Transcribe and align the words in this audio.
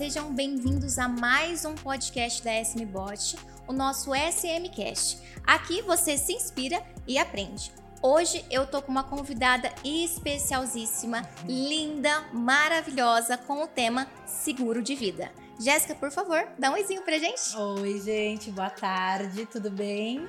sejam 0.00 0.34
bem-vindos 0.34 0.98
a 0.98 1.06
mais 1.06 1.66
um 1.66 1.74
podcast 1.74 2.42
da 2.42 2.58
SMBot, 2.58 3.36
o 3.68 3.72
nosso 3.74 4.12
SMcast. 4.14 5.20
Aqui 5.46 5.82
você 5.82 6.16
se 6.16 6.32
inspira 6.32 6.82
e 7.06 7.18
aprende. 7.18 7.70
Hoje 8.02 8.42
eu 8.50 8.66
tô 8.66 8.80
com 8.80 8.90
uma 8.90 9.04
convidada 9.04 9.70
especialíssima, 9.84 11.20
linda, 11.46 12.22
maravilhosa, 12.32 13.36
com 13.36 13.62
o 13.62 13.66
tema 13.66 14.06
seguro 14.24 14.82
de 14.82 14.94
vida. 14.94 15.30
Jéssica, 15.60 15.94
por 15.94 16.10
favor, 16.10 16.48
dá 16.58 16.70
um 16.70 16.74
oizinho 16.76 17.02
pra 17.02 17.18
gente. 17.18 17.54
Oi, 17.54 18.00
gente, 18.00 18.50
boa 18.50 18.70
tarde, 18.70 19.44
tudo 19.44 19.70
bem? 19.70 20.26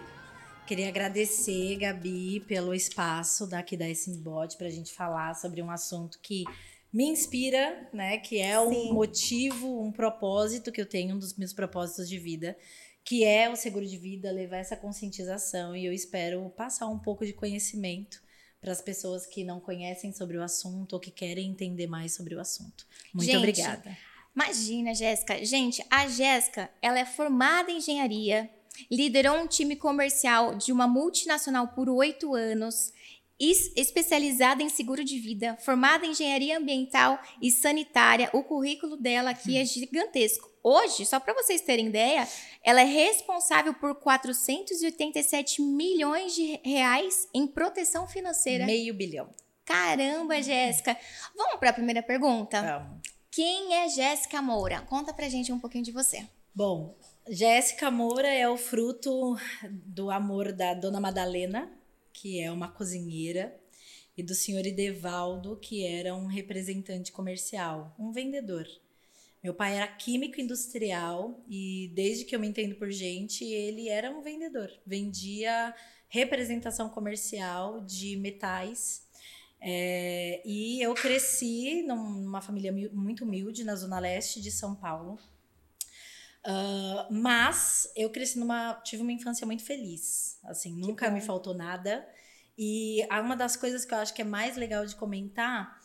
Queria 0.68 0.90
agradecer, 0.90 1.78
Gabi, 1.78 2.42
pelo 2.42 2.74
espaço 2.74 3.48
daqui 3.48 3.78
da 3.78 3.88
SMBot 3.90 4.58
para 4.58 4.68
a 4.68 4.72
gente 4.72 4.94
falar 4.94 5.34
sobre 5.34 5.62
um 5.62 5.72
assunto 5.72 6.20
que 6.22 6.44
me 6.92 7.06
inspira, 7.06 7.90
né? 7.94 8.18
Que 8.18 8.40
é 8.40 8.60
um 8.60 8.74
Sim. 8.74 8.94
motivo, 8.94 9.82
um 9.82 9.92
propósito 9.92 10.72
que 10.72 10.82
eu 10.82 10.86
tenho, 10.86 11.16
um 11.16 11.20
dos 11.20 11.36
meus 11.36 11.54
propósitos 11.54 12.10
de 12.10 12.18
vida, 12.18 12.58
que 13.04 13.24
é 13.24 13.50
o 13.50 13.56
seguro 13.56 13.86
de 13.86 13.98
vida, 13.98 14.32
levar 14.32 14.58
essa 14.58 14.76
conscientização 14.76 15.76
e 15.76 15.86
eu 15.86 15.94
espero 15.94 16.50
passar 16.50 16.88
um 16.88 17.00
pouco 17.00 17.26
de 17.26 17.34
conhecimento 17.34 18.22
para 18.60 18.72
as 18.72 18.82
pessoas 18.82 19.26
que 19.26 19.44
não 19.44 19.60
conhecem 19.60 20.14
sobre 20.14 20.38
o 20.38 20.44
assunto 20.44 20.94
ou 20.94 21.00
que 21.00 21.10
querem 21.10 21.50
entender 21.50 21.88
mais 21.88 22.14
sobre 22.14 22.36
o 22.36 22.40
assunto. 22.40 22.86
Muito 23.14 23.26
gente, 23.26 23.38
obrigada. 23.38 23.98
Imagina, 24.36 24.94
Jéssica. 24.94 25.44
Gente, 25.44 25.84
a 25.90 26.08
Jéssica, 26.08 26.70
ela 26.82 27.00
é 27.00 27.06
formada 27.06 27.72
em 27.72 27.78
engenharia, 27.78 28.50
liderou 28.90 29.36
um 29.38 29.48
time 29.48 29.76
comercial 29.76 30.56
de 30.56 30.72
uma 30.72 30.88
multinacional 30.88 31.70
por 31.70 31.90
oito 31.90 32.36
anos 32.36 32.94
especializada 33.50 34.62
em 34.62 34.70
seguro 34.70 35.04
de 35.04 35.20
vida, 35.20 35.58
formada 35.62 36.06
em 36.06 36.12
engenharia 36.12 36.58
ambiental 36.58 37.20
e 37.42 37.52
sanitária. 37.52 38.30
O 38.34 38.44
currículo 38.44 38.96
dela 38.96 39.32
aqui 39.32 39.58
é 39.58 39.66
gigantesco. 39.66 40.50
Hoje, 40.64 41.06
só 41.06 41.20
para 41.20 41.34
vocês 41.34 41.62
terem 41.62 41.88
ideia, 41.88 42.28
ela 42.64 42.82
é 42.82 42.86
responsável 42.86 43.74
por 43.74 43.96
487 43.96 45.62
milhões 45.62 46.36
de 46.36 46.60
reais 46.64 47.28
em 47.34 47.48
proteção 47.48 48.08
financeira. 48.08 48.66
Meio 48.66 48.94
bilhão. 48.94 49.30
Caramba, 49.66 50.42
Jéssica. 50.42 50.96
Vamos 51.36 51.60
para 51.60 51.70
a 51.72 51.74
primeira 51.74 52.04
pergunta? 52.04 52.62
Vamos. 52.62 53.02
Quem 53.32 53.74
é 53.76 53.88
Jéssica 53.88 54.42
Moura? 54.42 54.82
Conta 54.82 55.14
pra 55.14 55.30
gente 55.30 55.52
um 55.52 55.60
pouquinho 55.60 55.86
de 55.86 55.92
você. 55.92 56.28
Bom, 56.54 56.98
Jéssica 57.30 57.90
Moura 57.90 58.28
é 58.28 58.48
o 58.50 58.58
fruto 58.58 59.38
do 59.72 60.12
amor 60.12 60.52
da 60.52 60.74
Dona 60.74 61.00
Madalena, 61.00 61.72
que 62.22 62.40
é 62.40 62.52
uma 62.52 62.68
cozinheira, 62.68 63.60
e 64.16 64.22
do 64.22 64.36
senhor 64.36 64.64
Idevaldo, 64.64 65.58
que 65.58 65.84
era 65.84 66.14
um 66.14 66.28
representante 66.28 67.12
comercial, 67.12 67.96
um 67.98 68.12
vendedor. 68.12 68.68
Meu 69.44 69.56
pai 69.56 69.78
era 69.78 69.88
químico 69.88 70.40
industrial 70.40 71.44
e 71.50 71.92
desde 71.96 72.26
que 72.26 72.36
eu 72.36 72.40
me 72.40 72.48
entendo 72.48 72.76
por 72.76 72.92
gente, 72.92 73.44
ele 73.44 73.90
era 73.90 74.12
um 74.12 74.22
vendedor. 74.22 74.70
Vendia 74.86 75.74
representação 76.08 76.90
comercial 76.90 77.82
de 77.82 78.16
metais. 78.18 79.08
É, 79.60 80.44
e 80.46 80.80
eu 80.80 80.94
cresci 80.94 81.82
numa 81.82 82.40
família 82.40 82.72
muito 82.94 83.24
humilde 83.24 83.64
na 83.64 83.76
zona 83.76 83.98
leste 83.98 84.40
de 84.40 84.52
São 84.52 84.76
Paulo. 84.76 85.18
Uh, 86.46 87.14
mas 87.14 87.92
eu 87.96 88.10
cresci 88.10 88.40
numa. 88.40 88.74
tive 88.84 89.02
uma 89.02 89.12
infância 89.12 89.46
muito 89.46 89.64
feliz. 89.64 90.40
Assim, 90.44 90.76
que 90.76 90.82
nunca 90.82 91.08
bom. 91.08 91.16
me 91.16 91.22
faltou 91.22 91.54
nada. 91.54 92.08
E 92.58 93.06
uma 93.12 93.36
das 93.36 93.56
coisas 93.56 93.86
que 93.86 93.94
eu 93.94 93.98
acho 93.98 94.14
que 94.14 94.22
é 94.22 94.26
mais 94.26 94.56
legal 94.58 94.86
de 94.86 94.96
comentar 94.96 95.80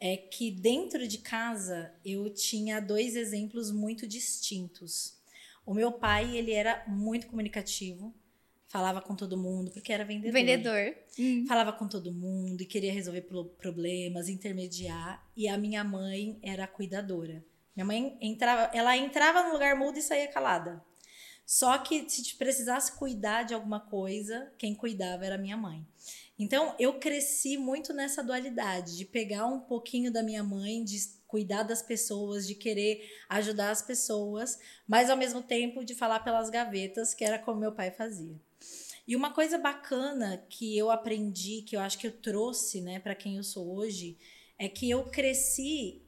é 0.00 0.16
que 0.16 0.50
dentro 0.50 1.06
de 1.06 1.18
casa 1.18 1.92
eu 2.04 2.30
tinha 2.30 2.80
dois 2.80 3.16
exemplos 3.16 3.70
muito 3.70 4.06
distintos. 4.06 5.18
O 5.64 5.74
meu 5.74 5.92
pai, 5.92 6.36
ele 6.36 6.52
era 6.52 6.84
muito 6.88 7.26
comunicativo, 7.26 8.14
falava 8.66 9.02
com 9.02 9.14
todo 9.14 9.36
mundo, 9.36 9.70
porque 9.70 9.92
era 9.92 10.04
vendedor. 10.04 10.32
Vendedor. 10.32 10.94
Hum. 11.18 11.44
Falava 11.46 11.72
com 11.72 11.86
todo 11.86 12.12
mundo 12.12 12.62
e 12.62 12.66
queria 12.66 12.92
resolver 12.92 13.26
problemas, 13.58 14.28
intermediar. 14.28 15.28
E 15.36 15.48
a 15.48 15.58
minha 15.58 15.84
mãe 15.84 16.38
era 16.42 16.66
cuidadora. 16.66 17.44
Minha 17.80 17.86
mãe 17.86 18.18
entrava, 18.20 18.70
ela 18.76 18.94
entrava 18.94 19.42
no 19.44 19.52
lugar 19.52 19.74
mudo 19.74 19.98
e 19.98 20.02
saía 20.02 20.28
calada. 20.28 20.84
Só 21.46 21.78
que 21.78 22.08
se 22.10 22.36
precisasse 22.36 22.92
cuidar 22.92 23.44
de 23.44 23.54
alguma 23.54 23.80
coisa, 23.80 24.52
quem 24.58 24.74
cuidava 24.74 25.24
era 25.24 25.38
minha 25.38 25.56
mãe. 25.56 25.86
Então 26.38 26.76
eu 26.78 26.98
cresci 26.98 27.56
muito 27.56 27.94
nessa 27.94 28.22
dualidade 28.22 28.98
de 28.98 29.06
pegar 29.06 29.46
um 29.46 29.60
pouquinho 29.60 30.12
da 30.12 30.22
minha 30.22 30.44
mãe, 30.44 30.84
de 30.84 30.98
cuidar 31.26 31.62
das 31.62 31.80
pessoas, 31.80 32.46
de 32.46 32.54
querer 32.54 33.00
ajudar 33.30 33.70
as 33.70 33.80
pessoas, 33.80 34.58
mas 34.86 35.08
ao 35.08 35.16
mesmo 35.16 35.40
tempo 35.40 35.82
de 35.82 35.94
falar 35.94 36.20
pelas 36.20 36.50
gavetas, 36.50 37.14
que 37.14 37.24
era 37.24 37.38
como 37.38 37.60
meu 37.60 37.72
pai 37.72 37.90
fazia. 37.90 38.38
E 39.08 39.16
uma 39.16 39.32
coisa 39.32 39.56
bacana 39.56 40.44
que 40.50 40.76
eu 40.76 40.90
aprendi, 40.90 41.62
que 41.62 41.76
eu 41.76 41.80
acho 41.80 41.98
que 41.98 42.06
eu 42.06 42.12
trouxe, 42.12 42.82
né, 42.82 43.00
para 43.00 43.14
quem 43.14 43.38
eu 43.38 43.42
sou 43.42 43.74
hoje, 43.74 44.18
é 44.58 44.68
que 44.68 44.90
eu 44.90 45.04
cresci 45.04 46.02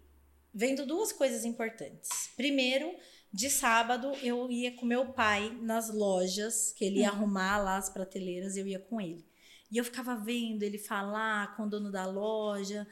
vendo 0.53 0.87
duas 0.87 1.13
coisas 1.13 1.45
importantes. 1.45 2.09
Primeiro, 2.37 2.95
de 3.33 3.49
sábado 3.49 4.13
eu 4.23 4.51
ia 4.51 4.73
com 4.73 4.85
meu 4.85 5.13
pai 5.13 5.57
nas 5.63 5.93
lojas, 5.93 6.73
que 6.73 6.85
ele 6.85 7.01
ia 7.01 7.11
uhum. 7.11 7.17
arrumar 7.17 7.59
lá 7.59 7.77
as 7.77 7.89
prateleiras, 7.89 8.57
eu 8.57 8.67
ia 8.67 8.79
com 8.79 9.01
ele. 9.01 9.25
E 9.71 9.79
eu 9.79 9.85
ficava 9.85 10.15
vendo 10.15 10.63
ele 10.63 10.79
falar 10.79 11.57
com 11.57 11.63
o 11.63 11.69
dono 11.69 11.91
da 11.91 12.05
loja, 12.07 12.87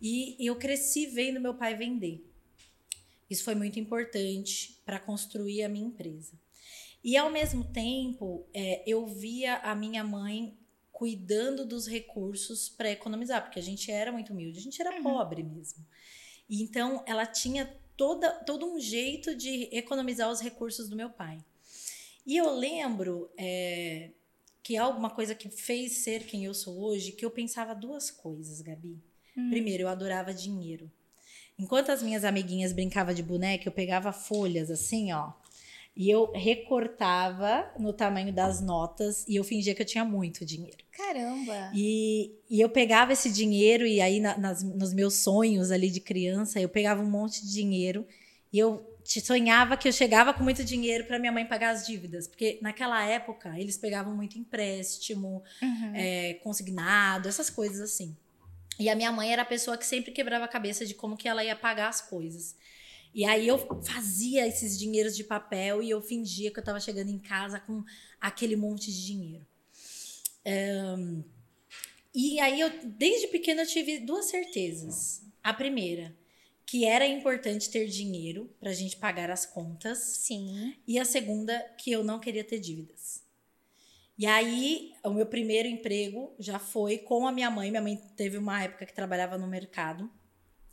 e 0.00 0.36
eu 0.40 0.56
cresci 0.56 1.06
vendo 1.06 1.40
meu 1.40 1.54
pai 1.54 1.76
vender. 1.76 2.28
Isso 3.30 3.44
foi 3.44 3.54
muito 3.54 3.78
importante 3.78 4.80
para 4.84 4.98
construir 4.98 5.62
a 5.62 5.68
minha 5.68 5.86
empresa. 5.86 6.38
E 7.02 7.16
ao 7.16 7.30
mesmo 7.30 7.64
tempo, 7.64 8.46
é, 8.52 8.82
eu 8.86 9.06
via 9.06 9.56
a 9.58 9.74
minha 9.74 10.02
mãe 10.02 10.58
cuidando 10.90 11.66
dos 11.66 11.86
recursos 11.86 12.68
para 12.68 12.90
economizar, 12.90 13.42
porque 13.42 13.58
a 13.58 13.62
gente 13.62 13.90
era 13.90 14.12
muito 14.12 14.32
humilde, 14.32 14.58
a 14.58 14.62
gente 14.62 14.80
era 14.80 14.96
uhum. 14.96 15.02
pobre 15.02 15.42
mesmo. 15.42 15.84
E 16.48 16.62
então 16.62 17.02
ela 17.06 17.26
tinha 17.26 17.66
toda, 17.96 18.30
todo 18.44 18.66
um 18.66 18.78
jeito 18.78 19.34
de 19.34 19.68
economizar 19.72 20.30
os 20.30 20.40
recursos 20.40 20.88
do 20.88 20.96
meu 20.96 21.10
pai. 21.10 21.38
E 22.26 22.36
eu 22.36 22.54
lembro 22.56 23.30
é, 23.38 24.10
que 24.62 24.76
alguma 24.76 25.10
coisa 25.10 25.34
que 25.34 25.48
fez 25.48 25.98
ser 25.98 26.24
quem 26.24 26.44
eu 26.44 26.54
sou 26.54 26.78
hoje, 26.80 27.12
que 27.12 27.24
eu 27.24 27.30
pensava 27.30 27.74
duas 27.74 28.10
coisas, 28.10 28.60
Gabi. 28.60 28.98
Hum. 29.36 29.50
Primeiro, 29.50 29.84
eu 29.84 29.88
adorava 29.88 30.32
dinheiro. 30.32 30.90
Enquanto 31.58 31.90
as 31.90 32.02
minhas 32.02 32.24
amiguinhas 32.24 32.72
brincavam 32.72 33.14
de 33.14 33.22
boneca, 33.22 33.68
eu 33.68 33.72
pegava 33.72 34.12
folhas 34.12 34.70
assim, 34.70 35.12
ó, 35.12 35.32
e 35.96 36.10
eu 36.10 36.32
recortava 36.32 37.72
no 37.78 37.92
tamanho 37.92 38.32
das 38.32 38.60
notas 38.60 39.24
e 39.28 39.36
eu 39.36 39.44
fingia 39.44 39.74
que 39.74 39.82
eu 39.82 39.86
tinha 39.86 40.04
muito 40.04 40.44
dinheiro. 40.44 40.83
Caramba! 40.96 41.72
E, 41.74 42.32
e 42.48 42.60
eu 42.60 42.68
pegava 42.68 43.12
esse 43.12 43.30
dinheiro 43.30 43.86
e 43.86 44.00
aí 44.00 44.20
na, 44.20 44.38
nas, 44.38 44.62
nos 44.62 44.94
meus 44.94 45.14
sonhos 45.14 45.70
ali 45.70 45.90
de 45.90 46.00
criança, 46.00 46.60
eu 46.60 46.68
pegava 46.68 47.02
um 47.02 47.10
monte 47.10 47.42
de 47.42 47.52
dinheiro 47.52 48.06
e 48.52 48.58
eu 48.58 48.94
sonhava 49.04 49.76
que 49.76 49.88
eu 49.88 49.92
chegava 49.92 50.32
com 50.32 50.42
muito 50.42 50.64
dinheiro 50.64 51.04
para 51.04 51.18
minha 51.18 51.32
mãe 51.32 51.44
pagar 51.44 51.70
as 51.70 51.86
dívidas, 51.86 52.26
porque 52.26 52.58
naquela 52.62 53.04
época 53.04 53.58
eles 53.58 53.76
pegavam 53.76 54.14
muito 54.14 54.38
empréstimo, 54.38 55.42
uhum. 55.60 55.92
é, 55.94 56.34
consignado, 56.34 57.28
essas 57.28 57.50
coisas 57.50 57.80
assim. 57.80 58.16
E 58.78 58.88
a 58.88 58.96
minha 58.96 59.12
mãe 59.12 59.32
era 59.32 59.42
a 59.42 59.46
pessoa 59.46 59.76
que 59.76 59.86
sempre 59.86 60.10
quebrava 60.10 60.44
a 60.44 60.48
cabeça 60.48 60.86
de 60.86 60.94
como 60.94 61.16
que 61.16 61.28
ela 61.28 61.44
ia 61.44 61.54
pagar 61.54 61.88
as 61.88 62.00
coisas. 62.00 62.56
E 63.14 63.24
aí 63.24 63.46
eu 63.46 63.58
fazia 63.84 64.46
esses 64.46 64.76
dinheiros 64.76 65.16
de 65.16 65.22
papel 65.22 65.82
e 65.82 65.90
eu 65.90 66.00
fingia 66.00 66.50
que 66.50 66.58
eu 66.58 66.62
estava 66.62 66.80
chegando 66.80 67.10
em 67.10 67.18
casa 67.18 67.60
com 67.60 67.84
aquele 68.20 68.56
monte 68.56 68.90
de 68.92 69.06
dinheiro. 69.06 69.46
Um, 70.46 71.24
e 72.14 72.38
aí 72.40 72.60
eu, 72.60 72.70
desde 72.84 73.28
pequena, 73.28 73.62
eu 73.62 73.66
tive 73.66 73.98
duas 73.98 74.26
certezas. 74.26 75.22
A 75.42 75.52
primeira, 75.52 76.16
que 76.66 76.84
era 76.84 77.06
importante 77.06 77.70
ter 77.70 77.86
dinheiro 77.88 78.50
para 78.60 78.70
a 78.70 78.74
gente 78.74 78.96
pagar 78.96 79.30
as 79.30 79.44
contas. 79.44 79.98
Sim. 79.98 80.74
E 80.86 80.98
a 80.98 81.04
segunda, 81.04 81.58
que 81.78 81.90
eu 81.90 82.04
não 82.04 82.18
queria 82.18 82.44
ter 82.44 82.58
dívidas. 82.58 83.22
E 84.16 84.26
aí, 84.26 84.92
o 85.02 85.10
meu 85.10 85.26
primeiro 85.26 85.68
emprego 85.68 86.34
já 86.38 86.58
foi 86.58 86.98
com 86.98 87.26
a 87.26 87.32
minha 87.32 87.50
mãe. 87.50 87.70
Minha 87.70 87.82
mãe 87.82 87.96
teve 88.16 88.38
uma 88.38 88.62
época 88.62 88.86
que 88.86 88.94
trabalhava 88.94 89.36
no 89.36 89.46
mercado. 89.46 90.08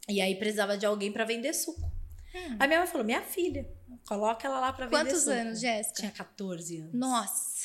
E 0.07 0.21
aí 0.21 0.35
precisava 0.35 0.77
de 0.77 0.85
alguém 0.85 1.11
para 1.11 1.25
vender 1.25 1.53
suco. 1.53 1.81
Hum. 2.33 2.57
A 2.59 2.67
minha 2.67 2.79
mãe 2.79 2.87
falou: 2.87 3.05
minha 3.05 3.21
filha, 3.21 3.67
coloca 4.07 4.47
ela 4.47 4.59
lá 4.59 4.71
pra 4.73 4.85
vender 4.85 4.97
Quantos 4.97 5.23
suco. 5.23 5.31
anos, 5.31 5.59
Jéssica? 5.59 6.01
Tinha 6.01 6.11
14 6.11 6.77
anos. 6.77 6.93
Nossa. 6.93 7.60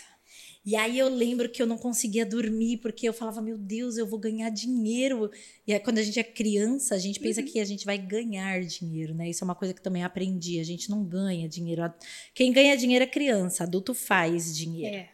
E 0.67 0.75
aí 0.75 0.99
eu 0.99 1.09
lembro 1.09 1.49
que 1.49 1.63
eu 1.63 1.67
não 1.67 1.79
conseguia 1.79 2.27
dormir, 2.27 2.79
porque 2.79 3.09
eu 3.09 3.13
falava, 3.13 3.41
meu 3.41 3.57
Deus, 3.57 3.97
eu 3.97 4.05
vou 4.05 4.19
ganhar 4.19 4.51
dinheiro. 4.51 5.31
E 5.65 5.73
aí, 5.73 5.79
quando 5.79 5.99
a 5.99 6.03
gente 6.03 6.19
é 6.19 6.25
criança, 6.25 6.97
a 6.97 6.99
gente 6.99 7.21
pensa 7.21 7.41
uhum. 7.41 7.47
que 7.47 7.61
a 7.61 7.65
gente 7.65 7.87
vai 7.87 7.97
ganhar 7.97 8.61
dinheiro, 8.65 9.15
né? 9.15 9.31
Isso 9.31 9.45
é 9.45 9.47
uma 9.47 9.55
coisa 9.55 9.73
que 9.73 9.81
também 9.81 10.03
aprendi. 10.03 10.59
A 10.59 10.65
gente 10.65 10.91
não 10.91 11.05
ganha 11.05 11.49
dinheiro. 11.49 11.83
Quem 12.35 12.53
ganha 12.53 12.77
dinheiro 12.77 13.05
é 13.05 13.07
criança, 13.07 13.63
adulto 13.63 13.95
faz 13.95 14.57
dinheiro. 14.57 14.97
É. 14.97 15.11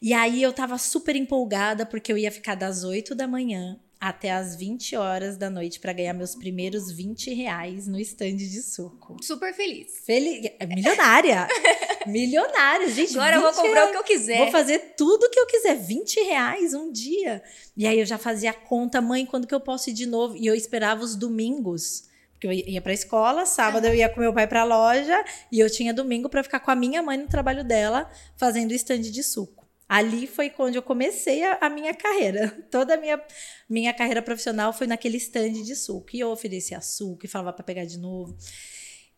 E 0.00 0.14
aí 0.14 0.42
eu 0.42 0.52
tava 0.54 0.78
super 0.78 1.14
empolgada, 1.14 1.84
porque 1.84 2.10
eu 2.10 2.16
ia 2.16 2.32
ficar 2.32 2.54
das 2.54 2.82
8 2.82 3.14
da 3.14 3.28
manhã 3.28 3.78
até 4.08 4.30
as 4.30 4.54
20 4.54 4.94
horas 4.94 5.36
da 5.36 5.50
noite 5.50 5.80
para 5.80 5.92
ganhar 5.92 6.12
meus 6.12 6.36
primeiros 6.36 6.92
20 6.92 7.34
reais 7.34 7.88
no 7.88 7.98
stand 7.98 8.36
de 8.36 8.62
suco. 8.62 9.16
Super 9.20 9.52
feliz. 9.52 10.04
Feliz. 10.04 10.48
Milionária! 10.68 11.48
Milionária, 12.06 12.88
gente. 12.88 13.18
Agora 13.18 13.36
eu 13.36 13.42
vou 13.42 13.52
comprar 13.52 13.72
reais. 13.72 13.88
o 13.88 13.92
que 13.92 13.98
eu 13.98 14.04
quiser. 14.04 14.38
Vou 14.38 14.52
fazer 14.52 14.94
tudo 14.96 15.24
o 15.24 15.30
que 15.30 15.40
eu 15.40 15.46
quiser. 15.46 15.74
20 15.74 16.20
reais 16.20 16.72
um 16.72 16.92
dia. 16.92 17.42
E 17.76 17.84
aí 17.84 17.98
eu 17.98 18.06
já 18.06 18.16
fazia 18.16 18.50
a 18.50 18.54
conta, 18.54 19.00
mãe, 19.00 19.26
quando 19.26 19.44
que 19.44 19.54
eu 19.54 19.60
posso 19.60 19.90
ir 19.90 19.92
de 19.92 20.06
novo? 20.06 20.36
E 20.36 20.46
eu 20.46 20.54
esperava 20.54 21.02
os 21.02 21.16
domingos. 21.16 22.04
Porque 22.32 22.46
eu 22.46 22.52
ia 22.52 22.82
pra 22.82 22.92
escola, 22.92 23.44
sábado 23.44 23.86
eu 23.86 23.94
ia 23.94 24.08
com 24.08 24.20
meu 24.20 24.32
pai 24.32 24.46
pra 24.46 24.62
loja 24.62 25.24
e 25.50 25.58
eu 25.58 25.70
tinha 25.70 25.92
domingo 25.92 26.28
para 26.28 26.42
ficar 26.42 26.60
com 26.60 26.70
a 26.70 26.76
minha 26.76 27.02
mãe 27.02 27.16
no 27.16 27.26
trabalho 27.26 27.64
dela, 27.64 28.10
fazendo 28.36 28.72
stand 28.72 29.00
de 29.00 29.22
suco. 29.22 29.55
Ali 29.88 30.26
foi 30.26 30.50
quando 30.50 30.74
eu 30.74 30.82
comecei 30.82 31.44
a, 31.44 31.58
a, 31.60 31.70
minha 31.70 31.94
carreira. 31.94 32.50
Toda 32.70 32.94
a 32.94 32.96
minha, 32.96 33.22
minha 33.68 33.94
carreira 33.94 34.20
profissional 34.20 34.72
foi 34.72 34.86
naquele 34.86 35.16
stand 35.16 35.52
de 35.52 35.76
suco. 35.76 36.08
E 36.12 36.20
eu 36.20 36.30
oferecia 36.30 36.80
suco 36.80 37.24
e 37.24 37.28
falava 37.28 37.52
para 37.52 37.64
pegar 37.64 37.84
de 37.84 37.96
novo. 37.96 38.36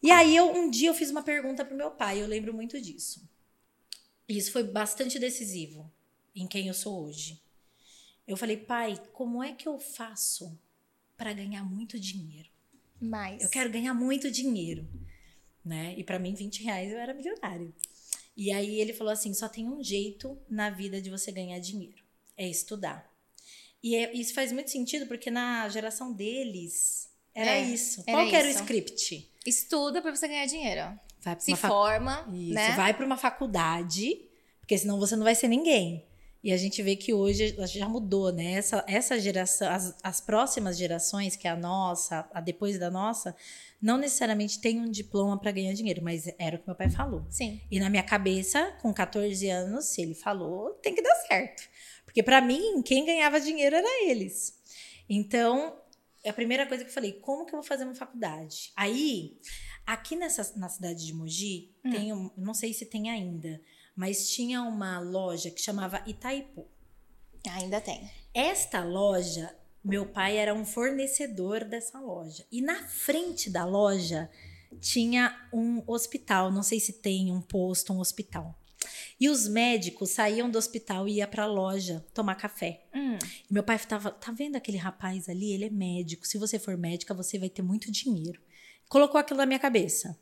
E 0.02 0.10
aí, 0.10 0.36
eu, 0.36 0.54
um 0.54 0.70
dia, 0.70 0.90
eu 0.90 0.94
fiz 0.94 1.10
uma 1.10 1.22
pergunta 1.22 1.64
pro 1.64 1.76
meu 1.76 1.90
pai. 1.90 2.22
Eu 2.22 2.26
lembro 2.26 2.52
muito 2.52 2.80
disso. 2.80 3.26
E 4.28 4.36
isso 4.36 4.52
foi 4.52 4.62
bastante 4.62 5.18
decisivo 5.18 5.90
em 6.36 6.46
quem 6.46 6.68
eu 6.68 6.74
sou 6.74 7.04
hoje. 7.04 7.40
Eu 8.26 8.36
falei, 8.36 8.58
pai, 8.58 9.00
como 9.14 9.42
é 9.42 9.54
que 9.54 9.66
eu 9.66 9.78
faço 9.78 10.56
para 11.16 11.32
ganhar 11.32 11.64
muito 11.64 11.98
dinheiro? 11.98 12.50
Mais. 13.00 13.42
Eu 13.42 13.48
quero 13.48 13.70
ganhar 13.70 13.94
muito 13.94 14.30
dinheiro. 14.30 14.86
Né? 15.64 15.94
E 15.96 16.04
para 16.04 16.18
mim, 16.18 16.34
20 16.34 16.62
reais 16.62 16.92
eu 16.92 16.98
era 16.98 17.14
milionário. 17.14 17.74
E 18.38 18.52
aí 18.52 18.80
ele 18.80 18.92
falou 18.92 19.12
assim: 19.12 19.34
só 19.34 19.48
tem 19.48 19.68
um 19.68 19.82
jeito 19.82 20.38
na 20.48 20.70
vida 20.70 21.02
de 21.02 21.10
você 21.10 21.32
ganhar 21.32 21.58
dinheiro: 21.58 22.00
é 22.36 22.48
estudar. 22.48 23.12
E 23.82 23.96
é, 23.96 24.12
isso 24.14 24.32
faz 24.32 24.52
muito 24.52 24.70
sentido 24.70 25.06
porque 25.06 25.28
na 25.28 25.68
geração 25.68 26.12
deles 26.12 27.10
era 27.34 27.50
é, 27.50 27.62
isso. 27.62 28.04
Era 28.06 28.18
Qual 28.18 28.34
era 28.34 28.46
o 28.46 28.50
script? 28.50 29.28
Estuda 29.44 30.00
para 30.00 30.14
você 30.14 30.28
ganhar 30.28 30.46
dinheiro. 30.46 30.98
Se 31.40 31.56
fac... 31.56 31.68
forma, 31.68 32.28
isso, 32.32 32.54
né? 32.54 32.76
vai 32.76 32.94
para 32.94 33.04
uma 33.04 33.16
faculdade, 33.16 34.22
porque 34.60 34.78
senão 34.78 35.00
você 35.00 35.16
não 35.16 35.24
vai 35.24 35.34
ser 35.34 35.48
ninguém. 35.48 36.06
E 36.42 36.52
a 36.52 36.56
gente 36.56 36.80
vê 36.82 36.94
que 36.94 37.12
hoje 37.12 37.56
já 37.66 37.88
mudou, 37.88 38.32
né? 38.32 38.52
Essa, 38.52 38.84
essa 38.86 39.18
geração, 39.18 39.68
as, 39.68 39.96
as 40.02 40.20
próximas 40.20 40.78
gerações, 40.78 41.34
que 41.34 41.48
é 41.48 41.50
a 41.50 41.56
nossa, 41.56 42.28
a 42.32 42.40
depois 42.40 42.78
da 42.78 42.90
nossa, 42.90 43.34
não 43.82 43.98
necessariamente 43.98 44.60
tem 44.60 44.80
um 44.80 44.90
diploma 44.90 45.38
para 45.38 45.50
ganhar 45.50 45.72
dinheiro, 45.72 46.00
mas 46.02 46.28
era 46.38 46.56
o 46.56 46.58
que 46.60 46.66
meu 46.66 46.76
pai 46.76 46.90
falou. 46.90 47.26
Sim. 47.28 47.60
E 47.70 47.80
na 47.80 47.90
minha 47.90 48.04
cabeça, 48.04 48.72
com 48.80 48.92
14 48.94 49.48
anos, 49.48 49.86
se 49.86 50.00
ele 50.00 50.14
falou, 50.14 50.70
tem 50.74 50.94
que 50.94 51.02
dar 51.02 51.14
certo. 51.26 51.68
Porque 52.04 52.22
para 52.22 52.40
mim, 52.40 52.82
quem 52.82 53.04
ganhava 53.04 53.40
dinheiro 53.40 53.74
era 53.74 54.08
eles. 54.08 54.58
Então, 55.08 55.76
a 56.24 56.32
primeira 56.32 56.66
coisa 56.66 56.84
que 56.84 56.90
eu 56.90 56.94
falei, 56.94 57.12
como 57.14 57.46
que 57.46 57.54
eu 57.54 57.58
vou 57.58 57.66
fazer 57.66 57.84
uma 57.84 57.94
faculdade? 57.94 58.72
Aí, 58.76 59.38
aqui 59.86 60.14
nessa, 60.14 60.52
na 60.56 60.68
cidade 60.68 61.04
de 61.04 61.12
Mogi, 61.12 61.74
hum. 61.84 61.90
tem 61.90 62.12
um, 62.12 62.30
não 62.36 62.54
sei 62.54 62.72
se 62.72 62.86
tem 62.86 63.10
ainda, 63.10 63.60
mas 63.98 64.30
tinha 64.30 64.62
uma 64.62 65.00
loja 65.00 65.50
que 65.50 65.60
chamava 65.60 66.00
Itaipu. 66.06 66.64
Ainda 67.50 67.80
tem. 67.80 68.08
Esta 68.32 68.84
loja 68.84 69.52
meu 69.82 70.06
pai 70.06 70.36
era 70.36 70.54
um 70.54 70.64
fornecedor 70.64 71.64
dessa 71.64 71.98
loja. 71.98 72.46
E 72.52 72.62
na 72.62 72.76
frente 72.84 73.50
da 73.50 73.64
loja 73.64 74.30
tinha 74.80 75.36
um 75.52 75.82
hospital, 75.84 76.52
não 76.52 76.62
sei 76.62 76.78
se 76.78 76.92
tem 76.92 77.32
um 77.32 77.40
posto, 77.40 77.92
um 77.92 77.98
hospital. 77.98 78.56
E 79.18 79.28
os 79.28 79.48
médicos 79.48 80.10
saíam 80.10 80.48
do 80.48 80.58
hospital 80.58 81.08
e 81.08 81.14
iam 81.14 81.28
para 81.28 81.42
a 81.42 81.46
loja 81.46 82.06
tomar 82.14 82.36
café. 82.36 82.84
Hum. 82.94 83.18
meu 83.50 83.64
pai 83.64 83.74
estava, 83.74 84.12
tá 84.12 84.30
vendo 84.30 84.54
aquele 84.54 84.78
rapaz 84.78 85.28
ali? 85.28 85.52
Ele 85.52 85.64
é 85.64 85.70
médico. 85.70 86.24
Se 86.24 86.38
você 86.38 86.56
for 86.56 86.76
médica, 86.76 87.12
você 87.12 87.36
vai 87.36 87.48
ter 87.48 87.62
muito 87.62 87.90
dinheiro. 87.90 88.40
Colocou 88.88 89.20
aquilo 89.20 89.38
na 89.38 89.46
minha 89.46 89.58
cabeça. 89.58 90.16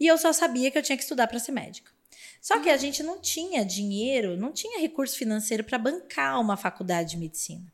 E 0.00 0.06
eu 0.08 0.18
só 0.18 0.32
sabia 0.32 0.68
que 0.68 0.78
eu 0.78 0.82
tinha 0.82 0.96
que 0.96 1.04
estudar 1.04 1.28
para 1.28 1.38
ser 1.38 1.52
médica. 1.52 1.92
Só 2.40 2.58
que 2.58 2.70
a 2.70 2.76
gente 2.76 3.02
não 3.02 3.20
tinha 3.20 3.64
dinheiro, 3.64 4.36
não 4.36 4.52
tinha 4.52 4.80
recurso 4.80 5.16
financeiro 5.16 5.62
para 5.62 5.78
bancar 5.78 6.40
uma 6.40 6.56
faculdade 6.56 7.10
de 7.10 7.16
medicina. 7.18 7.70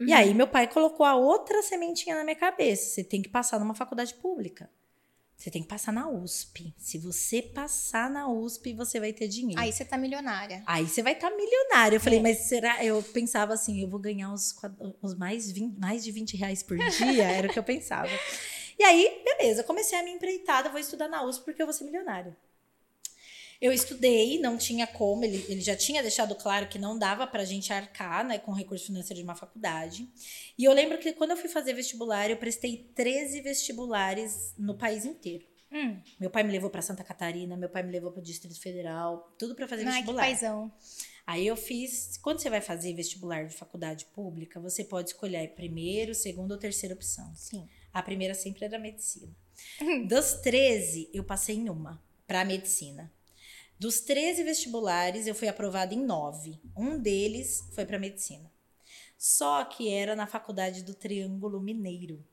Uhum. 0.00 0.06
E 0.06 0.12
aí 0.12 0.32
meu 0.32 0.48
pai 0.48 0.66
colocou 0.66 1.04
a 1.04 1.14
outra 1.14 1.62
sementinha 1.62 2.16
na 2.16 2.24
minha 2.24 2.36
cabeça. 2.36 2.94
Você 2.94 3.04
tem 3.04 3.20
que 3.20 3.28
passar 3.28 3.58
numa 3.58 3.74
faculdade 3.74 4.14
pública. 4.14 4.70
Você 5.36 5.50
tem 5.50 5.62
que 5.62 5.68
passar 5.68 5.92
na 5.92 6.08
USP. 6.08 6.74
Se 6.78 6.96
você 6.96 7.42
passar 7.42 8.08
na 8.08 8.26
USP, 8.26 8.72
você 8.72 8.98
vai 8.98 9.12
ter 9.12 9.28
dinheiro. 9.28 9.60
Aí 9.60 9.70
você 9.70 9.84
tá 9.84 9.98
milionária. 9.98 10.62
Aí 10.66 10.88
você 10.88 11.02
vai 11.02 11.12
estar 11.12 11.30
tá 11.30 11.36
milionária. 11.36 11.96
Eu 11.96 12.00
falei, 12.00 12.18
é. 12.20 12.22
mas 12.22 12.38
será? 12.38 12.82
Eu 12.82 13.02
pensava 13.02 13.52
assim, 13.52 13.82
eu 13.82 13.88
vou 13.88 14.00
ganhar 14.00 14.32
os, 14.32 14.56
os 15.02 15.14
mais, 15.14 15.50
20, 15.52 15.78
mais 15.78 16.02
de 16.02 16.10
20 16.10 16.38
reais 16.38 16.62
por 16.62 16.78
dia. 16.78 17.24
Era 17.30 17.48
o 17.48 17.52
que 17.52 17.58
eu 17.58 17.62
pensava. 17.62 18.08
E 18.78 18.82
aí, 18.82 19.22
beleza, 19.24 19.62
comecei 19.62 19.98
a 19.98 20.02
minha 20.02 20.16
empreitada, 20.16 20.70
vou 20.70 20.80
estudar 20.80 21.06
na 21.06 21.22
USP 21.22 21.44
porque 21.44 21.60
eu 21.60 21.66
vou 21.66 21.72
ser 21.74 21.84
milionária. 21.84 22.34
Eu 23.60 23.72
estudei, 23.72 24.38
não 24.38 24.58
tinha 24.58 24.86
como, 24.86 25.24
ele, 25.24 25.44
ele 25.48 25.60
já 25.60 25.74
tinha 25.74 26.02
deixado 26.02 26.34
claro 26.34 26.68
que 26.68 26.78
não 26.78 26.98
dava 26.98 27.26
para 27.26 27.42
a 27.42 27.44
gente 27.46 27.72
arcar 27.72 28.24
né, 28.24 28.38
com 28.38 28.52
recurso 28.52 28.86
financeiro 28.86 29.18
de 29.18 29.24
uma 29.24 29.34
faculdade. 29.34 30.08
E 30.58 30.64
eu 30.64 30.72
lembro 30.72 30.98
que 30.98 31.12
quando 31.12 31.30
eu 31.30 31.36
fui 31.36 31.48
fazer 31.48 31.72
vestibular, 31.72 32.30
eu 32.30 32.36
prestei 32.36 32.90
13 32.94 33.40
vestibulares 33.40 34.54
no 34.58 34.76
país 34.76 35.04
inteiro. 35.04 35.44
Hum. 35.72 36.00
Meu 36.18 36.30
pai 36.30 36.42
me 36.42 36.52
levou 36.52 36.70
para 36.70 36.82
Santa 36.82 37.02
Catarina, 37.02 37.56
meu 37.56 37.68
pai 37.68 37.82
me 37.82 37.90
levou 37.90 38.12
para 38.12 38.20
o 38.20 38.22
Distrito 38.22 38.60
Federal, 38.60 39.34
tudo 39.38 39.54
para 39.54 39.66
fazer 39.66 39.84
Ai, 39.84 39.92
vestibular. 39.92 40.22
Que 40.22 40.30
paizão. 40.30 40.72
Aí 41.26 41.46
eu 41.46 41.56
fiz. 41.56 42.16
Quando 42.18 42.38
você 42.38 42.48
vai 42.48 42.60
fazer 42.60 42.94
vestibular 42.94 43.46
de 43.46 43.54
faculdade 43.54 44.06
pública, 44.06 44.60
você 44.60 44.84
pode 44.84 45.10
escolher 45.10 45.54
primeiro, 45.54 46.14
segunda 46.14 46.54
ou 46.54 46.60
terceira 46.60 46.94
opção. 46.94 47.32
Sim. 47.34 47.68
A 47.92 48.02
primeira 48.02 48.32
sempre 48.32 48.64
era 48.64 48.78
medicina. 48.78 49.34
Dos 50.06 50.34
13, 50.34 51.10
eu 51.12 51.24
passei 51.24 51.56
em 51.56 51.68
uma, 51.68 52.00
para 52.26 52.44
medicina. 52.44 53.12
Dos 53.78 54.00
13 54.00 54.42
vestibulares, 54.42 55.26
eu 55.26 55.34
fui 55.34 55.48
aprovada 55.48 55.94
em 55.94 56.04
9. 56.04 56.58
Um 56.76 56.98
deles 56.98 57.68
foi 57.74 57.84
para 57.84 57.98
medicina. 57.98 58.50
Só 59.18 59.64
que 59.64 59.90
era 59.90 60.16
na 60.16 60.26
faculdade 60.26 60.82
do 60.82 60.94
Triângulo 60.94 61.60
Mineiro. 61.60 62.24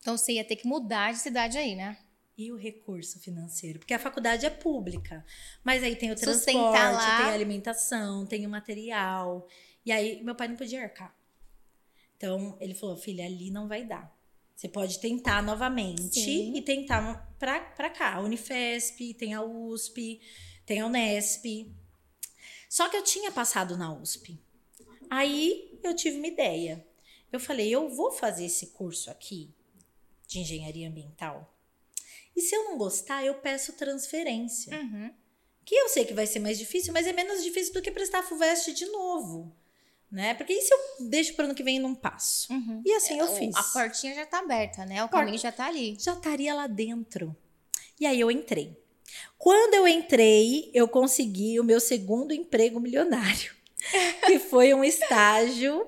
Então 0.00 0.16
você 0.16 0.32
ia 0.32 0.44
ter 0.44 0.56
que 0.56 0.66
mudar 0.66 1.12
de 1.12 1.18
cidade 1.18 1.56
aí, 1.56 1.74
né? 1.74 1.96
E 2.36 2.50
o 2.50 2.56
recurso 2.56 3.20
financeiro? 3.20 3.78
Porque 3.78 3.94
a 3.94 3.98
faculdade 3.98 4.44
é 4.44 4.50
pública. 4.50 5.24
Mas 5.62 5.82
aí 5.82 5.94
tem 5.94 6.10
o 6.10 6.16
transporte, 6.16 6.74
lá. 6.74 7.18
tem 7.18 7.26
a 7.26 7.34
alimentação, 7.34 8.26
tem 8.26 8.46
o 8.46 8.50
material. 8.50 9.46
E 9.84 9.92
aí 9.92 10.22
meu 10.22 10.34
pai 10.34 10.48
não 10.48 10.56
podia 10.56 10.82
arcar. 10.82 11.14
Então 12.16 12.56
ele 12.60 12.74
falou: 12.74 12.96
filha, 12.96 13.24
ali 13.24 13.50
não 13.50 13.68
vai 13.68 13.84
dar. 13.84 14.12
Você 14.56 14.68
pode 14.68 15.00
tentar 15.00 15.42
novamente 15.42 16.20
Sim. 16.20 16.54
e 16.54 16.62
tentar 16.62 17.34
para 17.38 17.90
cá. 17.90 18.14
A 18.14 18.20
Unifesp, 18.20 19.14
tem 19.14 19.34
a 19.34 19.42
USP 19.42 20.20
tem 20.64 20.80
a 20.80 20.86
Unesp. 20.86 21.44
Só 22.68 22.88
que 22.88 22.96
eu 22.96 23.04
tinha 23.04 23.30
passado 23.30 23.76
na 23.76 23.92
USP. 23.92 24.40
Aí 25.10 25.78
eu 25.82 25.94
tive 25.94 26.16
uma 26.16 26.26
ideia. 26.26 26.86
Eu 27.30 27.38
falei, 27.40 27.68
eu 27.70 27.88
vou 27.88 28.10
fazer 28.12 28.44
esse 28.46 28.68
curso 28.68 29.10
aqui 29.10 29.50
de 30.26 30.38
engenharia 30.40 30.88
ambiental. 30.88 31.54
E 32.34 32.40
se 32.40 32.54
eu 32.54 32.64
não 32.64 32.78
gostar, 32.78 33.24
eu 33.24 33.34
peço 33.34 33.74
transferência. 33.74 34.74
Uhum. 34.78 35.12
Que 35.64 35.74
eu 35.74 35.88
sei 35.88 36.04
que 36.04 36.14
vai 36.14 36.26
ser 36.26 36.38
mais 36.38 36.58
difícil, 36.58 36.92
mas 36.92 37.06
é 37.06 37.12
menos 37.12 37.42
difícil 37.42 37.72
do 37.74 37.82
que 37.82 37.90
prestar 37.90 38.20
a 38.20 38.22
FUVEST 38.22 38.72
de 38.72 38.86
novo. 38.86 39.54
Né? 40.10 40.34
Porque 40.34 40.52
e 40.52 40.60
se 40.60 40.72
eu 40.74 41.08
deixo 41.08 41.34
para 41.34 41.46
ano 41.46 41.54
que 41.54 41.62
vem 41.62 41.76
e 41.76 41.80
não 41.80 41.94
passo? 41.94 42.52
Uhum. 42.52 42.82
E 42.84 42.92
assim 42.92 43.18
eu 43.18 43.26
É, 43.26 43.38
fiz. 43.38 43.54
A 43.56 43.62
portinha 43.62 44.14
já 44.14 44.26
tá 44.26 44.40
aberta, 44.40 44.84
né? 44.84 45.02
O 45.04 45.08
caminho 45.08 45.38
já 45.38 45.52
tá 45.52 45.66
ali. 45.66 45.96
Já 45.98 46.12
estaria 46.14 46.54
lá 46.54 46.66
dentro. 46.66 47.34
E 47.98 48.06
aí 48.06 48.18
eu 48.20 48.30
entrei. 48.30 48.81
Quando 49.42 49.74
eu 49.74 49.88
entrei, 49.88 50.70
eu 50.72 50.86
consegui 50.86 51.58
o 51.58 51.64
meu 51.64 51.80
segundo 51.80 52.32
emprego 52.32 52.78
milionário, 52.78 53.50
que 54.24 54.38
foi 54.38 54.72
um 54.72 54.84
estágio 54.84 55.84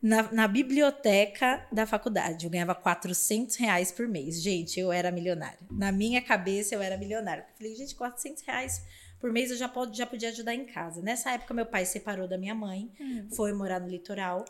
na, 0.00 0.32
na 0.32 0.48
biblioteca 0.48 1.66
da 1.70 1.86
faculdade. 1.86 2.46
Eu 2.46 2.50
ganhava 2.50 2.74
400 2.74 3.56
reais 3.56 3.92
por 3.92 4.08
mês. 4.08 4.40
Gente, 4.42 4.80
eu 4.80 4.90
era 4.90 5.10
milionária. 5.12 5.58
Na 5.70 5.92
minha 5.92 6.22
cabeça, 6.22 6.74
eu 6.74 6.80
era 6.80 6.96
milionária. 6.96 7.42
Eu 7.42 7.56
falei, 7.58 7.74
gente, 7.76 7.94
400 7.94 8.42
reais 8.42 8.82
por 9.20 9.30
mês 9.30 9.50
eu 9.50 9.58
já, 9.58 9.68
pode, 9.68 9.98
já 9.98 10.06
podia 10.06 10.30
ajudar 10.30 10.54
em 10.54 10.64
casa. 10.64 11.02
Nessa 11.02 11.30
época, 11.32 11.52
meu 11.52 11.66
pai 11.66 11.84
separou 11.84 12.26
da 12.26 12.38
minha 12.38 12.54
mãe, 12.54 12.90
Hum. 12.98 13.28
foi 13.36 13.52
morar 13.52 13.80
no 13.80 13.88
litoral. 13.88 14.46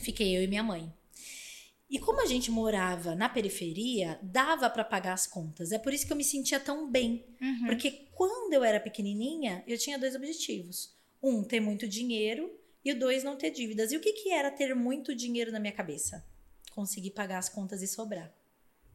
Fiquei 0.00 0.36
eu 0.36 0.42
e 0.42 0.48
minha 0.48 0.62
mãe. 0.64 0.92
E 1.88 2.00
como 2.00 2.20
a 2.20 2.26
gente 2.26 2.50
morava 2.50 3.14
na 3.14 3.28
periferia, 3.28 4.18
dava 4.22 4.68
para 4.68 4.84
pagar 4.84 5.12
as 5.12 5.26
contas. 5.26 5.70
É 5.70 5.78
por 5.78 5.94
isso 5.94 6.06
que 6.06 6.12
eu 6.12 6.16
me 6.16 6.24
sentia 6.24 6.58
tão 6.58 6.90
bem. 6.90 7.24
Uhum. 7.40 7.66
Porque 7.66 8.08
quando 8.12 8.52
eu 8.52 8.64
era 8.64 8.80
pequenininha, 8.80 9.62
eu 9.66 9.78
tinha 9.78 9.98
dois 9.98 10.14
objetivos. 10.16 10.96
Um, 11.22 11.44
ter 11.44 11.60
muito 11.60 11.86
dinheiro. 11.86 12.52
E 12.84 12.92
o 12.92 12.98
dois, 12.98 13.22
não 13.22 13.36
ter 13.36 13.50
dívidas. 13.50 13.92
E 13.92 13.96
o 13.96 14.00
que, 14.00 14.12
que 14.12 14.32
era 14.32 14.50
ter 14.50 14.74
muito 14.74 15.14
dinheiro 15.14 15.52
na 15.52 15.60
minha 15.60 15.72
cabeça? 15.72 16.24
Conseguir 16.72 17.10
pagar 17.10 17.38
as 17.38 17.48
contas 17.48 17.82
e 17.82 17.86
sobrar. 17.86 18.32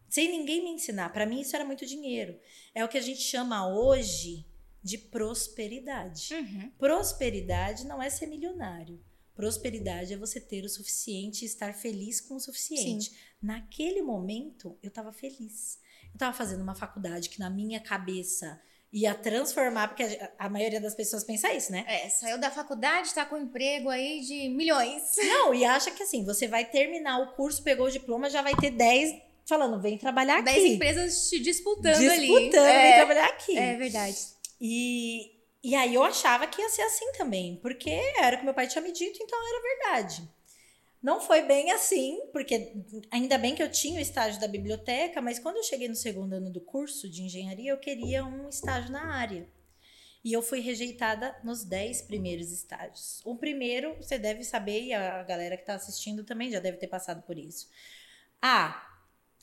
Sem 0.09 0.29
ninguém 0.29 0.61
me 0.61 0.71
ensinar. 0.71 1.09
Para 1.13 1.25
mim, 1.25 1.39
isso 1.39 1.55
era 1.55 1.63
muito 1.63 1.85
dinheiro. 1.85 2.37
É 2.75 2.83
o 2.83 2.89
que 2.89 2.97
a 2.97 3.01
gente 3.01 3.21
chama 3.21 3.67
hoje 3.73 4.45
de 4.83 4.97
prosperidade. 4.97 6.33
Uhum. 6.33 6.71
Prosperidade 6.77 7.85
não 7.85 8.01
é 8.01 8.09
ser 8.09 8.27
milionário. 8.27 8.99
Prosperidade 9.41 10.13
é 10.13 10.17
você 10.17 10.39
ter 10.39 10.63
o 10.63 10.69
suficiente 10.69 11.41
e 11.41 11.47
estar 11.47 11.73
feliz 11.73 12.21
com 12.21 12.35
o 12.35 12.39
suficiente. 12.39 13.09
Sim. 13.09 13.15
Naquele 13.41 14.03
momento, 14.03 14.77
eu 14.83 14.89
estava 14.89 15.11
feliz. 15.11 15.79
Eu 16.05 16.13
estava 16.13 16.31
fazendo 16.31 16.61
uma 16.61 16.75
faculdade 16.75 17.27
que 17.27 17.39
na 17.39 17.49
minha 17.49 17.79
cabeça 17.79 18.61
ia 18.93 19.15
transformar, 19.15 19.87
porque 19.87 20.03
a, 20.03 20.45
a, 20.45 20.49
maioria 20.49 20.79
das 20.79 20.93
pessoas 20.93 21.23
pensa 21.23 21.51
isso, 21.51 21.71
né? 21.71 21.85
É, 21.87 22.07
saiu 22.09 22.37
da 22.37 22.51
faculdade, 22.51 23.07
está 23.07 23.25
com 23.25 23.35
um 23.35 23.43
emprego 23.43 23.89
aí 23.89 24.21
de 24.21 24.47
milhões. 24.49 25.15
Não, 25.17 25.55
e 25.55 25.65
acha 25.65 25.89
que 25.89 26.03
assim, 26.03 26.23
você 26.23 26.47
vai 26.47 26.65
terminar 26.65 27.17
o 27.19 27.33
curso, 27.33 27.63
pegou 27.63 27.87
o 27.87 27.91
diploma, 27.91 28.29
já 28.29 28.43
vai 28.43 28.55
ter 28.55 28.69
10 28.69 29.19
falando, 29.47 29.81
vem 29.81 29.97
trabalhar 29.97 30.35
aqui. 30.35 30.53
10 30.53 30.73
empresas 30.73 31.29
te 31.29 31.39
disputando, 31.39 31.97
disputando 31.97 32.11
ali. 32.11 32.27
Disputando, 32.27 32.67
é, 32.67 32.81
vem 32.83 32.95
trabalhar 32.95 33.25
aqui. 33.25 33.57
É 33.57 33.75
verdade. 33.75 34.17
E, 34.59 35.40
e 35.63 35.75
aí 35.75 35.93
eu 35.93 36.03
achava 36.03 36.47
que 36.47 36.61
ia 36.61 36.69
ser 36.69 36.81
assim 36.83 37.11
também, 37.13 37.57
porque 37.57 37.89
era 38.19 38.35
o 38.35 38.39
que 38.39 38.45
meu 38.45 38.53
pai 38.53 38.67
tinha 38.67 38.81
me 38.81 38.91
dito, 38.91 39.21
então 39.21 39.39
era 39.47 39.61
verdade. 39.61 40.29
Não 41.01 41.19
foi 41.19 41.41
bem 41.41 41.71
assim, 41.71 42.21
porque 42.31 42.73
ainda 43.09 43.37
bem 43.37 43.55
que 43.55 43.63
eu 43.63 43.71
tinha 43.71 43.97
o 43.97 44.01
estágio 44.01 44.39
da 44.39 44.47
biblioteca, 44.47 45.19
mas 45.21 45.39
quando 45.39 45.57
eu 45.57 45.63
cheguei 45.63 45.87
no 45.87 45.95
segundo 45.95 46.33
ano 46.33 46.51
do 46.51 46.61
curso 46.61 47.09
de 47.09 47.23
engenharia, 47.23 47.71
eu 47.71 47.79
queria 47.79 48.23
um 48.23 48.47
estágio 48.47 48.91
na 48.91 49.13
área. 49.15 49.47
E 50.23 50.31
eu 50.31 50.43
fui 50.43 50.59
rejeitada 50.59 51.35
nos 51.43 51.63
dez 51.63 52.03
primeiros 52.03 52.51
estágios. 52.51 53.21
O 53.25 53.35
primeiro, 53.35 53.95
você 53.95 54.19
deve 54.19 54.43
saber, 54.43 54.83
e 54.83 54.93
a 54.93 55.23
galera 55.23 55.57
que 55.57 55.63
está 55.63 55.73
assistindo 55.73 56.23
também 56.23 56.51
já 56.51 56.59
deve 56.59 56.77
ter 56.77 56.87
passado 56.87 57.23
por 57.23 57.35
isso. 57.35 57.67
Ah, 58.39 58.90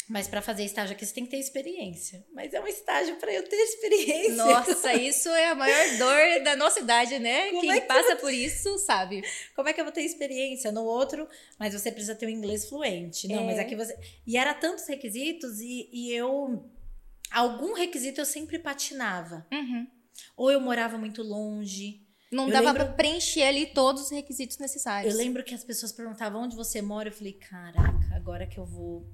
mas 0.09 0.27
para 0.27 0.41
fazer 0.41 0.65
estágio 0.65 0.97
aqui 0.97 1.05
você 1.05 1.13
tem 1.13 1.25
que 1.25 1.31
ter 1.31 1.39
experiência. 1.39 2.25
Mas 2.33 2.55
é 2.55 2.61
um 2.61 2.67
estágio 2.67 3.17
para 3.17 3.31
eu 3.31 3.47
ter 3.47 3.57
experiência. 3.57 4.37
Nossa, 4.37 4.95
isso 4.97 5.29
é 5.29 5.49
a 5.49 5.55
maior 5.55 5.99
dor 5.99 6.45
da 6.45 6.57
nossa 6.57 6.81
idade, 6.81 7.19
né? 7.19 7.51
Como 7.51 7.61
Quem 7.61 7.73
é 7.73 7.81
que 7.81 7.87
passa 7.87 8.17
por 8.17 8.33
isso 8.33 8.79
sabe. 8.79 9.23
Como 9.55 9.69
é 9.69 9.73
que 9.73 9.81
eu 9.81 9.85
vou 9.85 9.93
ter 9.93 10.03
experiência 10.03 10.73
no 10.73 10.83
outro? 10.83 11.29
Mas 11.59 11.75
você 11.75 11.93
precisa 11.93 12.15
ter 12.15 12.25
o 12.25 12.29
um 12.31 12.33
inglês 12.33 12.67
fluente. 12.67 13.29
Não, 13.29 13.43
é. 13.43 13.45
mas 13.47 13.59
aqui 13.59 13.77
você. 13.77 13.99
E 14.27 14.39
era 14.39 14.55
tantos 14.55 14.87
requisitos 14.89 15.61
e, 15.61 15.91
e 15.93 16.13
eu. 16.13 16.65
Algum 17.31 17.75
requisito 17.75 18.21
eu 18.21 18.25
sempre 18.25 18.59
patinava. 18.59 19.47
Uhum. 19.53 19.87
Ou 20.39 20.51
eu 20.51 20.61
morava 20.61 20.97
muito 20.97 21.23
longe. 21.23 22.03
Não 22.33 22.47
eu 22.47 22.53
dava 22.53 22.73
lembro... 22.73 22.87
para 22.87 22.95
preencher 22.95 23.43
ali 23.43 23.67
todos 23.67 24.05
os 24.05 24.11
requisitos 24.11 24.57
necessários. 24.57 25.13
Eu 25.13 25.19
lembro 25.19 25.45
que 25.45 25.55
as 25.55 25.65
pessoas 25.65 25.93
perguntavam 25.93 26.43
onde 26.43 26.57
você 26.57 26.81
mora. 26.81 27.09
Eu 27.09 27.13
falei, 27.13 27.35
caraca, 27.35 28.15
agora 28.15 28.47
que 28.47 28.59
eu 28.59 28.65
vou 28.65 29.07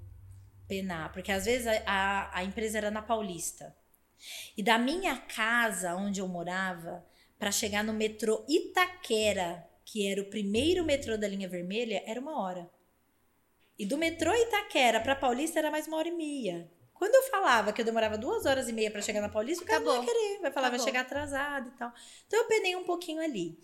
penar, 0.74 1.12
porque 1.12 1.30
às 1.30 1.44
vezes 1.44 1.66
a, 1.66 1.82
a, 1.86 2.38
a 2.38 2.44
empresa 2.44 2.78
era 2.78 2.90
na 2.90 3.02
Paulista. 3.02 3.74
E 4.56 4.62
da 4.62 4.78
minha 4.78 5.16
casa, 5.16 5.94
onde 5.94 6.20
eu 6.20 6.26
morava, 6.26 7.04
para 7.38 7.52
chegar 7.52 7.84
no 7.84 7.92
metrô 7.92 8.44
Itaquera, 8.48 9.68
que 9.84 10.06
era 10.06 10.20
o 10.20 10.26
primeiro 10.30 10.84
metrô 10.84 11.16
da 11.16 11.28
linha 11.28 11.48
vermelha, 11.48 12.02
era 12.06 12.20
uma 12.20 12.40
hora. 12.40 12.68
E 13.78 13.84
do 13.84 13.98
metrô 13.98 14.32
Itaquera 14.34 15.00
para 15.00 15.14
Paulista 15.14 15.58
era 15.58 15.70
mais 15.70 15.86
uma 15.86 15.96
hora 15.96 16.08
e 16.08 16.12
meia. 16.12 16.70
Quando 16.92 17.14
eu 17.14 17.22
falava 17.24 17.72
que 17.72 17.80
eu 17.80 17.84
demorava 17.84 18.16
duas 18.16 18.46
horas 18.46 18.68
e 18.68 18.72
meia 18.72 18.90
para 18.90 19.02
chegar 19.02 19.20
na 19.20 19.28
Paulista, 19.28 19.64
o 19.64 19.66
cara 19.66 19.78
Acabou. 19.78 19.96
não 19.96 20.04
ia 20.04 20.08
querer. 20.12 20.40
Vai 20.40 20.52
falar, 20.52 20.68
Acabou. 20.68 20.84
vai 20.84 20.92
chegar 20.92 21.00
atrasado 21.00 21.68
e 21.68 21.72
tal. 21.72 21.92
Então 22.26 22.40
eu 22.40 22.46
penei 22.46 22.76
um 22.76 22.84
pouquinho 22.84 23.20
ali. 23.20 23.58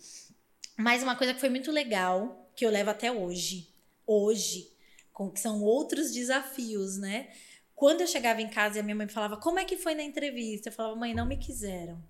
Mas 0.77 1.01
uma 1.01 1.15
coisa 1.15 1.33
que 1.33 1.39
foi 1.39 1.49
muito 1.49 1.71
legal, 1.71 2.51
que 2.55 2.65
eu 2.65 2.69
levo 2.69 2.89
até 2.89 3.11
hoje. 3.11 3.73
Hoje, 4.05 4.69
que 5.29 5.39
são 5.39 5.61
outros 5.61 6.11
desafios, 6.11 6.97
né? 6.97 7.29
Quando 7.75 8.01
eu 8.01 8.07
chegava 8.07 8.41
em 8.41 8.49
casa 8.49 8.77
e 8.77 8.79
a 8.79 8.83
minha 8.83 8.95
mãe 8.95 9.07
falava, 9.07 9.37
como 9.37 9.59
é 9.59 9.65
que 9.65 9.75
foi 9.75 9.95
na 9.95 10.03
entrevista? 10.03 10.69
Eu 10.69 10.73
falava, 10.73 10.95
mãe, 10.95 11.13
não 11.13 11.25
me 11.25 11.37
quiseram. 11.37 12.01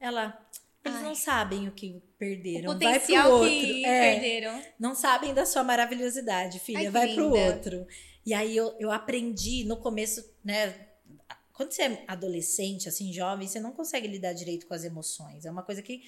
Ela, 0.00 0.38
eles 0.84 0.98
Ai. 0.98 1.04
não 1.04 1.14
sabem 1.14 1.68
o 1.68 1.72
que 1.72 2.02
perderam. 2.18 2.74
O 2.74 2.78
vai 2.78 2.98
pro 2.98 3.30
outro. 3.30 3.50
Que 3.50 3.84
é, 3.84 4.12
perderam. 4.12 4.62
Não 4.78 4.94
sabem 4.94 5.34
da 5.34 5.44
sua 5.44 5.62
maravilhosidade, 5.62 6.58
filha. 6.60 6.78
Ai, 6.78 6.90
vai 6.90 7.06
linda. 7.08 7.22
pro 7.22 7.38
outro. 7.38 7.86
E 8.24 8.32
aí 8.34 8.56
eu, 8.56 8.74
eu 8.78 8.90
aprendi 8.90 9.64
no 9.64 9.76
começo, 9.76 10.24
né? 10.44 10.88
Quando 11.52 11.72
você 11.72 11.82
é 11.82 12.04
adolescente, 12.06 12.88
assim, 12.88 13.12
jovem, 13.12 13.48
você 13.48 13.58
não 13.58 13.72
consegue 13.72 14.06
lidar 14.06 14.32
direito 14.32 14.66
com 14.66 14.74
as 14.74 14.84
emoções. 14.84 15.44
É 15.44 15.50
uma 15.50 15.62
coisa 15.62 15.82
que 15.82 16.04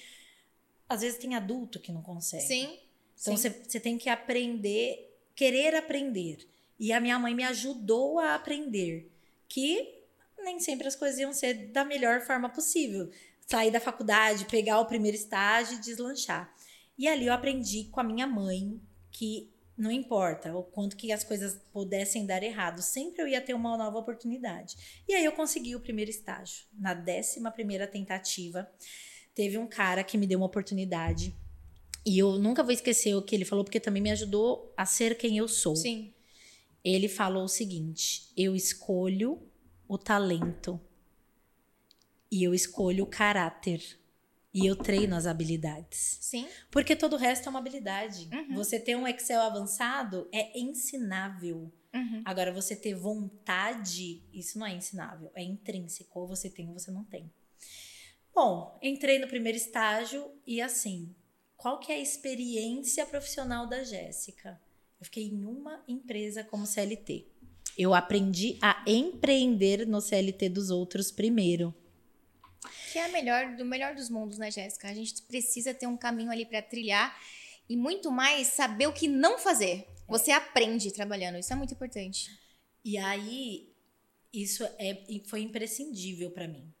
às 0.87 1.01
vezes 1.01 1.19
tem 1.19 1.35
adulto 1.35 1.79
que 1.79 1.91
não 1.91 2.01
consegue. 2.01 2.43
Sim. 2.43 2.79
Então 3.19 3.35
sim. 3.35 3.49
Você, 3.49 3.49
você 3.49 3.79
tem 3.79 3.97
que 3.97 4.09
aprender, 4.09 5.17
querer 5.35 5.75
aprender. 5.75 6.47
E 6.81 6.91
a 6.91 6.99
minha 6.99 7.19
mãe 7.19 7.35
me 7.35 7.43
ajudou 7.43 8.17
a 8.17 8.33
aprender 8.33 9.07
que 9.47 10.01
nem 10.39 10.59
sempre 10.59 10.87
as 10.87 10.95
coisas 10.95 11.19
iam 11.19 11.31
ser 11.31 11.67
da 11.67 11.85
melhor 11.85 12.21
forma 12.21 12.49
possível. 12.49 13.11
Sair 13.45 13.69
da 13.69 13.79
faculdade, 13.79 14.45
pegar 14.45 14.79
o 14.79 14.87
primeiro 14.87 15.15
estágio 15.15 15.77
e 15.77 15.79
deslanchar. 15.79 16.51
E 16.97 17.07
ali 17.07 17.27
eu 17.27 17.33
aprendi 17.33 17.83
com 17.83 17.99
a 17.99 18.03
minha 18.03 18.25
mãe 18.25 18.81
que 19.11 19.53
não 19.77 19.91
importa 19.91 20.55
o 20.55 20.63
quanto 20.63 20.97
que 20.97 21.11
as 21.11 21.23
coisas 21.23 21.61
pudessem 21.71 22.25
dar 22.25 22.41
errado, 22.41 22.81
sempre 22.81 23.21
eu 23.21 23.27
ia 23.27 23.41
ter 23.41 23.53
uma 23.53 23.77
nova 23.77 23.99
oportunidade. 23.99 25.03
E 25.07 25.13
aí 25.13 25.23
eu 25.23 25.33
consegui 25.33 25.75
o 25.75 25.79
primeiro 25.79 26.09
estágio. 26.09 26.65
Na 26.73 26.95
décima 26.95 27.51
primeira 27.51 27.85
tentativa, 27.85 28.67
teve 29.35 29.55
um 29.55 29.67
cara 29.67 30.03
que 30.03 30.17
me 30.17 30.25
deu 30.25 30.39
uma 30.39 30.47
oportunidade. 30.47 31.35
E 32.03 32.17
eu 32.17 32.39
nunca 32.39 32.63
vou 32.63 32.71
esquecer 32.71 33.13
o 33.13 33.21
que 33.21 33.35
ele 33.35 33.45
falou, 33.45 33.63
porque 33.63 33.79
também 33.79 34.01
me 34.01 34.09
ajudou 34.09 34.73
a 34.75 34.83
ser 34.83 35.15
quem 35.15 35.37
eu 35.37 35.47
sou. 35.47 35.75
Sim 35.75 36.11
ele 36.83 37.07
falou 37.07 37.43
o 37.43 37.49
seguinte: 37.49 38.31
eu 38.35 38.55
escolho 38.55 39.41
o 39.87 39.97
talento 39.97 40.79
e 42.31 42.43
eu 42.43 42.53
escolho 42.53 43.03
o 43.03 43.07
caráter 43.07 43.99
e 44.53 44.65
eu 44.65 44.75
treino 44.75 45.15
as 45.15 45.25
habilidades. 45.25 46.17
Sim. 46.21 46.47
Porque 46.69 46.95
todo 46.95 47.13
o 47.13 47.17
resto 47.17 47.47
é 47.47 47.49
uma 47.49 47.59
habilidade. 47.59 48.29
Uhum. 48.31 48.55
Você 48.55 48.79
ter 48.79 48.95
um 48.95 49.07
Excel 49.07 49.41
avançado 49.41 50.27
é 50.31 50.57
ensinável. 50.59 51.71
Uhum. 51.93 52.21
Agora, 52.25 52.53
você 52.53 52.75
ter 52.75 52.95
vontade, 52.95 54.23
isso 54.33 54.57
não 54.57 54.65
é 54.65 54.73
ensinável, 54.73 55.31
é 55.35 55.43
intrínseco. 55.43 56.19
Ou 56.19 56.27
você 56.27 56.49
tem 56.49 56.67
ou 56.67 56.73
você 56.73 56.91
não 56.91 57.03
tem. 57.03 57.31
Bom, 58.33 58.77
entrei 58.81 59.19
no 59.19 59.27
primeiro 59.27 59.57
estágio 59.57 60.31
e 60.47 60.61
assim, 60.61 61.13
qual 61.57 61.79
que 61.79 61.91
é 61.91 61.95
a 61.95 61.99
experiência 61.99 63.05
profissional 63.05 63.67
da 63.67 63.83
Jéssica? 63.83 64.59
Eu 65.01 65.05
fiquei 65.05 65.25
em 65.25 65.45
uma 65.45 65.83
empresa 65.87 66.43
como 66.43 66.67
CLT. 66.67 67.25
Eu 67.75 67.95
aprendi 67.95 68.59
a 68.61 68.83
empreender 68.85 69.87
no 69.87 69.99
CLT 69.99 70.47
dos 70.49 70.69
outros 70.69 71.11
primeiro. 71.11 71.73
Que 72.91 72.99
é 72.99 73.05
a 73.05 73.07
melhor 73.09 73.55
do 73.55 73.65
melhor 73.65 73.95
dos 73.95 74.11
mundos, 74.11 74.37
né, 74.37 74.51
Jéssica? 74.51 74.87
A 74.87 74.93
gente 74.93 75.19
precisa 75.23 75.73
ter 75.73 75.87
um 75.87 75.97
caminho 75.97 76.29
ali 76.29 76.45
para 76.45 76.61
trilhar 76.61 77.19
e 77.67 77.75
muito 77.75 78.11
mais 78.11 78.49
saber 78.49 78.85
o 78.85 78.93
que 78.93 79.07
não 79.07 79.39
fazer. 79.39 79.87
Você 80.07 80.29
aprende 80.29 80.93
trabalhando, 80.93 81.39
isso 81.39 81.51
é 81.51 81.55
muito 81.55 81.73
importante. 81.73 82.29
E 82.85 82.95
aí 82.99 83.73
isso 84.31 84.63
é, 84.77 85.03
foi 85.25 85.41
imprescindível 85.41 86.29
para 86.29 86.47
mim, 86.47 86.71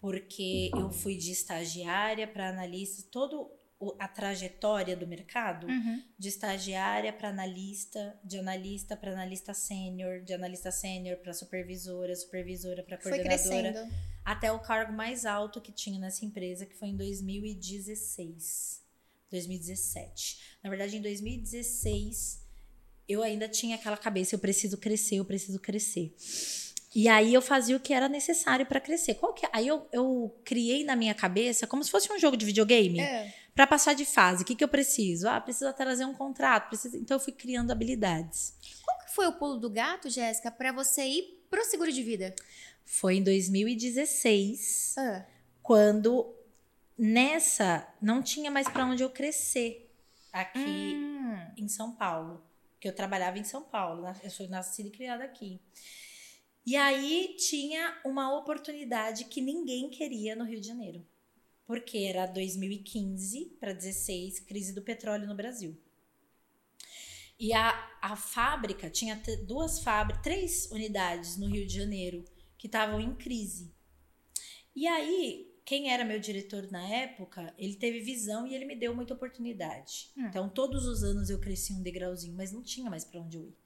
porque 0.00 0.70
eu 0.72 0.90
fui 0.90 1.16
de 1.16 1.32
estagiária 1.32 2.28
para 2.28 2.50
analista, 2.50 3.02
todo 3.10 3.50
a 3.98 4.08
trajetória 4.08 4.96
do 4.96 5.06
mercado, 5.06 5.66
uhum. 5.66 6.02
de 6.18 6.28
estagiária 6.28 7.12
para 7.12 7.28
analista, 7.28 8.18
de 8.24 8.38
analista 8.38 8.96
para 8.96 9.12
analista 9.12 9.52
sênior, 9.52 10.22
de 10.22 10.32
analista 10.32 10.70
sênior 10.70 11.18
para 11.18 11.32
supervisora, 11.32 12.14
supervisora 12.14 12.82
para 12.82 12.96
coordenadora, 12.96 13.88
até 14.24 14.50
o 14.52 14.58
cargo 14.58 14.92
mais 14.92 15.26
alto 15.26 15.60
que 15.60 15.72
tinha 15.72 15.98
nessa 15.98 16.24
empresa, 16.24 16.64
que 16.64 16.74
foi 16.74 16.88
em 16.88 16.96
2016, 16.96 18.82
2017. 19.30 20.58
Na 20.62 20.70
verdade, 20.70 20.96
em 20.96 21.02
2016, 21.02 22.42
eu 23.08 23.22
ainda 23.22 23.48
tinha 23.48 23.76
aquela 23.76 23.96
cabeça, 23.96 24.34
eu 24.34 24.38
preciso 24.38 24.78
crescer, 24.78 25.16
eu 25.16 25.24
preciso 25.24 25.58
crescer. 25.58 26.14
E 26.94 27.08
aí 27.08 27.34
eu 27.34 27.42
fazia 27.42 27.76
o 27.76 27.80
que 27.80 27.92
era 27.92 28.08
necessário 28.08 28.64
para 28.64 28.80
crescer. 28.80 29.14
Qual 29.14 29.34
que, 29.34 29.44
é? 29.44 29.48
aí 29.52 29.66
eu, 29.66 29.88
eu 29.92 30.40
criei 30.44 30.84
na 30.84 30.94
minha 30.94 31.12
cabeça 31.12 31.66
como 31.66 31.82
se 31.82 31.90
fosse 31.90 32.10
um 32.12 32.18
jogo 32.20 32.36
de 32.36 32.46
videogame. 32.46 33.00
É 33.00 33.43
para 33.54 33.66
passar 33.68 33.94
de 33.94 34.04
fase, 34.04 34.42
o 34.42 34.46
que, 34.46 34.56
que 34.56 34.64
eu 34.64 34.68
preciso? 34.68 35.28
Ah, 35.28 35.40
preciso 35.40 35.72
trazer 35.72 36.04
um 36.04 36.14
contrato. 36.14 36.68
Preciso... 36.68 36.96
Então, 36.96 37.16
eu 37.16 37.20
fui 37.20 37.32
criando 37.32 37.70
habilidades. 37.70 38.54
Qual 38.84 38.98
que 38.98 39.14
foi 39.14 39.26
o 39.28 39.32
pulo 39.32 39.58
do 39.58 39.70
gato, 39.70 40.10
Jéssica, 40.10 40.50
para 40.50 40.72
você 40.72 41.04
ir 41.04 41.46
pro 41.48 41.64
seguro 41.64 41.92
de 41.92 42.02
vida? 42.02 42.34
Foi 42.84 43.16
em 43.16 43.22
2016, 43.22 44.96
ah. 44.98 45.24
quando 45.62 46.34
nessa 46.98 47.86
não 48.02 48.22
tinha 48.22 48.50
mais 48.50 48.68
para 48.68 48.86
onde 48.86 49.02
eu 49.02 49.10
crescer 49.10 49.90
aqui 50.32 50.94
hum. 50.96 51.36
em 51.56 51.68
São 51.68 51.92
Paulo. 51.92 52.44
Que 52.80 52.88
eu 52.88 52.94
trabalhava 52.94 53.38
em 53.38 53.44
São 53.44 53.62
Paulo, 53.62 54.04
eu 54.22 54.30
sou 54.30 54.46
nascida 54.48 54.88
e 54.88 54.92
criada 54.92 55.24
aqui. 55.24 55.58
E 56.66 56.76
aí 56.76 57.34
tinha 57.38 57.98
uma 58.04 58.36
oportunidade 58.36 59.24
que 59.26 59.40
ninguém 59.40 59.88
queria 59.88 60.34
no 60.36 60.44
Rio 60.44 60.60
de 60.60 60.66
Janeiro 60.66 61.06
porque 61.66 61.98
era 61.98 62.26
2015 62.26 63.56
para 63.58 63.72
16, 63.72 64.40
crise 64.40 64.74
do 64.74 64.82
petróleo 64.82 65.26
no 65.26 65.34
Brasil. 65.34 65.76
E 67.38 67.52
a, 67.52 67.98
a 68.00 68.16
fábrica 68.16 68.88
tinha 68.88 69.20
duas 69.46 69.80
fábricas, 69.80 70.22
três 70.22 70.70
unidades 70.70 71.36
no 71.36 71.48
Rio 71.48 71.66
de 71.66 71.74
Janeiro 71.74 72.24
que 72.56 72.66
estavam 72.66 73.00
em 73.00 73.14
crise. 73.14 73.74
E 74.74 74.86
aí 74.86 75.54
quem 75.64 75.90
era 75.90 76.04
meu 76.04 76.20
diretor 76.20 76.70
na 76.70 76.86
época, 76.86 77.54
ele 77.56 77.74
teve 77.74 78.00
visão 78.00 78.46
e 78.46 78.54
ele 78.54 78.66
me 78.66 78.76
deu 78.76 78.94
muita 78.94 79.14
oportunidade. 79.14 80.10
Hum. 80.16 80.26
Então, 80.26 80.48
todos 80.48 80.84
os 80.86 81.02
anos 81.02 81.30
eu 81.30 81.40
cresci 81.40 81.72
um 81.72 81.82
degrauzinho, 81.82 82.36
mas 82.36 82.52
não 82.52 82.62
tinha 82.62 82.90
mais 82.90 83.04
para 83.04 83.20
onde 83.20 83.38
eu 83.38 83.46
ir. 83.46 83.56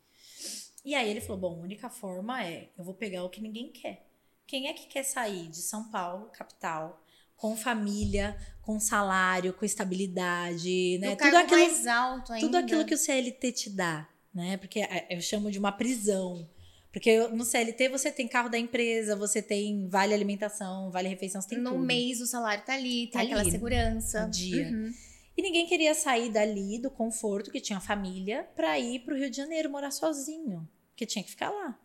E 0.85 0.95
aí 0.95 1.11
ele 1.11 1.21
falou: 1.21 1.39
bom, 1.39 1.61
a 1.61 1.65
única 1.65 1.91
forma 1.91 2.45
é 2.45 2.71
eu 2.79 2.85
vou 2.85 2.95
pegar 2.95 3.25
o 3.25 3.31
que 3.31 3.41
ninguém 3.41 3.73
quer. 3.73 4.07
Quem 4.47 4.69
é 4.69 4.73
que 4.73 4.87
quer 4.87 5.03
sair 5.03 5.49
de 5.49 5.59
São 5.59 5.91
Paulo, 5.91 6.31
capital, 6.31 7.05
com 7.39 7.57
família, 7.57 8.37
com 8.61 8.79
salário, 8.79 9.55
com 9.55 9.65
estabilidade, 9.65 10.99
né? 11.01 11.17
Tudo 11.17 11.37
aquilo, 11.37 11.61
mais 11.61 11.87
alto 11.87 12.33
ainda. 12.33 12.47
tudo 12.47 12.57
aquilo 12.59 12.85
que 12.85 12.95
o 12.95 12.99
CLT 12.99 13.53
te 13.53 13.71
dá, 13.71 14.07
né? 14.35 14.59
Porque 14.59 14.81
é, 14.81 15.07
eu 15.11 15.21
chamo 15.23 15.51
de 15.51 15.59
uma 15.59 15.73
prisão. 15.73 16.47
Porque 16.93 17.29
no 17.29 17.45
CLT 17.45 17.89
você 17.91 18.11
tem 18.11 18.27
carro 18.27 18.49
da 18.49 18.59
empresa, 18.59 19.15
você 19.15 19.41
tem 19.41 19.89
vale 19.89 20.13
alimentação, 20.13 20.91
vale 20.91 21.09
refeição, 21.09 21.41
você 21.41 21.51
tem 21.51 21.59
No 21.59 21.71
tudo. 21.73 21.85
mês 21.85 22.21
o 22.21 22.27
salário 22.27 22.65
tá 22.65 22.75
ali, 22.75 23.03
tem 23.07 23.11
Tá 23.13 23.23
aquela 23.23 23.41
ali, 23.43 23.51
segurança. 23.51 24.25
no 24.27 24.31
dia. 24.31 24.69
Uhum. 24.69 24.93
E 25.37 25.43
ninguém 25.43 25.67
queria 25.67 25.95
sair 25.95 26.31
dali, 26.31 26.79
do 26.81 26.91
conforto 26.91 27.51
que 27.53 27.61
tinha 27.61 27.79
família, 27.79 28.49
para 28.57 28.77
ir 28.81 29.01
para 29.01 29.15
o 29.15 29.17
Rio 29.17 29.31
de 29.31 29.37
Janeiro 29.37 29.71
morar 29.71 29.93
sozinho. 29.93 30.69
Porque 30.91 31.07
tinha 31.07 31.23
que 31.23 31.31
ficar 31.31 31.51
lá. 31.51 31.79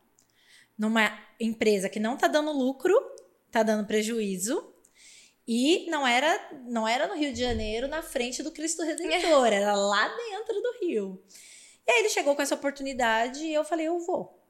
Numa 0.75 1.15
empresa 1.39 1.87
que 1.89 1.99
não 1.99 2.17
tá 2.17 2.27
dando 2.27 2.51
lucro, 2.51 2.95
tá 3.51 3.61
dando 3.61 3.85
prejuízo. 3.85 4.72
E 5.47 5.85
não 5.89 6.07
era, 6.07 6.49
não 6.65 6.87
era 6.87 7.07
no 7.07 7.15
Rio 7.15 7.33
de 7.33 7.39
Janeiro, 7.39 7.87
na 7.87 8.01
frente 8.01 8.41
do 8.41 8.51
Cristo 8.51 8.83
Redentor, 8.83 9.47
era 9.47 9.75
lá 9.75 10.07
dentro 10.07 10.61
do 10.61 10.79
Rio. 10.81 11.21
E 11.85 11.91
aí 11.91 11.99
ele 11.99 12.09
chegou 12.09 12.35
com 12.35 12.41
essa 12.41 12.55
oportunidade 12.55 13.43
e 13.43 13.53
eu 13.53 13.65
falei, 13.65 13.87
eu 13.87 13.99
vou. 13.99 14.41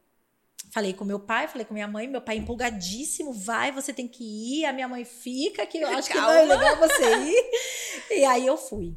Falei 0.72 0.94
com 0.94 1.04
meu 1.04 1.20
pai, 1.20 1.48
falei 1.48 1.66
com 1.66 1.74
minha 1.74 1.88
mãe, 1.88 2.08
meu 2.08 2.22
pai 2.22 2.38
empolgadíssimo, 2.38 3.32
vai, 3.34 3.72
você 3.72 3.94
tem 3.94 4.08
que 4.08 4.24
ir, 4.24 4.66
a 4.66 4.74
minha 4.74 4.88
mãe 4.88 5.04
fica, 5.06 5.66
que 5.66 5.78
eu 5.78 5.88
acho 5.88 6.10
que 6.10 6.18
não 6.18 6.32
é 6.32 6.48
Calma. 6.48 6.56
legal 6.56 6.78
você 6.78 7.16
ir. 7.26 7.52
E 8.12 8.26
aí 8.26 8.46
eu 8.46 8.58
fui. 8.58 8.96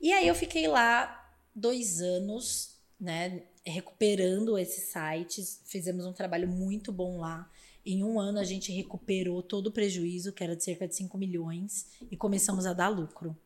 E 0.00 0.12
aí 0.12 0.26
eu 0.26 0.34
fiquei 0.34 0.66
lá 0.66 1.34
dois 1.54 2.00
anos, 2.00 2.76
né, 3.00 3.42
recuperando 3.64 4.58
esses 4.58 4.92
sites. 4.92 5.60
Fizemos 5.66 6.06
um 6.06 6.12
trabalho 6.12 6.48
muito 6.48 6.92
bom 6.92 7.18
lá. 7.18 7.50
Em 7.84 8.04
um 8.04 8.18
ano 8.20 8.38
a 8.38 8.44
gente 8.44 8.70
recuperou 8.72 9.42
todo 9.42 9.66
o 9.68 9.72
prejuízo, 9.72 10.32
que 10.32 10.42
era 10.44 10.54
de 10.54 10.62
cerca 10.62 10.86
de 10.86 10.94
5 10.94 11.18
milhões, 11.18 11.86
e 12.10 12.16
começamos 12.16 12.64
a 12.66 12.72
dar 12.72 12.88
lucro. 12.88 13.36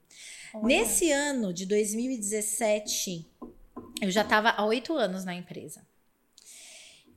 Olha. 0.52 0.66
Nesse 0.66 1.11
ano 1.11 1.52
de 1.55 1.64
2017, 1.66 3.26
eu 4.02 4.11
já 4.11 4.23
estava 4.23 4.50
há 4.50 4.64
oito 4.66 4.95
anos 4.95 5.25
na 5.25 5.35
empresa. 5.35 5.87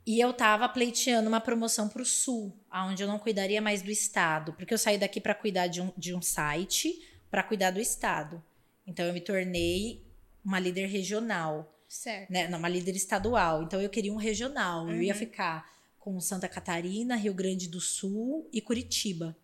E 0.06 0.20
eu 0.20 0.32
estava 0.32 0.68
pleiteando 0.68 1.28
uma 1.28 1.42
promoção 1.42 1.88
para 1.88 2.02
o 2.02 2.06
Sul, 2.06 2.58
onde 2.74 3.04
eu 3.04 3.08
não 3.08 3.20
cuidaria 3.20 3.62
mais 3.62 3.82
do 3.82 3.92
Estado, 3.92 4.54
porque 4.54 4.74
eu 4.74 4.78
saí 4.78 4.98
daqui 4.98 5.20
para 5.22 5.36
cuidar 5.36 5.68
de 5.68 5.82
um, 5.82 5.92
de 5.98 6.16
um 6.16 6.22
site, 6.22 7.00
para 7.30 7.44
cuidar 7.44 7.72
do 7.72 7.80
Estado. 7.80 8.42
Então 8.88 9.06
eu 9.06 9.14
me 9.14 9.22
tornei 9.22 10.04
uma 10.44 10.60
líder 10.60 10.88
regional, 10.88 11.76
Certo. 11.88 12.32
né? 12.32 12.48
Não, 12.48 12.58
uma 12.58 12.70
líder 12.70 12.96
estadual. 12.96 13.62
Então 13.64 13.80
eu 13.82 13.90
queria 13.90 14.12
um 14.12 14.16
regional. 14.16 14.90
Eu 14.90 15.02
ia 15.02 15.14
Uhum. 15.14 15.20
ficar 15.20 15.70
com 16.10 16.20
Santa 16.20 16.50
Catarina, 16.50 17.16
Rio 17.16 17.36
Grande 17.36 17.68
do 17.68 17.80
Sul 17.80 18.50
e 18.52 18.60
Curitiba, 18.60 19.38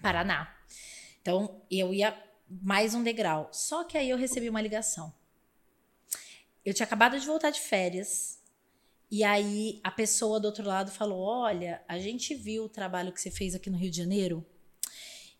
Paraná. 0.00 0.56
Então 1.20 1.60
eu 1.68 1.92
ia 1.92 2.16
mais 2.48 2.94
um 2.94 3.02
degrau. 3.02 3.48
Só 3.52 3.82
que 3.82 3.98
aí 3.98 4.08
eu 4.08 4.16
recebi 4.16 4.48
uma 4.48 4.60
ligação. 4.60 5.12
Eu 6.64 6.72
tinha 6.72 6.86
acabado 6.86 7.18
de 7.18 7.26
voltar 7.26 7.50
de 7.50 7.58
férias. 7.58 8.38
E 9.10 9.24
aí 9.24 9.80
a 9.82 9.90
pessoa 9.90 10.38
do 10.38 10.44
outro 10.44 10.64
lado 10.64 10.92
falou: 10.92 11.18
Olha, 11.18 11.82
a 11.88 11.98
gente 11.98 12.32
viu 12.32 12.66
o 12.66 12.68
trabalho 12.68 13.12
que 13.12 13.20
você 13.20 13.30
fez 13.30 13.56
aqui 13.56 13.68
no 13.68 13.76
Rio 13.76 13.90
de 13.90 13.96
Janeiro. 13.96 14.46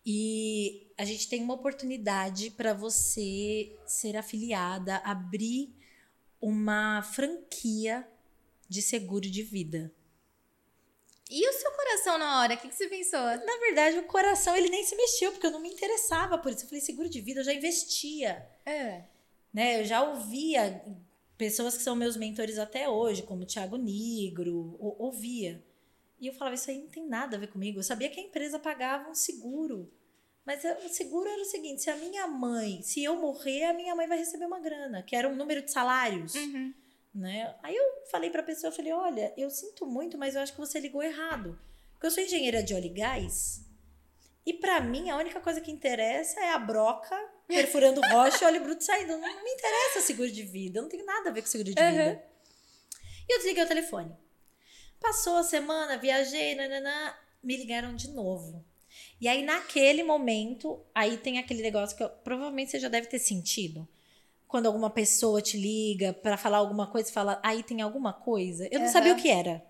E 0.04 0.90
a 0.98 1.04
gente 1.04 1.28
tem 1.28 1.40
uma 1.40 1.54
oportunidade 1.54 2.50
para 2.50 2.74
você 2.74 3.76
ser 3.86 4.16
afiliada, 4.16 4.96
abrir 5.04 5.72
uma 6.40 7.00
franquia 7.02 8.08
de 8.68 8.82
seguro 8.82 9.30
de 9.30 9.42
vida. 9.44 9.92
E 11.30 11.46
o 11.48 11.52
seu 11.52 11.70
coração 11.72 12.16
na 12.18 12.40
hora? 12.40 12.54
O 12.54 12.56
que, 12.58 12.68
que 12.68 12.74
você 12.74 12.88
pensou? 12.88 13.20
Na 13.20 13.58
verdade, 13.60 13.98
o 13.98 14.04
coração 14.04 14.56
ele 14.56 14.70
nem 14.70 14.82
se 14.84 14.96
mexeu, 14.96 15.30
porque 15.32 15.46
eu 15.46 15.50
não 15.50 15.60
me 15.60 15.70
interessava 15.70 16.38
por 16.38 16.50
isso. 16.50 16.64
Eu 16.64 16.68
falei, 16.68 16.80
seguro 16.80 17.08
de 17.08 17.20
vida, 17.20 17.40
eu 17.40 17.44
já 17.44 17.52
investia. 17.52 18.48
É. 18.64 19.02
Né? 19.52 19.80
Eu 19.80 19.84
já 19.84 20.02
ouvia 20.02 20.82
pessoas 21.36 21.76
que 21.76 21.82
são 21.82 21.94
meus 21.94 22.16
mentores 22.16 22.58
até 22.58 22.88
hoje, 22.88 23.22
como 23.22 23.42
o 23.42 23.46
Thiago 23.46 23.76
Nigro, 23.76 24.76
ou- 24.80 24.96
ouvia. 24.98 25.62
E 26.20 26.26
eu 26.26 26.32
falava, 26.32 26.54
isso 26.56 26.70
aí 26.70 26.78
não 26.80 26.88
tem 26.88 27.06
nada 27.06 27.36
a 27.36 27.40
ver 27.40 27.48
comigo. 27.48 27.78
Eu 27.78 27.82
sabia 27.84 28.08
que 28.08 28.18
a 28.18 28.22
empresa 28.22 28.58
pagava 28.58 29.08
um 29.10 29.14
seguro. 29.14 29.90
Mas 30.44 30.62
o 30.64 30.88
seguro 30.88 31.28
era 31.28 31.42
o 31.42 31.44
seguinte: 31.44 31.82
se 31.82 31.90
a 31.90 31.96
minha 31.96 32.26
mãe, 32.26 32.80
se 32.80 33.04
eu 33.04 33.16
morrer, 33.16 33.64
a 33.64 33.74
minha 33.74 33.94
mãe 33.94 34.06
vai 34.08 34.16
receber 34.18 34.46
uma 34.46 34.58
grana, 34.58 35.02
que 35.02 35.14
era 35.14 35.28
um 35.28 35.36
número 35.36 35.60
de 35.60 35.70
salários. 35.70 36.34
Uhum. 36.34 36.72
Né? 37.18 37.54
Aí 37.62 37.74
eu 37.74 37.84
falei 38.10 38.30
pra 38.30 38.42
pessoa, 38.42 38.70
eu 38.70 38.74
falei, 38.76 38.92
olha, 38.92 39.32
eu 39.36 39.50
sinto 39.50 39.84
muito, 39.86 40.16
mas 40.16 40.34
eu 40.34 40.40
acho 40.40 40.52
que 40.52 40.58
você 40.58 40.78
ligou 40.80 41.02
errado. 41.02 41.58
Porque 41.92 42.06
eu 42.06 42.10
sou 42.10 42.22
engenheira 42.22 42.62
de 42.62 42.74
óleo 42.74 42.86
e 42.86 42.90
gás. 42.90 43.64
E 44.46 44.54
pra 44.54 44.80
mim, 44.80 45.10
a 45.10 45.16
única 45.16 45.40
coisa 45.40 45.60
que 45.60 45.70
interessa 45.70 46.40
é 46.40 46.52
a 46.52 46.58
broca 46.58 47.14
perfurando 47.46 48.00
rocha 48.08 48.44
e 48.44 48.46
óleo 48.46 48.62
bruto 48.62 48.82
saindo. 48.84 49.08
Não, 49.18 49.20
não 49.20 49.44
me 49.44 49.50
interessa 49.50 50.00
seguro 50.00 50.30
de 50.30 50.42
vida. 50.42 50.78
Eu 50.78 50.82
não 50.84 50.88
tenho 50.88 51.04
nada 51.04 51.28
a 51.28 51.32
ver 51.32 51.42
com 51.42 51.48
seguro 51.48 51.74
de 51.74 51.80
Uhum. 51.82 51.90
vida. 51.90 52.24
E 53.28 53.32
eu 53.34 53.38
desliguei 53.38 53.64
o 53.64 53.68
telefone. 53.68 54.16
Passou 55.00 55.36
a 55.36 55.42
semana, 55.42 55.98
viajei, 55.98 56.54
nananã, 56.54 57.14
me 57.42 57.56
ligaram 57.56 57.94
de 57.94 58.08
novo. 58.10 58.64
E 59.20 59.28
aí, 59.28 59.42
naquele 59.42 60.02
momento, 60.02 60.82
aí 60.94 61.18
tem 61.18 61.38
aquele 61.38 61.62
negócio 61.62 61.96
que 61.96 62.02
eu- 62.02 62.08
provavelmente 62.08 62.70
você 62.70 62.80
já 62.80 62.88
deve 62.88 63.06
ter 63.06 63.18
sentido. 63.18 63.86
Quando 64.48 64.66
alguma 64.66 64.88
pessoa 64.90 65.40
te 65.42 65.56
liga 65.58 66.12
pra 66.14 66.36
falar 66.38 66.56
alguma 66.56 66.86
coisa, 66.86 67.12
fala, 67.12 67.38
aí 67.44 67.62
tem 67.62 67.82
alguma 67.82 68.12
coisa. 68.12 68.66
Eu 68.72 68.78
não 68.80 68.86
Aham. 68.86 68.92
sabia 68.92 69.12
o 69.12 69.16
que 69.16 69.28
era. 69.30 69.64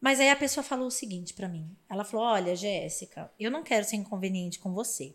Mas 0.00 0.20
aí 0.20 0.28
a 0.30 0.36
pessoa 0.36 0.62
falou 0.64 0.88
o 0.88 0.90
seguinte 0.90 1.32
pra 1.32 1.48
mim. 1.48 1.74
Ela 1.88 2.04
falou: 2.04 2.26
Olha, 2.26 2.54
Jéssica, 2.56 3.32
eu 3.38 3.50
não 3.50 3.62
quero 3.62 3.84
ser 3.84 3.96
inconveniente 3.96 4.58
com 4.58 4.74
você. 4.74 5.14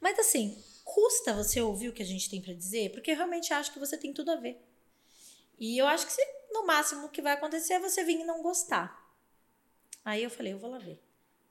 Mas 0.00 0.18
assim, 0.18 0.56
custa 0.84 1.34
você 1.34 1.60
ouvir 1.60 1.88
o 1.88 1.92
que 1.92 2.02
a 2.02 2.06
gente 2.06 2.30
tem 2.30 2.40
pra 2.40 2.52
dizer? 2.54 2.90
Porque 2.92 3.10
eu 3.10 3.16
realmente 3.16 3.52
acho 3.52 3.72
que 3.72 3.78
você 3.78 3.96
tem 3.96 4.12
tudo 4.12 4.30
a 4.30 4.36
ver. 4.36 4.60
E 5.58 5.78
eu 5.78 5.86
acho 5.86 6.06
que 6.06 6.12
se- 6.12 6.26
no 6.52 6.66
máximo 6.66 7.06
o 7.06 7.08
que 7.10 7.22
vai 7.22 7.32
acontecer 7.32 7.74
é 7.74 7.80
você 7.80 8.02
vir 8.04 8.20
e 8.20 8.24
não 8.24 8.42
gostar. 8.42 9.02
Aí 10.04 10.22
eu 10.22 10.30
falei, 10.30 10.52
eu 10.52 10.58
vou 10.58 10.70
lá 10.70 10.78
ver. 10.78 11.00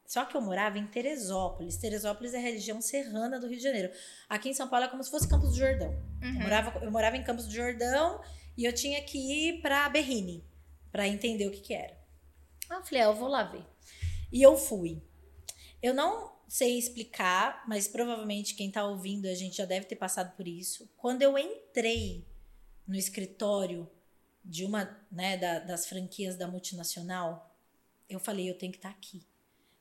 Só 0.05 0.25
que 0.25 0.35
eu 0.35 0.41
morava 0.41 0.77
em 0.77 0.85
Teresópolis. 0.85 1.77
Teresópolis 1.77 2.33
é 2.33 2.37
a 2.37 2.41
região 2.41 2.81
serrana 2.81 3.39
do 3.39 3.47
Rio 3.47 3.57
de 3.57 3.63
Janeiro. 3.63 3.91
Aqui 4.29 4.49
em 4.49 4.53
São 4.53 4.67
Paulo 4.67 4.85
é 4.85 4.89
como 4.89 5.03
se 5.03 5.09
fosse 5.09 5.27
Campos 5.27 5.49
do 5.51 5.55
Jordão. 5.57 5.91
Eu, 6.21 6.27
Uhum. 6.29 6.41
morava, 6.41 6.79
eu 6.85 6.91
morava 6.91 7.17
em 7.17 7.23
Campos 7.23 7.47
do 7.47 7.53
Jordão 7.53 8.21
e 8.57 8.65
eu 8.65 8.73
tinha 8.73 9.01
que 9.03 9.17
ir 9.17 9.61
pra 9.61 9.87
Berrini 9.89 10.43
pra 10.91 11.07
entender 11.07 11.47
o 11.47 11.51
que 11.51 11.61
que 11.61 11.73
era. 11.73 11.97
Aí 12.69 12.77
eu 12.77 12.83
falei, 12.83 13.01
ah, 13.01 13.05
eu 13.05 13.15
vou 13.15 13.27
lá 13.27 13.43
ver. 13.43 13.65
E 14.31 14.41
eu 14.41 14.55
fui. 14.57 15.01
Eu 15.81 15.93
não 15.93 16.31
sei 16.47 16.77
explicar, 16.77 17.63
mas 17.67 17.87
provavelmente 17.87 18.53
quem 18.55 18.69
tá 18.69 18.85
ouvindo 18.85 19.25
a 19.27 19.33
gente 19.33 19.57
já 19.57 19.65
deve 19.65 19.85
ter 19.87 19.95
passado 19.95 20.35
por 20.35 20.47
isso. 20.47 20.87
Quando 20.97 21.21
eu 21.23 21.37
entrei 21.37 22.27
no 22.87 22.95
escritório 22.95 23.89
de 24.45 24.63
uma 24.65 24.95
né, 25.11 25.37
da- 25.37 25.59
das 25.59 25.87
franquias 25.87 26.35
da 26.35 26.47
multinacional, 26.47 27.55
eu 28.09 28.19
falei, 28.19 28.49
eu 28.49 28.57
tenho 28.57 28.71
que 28.71 28.77
estar 28.77 28.89
aqui. 28.89 29.25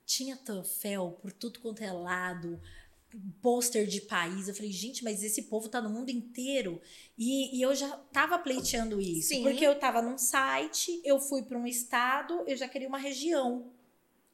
Tinha 0.04 0.36
troféu 0.36 1.18
por 1.20 1.32
tudo 1.32 1.60
quanto 1.60 1.82
é 1.82 1.92
lado, 1.92 2.60
pôster 3.40 3.86
de 3.86 4.00
país. 4.02 4.48
Eu 4.48 4.54
falei, 4.54 4.72
gente, 4.72 5.04
mas 5.04 5.22
esse 5.22 5.42
povo 5.42 5.68
tá 5.68 5.80
no 5.80 5.90
mundo 5.90 6.10
inteiro. 6.10 6.80
E, 7.16 7.56
e 7.56 7.62
eu 7.62 7.74
já 7.74 7.88
tava 8.12 8.38
pleiteando 8.38 9.00
isso. 9.00 9.28
Sim. 9.28 9.42
Porque 9.42 9.64
eu 9.66 9.78
tava 9.78 10.02
num 10.02 10.18
site, 10.18 11.00
eu 11.04 11.20
fui 11.20 11.42
para 11.42 11.58
um 11.58 11.66
estado, 11.66 12.42
eu 12.46 12.56
já 12.56 12.68
queria 12.68 12.88
uma 12.88 12.98
região. 12.98 13.70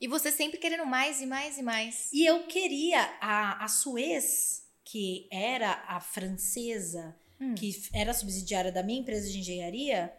E 0.01 0.07
você 0.07 0.31
sempre 0.31 0.59
querendo 0.59 0.87
mais 0.87 1.21
e 1.21 1.27
mais 1.27 1.59
e 1.59 1.63
mais. 1.63 2.09
E 2.13 2.25
eu 2.25 2.45
queria 2.47 3.01
a, 3.21 3.65
a 3.65 3.69
Suez, 3.69 4.65
que 4.85 5.27
era 5.31 5.85
a 5.89 6.01
francesa, 6.01 7.17
Hum. 7.41 7.55
que 7.55 7.83
era 7.93 8.13
subsidiária 8.13 8.73
da 8.73 8.83
minha 8.83 8.99
empresa 9.01 9.31
de 9.31 9.39
engenharia, 9.39 10.13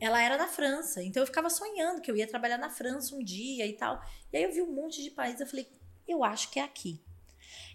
ela 0.00 0.22
era 0.22 0.36
na 0.36 0.48
França. 0.48 1.02
Então 1.02 1.22
eu 1.22 1.26
ficava 1.26 1.50
sonhando 1.50 2.00
que 2.00 2.10
eu 2.10 2.16
ia 2.16 2.26
trabalhar 2.26 2.58
na 2.58 2.70
França 2.70 3.14
um 3.14 3.22
dia 3.22 3.66
e 3.66 3.74
tal. 3.74 4.02
E 4.32 4.36
aí 4.36 4.42
eu 4.42 4.52
vi 4.52 4.62
um 4.62 4.72
monte 4.72 5.02
de 5.02 5.10
países, 5.10 5.40
eu 5.40 5.46
falei, 5.46 5.68
eu 6.08 6.24
acho 6.24 6.50
que 6.50 6.58
é 6.58 6.62
aqui. 6.62 7.00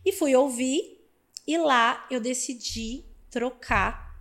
E 0.04 0.12
fui 0.12 0.36
ouvir, 0.36 1.06
e 1.48 1.58
lá 1.58 2.06
eu 2.10 2.20
decidi 2.20 3.06
trocar 3.30 4.20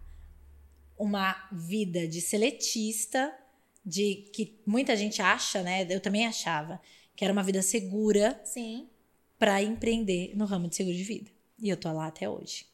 uma 0.97 1.49
vida 1.51 2.07
de 2.07 2.21
seletista, 2.21 3.37
de 3.85 4.31
que 4.33 4.61
muita 4.67 4.97
gente 4.97 5.21
acha, 5.21 5.63
né? 5.63 5.87
Eu 5.91 6.01
também 6.01 6.27
achava 6.27 6.81
que 7.17 7.25
era 7.25 7.33
uma 7.33 7.43
vida 7.43 7.63
segura 7.63 8.41
Sim. 8.45 8.89
para 9.39 9.63
empreender 9.63 10.35
no 10.37 10.45
ramo 10.45 10.69
de 10.69 10.77
seguro 10.77 10.97
de 10.97 11.05
vida. 11.05 11.31
E 11.61 11.69
eu 11.69 11.77
tô 11.77 11.93
lá 11.93 12.07
até 12.07 12.29
hoje. 12.29 12.67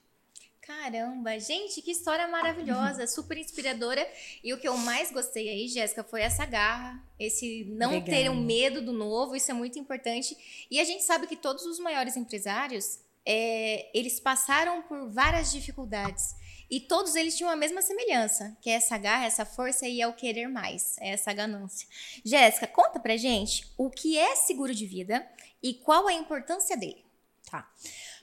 Caramba, 0.70 1.37
gente, 1.40 1.83
que 1.83 1.90
história 1.90 2.28
maravilhosa, 2.28 3.04
super 3.09 3.37
inspiradora. 3.37 4.09
E 4.42 4.54
o 4.54 4.59
que 4.59 4.68
eu 4.68 4.76
mais 4.76 5.11
gostei 5.11 5.48
aí, 5.48 5.66
Jéssica, 5.66 6.04
foi 6.04 6.22
essa 6.22 6.46
garra, 6.46 7.02
esse 7.18 7.64
não 7.64 7.90
Legal. 7.90 8.04
ter 8.04 8.30
um 8.30 8.40
medo 8.40 8.80
do 8.80 8.92
novo, 8.92 9.35
isso 9.35 9.50
é 9.50 9.54
muito 9.54 9.80
importante. 9.80 10.37
E 10.70 10.78
a 10.78 10.85
gente 10.85 11.02
sabe 11.02 11.26
que 11.26 11.35
todos 11.35 11.66
os 11.66 11.80
maiores 11.80 12.16
empresários, 12.16 13.00
é, 13.26 13.90
eles 13.92 14.20
passaram 14.20 14.80
por 14.83 15.11
várias 15.11 15.50
dificuldades. 15.50 16.37
E 16.70 16.78
todos 16.78 17.16
eles 17.16 17.37
tinham 17.37 17.50
a 17.50 17.56
mesma 17.56 17.83
semelhança, 17.83 18.56
que 18.62 18.70
é 18.70 18.74
essa 18.74 18.96
garra, 18.96 19.26
essa 19.26 19.44
força 19.44 19.88
e 19.88 20.00
é 20.00 20.06
o 20.06 20.14
querer 20.14 20.46
mais, 20.46 20.96
é 20.98 21.09
essa 21.09 21.33
ganância. 21.33 21.88
Jéssica, 22.24 22.68
conta 22.68 23.00
pra 23.00 23.16
gente 23.16 23.68
o 23.76 23.90
que 23.90 24.16
é 24.16 24.37
seguro 24.37 24.72
de 24.72 24.87
vida 24.87 25.28
e 25.61 25.74
qual 25.74 26.06
a 26.06 26.12
importância 26.12 26.76
dele. 26.76 27.04
Tá. 27.50 27.68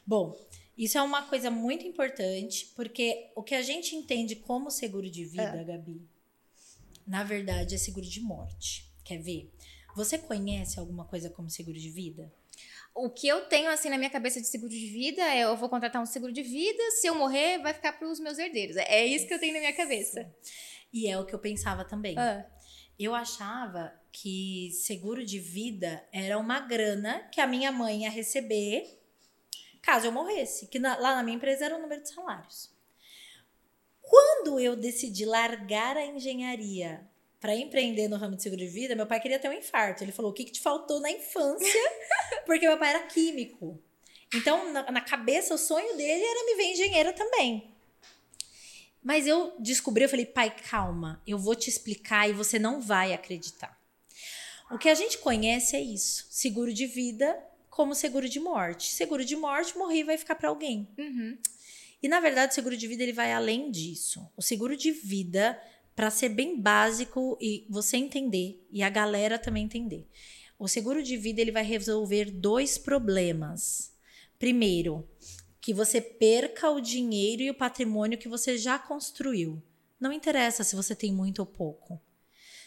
Bom, 0.05 0.33
isso 0.77 0.97
é 0.97 1.01
uma 1.01 1.23
coisa 1.23 1.49
muito 1.49 1.85
importante, 1.85 2.71
porque 2.75 3.31
o 3.35 3.41
que 3.41 3.55
a 3.55 3.61
gente 3.61 3.95
entende 3.95 4.35
como 4.35 4.69
seguro 4.69 5.09
de 5.09 5.25
vida, 5.25 5.63
Gabi, 5.63 6.01
na 7.05 7.23
verdade 7.23 7.75
é 7.75 7.77
seguro 7.77 8.05
de 8.05 8.19
morte. 8.21 8.85
Quer 9.03 9.17
ver? 9.17 9.51
Você 9.95 10.17
conhece 10.17 10.79
alguma 10.79 11.05
coisa 11.05 11.29
como 11.29 11.49
seguro 11.49 11.77
de 11.79 11.89
vida? 11.89 12.31
O 12.93 13.09
que 13.09 13.27
eu 13.27 13.45
tenho 13.45 13.69
assim 13.69 13.89
na 13.89 13.97
minha 13.97 14.09
cabeça 14.09 14.41
de 14.41 14.47
seguro 14.47 14.71
de 14.71 14.87
vida 14.87 15.21
é 15.21 15.43
eu 15.43 15.55
vou 15.55 15.69
contratar 15.69 16.01
um 16.01 16.05
seguro 16.05 16.31
de 16.33 16.41
vida, 16.43 16.81
se 16.99 17.07
eu 17.07 17.15
morrer 17.15 17.59
vai 17.59 17.73
ficar 17.73 17.93
para 17.93 18.07
os 18.09 18.19
meus 18.19 18.37
herdeiros. 18.37 18.75
É 18.77 19.05
isso 19.05 19.27
que 19.27 19.33
eu 19.33 19.39
tenho 19.39 19.53
na 19.53 19.59
minha 19.59 19.73
cabeça. 19.75 20.31
E 20.91 21.07
é 21.07 21.17
o 21.17 21.25
que 21.25 21.33
eu 21.33 21.39
pensava 21.39 21.85
também. 21.85 22.17
Ah, 22.17 22.45
Eu 22.97 23.13
achava 23.13 23.93
que 24.11 24.71
seguro 24.71 25.23
de 25.23 25.39
vida 25.39 26.03
era 26.11 26.39
uma 26.39 26.59
grana 26.59 27.19
que 27.31 27.39
a 27.39 27.45
minha 27.45 27.71
mãe 27.71 28.01
ia 28.01 28.09
receber 28.09 28.96
caso 29.87 30.05
eu 30.05 30.11
morresse, 30.11 30.67
que 30.67 30.79
na- 30.79 30.97
lá 30.97 31.15
na 31.15 31.23
minha 31.23 31.37
empresa 31.37 31.63
era 31.63 31.77
o 31.77 31.81
número 31.81 32.01
de 32.03 32.09
salários. 32.09 32.69
Quando 34.01 34.59
eu 34.59 34.75
decidi 34.75 35.23
largar 35.23 35.95
a 35.95 36.05
engenharia 36.05 37.09
para 37.39 37.55
empreender 37.55 38.09
no 38.09 38.17
ramo 38.17 38.35
de 38.35 38.43
seguro 38.43 38.59
de 38.59 38.67
vida, 38.67 38.95
meu 38.97 39.07
pai 39.07 39.21
queria 39.21 39.39
ter 39.39 39.47
um 39.47 39.53
infarto. 39.53 40.03
Ele 40.03 40.11
falou: 40.11 40.31
"O 40.31 40.33
que, 40.33 40.43
que 40.43 40.51
te 40.51 40.59
faltou 40.59 40.99
na 40.99 41.09
infância?" 41.09 41.81
Porque 42.45 42.67
meu 42.67 42.77
pai 42.77 42.89
era 42.89 43.03
químico. 43.07 43.81
Então, 44.35 44.73
na, 44.73 44.91
na 44.91 44.99
cabeça, 44.99 45.53
o 45.53 45.57
sonho 45.57 45.95
dele 45.95 46.21
era 46.21 46.45
me 46.45 46.55
ver 46.55 46.71
engenheiro 46.73 47.13
também. 47.13 47.73
Mas 49.01 49.25
eu 49.25 49.55
descobri, 49.57 50.03
eu 50.03 50.09
falei, 50.09 50.25
pai, 50.25 50.53
calma, 50.69 51.21
eu 51.25 51.37
vou 51.39 51.55
te 51.55 51.69
explicar 51.69 52.29
e 52.29 52.33
você 52.33 52.59
não 52.59 52.81
vai 52.81 53.13
acreditar. 53.13 53.79
O 54.69 54.77
que 54.77 54.89
a 54.89 54.95
gente 54.95 55.17
conhece 55.19 55.77
é 55.77 55.81
isso: 55.81 56.27
seguro 56.29 56.73
de 56.73 56.85
vida 56.85 57.41
como 57.77 57.93
seguro 57.93 58.27
de 58.27 58.39
morte. 58.39 58.91
Seguro 58.91 59.23
de 59.23 59.35
morte, 59.35 59.77
morri 59.77 60.03
vai 60.03 60.17
ficar 60.17 60.33
para 60.33 60.49
alguém. 60.49 60.89
uhum. 60.97 61.37
E 62.01 62.07
na 62.07 62.19
verdade, 62.19 62.51
o 62.51 62.55
seguro 62.55 62.75
de 62.75 62.87
vida 62.87 63.03
ele 63.03 63.13
vai 63.13 63.31
além 63.31 63.69
disso. 63.69 64.27
O 64.35 64.41
seguro 64.41 64.75
de 64.75 64.91
vida, 64.91 65.59
para 65.95 66.09
ser 66.09 66.29
bem 66.29 66.59
básico 66.59 67.37
e 67.39 67.67
você 67.69 67.97
entender 67.97 68.65
e 68.71 68.81
a 68.81 68.89
galera 68.89 69.37
também 69.37 69.65
entender. 69.65 70.07
O 70.57 70.67
seguro 70.67 71.03
de 71.03 71.17
vida 71.17 71.39
ele 71.39 71.51
vai 71.51 71.63
resolver 71.63 72.31
dois 72.31 72.79
problemas. 72.79 73.93
Primeiro, 74.39 75.07
que 75.61 75.71
você 75.71 76.01
perca 76.01 76.71
o 76.71 76.81
dinheiro 76.81 77.43
e 77.43 77.49
o 77.51 77.55
patrimônio 77.55 78.17
que 78.17 78.27
você 78.27 78.57
já 78.57 78.79
construiu. 78.79 79.61
Não 79.99 80.11
interessa 80.11 80.63
se 80.63 80.75
você 80.75 80.95
tem 80.95 81.13
muito 81.13 81.39
ou 81.39 81.45
pouco. 81.45 82.01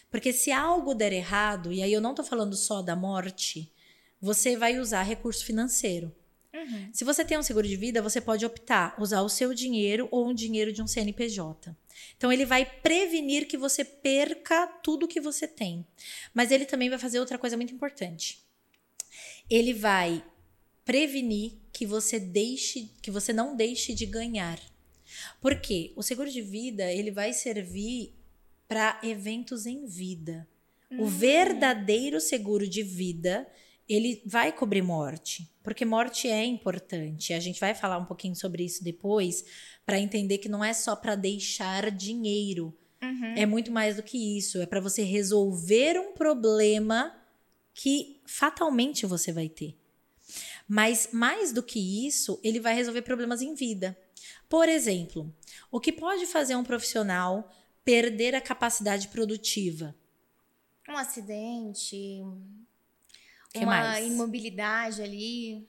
Porque 0.08 0.32
se 0.32 0.52
algo 0.52 0.94
der 0.94 1.12
errado, 1.12 1.72
e 1.72 1.82
aí 1.82 1.92
eu 1.92 2.00
não 2.00 2.14
tô 2.14 2.22
falando 2.22 2.56
só 2.56 2.80
da 2.82 2.94
morte, 2.94 3.72
você 4.20 4.56
vai 4.56 4.78
usar 4.78 5.02
recurso 5.02 5.44
financeiro. 5.44 6.14
Uhum. 6.52 6.90
Se 6.92 7.04
você 7.04 7.24
tem 7.24 7.38
um 7.38 7.42
seguro 7.42 7.66
de 7.66 7.76
vida, 7.76 8.02
você 8.02 8.20
pode 8.20 8.44
optar 8.44 8.94
usar 9.00 9.22
o 9.22 9.28
seu 9.28 9.54
dinheiro 9.54 10.08
ou 10.10 10.28
o 10.28 10.34
dinheiro 10.34 10.72
de 10.72 10.82
um 10.82 10.86
CNPJ. 10.86 11.76
Então 12.16 12.32
ele 12.32 12.44
vai 12.44 12.64
prevenir 12.64 13.46
que 13.46 13.56
você 13.56 13.84
perca 13.84 14.66
tudo 14.66 15.08
que 15.08 15.20
você 15.20 15.46
tem. 15.46 15.86
Mas 16.34 16.50
ele 16.50 16.64
também 16.64 16.90
vai 16.90 16.98
fazer 16.98 17.20
outra 17.20 17.38
coisa 17.38 17.56
muito 17.56 17.72
importante. 17.72 18.42
Ele 19.48 19.72
vai 19.72 20.24
prevenir 20.84 21.52
que 21.72 21.86
você 21.86 22.18
deixe, 22.18 22.90
que 23.00 23.10
você 23.10 23.32
não 23.32 23.56
deixe 23.56 23.94
de 23.94 24.06
ganhar. 24.06 24.60
Por 25.40 25.60
quê? 25.60 25.92
O 25.96 26.02
seguro 26.02 26.30
de 26.30 26.42
vida, 26.42 26.92
ele 26.92 27.10
vai 27.10 27.32
servir 27.32 28.14
para 28.66 29.00
eventos 29.02 29.66
em 29.66 29.86
vida. 29.86 30.48
O 30.98 31.06
verdadeiro 31.06 32.20
seguro 32.20 32.66
de 32.68 32.82
vida, 32.82 33.48
ele 33.90 34.22
vai 34.24 34.52
cobrir 34.52 34.82
morte, 34.82 35.50
porque 35.64 35.84
morte 35.84 36.28
é 36.28 36.44
importante. 36.44 37.32
A 37.32 37.40
gente 37.40 37.58
vai 37.58 37.74
falar 37.74 37.98
um 37.98 38.04
pouquinho 38.04 38.36
sobre 38.36 38.64
isso 38.64 38.84
depois, 38.84 39.44
para 39.84 39.98
entender 39.98 40.38
que 40.38 40.48
não 40.48 40.64
é 40.64 40.72
só 40.72 40.94
para 40.94 41.16
deixar 41.16 41.90
dinheiro. 41.90 42.72
Uhum. 43.02 43.34
É 43.36 43.44
muito 43.44 43.72
mais 43.72 43.96
do 43.96 44.02
que 44.02 44.38
isso. 44.38 44.62
É 44.62 44.66
para 44.66 44.80
você 44.80 45.02
resolver 45.02 45.98
um 45.98 46.12
problema 46.12 47.16
que 47.74 48.20
fatalmente 48.24 49.06
você 49.06 49.32
vai 49.32 49.48
ter. 49.48 49.76
Mas 50.68 51.08
mais 51.12 51.52
do 51.52 51.62
que 51.62 52.06
isso, 52.06 52.38
ele 52.44 52.60
vai 52.60 52.74
resolver 52.74 53.02
problemas 53.02 53.42
em 53.42 53.54
vida. 53.54 53.98
Por 54.48 54.68
exemplo, 54.68 55.34
o 55.68 55.80
que 55.80 55.90
pode 55.90 56.26
fazer 56.26 56.54
um 56.54 56.62
profissional 56.62 57.50
perder 57.84 58.36
a 58.36 58.40
capacidade 58.40 59.08
produtiva? 59.08 59.96
Um 60.88 60.96
acidente, 60.96 62.22
Que 63.52 63.58
uma 63.60 63.66
mais? 63.66 64.06
imobilidade 64.06 65.02
ali, 65.02 65.66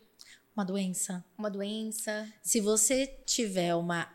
Uma 0.56 0.64
doença? 0.64 1.24
uma 1.38 1.50
doença. 1.50 2.32
Se 2.42 2.60
você 2.60 3.08
tiver 3.26 3.74
uma. 3.76 4.08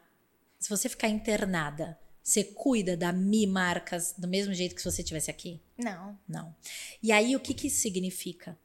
Se 0.58 0.68
você 0.70 0.88
ficar 0.88 1.08
internada, 1.08 1.98
você 2.22 2.42
cuida 2.44 2.96
da 2.96 3.12
Mi 3.12 3.46
Marcas 3.46 4.14
do 4.16 4.26
mesmo 4.28 4.52
jeito 4.54 4.74
que 4.74 4.80
se 4.82 4.90
você 4.90 5.02
estivesse 5.02 5.30
aqui? 5.30 5.60
Não. 5.76 6.18
Não. 6.28 6.54
E 7.02 7.12
aí, 7.12 7.34
o 7.36 7.40
que, 7.40 7.54
que 7.54 7.66
isso 7.68 7.80
significa? 7.80 8.58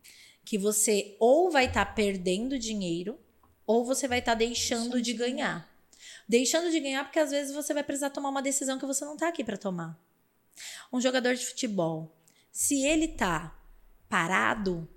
Que 0.45 0.57
você 0.57 1.15
ou 1.19 1.51
vai 1.51 1.65
estar 1.65 1.85
perdendo 1.93 2.57
dinheiro, 2.57 3.19
ou 3.65 3.85
você 3.85 4.07
vai 4.07 4.19
estar 4.19 4.33
deixando 4.35 5.01
de 5.01 5.13
ganhar. 5.13 5.69
Deixando 6.27 6.71
de 6.71 6.79
ganhar 6.79 7.03
porque 7.03 7.19
às 7.19 7.31
vezes 7.31 7.53
você 7.53 7.73
vai 7.73 7.83
precisar 7.83 8.09
tomar 8.09 8.29
uma 8.29 8.41
decisão 8.41 8.79
que 8.79 8.85
você 8.85 9.03
não 9.05 9.13
está 9.13 9.27
aqui 9.27 9.43
para 9.43 9.57
tomar. 9.57 9.99
Um 10.91 10.99
jogador 11.01 11.35
de 11.35 11.45
futebol, 11.45 12.11
se 12.51 12.81
ele 12.83 13.07
tá 13.07 13.57
parado, 14.11 14.87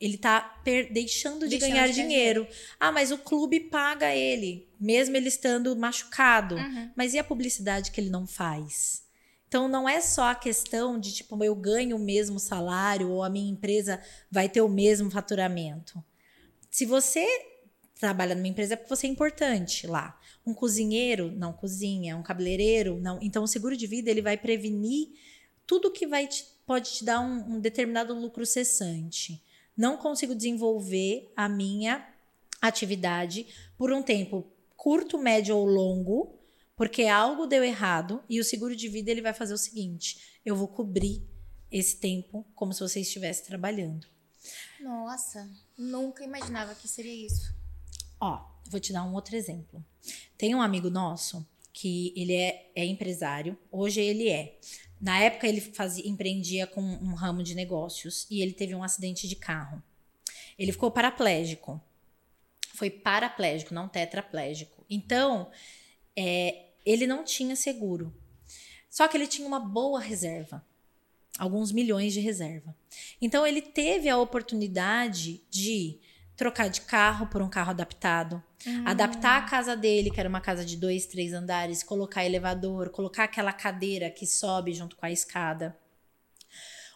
ele 0.00 0.16
tá 0.16 0.40
per- 0.64 0.92
deixando 0.92 1.40
de 1.48 1.58
Deixando 1.58 1.70
ganhar 1.70 1.86
de 1.88 1.94
dinheiro. 1.94 2.46
Ah, 2.80 2.90
mas 2.90 3.12
o 3.12 3.18
clube 3.18 3.60
paga 3.60 4.14
ele, 4.14 4.66
mesmo 4.80 5.16
ele 5.16 5.28
estando 5.28 5.76
machucado. 5.76 6.54
Uhum. 6.56 6.90
Mas 6.96 7.12
e 7.14 7.18
a 7.18 7.24
publicidade 7.24 7.90
que 7.90 8.00
ele 8.00 8.10
não 8.10 8.26
faz? 8.26 9.02
Então 9.48 9.68
não 9.68 9.86
é 9.88 10.00
só 10.00 10.30
a 10.30 10.34
questão 10.34 10.98
de 10.98 11.12
tipo 11.12 11.42
eu 11.44 11.54
ganho 11.54 11.96
o 11.96 12.00
mesmo 12.00 12.40
salário 12.40 13.10
ou 13.10 13.22
a 13.22 13.28
minha 13.28 13.50
empresa 13.50 14.00
vai 14.30 14.48
ter 14.48 14.62
o 14.62 14.68
mesmo 14.68 15.10
faturamento. 15.10 16.02
Se 16.70 16.86
você 16.86 17.26
trabalha 18.00 18.34
numa 18.34 18.48
empresa 18.48 18.74
é 18.74 18.76
porque 18.76 18.88
você 18.96 19.06
é 19.06 19.10
importante 19.10 19.86
lá. 19.86 20.18
Um 20.44 20.54
cozinheiro 20.54 21.30
não 21.30 21.52
cozinha, 21.52 22.16
um 22.16 22.22
cabeleireiro 22.22 22.98
não. 22.98 23.18
Então 23.22 23.44
o 23.44 23.46
seguro 23.46 23.76
de 23.76 23.86
vida 23.86 24.10
ele 24.10 24.22
vai 24.22 24.36
prevenir 24.38 25.10
tudo 25.66 25.92
que 25.92 26.06
vai 26.06 26.26
te- 26.26 26.46
pode 26.66 26.92
te 26.92 27.04
dar 27.04 27.20
um, 27.20 27.54
um 27.54 27.60
determinado 27.60 28.14
lucro 28.14 28.46
cessante. 28.46 29.42
Não 29.76 29.96
consigo 29.96 30.34
desenvolver 30.34 31.32
a 31.36 31.48
minha 31.48 32.06
atividade 32.60 33.46
por 33.76 33.92
um 33.92 34.02
tempo 34.02 34.46
curto, 34.76 35.18
médio 35.18 35.56
ou 35.56 35.66
longo, 35.66 36.38
porque 36.76 37.04
algo 37.04 37.46
deu 37.46 37.62
errado 37.62 38.22
e 38.28 38.40
o 38.40 38.44
seguro 38.44 38.74
de 38.74 38.88
vida 38.88 39.10
ele 39.10 39.22
vai 39.22 39.32
fazer 39.32 39.54
o 39.54 39.58
seguinte: 39.58 40.40
eu 40.44 40.56
vou 40.56 40.68
cobrir 40.68 41.26
esse 41.70 41.96
tempo 41.96 42.46
como 42.54 42.72
se 42.72 42.80
você 42.80 43.00
estivesse 43.00 43.44
trabalhando. 43.44 44.06
Nossa, 44.80 45.48
nunca 45.78 46.24
imaginava 46.24 46.74
que 46.74 46.88
seria 46.88 47.26
isso. 47.26 47.54
Ó, 48.20 48.44
vou 48.68 48.80
te 48.80 48.92
dar 48.92 49.04
um 49.04 49.14
outro 49.14 49.36
exemplo. 49.36 49.84
Tem 50.36 50.54
um 50.54 50.62
amigo 50.62 50.90
nosso 50.90 51.46
que 51.72 52.12
ele 52.16 52.34
é, 52.34 52.70
é 52.74 52.84
empresário, 52.84 53.56
hoje 53.70 54.00
ele 54.00 54.28
é. 54.28 54.58
Na 55.02 55.18
época 55.18 55.48
ele 55.48 55.60
fazia, 55.60 56.08
empreendia 56.08 56.64
com 56.64 56.80
um 56.80 57.12
ramo 57.14 57.42
de 57.42 57.56
negócios 57.56 58.24
e 58.30 58.40
ele 58.40 58.52
teve 58.52 58.72
um 58.72 58.84
acidente 58.84 59.26
de 59.26 59.34
carro. 59.34 59.82
Ele 60.56 60.70
ficou 60.70 60.92
paraplégico. 60.92 61.82
Foi 62.72 62.88
paraplégico, 62.88 63.74
não 63.74 63.88
tetraplégico. 63.88 64.86
Então, 64.88 65.50
é, 66.16 66.66
ele 66.86 67.04
não 67.04 67.24
tinha 67.24 67.56
seguro. 67.56 68.14
Só 68.88 69.08
que 69.08 69.16
ele 69.16 69.26
tinha 69.26 69.48
uma 69.48 69.58
boa 69.58 69.98
reserva. 69.98 70.64
Alguns 71.36 71.72
milhões 71.72 72.12
de 72.12 72.20
reserva. 72.20 72.72
Então, 73.20 73.44
ele 73.44 73.60
teve 73.60 74.08
a 74.08 74.18
oportunidade 74.18 75.42
de 75.50 75.98
trocar 76.36 76.68
de 76.68 76.80
carro 76.82 77.26
por 77.26 77.42
um 77.42 77.48
carro 77.48 77.70
adaptado, 77.70 78.42
adaptar 78.84 79.38
a 79.38 79.42
casa 79.42 79.76
dele, 79.76 80.10
que 80.10 80.18
era 80.18 80.28
uma 80.28 80.40
casa 80.40 80.64
de 80.64 80.76
dois, 80.76 81.06
três 81.06 81.32
andares, 81.32 81.82
colocar 81.82 82.24
elevador, 82.24 82.90
colocar 82.90 83.24
aquela 83.24 83.52
cadeira 83.52 84.10
que 84.10 84.26
sobe 84.26 84.72
junto 84.72 84.96
com 84.96 85.06
a 85.06 85.10
escada. 85.10 85.76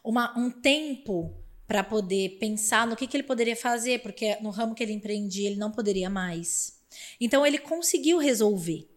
Uma, 0.03 0.37
um 0.39 0.51
tempo 0.51 1.35
para 1.67 1.83
poder 1.83 2.39
pensar 2.39 2.87
no 2.87 2.97
que, 2.97 3.07
que 3.07 3.17
ele 3.17 3.25
poderia 3.25 3.57
fazer, 3.57 4.01
porque 4.01 4.37
no 4.41 4.51
ramo 4.51 4.75
que 4.75 4.83
ele 4.83 4.93
empreendia 4.93 5.49
ele 5.49 5.57
não 5.57 5.73
poderia 5.73 6.09
mais. 6.09 6.81
Então 7.21 7.45
ele 7.45 7.59
conseguiu 7.59 8.19
resolver. 8.19 8.89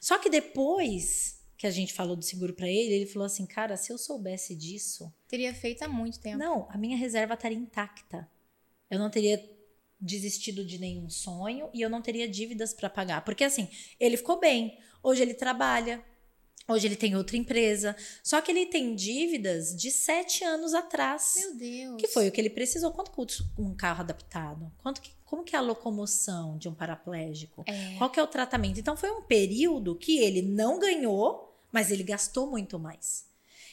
Só 0.00 0.18
que 0.18 0.30
depois 0.30 1.40
que 1.56 1.66
a 1.66 1.70
gente 1.70 1.92
falou 1.92 2.16
do 2.16 2.24
seguro 2.24 2.54
para 2.54 2.68
ele, 2.68 2.94
ele 2.94 3.06
falou 3.06 3.26
assim: 3.26 3.46
"Cara, 3.46 3.76
se 3.76 3.92
eu 3.92 3.98
soubesse 3.98 4.54
disso, 4.54 5.12
teria 5.28 5.54
feito 5.54 5.82
há 5.82 5.88
muito 5.88 6.18
tempo". 6.18 6.38
Não, 6.38 6.66
a 6.70 6.78
minha 6.78 6.96
reserva 6.96 7.34
estaria 7.34 7.56
intacta. 7.56 8.28
Eu 8.92 8.98
não 8.98 9.08
teria 9.08 9.42
desistido 9.98 10.64
de 10.66 10.78
nenhum 10.78 11.08
sonho 11.08 11.70
e 11.72 11.80
eu 11.80 11.88
não 11.88 12.02
teria 12.02 12.28
dívidas 12.28 12.74
para 12.74 12.90
pagar, 12.90 13.24
porque 13.24 13.42
assim, 13.42 13.66
ele 13.98 14.18
ficou 14.18 14.38
bem. 14.38 14.78
Hoje 15.02 15.22
ele 15.22 15.32
trabalha, 15.32 16.04
Hoje 16.68 16.86
ele 16.86 16.94
tem 16.94 17.16
outra 17.16 17.36
empresa. 17.36 17.96
Só 18.22 18.40
que 18.40 18.52
ele 18.52 18.66
tem 18.66 18.94
dívidas 18.94 19.74
de 19.74 19.90
sete 19.90 20.44
anos 20.44 20.74
atrás. 20.74 21.34
Meu 21.36 21.56
Deus. 21.56 22.00
Que 22.00 22.06
foi 22.06 22.28
o 22.28 22.32
que 22.32 22.40
ele 22.40 22.50
precisou. 22.50 22.92
Quanto 22.92 23.10
custa 23.10 23.44
um 23.58 23.74
carro 23.74 24.02
adaptado? 24.02 24.70
Quanto 24.78 25.00
que, 25.00 25.10
como 25.24 25.42
que 25.42 25.56
é 25.56 25.58
a 25.58 25.62
locomoção 25.62 26.56
de 26.58 26.68
um 26.68 26.74
paraplégico? 26.74 27.64
É. 27.66 27.96
Qual 27.98 28.08
que 28.10 28.20
é 28.20 28.22
o 28.22 28.28
tratamento? 28.28 28.78
Então 28.78 28.96
foi 28.96 29.10
um 29.10 29.22
período 29.22 29.96
que 29.96 30.18
ele 30.18 30.40
não 30.40 30.78
ganhou, 30.78 31.52
mas 31.72 31.90
ele 31.90 32.04
gastou 32.04 32.48
muito 32.48 32.78
mais. 32.78 33.24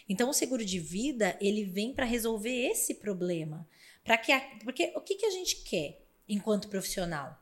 Então 0.08 0.32
o 0.32 0.34
seguro 0.34 0.66
de 0.66 0.80
vida, 0.80 1.38
ele 1.40 1.64
vem 1.64 1.94
para 1.94 2.06
resolver 2.06 2.72
esse 2.72 2.96
problema. 2.96 3.68
Para 4.04 4.18
que 4.18 4.32
a, 4.32 4.40
porque 4.64 4.92
o 4.96 5.02
que, 5.02 5.16
que 5.16 5.26
a 5.26 5.32
gente 5.32 5.58
quer 5.58 6.06
enquanto 6.28 6.70
profissional? 6.70 7.38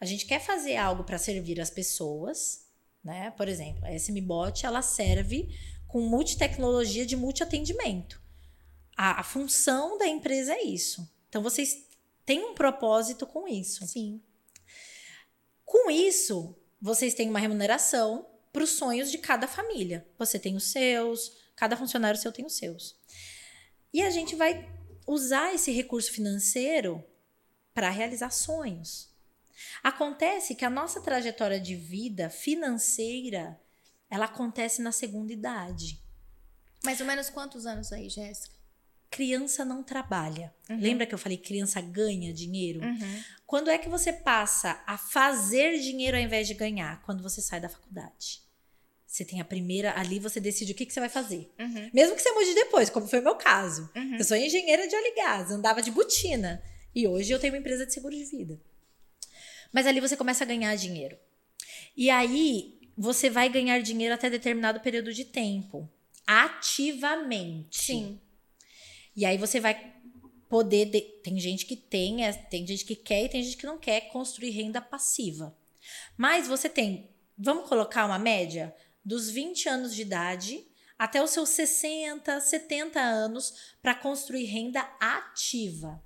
A 0.00 0.04
gente 0.04 0.26
quer 0.26 0.40
fazer 0.40 0.76
algo 0.76 1.04
para 1.04 1.18
servir 1.18 1.60
as 1.60 1.70
pessoas, 1.70 2.66
né? 3.02 3.30
Por 3.32 3.48
exemplo, 3.48 3.84
a 3.84 3.92
SMBot 3.94 4.66
ela 4.66 4.82
serve 4.82 5.48
com 5.86 6.00
multitecnologia 6.00 7.04
de 7.04 7.16
multiatendimento. 7.16 8.20
A, 8.96 9.20
a 9.20 9.22
função 9.22 9.98
da 9.98 10.06
empresa 10.06 10.54
é 10.54 10.62
isso. 10.62 11.10
Então 11.28 11.42
vocês 11.42 11.86
têm 12.24 12.44
um 12.44 12.54
propósito 12.54 13.26
com 13.26 13.48
isso. 13.48 13.86
Sim. 13.86 14.20
Com 15.64 15.90
isso, 15.90 16.56
vocês 16.80 17.14
têm 17.14 17.28
uma 17.28 17.38
remuneração 17.38 18.26
para 18.52 18.64
os 18.64 18.70
sonhos 18.70 19.10
de 19.10 19.18
cada 19.18 19.46
família. 19.46 20.06
Você 20.18 20.38
tem 20.38 20.56
os 20.56 20.70
seus, 20.70 21.32
cada 21.54 21.76
funcionário 21.76 22.20
seu 22.20 22.32
tem 22.32 22.44
os 22.44 22.56
seus. 22.56 22.96
E 23.92 24.02
a 24.02 24.10
gente 24.10 24.34
vai 24.34 24.68
usar 25.06 25.54
esse 25.54 25.70
recurso 25.72 26.12
financeiro 26.12 27.04
para 27.74 27.90
realizar 27.90 28.30
sonhos. 28.30 29.08
Acontece 29.82 30.54
que 30.54 30.64
a 30.64 30.70
nossa 30.70 31.00
trajetória 31.00 31.60
de 31.60 31.74
vida 31.74 32.30
financeira, 32.30 33.60
ela 34.08 34.26
acontece 34.26 34.82
na 34.82 34.92
segunda 34.92 35.32
idade. 35.32 36.00
Mais 36.84 37.00
ou 37.00 37.06
menos 37.06 37.30
quantos 37.30 37.66
anos 37.66 37.92
aí, 37.92 38.08
Jéssica? 38.08 38.54
Criança 39.10 39.64
não 39.64 39.82
trabalha. 39.82 40.54
Uhum. 40.68 40.78
Lembra 40.78 41.06
que 41.06 41.14
eu 41.14 41.18
falei 41.18 41.36
criança 41.36 41.80
ganha 41.80 42.32
dinheiro? 42.32 42.80
Uhum. 42.80 43.22
Quando 43.46 43.68
é 43.68 43.76
que 43.76 43.88
você 43.88 44.12
passa 44.12 44.82
a 44.86 44.96
fazer 44.96 45.78
dinheiro 45.78 46.16
ao 46.16 46.22
invés 46.22 46.46
de 46.46 46.54
ganhar? 46.54 47.02
Quando 47.02 47.22
você 47.22 47.42
sai 47.42 47.60
da 47.60 47.68
faculdade. 47.68 48.42
Você 49.10 49.24
tem 49.24 49.40
a 49.40 49.44
primeira, 49.44 49.98
ali 49.98 50.20
você 50.20 50.38
decide 50.38 50.70
o 50.70 50.74
que, 50.76 50.86
que 50.86 50.92
você 50.92 51.00
vai 51.00 51.08
fazer. 51.08 51.52
Uhum. 51.58 51.90
Mesmo 51.92 52.14
que 52.14 52.22
você 52.22 52.30
mude 52.30 52.54
depois, 52.54 52.88
como 52.88 53.08
foi 53.08 53.18
o 53.18 53.24
meu 53.24 53.34
caso. 53.34 53.90
Uhum. 53.96 54.14
Eu 54.16 54.22
sou 54.22 54.36
engenheira 54.36 54.86
de 54.86 54.94
óleo 54.94 55.14
gás, 55.16 55.50
andava 55.50 55.82
de 55.82 55.90
botina. 55.90 56.62
E 56.94 57.08
hoje 57.08 57.32
eu 57.32 57.40
tenho 57.40 57.52
uma 57.52 57.58
empresa 57.58 57.84
de 57.84 57.92
seguro 57.92 58.14
de 58.14 58.24
vida. 58.24 58.60
Mas 59.72 59.88
ali 59.88 59.98
você 59.98 60.16
começa 60.16 60.44
a 60.44 60.46
ganhar 60.46 60.76
dinheiro. 60.76 61.18
E 61.96 62.08
aí 62.08 62.78
você 62.96 63.28
vai 63.28 63.48
ganhar 63.48 63.80
dinheiro 63.80 64.14
até 64.14 64.30
determinado 64.30 64.78
período 64.78 65.12
de 65.12 65.24
tempo, 65.24 65.90
ativamente. 66.24 67.82
Sim. 67.82 68.20
E 69.16 69.26
aí 69.26 69.36
você 69.36 69.58
vai 69.58 69.92
poder. 70.48 70.84
De... 70.84 71.00
Tem 71.00 71.36
gente 71.40 71.66
que 71.66 71.74
tem, 71.74 72.24
é, 72.24 72.32
tem 72.32 72.64
gente 72.64 72.84
que 72.84 72.94
quer 72.94 73.24
e 73.24 73.28
tem 73.28 73.42
gente 73.42 73.56
que 73.56 73.66
não 73.66 73.76
quer 73.76 74.02
construir 74.02 74.50
renda 74.50 74.80
passiva. 74.80 75.52
Mas 76.16 76.46
você 76.46 76.68
tem, 76.68 77.10
vamos 77.36 77.68
colocar 77.68 78.06
uma 78.06 78.18
média 78.18 78.72
dos 79.04 79.30
20 79.30 79.68
anos 79.68 79.94
de 79.94 80.02
idade 80.02 80.66
até 80.98 81.22
os 81.22 81.30
seus 81.30 81.48
60, 81.50 82.40
70 82.40 83.00
anos 83.00 83.74
para 83.80 83.94
construir 83.94 84.44
renda 84.44 84.80
ativa. 85.00 86.02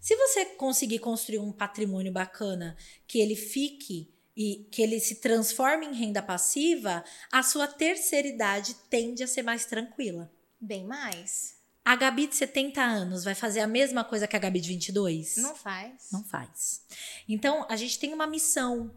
Se 0.00 0.16
você 0.16 0.44
conseguir 0.44 0.98
construir 0.98 1.38
um 1.38 1.52
patrimônio 1.52 2.12
bacana, 2.12 2.76
que 3.06 3.20
ele 3.20 3.36
fique 3.36 4.12
e 4.36 4.68
que 4.70 4.82
ele 4.82 4.98
se 4.98 5.16
transforme 5.16 5.86
em 5.86 5.94
renda 5.94 6.20
passiva, 6.20 7.04
a 7.30 7.42
sua 7.42 7.68
terceira 7.68 8.26
idade 8.26 8.74
tende 8.90 9.22
a 9.22 9.26
ser 9.26 9.42
mais 9.42 9.66
tranquila. 9.66 10.30
Bem 10.60 10.84
mais. 10.84 11.54
A 11.84 11.94
Gabi 11.94 12.26
de 12.26 12.34
70 12.34 12.82
anos 12.82 13.24
vai 13.24 13.34
fazer 13.34 13.60
a 13.60 13.66
mesma 13.66 14.02
coisa 14.02 14.26
que 14.26 14.34
a 14.34 14.38
Gabi 14.38 14.60
de 14.60 14.68
22? 14.70 15.36
Não 15.36 15.54
faz. 15.54 16.08
Não 16.10 16.24
faz. 16.24 16.82
Então, 17.28 17.66
a 17.68 17.76
gente 17.76 17.98
tem 17.98 18.12
uma 18.12 18.26
missão 18.26 18.90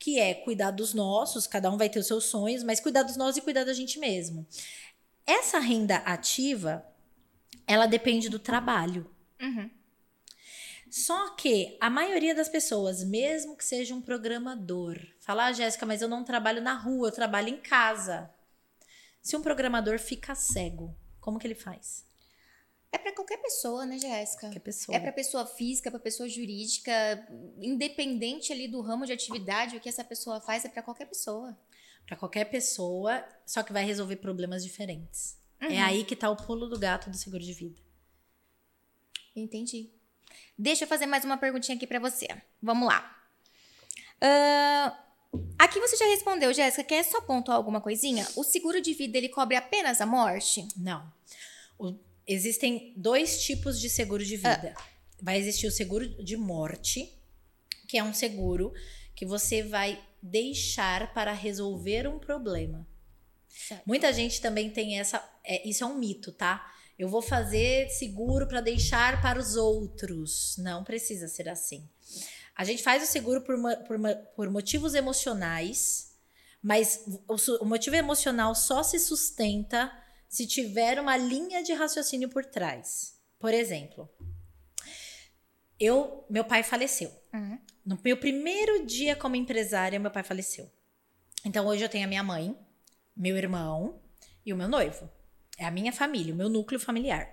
que 0.00 0.18
é 0.18 0.32
cuidar 0.32 0.70
dos 0.70 0.94
nossos, 0.94 1.46
cada 1.46 1.70
um 1.70 1.76
vai 1.76 1.90
ter 1.90 1.98
os 1.98 2.06
seus 2.06 2.24
sonhos, 2.24 2.62
mas 2.62 2.80
cuidar 2.80 3.02
dos 3.02 3.16
nossos 3.16 3.36
e 3.36 3.42
cuidar 3.42 3.64
da 3.64 3.74
gente 3.74 3.98
mesmo. 3.98 4.46
Essa 5.26 5.58
renda 5.58 5.96
ativa, 5.96 6.84
ela 7.66 7.84
depende 7.84 8.30
do 8.30 8.38
trabalho. 8.38 9.08
Uhum. 9.38 9.70
Só 10.90 11.34
que 11.36 11.76
a 11.80 11.90
maioria 11.90 12.34
das 12.34 12.48
pessoas, 12.48 13.04
mesmo 13.04 13.54
que 13.54 13.64
seja 13.64 13.94
um 13.94 14.00
programador, 14.00 14.98
fala, 15.20 15.46
ah, 15.46 15.52
Jéssica, 15.52 15.84
mas 15.84 16.00
eu 16.00 16.08
não 16.08 16.24
trabalho 16.24 16.62
na 16.62 16.74
rua, 16.74 17.08
eu 17.08 17.12
trabalho 17.12 17.50
em 17.50 17.58
casa. 17.58 18.30
Se 19.22 19.36
um 19.36 19.42
programador 19.42 19.98
fica 19.98 20.34
cego, 20.34 20.96
como 21.20 21.38
que 21.38 21.46
ele 21.46 21.54
faz? 21.54 22.06
É 22.92 22.98
para 22.98 23.14
qualquer 23.14 23.36
pessoa, 23.36 23.86
né, 23.86 23.98
Jéssica? 23.98 24.48
Qualquer 24.48 24.60
pessoa. 24.60 24.96
É 24.96 25.00
para 25.00 25.12
pessoa 25.12 25.46
física, 25.46 25.90
para 25.90 26.00
pessoa 26.00 26.28
jurídica, 26.28 26.92
independente 27.60 28.52
ali 28.52 28.66
do 28.66 28.80
ramo 28.80 29.06
de 29.06 29.12
atividade, 29.12 29.76
o 29.76 29.80
que 29.80 29.88
essa 29.88 30.02
pessoa 30.02 30.40
faz 30.40 30.64
é 30.64 30.68
para 30.68 30.82
qualquer 30.82 31.06
pessoa. 31.06 31.56
Para 32.04 32.16
qualquer 32.16 32.46
pessoa, 32.46 33.24
só 33.46 33.62
que 33.62 33.72
vai 33.72 33.84
resolver 33.84 34.16
problemas 34.16 34.64
diferentes. 34.64 35.38
Uhum. 35.62 35.68
É 35.70 35.78
aí 35.78 36.04
que 36.04 36.16
tá 36.16 36.28
o 36.28 36.36
pulo 36.36 36.68
do 36.68 36.78
gato 36.78 37.10
do 37.10 37.16
seguro 37.16 37.42
de 37.42 37.52
vida. 37.52 37.80
Entendi. 39.36 39.90
Deixa 40.58 40.84
eu 40.84 40.88
fazer 40.88 41.06
mais 41.06 41.24
uma 41.24 41.36
perguntinha 41.36 41.76
aqui 41.76 41.86
para 41.86 42.00
você. 42.00 42.26
Vamos 42.60 42.88
lá. 42.88 43.16
Uh, 44.22 44.92
aqui 45.58 45.78
você 45.78 45.96
já 45.96 46.06
respondeu, 46.06 46.52
Jéssica. 46.52 46.82
Quer 46.82 47.04
só 47.04 47.20
pontuar 47.20 47.56
alguma 47.56 47.80
coisinha? 47.80 48.26
O 48.36 48.42
seguro 48.42 48.80
de 48.80 48.92
vida 48.92 49.16
ele 49.16 49.28
cobre 49.28 49.56
apenas 49.56 50.00
a 50.00 50.06
morte? 50.06 50.66
Não. 50.76 51.10
O, 51.78 51.94
existem 52.32 52.92
dois 52.96 53.42
tipos 53.42 53.80
de 53.80 53.88
seguro 53.88 54.24
de 54.24 54.36
vida. 54.36 54.74
Ah. 54.76 54.84
Vai 55.22 55.38
existir 55.38 55.66
o 55.66 55.70
seguro 55.70 56.08
de 56.22 56.36
morte, 56.36 57.12
que 57.88 57.98
é 57.98 58.04
um 58.04 58.14
seguro 58.14 58.72
que 59.14 59.26
você 59.26 59.62
vai 59.62 60.02
deixar 60.22 61.12
para 61.12 61.32
resolver 61.32 62.06
um 62.06 62.18
problema. 62.18 62.86
Certo. 63.48 63.82
Muita 63.86 64.12
gente 64.12 64.40
também 64.40 64.70
tem 64.70 64.98
essa. 64.98 65.22
É, 65.44 65.68
isso 65.68 65.84
é 65.84 65.86
um 65.86 65.98
mito, 65.98 66.32
tá? 66.32 66.72
Eu 66.98 67.08
vou 67.08 67.22
fazer 67.22 67.88
seguro 67.90 68.46
para 68.46 68.60
deixar 68.60 69.20
para 69.20 69.38
os 69.38 69.56
outros. 69.56 70.56
Não 70.58 70.84
precisa 70.84 71.28
ser 71.28 71.48
assim. 71.48 71.88
A 72.54 72.64
gente 72.64 72.82
faz 72.82 73.02
o 73.02 73.06
seguro 73.06 73.40
por, 73.42 73.56
por, 73.86 73.98
por 74.36 74.50
motivos 74.50 74.94
emocionais, 74.94 76.12
mas 76.62 77.04
o, 77.26 77.64
o 77.64 77.64
motivo 77.64 77.96
emocional 77.96 78.54
só 78.54 78.82
se 78.82 78.98
sustenta 78.98 79.90
se 80.30 80.46
tiver 80.46 81.00
uma 81.00 81.16
linha 81.16 81.60
de 81.60 81.72
raciocínio 81.72 82.28
por 82.28 82.44
trás. 82.44 83.20
Por 83.36 83.52
exemplo, 83.52 84.08
eu, 85.78 86.24
meu 86.30 86.44
pai 86.44 86.62
faleceu. 86.62 87.10
Uhum. 87.34 87.58
No 87.84 87.98
meu 88.02 88.16
primeiro 88.16 88.86
dia 88.86 89.16
como 89.16 89.34
empresária, 89.34 89.98
meu 89.98 90.10
pai 90.10 90.22
faleceu. 90.22 90.70
Então 91.44 91.66
hoje 91.66 91.82
eu 91.82 91.88
tenho 91.88 92.04
a 92.04 92.08
minha 92.08 92.22
mãe, 92.22 92.56
meu 93.16 93.36
irmão 93.36 94.00
e 94.46 94.52
o 94.52 94.56
meu 94.56 94.68
noivo. 94.68 95.10
É 95.58 95.64
a 95.64 95.70
minha 95.70 95.92
família, 95.92 96.32
o 96.32 96.36
meu 96.36 96.48
núcleo 96.48 96.78
familiar. 96.78 97.28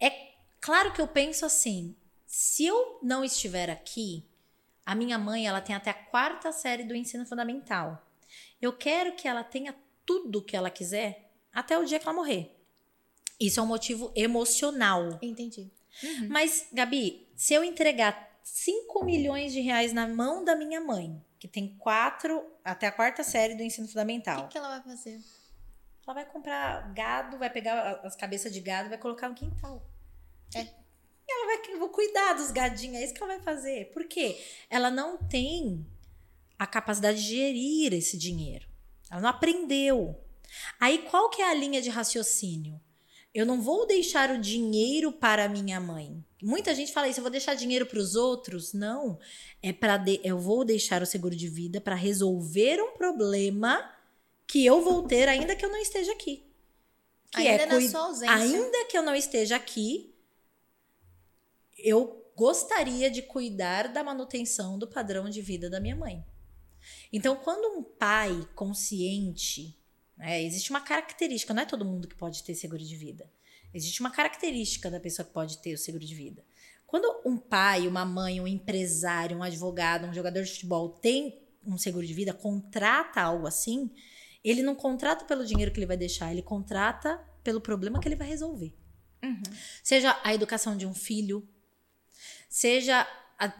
É 0.00 0.32
claro 0.60 0.92
que 0.92 1.00
eu 1.00 1.06
penso 1.06 1.46
assim: 1.46 1.94
se 2.26 2.66
eu 2.66 2.98
não 3.04 3.22
estiver 3.22 3.70
aqui, 3.70 4.28
a 4.84 4.96
minha 4.96 5.16
mãe 5.16 5.46
ela 5.46 5.60
tem 5.60 5.76
até 5.76 5.90
a 5.90 5.94
quarta 5.94 6.50
série 6.50 6.82
do 6.82 6.96
ensino 6.96 7.24
fundamental. 7.24 8.04
Eu 8.60 8.72
quero 8.72 9.14
que 9.14 9.28
ela 9.28 9.44
tenha 9.44 9.76
tudo 10.04 10.42
que 10.42 10.56
ela 10.56 10.70
quiser 10.70 11.29
até 11.52 11.78
o 11.78 11.84
dia 11.84 11.98
que 11.98 12.06
ela 12.06 12.16
morrer. 12.16 12.56
Isso 13.38 13.58
é 13.58 13.62
um 13.62 13.66
motivo 13.66 14.12
emocional. 14.14 15.18
Entendi. 15.22 15.70
Uhum. 16.02 16.28
Mas, 16.28 16.68
Gabi, 16.72 17.28
se 17.34 17.54
eu 17.54 17.64
entregar 17.64 18.30
5 18.42 19.04
milhões 19.04 19.52
de 19.52 19.60
reais 19.60 19.92
na 19.92 20.06
mão 20.06 20.44
da 20.44 20.54
minha 20.54 20.80
mãe, 20.80 21.22
que 21.38 21.48
tem 21.48 21.74
quatro, 21.78 22.44
até 22.64 22.86
a 22.86 22.92
quarta 22.92 23.22
série 23.22 23.54
do 23.54 23.62
ensino 23.62 23.88
fundamental. 23.88 24.40
O 24.40 24.42
que, 24.44 24.52
que 24.52 24.58
ela 24.58 24.68
vai 24.68 24.82
fazer? 24.82 25.20
Ela 26.06 26.14
vai 26.14 26.24
comprar 26.26 26.92
gado, 26.92 27.38
vai 27.38 27.48
pegar 27.48 28.00
as 28.04 28.16
cabeças 28.16 28.52
de 28.52 28.60
gado 28.60 28.88
vai 28.88 28.98
colocar 28.98 29.28
no 29.28 29.34
quintal. 29.34 29.82
É. 30.54 30.62
E 30.62 31.32
ela 31.32 31.46
vai 31.46 31.78
vou 31.78 31.88
cuidar 31.88 32.34
dos 32.34 32.50
gadinhos, 32.50 32.96
é 32.96 33.04
isso 33.04 33.14
que 33.14 33.22
ela 33.22 33.34
vai 33.34 33.42
fazer. 33.42 33.90
Por 33.92 34.04
quê? 34.06 34.38
Ela 34.68 34.90
não 34.90 35.16
tem 35.16 35.86
a 36.58 36.66
capacidade 36.66 37.22
de 37.22 37.28
gerir 37.28 37.94
esse 37.94 38.18
dinheiro. 38.18 38.68
Ela 39.10 39.20
não 39.20 39.28
aprendeu. 39.30 40.20
Aí 40.78 40.98
qual 41.10 41.28
que 41.30 41.42
é 41.42 41.50
a 41.50 41.54
linha 41.54 41.80
de 41.80 41.90
raciocínio? 41.90 42.80
Eu 43.32 43.46
não 43.46 43.60
vou 43.60 43.86
deixar 43.86 44.30
o 44.30 44.40
dinheiro 44.40 45.12
para 45.12 45.48
minha 45.48 45.80
mãe. 45.80 46.24
Muita 46.42 46.74
gente 46.74 46.92
fala 46.92 47.08
isso, 47.08 47.20
eu 47.20 47.24
vou 47.24 47.30
deixar 47.30 47.54
dinheiro 47.54 47.86
para 47.86 47.98
os 47.98 48.16
outros? 48.16 48.72
Não. 48.72 49.18
É 49.62 49.72
para 49.72 49.96
de... 49.96 50.20
eu 50.24 50.38
vou 50.38 50.64
deixar 50.64 51.00
o 51.02 51.06
seguro 51.06 51.36
de 51.36 51.48
vida 51.48 51.80
para 51.80 51.94
resolver 51.94 52.80
um 52.82 52.96
problema 52.96 53.94
que 54.46 54.66
eu 54.66 54.82
vou 54.82 55.06
ter 55.06 55.28
ainda 55.28 55.54
que 55.54 55.64
eu 55.64 55.70
não 55.70 55.78
esteja 55.78 56.10
aqui. 56.12 56.44
Que 57.30 57.46
ainda 57.46 57.62
é 57.62 57.66
na 57.66 57.80
sua 57.88 58.00
ausência. 58.00 58.34
Ainda 58.34 58.84
que 58.86 58.98
eu 58.98 59.02
não 59.02 59.14
esteja 59.14 59.54
aqui, 59.54 60.12
eu 61.78 62.20
gostaria 62.34 63.08
de 63.08 63.22
cuidar 63.22 63.88
da 63.88 64.02
manutenção 64.02 64.76
do 64.76 64.88
padrão 64.88 65.30
de 65.30 65.40
vida 65.40 65.70
da 65.70 65.78
minha 65.78 65.94
mãe. 65.94 66.24
Então, 67.12 67.36
quando 67.36 67.78
um 67.78 67.82
pai 67.82 68.48
consciente, 68.54 69.78
né, 70.20 70.42
existe 70.42 70.70
uma 70.70 70.82
característica, 70.82 71.54
não 71.54 71.62
é 71.62 71.66
todo 71.66 71.84
mundo 71.84 72.06
que 72.06 72.14
pode 72.14 72.44
ter 72.44 72.54
seguro 72.54 72.82
de 72.82 72.94
vida. 72.94 73.28
Existe 73.72 74.00
uma 74.00 74.10
característica 74.10 74.90
da 74.90 75.00
pessoa 75.00 75.24
que 75.24 75.32
pode 75.32 75.58
ter 75.58 75.72
o 75.72 75.78
seguro 75.78 76.04
de 76.04 76.14
vida. 76.14 76.44
Quando 76.86 77.22
um 77.24 77.38
pai, 77.38 77.88
uma 77.88 78.04
mãe, 78.04 78.40
um 78.40 78.46
empresário, 78.46 79.38
um 79.38 79.42
advogado, 79.42 80.06
um 80.06 80.12
jogador 80.12 80.42
de 80.42 80.50
futebol 80.50 80.90
tem 80.90 81.40
um 81.66 81.78
seguro 81.78 82.06
de 82.06 82.12
vida, 82.12 82.34
contrata 82.34 83.22
algo 83.22 83.46
assim, 83.46 83.90
ele 84.44 84.62
não 84.62 84.74
contrata 84.74 85.24
pelo 85.24 85.46
dinheiro 85.46 85.72
que 85.72 85.78
ele 85.78 85.86
vai 85.86 85.96
deixar, 85.96 86.30
ele 86.30 86.42
contrata 86.42 87.18
pelo 87.42 87.60
problema 87.60 87.98
que 87.98 88.08
ele 88.08 88.16
vai 88.16 88.28
resolver. 88.28 88.74
Uhum. 89.22 89.42
Seja 89.82 90.20
a 90.22 90.34
educação 90.34 90.76
de 90.76 90.86
um 90.86 90.94
filho, 90.94 91.48
seja 92.48 93.06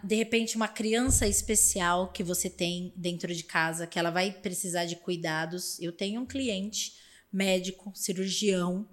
de 0.03 0.15
repente 0.15 0.57
uma 0.57 0.69
criança 0.69 1.27
especial 1.27 2.13
que 2.13 2.23
você 2.23 2.51
tem 2.51 2.93
dentro 2.97 3.35
de 3.35 3.45
casa, 3.45 3.87
que 3.87 3.99
ela 3.99 4.11
vai 4.11 4.31
precisar 4.31 4.85
de 4.85 4.97
cuidados. 4.97 5.81
Eu 5.81 5.93
tenho 5.93 6.21
um 6.21 6.27
cliente 6.27 6.95
médico, 7.33 7.93
cirurgião, 7.95 8.89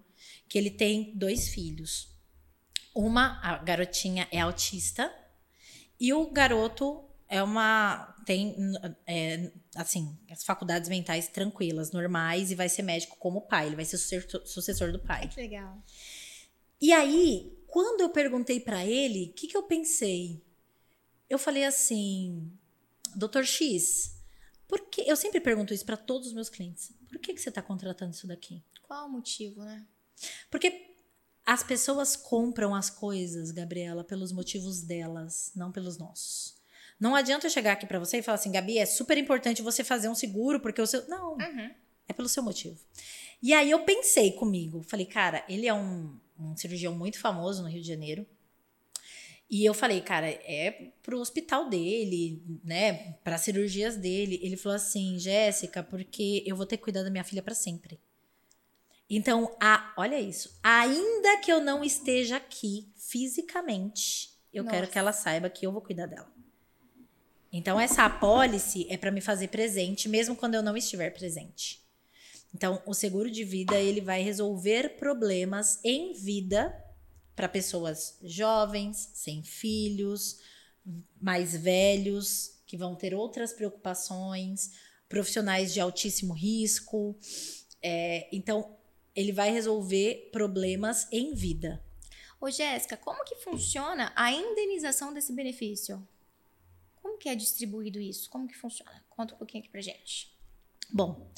que 0.48 0.58
ele 0.58 0.72
tem 0.72 1.14
dois 1.16 1.50
filhos. 1.50 2.16
Uma, 2.96 3.40
a 3.44 3.58
garotinha 3.58 4.28
é 4.32 4.40
autista 4.40 5.14
e 6.00 6.14
o 6.14 6.30
garoto 6.32 7.04
é 7.28 7.44
uma 7.44 8.14
tem 8.26 8.56
é, 9.06 9.52
assim 9.76 10.18
as 10.30 10.44
faculdades 10.44 10.90
mentais 10.90 11.28
tranquilas, 11.28 11.92
normais 11.92 12.52
e 12.52 12.56
vai 12.56 12.70
ser 12.70 12.82
médico 12.82 13.18
como 13.18 13.42
pai. 13.42 13.68
Ele 13.68 13.76
vai 13.76 13.86
ser 13.86 13.98
sucessor, 13.98 14.92
do 14.92 15.00
pai. 15.00 15.28
Que 15.28 15.42
legal. 15.42 15.82
E 16.80 16.92
aí, 16.92 17.58
quando 17.68 18.02
eu 18.02 18.10
perguntei 18.10 18.60
pra 18.60 18.86
ele, 18.86 19.32
o 19.32 19.34
que, 19.34 19.48
que 19.48 19.58
eu 19.58 19.64
pensei? 19.64 20.47
Eu 21.30 21.38
falei 21.38 21.66
assim, 21.66 22.52
doutor 23.16 23.46
X, 23.46 24.16
por 24.68 24.80
que 24.90 25.02
eu 25.02 25.16
sempre 25.16 25.40
pergunto 25.40 25.74
isso 25.74 25.86
pra 25.86 25.98
todos 25.98 26.28
os 26.28 26.34
meus 26.34 26.50
clientes? 26.50 26.92
Por 27.10 27.20
que, 27.20 27.34
que 27.34 27.42
você 27.42 27.52
tá 27.52 27.62
contratando 27.62 28.12
isso 28.14 28.28
daqui? 28.28 28.64
Qual 28.84 29.08
o 29.08 29.10
motivo, 29.12 29.64
né? 29.64 29.86
Porque 30.50 30.86
as 31.46 31.64
pessoas 31.64 32.16
compram 32.16 32.74
as 32.76 32.90
coisas, 32.90 33.52
Gabriela, 33.52 34.04
pelos 34.04 34.32
motivos 34.32 34.82
delas, 34.82 35.52
não 35.56 35.72
pelos 35.72 35.98
nossos. 35.98 36.56
Não 37.00 37.16
adianta 37.16 37.46
eu 37.46 37.52
chegar 37.52 37.74
aqui 37.74 37.86
pra 37.86 38.00
você 38.00 38.18
e 38.18 38.22
falar 38.24 38.36
assim, 38.36 38.52
Gabi, 38.52 38.78
é 38.80 38.86
super 38.86 39.18
importante 39.18 39.62
você 39.62 39.84
fazer 39.84 40.10
um 40.10 40.16
seguro 40.16 40.60
porque 40.60 40.82
o 40.82 40.88
seu. 40.88 41.08
Não, 41.08 41.34
Uhum. 41.34 41.72
é 42.08 42.14
pelo 42.14 42.28
seu 42.28 42.42
motivo. 42.42 42.80
E 43.42 43.54
aí 43.54 43.70
eu 43.70 43.84
pensei 43.86 44.32
comigo, 44.32 44.82
falei, 44.82 45.06
cara, 45.06 45.46
ele 45.48 45.68
é 45.68 45.74
um, 45.74 46.18
um 46.40 46.56
cirurgião 46.58 46.96
muito 46.96 47.20
famoso 47.20 47.62
no 47.62 47.70
Rio 47.70 47.82
de 47.82 47.88
Janeiro. 47.88 48.26
E 49.50 49.64
eu 49.64 49.74
falei, 49.74 50.02
cara, 50.02 50.28
é 50.28 50.92
pro 51.02 51.20
hospital 51.20 51.70
dele, 51.70 52.44
né, 52.64 53.14
para 53.24 53.38
cirurgias 53.38 53.96
dele. 53.96 54.40
Ele 54.44 54.58
falou 54.58 54.76
assim, 54.76 55.18
Jéssica, 55.18 55.82
porque 55.82 56.44
eu 56.46 56.56
vou 56.56 56.66
ter 56.66 56.76
que 56.76 56.84
cuidar 56.84 57.04
da 57.04 57.10
minha 57.10 57.24
filha 57.24 57.42
para 57.42 57.56
sempre. 57.56 57.98
Então, 59.10 59.56
a, 59.62 59.94
olha 59.96 60.20
isso, 60.20 60.60
ainda 60.62 61.38
que 61.38 61.52
eu 61.52 61.62
não 61.62 61.82
esteja 61.82 62.36
aqui 62.36 62.92
fisicamente, 62.98 64.32
eu 64.54 64.66
Nossa. 64.66 64.76
quero 64.76 64.88
que 64.92 65.00
ela 65.00 65.14
saiba 65.14 65.50
que 65.50 65.66
eu 65.66 65.72
vou 65.72 65.82
cuidar 65.82 66.08
dela. 66.08 66.30
Então, 67.52 67.80
essa 67.80 68.04
apólice 68.04 68.86
é 68.90 68.98
para 68.98 69.12
me 69.12 69.22
fazer 69.22 69.48
presente, 69.48 70.10
mesmo 70.10 70.36
quando 70.36 70.56
eu 70.56 70.62
não 70.62 70.76
estiver 70.76 71.10
presente. 71.12 71.82
Então, 72.54 72.82
o 72.86 72.94
seguro 72.94 73.32
de 73.32 73.46
vida 73.46 73.76
ele 73.80 74.02
vai 74.02 74.22
resolver 74.22 74.98
problemas 74.98 75.80
em 75.86 76.12
vida 76.14 76.76
para 77.38 77.48
pessoas 77.48 78.18
jovens, 78.24 79.12
sem 79.14 79.44
filhos, 79.44 80.40
mais 81.22 81.56
velhos, 81.56 82.58
que 82.66 82.76
vão 82.76 82.96
ter 82.96 83.14
outras 83.14 83.54
preocupações, 83.54 84.72
profissionais 85.08 85.72
de 85.72 85.80
altíssimo 85.80 86.34
risco. 86.34 87.16
É, 87.80 88.28
então, 88.36 88.76
ele 89.16 89.32
vai 89.32 89.52
resolver 89.52 90.30
problemas 90.32 91.08
em 91.12 91.36
vida. 91.36 91.86
Ô, 92.42 92.50
Jéssica, 92.50 92.98
como 92.98 93.24
que 93.24 93.36
funciona 93.36 94.12
a 94.16 94.32
indenização 94.32 95.14
desse 95.14 95.32
benefício? 95.32 96.06
Como 96.96 97.20
que 97.20 97.30
é 97.30 97.36
distribuído 97.36 98.00
isso? 98.00 98.32
Como 98.32 98.48
que 98.48 98.58
funciona? 98.58 99.06
Conta 99.12 99.36
um 99.36 99.38
pouquinho 99.38 99.62
aqui 99.64 99.72
pra 99.72 99.82
gente. 99.82 100.36
Bom, 100.92 101.32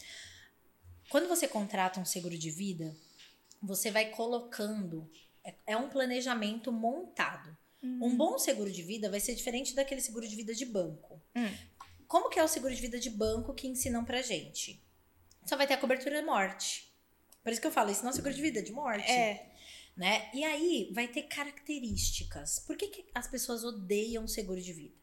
quando 1.09 1.27
você 1.27 1.45
contrata 1.45 1.99
um 1.99 2.05
seguro 2.05 2.37
de 2.37 2.49
vida, 2.49 2.95
você 3.61 3.91
vai 3.91 4.11
colocando. 4.11 5.09
É, 5.43 5.55
é 5.67 5.77
um 5.77 5.89
planejamento 5.89 6.71
montado. 6.71 7.57
Um 7.81 8.17
bom 8.17 8.37
seguro 8.37 8.69
de 8.69 8.83
vida 8.83 9.09
vai 9.09 9.21
ser 9.21 9.35
diferente 9.35 9.73
daquele 9.73 10.01
seguro 10.01 10.27
de 10.27 10.35
vida 10.35 10.53
de 10.53 10.65
banco. 10.65 11.21
Hum. 11.33 11.49
Como 12.07 12.29
que 12.29 12.37
é 12.37 12.43
o 12.43 12.47
seguro 12.47 12.75
de 12.75 12.81
vida 12.81 12.99
de 12.99 13.09
banco 13.09 13.53
que 13.53 13.67
ensinam 13.67 14.03
pra 14.03 14.21
gente? 14.21 14.83
Só 15.45 15.55
vai 15.55 15.65
ter 15.65 15.75
a 15.75 15.77
cobertura 15.77 16.19
de 16.19 16.25
morte. 16.25 16.93
Por 17.41 17.51
isso 17.51 17.61
que 17.61 17.67
eu 17.67 17.71
falo, 17.71 17.89
isso 17.89 18.03
não 18.03 18.09
é 18.09 18.13
seguro 18.13 18.33
de 18.33 18.41
vida, 18.41 18.59
é 18.59 18.61
de 18.61 18.73
morte. 18.73 19.09
É. 19.09 19.49
Né? 19.95 20.29
E 20.33 20.43
aí 20.43 20.91
vai 20.93 21.07
ter 21.07 21.23
características. 21.23 22.59
Por 22.59 22.75
que, 22.75 22.87
que 22.87 23.05
as 23.15 23.27
pessoas 23.27 23.63
odeiam 23.63 24.27
seguro 24.27 24.61
de 24.61 24.73
vida? 24.73 24.95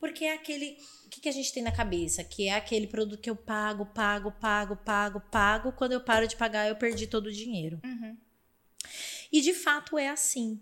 Porque 0.00 0.24
é 0.24 0.32
aquele. 0.32 0.78
O 1.04 1.08
que, 1.08 1.20
que 1.20 1.28
a 1.28 1.32
gente 1.32 1.52
tem 1.52 1.62
na 1.62 1.72
cabeça? 1.72 2.24
Que 2.24 2.48
é 2.48 2.54
aquele 2.54 2.86
produto 2.86 3.20
que 3.20 3.28
eu 3.28 3.36
pago, 3.36 3.84
pago, 3.86 4.32
pago, 4.32 4.76
pago, 4.76 5.20
pago. 5.20 5.72
Quando 5.72 5.92
eu 5.92 6.00
paro 6.00 6.26
de 6.26 6.36
pagar, 6.36 6.68
eu 6.68 6.76
perdi 6.76 7.06
todo 7.06 7.26
o 7.26 7.32
dinheiro. 7.32 7.80
Uhum. 7.84 8.16
E 9.32 9.40
de 9.40 9.52
fato 9.54 9.98
é 9.98 10.08
assim. 10.08 10.60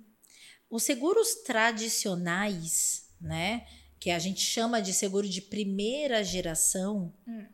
Os 0.69 0.83
seguros 0.83 1.35
tradicionais, 1.45 3.09
né? 3.21 3.67
Que 3.99 4.11
a 4.11 4.19
gente 4.19 4.41
chama 4.41 4.81
de 4.83 4.93
seguro 4.93 5.29
de 5.29 5.41
primeira 5.41 6.23
geração, 6.23 7.13
Hum. 7.27 7.47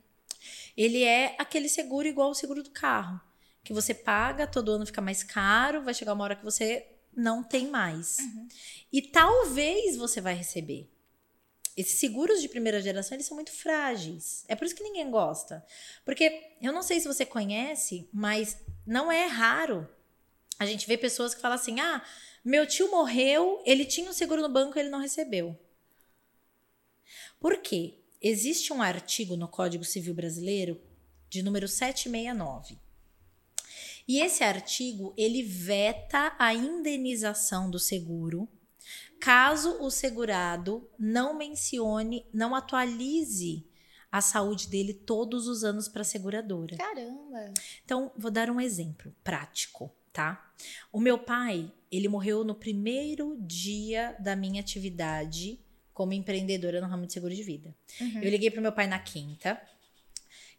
ele 0.77 1.03
é 1.05 1.37
aquele 1.39 1.69
seguro 1.69 2.07
igual 2.09 2.31
o 2.31 2.35
seguro 2.35 2.63
do 2.63 2.71
carro. 2.71 3.21
Que 3.65 3.73
você 3.73 3.95
paga, 3.95 4.47
todo 4.47 4.73
ano 4.73 4.87
fica 4.87 5.01
mais 5.01 5.23
caro, 5.23 5.83
vai 5.83 5.95
chegar 5.95 6.15
uma 6.15 6.25
hora 6.25 6.35
que 6.37 6.45
você 6.45 6.87
não 7.15 7.45
tem 7.45 7.69
mais. 7.69 8.17
E 8.93 9.01
talvez 9.03 9.97
você 9.97 10.21
vai 10.21 10.35
receber. 10.35 10.91
Esses 11.77 12.01
seguros 12.01 12.43
de 12.43 12.49
primeira 12.49 12.83
geração, 12.83 13.15
eles 13.17 13.27
são 13.27 13.35
muito 13.37 13.53
frágeis. 13.53 14.45
É 14.49 14.57
por 14.57 14.65
isso 14.67 14.75
que 14.75 14.83
ninguém 14.83 15.11
gosta. 15.11 15.65
Porque 16.05 16.57
eu 16.61 16.73
não 16.73 16.83
sei 16.83 17.01
se 17.01 17.07
você 17.07 17.25
conhece, 17.25 18.09
mas 18.13 18.59
não 18.87 19.11
é 19.13 19.27
raro 19.27 19.89
a 20.63 20.67
gente 20.67 20.87
vê 20.87 20.97
pessoas 20.97 21.35
que 21.35 21.41
falam 21.41 21.57
assim: 21.57 21.81
ah, 21.81 22.03
meu 22.45 22.67
tio 22.67 22.91
morreu, 22.91 23.63
ele 23.65 23.85
tinha 23.85 24.11
um 24.11 24.13
seguro 24.13 24.43
no 24.43 24.49
banco 24.49 24.77
e 24.77 24.81
ele 24.81 24.89
não 24.89 25.01
recebeu. 25.01 25.59
Por 27.41 27.59
quê? 27.59 27.99
Existe 28.21 28.73
um 28.73 28.81
artigo 28.81 29.37
no 29.37 29.49
Código 29.49 29.85
Civil 29.85 30.15
Brasileiro 30.15 30.81
de 31.29 31.43
número 31.43 31.67
769. 31.67 32.79
E 34.07 34.21
esse 34.21 34.45
artigo, 34.45 35.15
ele 35.17 35.43
veta 35.43 36.35
a 36.39 36.55
indenização 36.55 37.71
do 37.71 37.79
seguro 37.79 38.49
caso 39.21 39.81
o 39.81 39.89
segurado 39.89 40.91
não 40.99 41.39
mencione, 41.39 42.27
não 42.33 42.57
atualize 42.57 43.65
a 44.11 44.21
saúde 44.21 44.69
dele 44.69 44.93
todos 44.93 45.47
os 45.47 45.63
anos 45.63 45.89
para 45.89 46.03
a 46.03 46.05
seguradora. 46.05 46.77
Caramba. 46.77 47.55
Então, 47.85 48.13
vou 48.17 48.31
dar 48.31 48.51
um 48.51 48.61
exemplo 48.61 49.15
prático, 49.23 49.95
tá? 50.13 50.53
O 50.93 51.01
meu 51.01 51.19
pai, 51.19 51.73
ele 51.91 52.09
morreu 52.09 52.45
no 52.45 52.55
primeiro 52.55 53.37
dia 53.41 54.17
da 54.21 54.37
minha 54.37 54.61
atividade 54.61 55.59
como 55.93 56.13
empreendedora 56.13 56.81
no 56.81 56.87
ramo 56.87 57.07
de 57.07 57.13
seguro 57.13 57.35
de 57.35 57.43
vida. 57.43 57.75
Uhum. 58.01 58.23
Eu 58.23 58.31
liguei 58.31 58.51
pro 58.51 58.63
meu 58.63 58.73
pai 58.73 58.87
na 58.87 58.99
quinta 58.99 59.61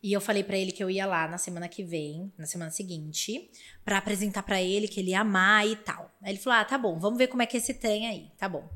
e 0.02 0.12
eu 0.12 0.20
falei 0.20 0.44
pra 0.44 0.58
ele 0.58 0.74
que 0.74 0.84
eu 0.84 0.90
ia 0.90 1.06
lá 1.06 1.28
na 1.30 1.38
semana 1.38 1.70
que 1.70 1.82
vem, 1.82 2.32
na 2.38 2.46
semana 2.46 2.70
seguinte, 2.70 3.50
pra 3.86 3.98
apresentar 3.98 4.44
pra 4.44 4.62
ele 4.62 4.88
que 4.88 5.00
ele 5.00 5.12
ia 5.12 5.22
amar 5.22 5.66
e 5.66 5.78
tal. 5.78 6.14
Aí 6.22 6.34
ele 6.34 6.40
falou: 6.40 6.60
"Ah, 6.60 6.66
tá 6.66 6.78
bom, 6.78 7.00
vamos 7.00 7.18
ver 7.18 7.28
como 7.28 7.42
é 7.42 7.46
que 7.46 7.56
é 7.56 7.60
esse 7.60 7.74
trem 7.74 8.08
aí, 8.08 8.30
tá 8.38 8.50
bom". 8.50 8.70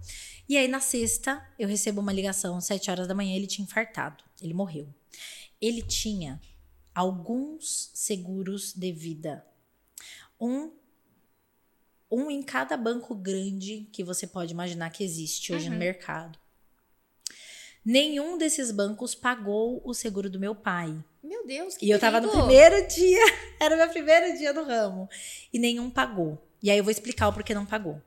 E 0.47 0.57
aí 0.57 0.69
na 0.69 0.79
sexta, 0.79 1.45
eu 1.59 1.67
recebo 1.67 1.99
uma 1.99 2.13
ligação, 2.13 2.55
às 2.55 2.65
sete 2.65 2.89
horas 2.89 3.07
da 3.07 3.13
manhã, 3.13 3.35
ele 3.35 3.45
tinha 3.45 3.65
infartado, 3.65 4.23
ele 4.41 4.53
morreu. 4.53 4.87
Ele 5.59 5.81
tinha 5.81 6.39
alguns 6.95 7.91
seguros 7.93 8.73
de 8.73 8.91
vida. 8.91 9.45
Um 10.39 10.71
um 12.09 12.31
em 12.31 12.41
cada 12.41 12.77
banco 12.77 13.13
grande 13.13 13.89
que 13.91 14.01
você 14.03 14.25
pode 14.25 14.53
imaginar 14.53 14.89
que 14.91 15.03
existe 15.03 15.53
hoje 15.53 15.67
no 15.67 15.73
Uhum. 15.73 15.79
mercado. 15.79 16.39
Nenhum 17.83 18.37
desses 18.37 18.71
bancos 18.71 19.15
pagou 19.15 19.81
o 19.83 19.93
seguro 19.93 20.29
do 20.29 20.39
meu 20.39 20.53
pai. 20.55 20.93
Meu 21.23 21.45
Deus, 21.45 21.75
que 21.77 21.85
E 21.85 21.89
eu 21.89 21.99
tava 21.99 22.19
no 22.19 22.29
primeiro 22.29 22.85
dia, 22.87 23.19
era 23.59 23.75
o 23.75 23.77
meu 23.77 23.89
primeiro 23.89 24.37
dia 24.37 24.51
no 24.53 24.63
ramo. 24.63 25.09
E 25.51 25.59
nenhum 25.59 25.89
pagou. 25.89 26.37
E 26.61 26.69
aí 26.71 26.77
eu 26.77 26.83
vou 26.83 26.91
explicar 26.91 27.27
o 27.29 27.33
porquê 27.33 27.53
não 27.53 27.65
pagou. 27.65 28.01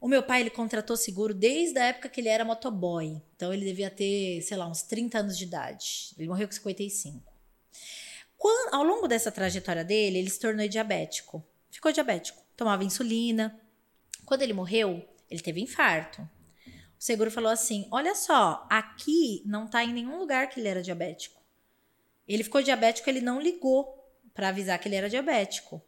O 0.00 0.08
meu 0.08 0.22
pai, 0.22 0.40
ele 0.40 0.50
contratou 0.50 0.96
seguro 0.96 1.34
desde 1.34 1.78
a 1.78 1.84
época 1.86 2.08
que 2.08 2.20
ele 2.22 2.28
era 2.28 2.44
motoboy. 2.44 3.20
Então 3.36 3.52
ele 3.52 3.66
devia 3.66 3.90
ter, 3.90 4.40
sei 4.42 4.56
lá, 4.56 4.66
uns 4.66 4.82
30 4.82 5.18
anos 5.18 5.36
de 5.36 5.44
idade. 5.44 6.14
Ele 6.18 6.28
morreu 6.28 6.46
com 6.48 6.52
55. 6.54 7.22
Quan- 8.40 8.70
ao 8.72 8.82
longo 8.82 9.06
dessa 9.06 9.30
trajetória 9.30 9.84
dele, 9.84 10.18
ele 10.18 10.30
se 10.30 10.40
tornou 10.40 10.66
diabético. 10.66 11.44
Ficou 11.70 11.92
diabético. 11.92 12.42
Tomava 12.56 12.82
insulina. 12.82 13.60
Quando 14.24 14.40
ele 14.40 14.54
morreu, 14.54 15.06
ele 15.30 15.42
teve 15.42 15.60
infarto. 15.60 16.22
O 16.22 17.02
seguro 17.02 17.30
falou 17.30 17.52
assim: 17.52 17.86
olha 17.90 18.14
só, 18.14 18.66
aqui 18.70 19.42
não 19.44 19.66
tá 19.66 19.84
em 19.84 19.92
nenhum 19.92 20.18
lugar 20.18 20.48
que 20.48 20.58
ele 20.58 20.68
era 20.68 20.82
diabético. 20.82 21.38
Ele 22.26 22.42
ficou 22.42 22.62
diabético, 22.62 23.10
ele 23.10 23.20
não 23.20 23.38
ligou 23.38 23.94
para 24.32 24.48
avisar 24.48 24.78
que 24.78 24.88
ele 24.88 24.96
era 24.96 25.10
diabético. 25.10 25.82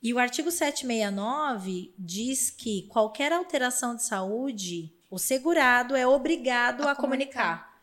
E 0.00 0.14
o 0.14 0.18
artigo 0.20 0.48
769 0.52 1.92
diz 1.98 2.50
que 2.50 2.82
qualquer 2.88 3.32
alteração 3.32 3.96
de 3.96 4.04
saúde, 4.04 4.94
o 5.10 5.18
segurado 5.18 5.96
é 5.96 6.06
obrigado 6.06 6.82
a, 6.84 6.92
A 6.92 6.96
comunicar. 6.96 7.82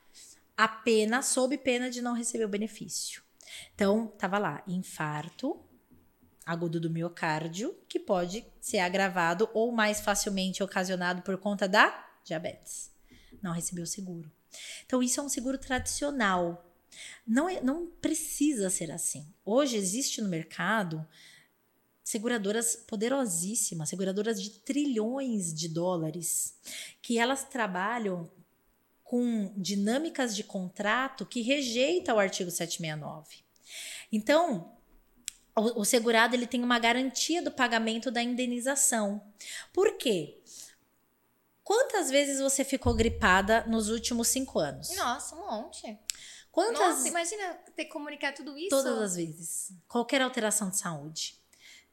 Apenas 0.55 1.25
sob 1.25 1.57
pena 1.57 1.89
de 1.89 2.01
não 2.01 2.13
receber 2.13 2.45
o 2.45 2.49
benefício. 2.49 3.21
Então, 3.73 4.07
tava 4.07 4.37
lá, 4.37 4.63
infarto 4.67 5.63
agudo 6.47 6.79
do 6.79 6.89
miocárdio, 6.89 7.77
que 7.89 7.99
pode 7.99 8.45
ser 8.61 8.79
agravado 8.79 9.49
ou 9.53 9.69
mais 9.69 9.99
facilmente 9.99 10.63
ocasionado 10.63 11.21
por 11.21 11.37
conta 11.37 11.67
da 11.67 12.07
diabetes. 12.23 12.89
Não 13.41 13.51
recebeu 13.51 13.85
seguro. 13.85 14.31
Então, 14.85 15.03
isso 15.03 15.19
é 15.19 15.23
um 15.23 15.27
seguro 15.27 15.57
tradicional. 15.57 16.73
Não, 17.27 17.49
é, 17.49 17.61
não 17.61 17.87
precisa 18.01 18.69
ser 18.69 18.91
assim. 18.91 19.27
Hoje 19.43 19.75
existe 19.75 20.21
no 20.21 20.29
mercado 20.29 21.05
seguradoras 22.01 22.77
poderosíssimas, 22.77 23.89
seguradoras 23.89 24.41
de 24.41 24.49
trilhões 24.61 25.53
de 25.53 25.67
dólares, 25.67 26.55
que 27.01 27.19
elas 27.19 27.43
trabalham 27.43 28.31
com 29.03 29.53
dinâmicas 29.57 30.33
de 30.33 30.45
contrato 30.45 31.25
que 31.25 31.41
rejeita 31.41 32.13
o 32.13 32.19
artigo 32.19 32.49
769. 32.49 33.46
Então, 34.11 34.77
o, 35.55 35.81
o 35.81 35.85
segurado 35.85 36.35
ele 36.35 36.47
tem 36.47 36.63
uma 36.63 36.79
garantia 36.79 37.41
do 37.41 37.51
pagamento 37.51 38.11
da 38.11 38.21
indenização. 38.21 39.21
Por 39.73 39.97
quê? 39.97 40.41
Quantas 41.63 42.09
vezes 42.09 42.39
você 42.39 42.63
ficou 42.63 42.93
gripada 42.93 43.65
nos 43.67 43.89
últimos 43.89 44.29
cinco 44.29 44.59
anos? 44.59 44.95
Nossa, 44.95 45.35
um 45.35 45.39
monte. 45.39 45.99
Quantas? 46.49 46.79
Nossa, 46.79 47.07
imagina 47.07 47.53
ter 47.75 47.85
que 47.85 47.91
comunicar 47.91 48.33
tudo 48.33 48.57
isso. 48.57 48.69
Todas 48.69 48.97
as 48.99 49.15
vezes. 49.15 49.73
Qualquer 49.87 50.21
alteração 50.21 50.69
de 50.69 50.77
saúde. 50.77 51.35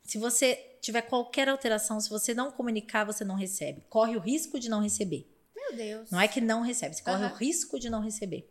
Se 0.05 0.17
você 0.19 0.55
tiver 0.81 1.03
qualquer 1.03 1.49
alteração, 1.49 1.99
se 1.99 2.09
você 2.09 2.35
não 2.35 2.53
comunicar, 2.53 3.05
você 3.05 3.25
não 3.25 3.35
recebe. 3.35 3.85
Corre 3.89 4.17
o 4.17 4.21
risco 4.21 4.61
de 4.61 4.69
não 4.69 4.81
receber. 4.81 5.29
Meu 5.57 5.75
Deus. 5.75 6.11
Não 6.11 6.21
é 6.21 6.29
que 6.29 6.41
não 6.41 6.61
recebe, 6.61 6.95
você 6.95 7.03
corre 7.03 7.25
o 7.25 7.35
risco 7.35 7.81
de 7.81 7.91
não 7.91 8.01
receber. 8.01 8.49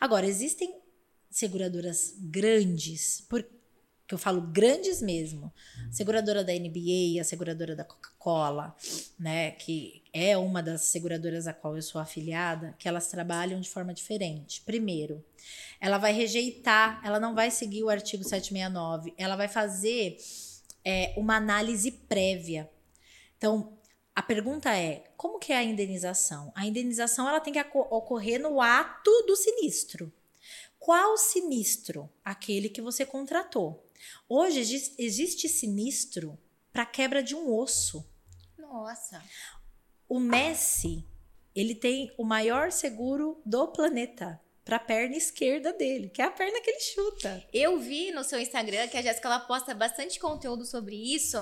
Agora, 0.00 0.26
existem 0.26 0.80
seguradoras 1.30 2.14
grandes, 2.18 3.20
por, 3.28 3.44
que 4.08 4.14
eu 4.14 4.18
falo 4.18 4.40
grandes 4.40 5.02
mesmo. 5.02 5.52
Seguradora 5.90 6.42
da 6.42 6.52
NBA, 6.52 7.20
a 7.20 7.24
seguradora 7.24 7.76
da 7.76 7.84
Coca-Cola, 7.84 8.74
né, 9.18 9.50
que 9.50 10.02
é 10.14 10.36
uma 10.38 10.62
das 10.62 10.82
seguradoras 10.82 11.46
a 11.46 11.52
qual 11.52 11.76
eu 11.76 11.82
sou 11.82 12.00
afiliada, 12.00 12.74
que 12.78 12.88
elas 12.88 13.08
trabalham 13.08 13.60
de 13.60 13.68
forma 13.68 13.92
diferente. 13.92 14.62
Primeiro, 14.62 15.22
ela 15.78 15.98
vai 15.98 16.12
rejeitar, 16.14 17.02
ela 17.04 17.20
não 17.20 17.34
vai 17.34 17.50
seguir 17.50 17.84
o 17.84 17.90
artigo 17.90 18.24
769, 18.24 19.12
ela 19.18 19.36
vai 19.36 19.46
fazer 19.46 20.16
é, 20.82 21.12
uma 21.16 21.36
análise 21.36 21.90
prévia. 21.90 22.70
Então, 23.36 23.78
a 24.16 24.22
pergunta 24.22 24.74
é, 24.74 25.04
como 25.18 25.38
que 25.38 25.52
é 25.52 25.58
a 25.58 25.62
indenização? 25.62 26.50
A 26.54 26.66
indenização 26.66 27.28
ela 27.28 27.40
tem 27.40 27.52
que 27.52 27.60
ocorrer 27.60 28.40
no 28.40 28.60
ato 28.60 29.10
do 29.26 29.36
sinistro. 29.36 30.10
Qual 30.88 31.18
sinistro? 31.18 32.08
Aquele 32.24 32.70
que 32.70 32.80
você 32.80 33.04
contratou. 33.04 33.84
Hoje 34.26 34.60
exis- 34.60 34.94
existe 34.96 35.46
sinistro 35.46 36.38
para 36.72 36.86
quebra 36.86 37.22
de 37.22 37.34
um 37.34 37.54
osso. 37.54 38.10
Nossa. 38.56 39.22
O 40.08 40.18
Messi, 40.18 41.04
ele 41.54 41.74
tem 41.74 42.10
o 42.16 42.24
maior 42.24 42.72
seguro 42.72 43.38
do 43.44 43.68
planeta 43.68 44.40
para 44.68 44.76
a 44.76 44.80
perna 44.80 45.16
esquerda 45.16 45.72
dele, 45.72 46.10
que 46.10 46.20
é 46.20 46.26
a 46.26 46.30
perna 46.30 46.60
que 46.60 46.68
ele 46.68 46.80
chuta. 46.80 47.42
Eu 47.54 47.78
vi 47.78 48.10
no 48.12 48.22
seu 48.22 48.38
Instagram 48.38 48.86
que 48.88 48.98
a 48.98 49.02
Jéssica 49.02 49.26
ela 49.26 49.40
posta 49.40 49.74
bastante 49.74 50.20
conteúdo 50.20 50.66
sobre 50.66 50.94
isso. 50.94 51.38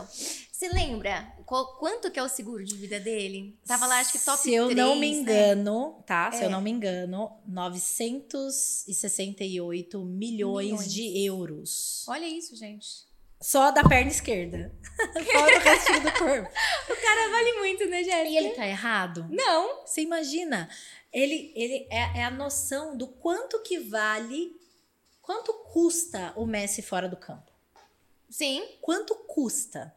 Você 0.53 0.69
lembra 0.69 1.33
qual- 1.45 1.77
quanto 1.77 2.09
que 2.09 2.21
é 2.21 2.23
o 2.23 2.29
seguro 2.29 2.65
de 2.65 2.77
vida 2.77 3.01
dele? 3.01 3.59
Tava 3.67 3.85
lá, 3.89 3.99
acho 3.99 4.13
que 4.13 4.25
top 4.25 4.41
Se 4.41 4.55
eu 4.55 4.67
não 4.73 4.97
3, 4.97 5.01
me 5.01 5.11
né? 5.11 5.17
engano, 5.23 6.05
tá? 6.07 6.31
Se 6.31 6.43
É. 6.43 6.45
eu 6.47 6.51
não 6.51 6.61
me 6.61 6.71
engano, 6.71 7.33
968 7.49 10.05
milhões, 10.05 10.67
Milhões. 10.71 10.93
de 10.93 11.25
euros. 11.27 12.05
Olha 12.09 12.27
isso, 12.27 12.55
gente. 12.55 12.87
Só 13.41 13.71
da 13.73 13.83
perna 13.85 14.11
esquerda. 14.11 14.73
Fora 15.33 15.57
o 15.57 15.61
restinho 15.61 16.01
do 16.01 16.13
corpo. 16.13 16.49
O 16.89 16.97
cara 16.97 17.29
vale 17.31 17.53
muito, 17.59 17.85
né, 17.87 18.03
Jéssica? 18.05 18.29
E 18.29 18.37
ele 18.37 18.51
tá 18.51 18.65
errado? 18.67 19.27
Não. 19.31 19.85
Você 19.85 20.01
imagina? 20.01 20.69
Ele, 21.17 21.51
ele 21.57 21.87
é, 21.89 22.19
é 22.19 22.25
a 22.25 22.31
noção 22.31 22.95
do 22.95 23.07
quanto 23.07 23.63
que 23.63 23.79
vale, 23.79 24.55
quanto 25.23 25.51
custa 25.73 26.35
o 26.37 26.45
Messi 26.45 26.83
fora 26.83 27.09
do 27.09 27.17
campo. 27.17 27.51
Sim. 28.29 28.63
Quanto 28.83 29.15
custa? 29.27 29.97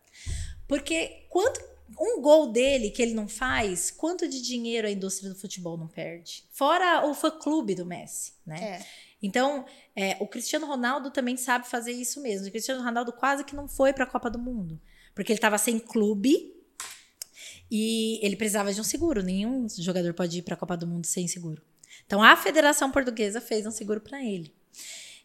Porque 0.65 1.26
quanto 1.30 1.59
um 1.99 2.22
gol 2.22 2.53
dele 2.53 2.89
que 2.89 3.01
ele 3.01 3.13
não 3.13 3.28
faz, 3.28 3.91
quanto 3.91 4.30
de 4.30 4.41
dinheiro 4.41 4.88
a 4.88 4.91
indústria 4.91 5.30
do 5.30 5.38
futebol 5.38 5.76
não 5.76 5.89
perde? 5.89 6.45
Fora 6.51 7.05
o 7.05 7.13
fã-clube 7.13 7.76
do 7.76 7.86
Messi, 7.86 8.32
né? 8.45 8.80
É. 8.80 8.86
Então, 9.22 9.65
é, 9.93 10.15
o 10.22 10.28
Cristiano 10.28 10.65
Ronaldo 10.65 11.11
também 11.11 11.36
sabe 11.36 11.67
fazer 11.67 11.91
isso 11.91 12.22
mesmo. 12.22 12.47
O 12.47 12.51
Cristiano 12.51 12.82
Ronaldo 12.82 13.11
quase 13.11 13.43
que 13.43 13.57
não 13.57 13.67
foi 13.67 13.91
para 13.91 14.05
a 14.05 14.09
Copa 14.09 14.30
do 14.30 14.39
Mundo, 14.39 14.80
porque 15.13 15.34
ele 15.34 15.38
estava 15.38 15.57
sem 15.57 15.80
clube 15.80 16.59
e 17.72 18.20
ele 18.26 18.36
precisava 18.36 18.74
de 18.74 18.80
um 18.82 18.84
seguro. 18.84 19.22
Nenhum 19.24 19.67
jogador 19.70 20.13
pode 20.13 20.39
ir 20.39 20.41
para 20.41 20.53
a 20.55 20.57
Copa 20.57 20.76
do 20.78 20.88
Mundo 20.88 21.05
sem 21.05 21.28
seguro. 21.28 21.61
Então, 22.05 22.22
a 22.24 22.36
Federação 22.36 22.91
Portuguesa 22.91 23.39
fez 23.41 23.65
um 23.65 23.72
seguro 23.72 24.01
para 24.01 24.24
ele. 24.24 24.53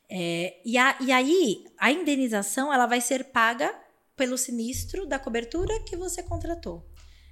É, 0.08 0.60
e, 0.64 0.76
a- 0.76 0.96
e 1.00 1.10
aí, 1.12 1.64
a 1.78 1.90
indenização 1.90 2.72
ela 2.72 2.86
vai 2.86 3.00
ser 3.00 3.24
paga 3.24 3.74
pelo 4.16 4.36
sinistro 4.36 5.06
da 5.06 5.18
cobertura 5.18 5.82
que 5.84 5.96
você 5.96 6.22
contratou. 6.22 6.86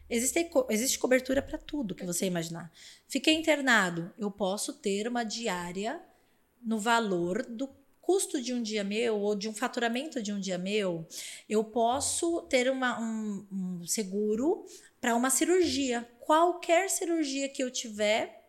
Existe, 0.09 0.51
existe 0.71 0.99
cobertura 0.99 1.41
para 1.41 1.59
tudo 1.59 1.95
que 1.95 2.05
você 2.05 2.27
imaginar. 2.27 2.71
Fiquei 3.09 3.35
internado, 3.35 4.11
eu 4.19 4.31
posso 4.31 4.75
ter 4.75 5.07
uma 5.09 5.25
diária 5.25 6.01
no 6.63 6.79
valor 6.79 7.45
do 7.47 7.69
custo 8.03 8.43
de 8.43 8.53
um 8.53 8.61
dia 8.61 8.85
meu 8.85 9.19
ou 9.19 9.35
de 9.35 9.49
um 9.49 9.55
faturamento 9.55 10.21
de 10.21 10.33
um 10.33 10.41
dia 10.41 10.59
meu. 10.59 11.07
Eu 11.49 11.65
posso 11.65 12.43
ter 12.43 12.71
uma- 12.71 13.01
um, 13.01 13.47
um 13.51 13.87
seguro 13.87 14.67
para 15.01 15.15
uma 15.17 15.31
cirurgia. 15.31 16.07
Qualquer 16.21 16.91
cirurgia 16.91 17.49
que 17.49 17.63
eu 17.63 17.71
tiver, 17.71 18.43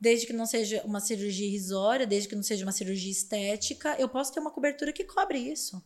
desde 0.00 0.26
que 0.26 0.32
não 0.32 0.44
seja 0.44 0.82
uma 0.84 1.00
cirurgia 1.00 1.46
irrisória, 1.46 2.06
desde 2.06 2.28
que 2.28 2.36
não 2.36 2.42
seja 2.42 2.64
uma 2.64 2.72
cirurgia 2.72 3.10
estética, 3.10 3.96
eu 3.98 4.08
posso 4.08 4.32
ter 4.34 4.40
uma 4.40 4.50
cobertura 4.50 4.92
que 4.92 5.04
cobre 5.04 5.38
isso. 5.38 5.82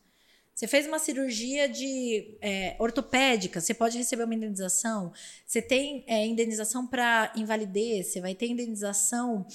Você 0.54 0.66
fez 0.66 0.86
uma 0.86 0.98
cirurgia 0.98 1.66
de 1.66 2.36
é, 2.40 2.76
ortopédica, 2.78 3.58
você 3.60 3.72
pode 3.72 3.96
receber 3.96 4.24
uma 4.24 4.34
indenização. 4.34 5.10
Você 5.46 5.62
tem 5.62 6.04
é, 6.06 6.26
indenização 6.26 6.86
para 6.86 7.32
invalidez, 7.34 8.08
você 8.08 8.20
vai 8.20 8.34
ter 8.34 8.48
indenização 8.48 9.46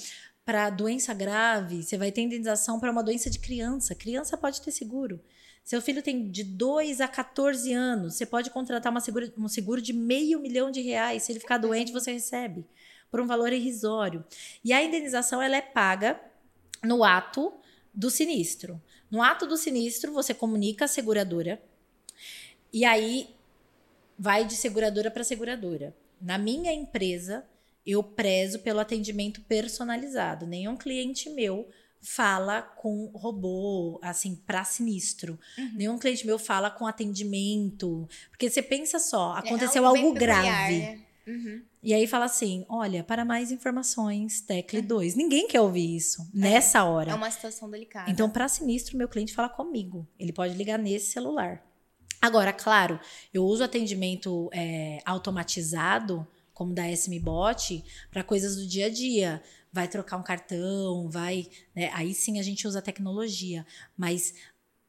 para 0.48 0.70
doença 0.70 1.12
grave, 1.12 1.82
você 1.82 1.98
vai 1.98 2.10
ter 2.10 2.22
indenização 2.22 2.80
para 2.80 2.90
uma 2.90 3.02
doença 3.02 3.28
de 3.28 3.38
criança. 3.38 3.94
Criança 3.94 4.34
pode 4.34 4.62
ter 4.62 4.70
seguro. 4.70 5.20
Seu 5.62 5.82
filho 5.82 6.02
tem 6.02 6.30
de 6.30 6.42
2 6.42 7.02
a 7.02 7.06
14 7.06 7.70
anos, 7.74 8.14
você 8.14 8.24
pode 8.24 8.48
contratar 8.48 8.90
uma 8.90 9.02
seguro, 9.02 9.30
um 9.36 9.46
seguro 9.46 9.82
de 9.82 9.92
meio 9.92 10.40
milhão 10.40 10.70
de 10.70 10.80
reais. 10.80 11.24
Se 11.24 11.32
ele 11.32 11.40
ficar 11.40 11.58
doente, 11.58 11.92
você 11.92 12.12
recebe 12.12 12.64
por 13.10 13.20
um 13.20 13.26
valor 13.26 13.52
irrisório. 13.52 14.24
E 14.64 14.72
a 14.72 14.82
indenização 14.82 15.42
ela 15.42 15.54
é 15.54 15.60
paga 15.60 16.18
no 16.82 17.04
ato 17.04 17.52
do 17.92 18.08
sinistro. 18.08 18.80
No 19.10 19.22
ato 19.22 19.46
do 19.46 19.58
sinistro, 19.58 20.14
você 20.14 20.32
comunica 20.32 20.86
a 20.86 20.88
seguradora 20.88 21.60
e 22.72 22.86
aí 22.86 23.28
vai 24.18 24.46
de 24.46 24.54
seguradora 24.54 25.10
para 25.10 25.24
seguradora. 25.24 25.94
Na 26.18 26.38
minha 26.38 26.72
empresa, 26.72 27.44
eu 27.88 28.02
prezo 28.02 28.58
pelo 28.58 28.80
atendimento 28.80 29.40
personalizado. 29.42 30.46
Nenhum 30.46 30.76
cliente 30.76 31.30
meu 31.30 31.66
fala 32.00 32.62
com 32.62 33.06
robô, 33.14 33.98
assim, 34.02 34.36
para 34.36 34.62
sinistro. 34.62 35.38
Nenhum 35.74 35.98
cliente 35.98 36.26
meu 36.26 36.38
fala 36.38 36.70
com 36.70 36.86
atendimento. 36.86 38.06
Porque 38.30 38.48
você 38.50 38.62
pensa 38.62 38.98
só, 38.98 39.32
aconteceu 39.32 39.82
É 39.82 39.86
algo 39.86 39.98
algo, 39.98 40.12
peculiar, 40.12 40.42
grave. 40.42 40.78
né? 40.78 41.00
Uhum. 41.26 41.62
E 41.82 41.92
aí 41.94 42.06
fala 42.06 42.24
assim: 42.26 42.64
olha, 42.68 43.02
para 43.04 43.24
mais 43.24 43.50
informações, 43.50 44.40
tecle 44.40 44.82
2. 44.82 45.14
Ninguém 45.14 45.46
quer 45.48 45.60
ouvir 45.60 45.96
isso 45.96 46.28
nessa 46.32 46.84
hora. 46.84 47.10
É 47.12 47.14
uma 47.14 47.30
situação 47.30 47.70
delicada. 47.70 48.10
Então, 48.10 48.28
para 48.30 48.48
sinistro, 48.48 48.96
meu 48.96 49.08
cliente 49.08 49.34
fala 49.34 49.48
comigo. 49.48 50.06
Ele 50.18 50.32
pode 50.32 50.54
ligar 50.54 50.78
nesse 50.78 51.10
celular. 51.12 51.62
Agora, 52.20 52.52
claro, 52.52 52.98
eu 53.32 53.44
uso 53.44 53.62
atendimento 53.62 54.50
é, 54.52 55.00
automatizado, 55.04 56.26
como 56.58 56.74
da 56.74 56.90
SMBot, 56.90 57.84
para 58.10 58.24
coisas 58.24 58.56
do 58.56 58.66
dia 58.66 58.86
a 58.86 58.90
dia. 58.90 59.40
Vai 59.72 59.86
trocar 59.86 60.16
um 60.16 60.24
cartão, 60.24 61.08
vai. 61.08 61.46
né, 61.72 61.88
aí 61.94 62.12
sim 62.12 62.40
a 62.40 62.42
gente 62.42 62.66
usa 62.66 62.80
a 62.80 62.82
tecnologia. 62.82 63.64
Mas 63.96 64.34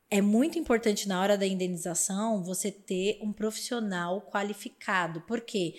é 0.09 0.19
muito 0.19 0.57
importante 0.57 1.07
na 1.07 1.21
hora 1.21 1.37
da 1.37 1.45
indenização 1.45 2.43
você 2.43 2.71
ter 2.71 3.19
um 3.21 3.31
profissional 3.31 4.19
qualificado. 4.19 5.21
Por 5.21 5.41
quê? 5.41 5.75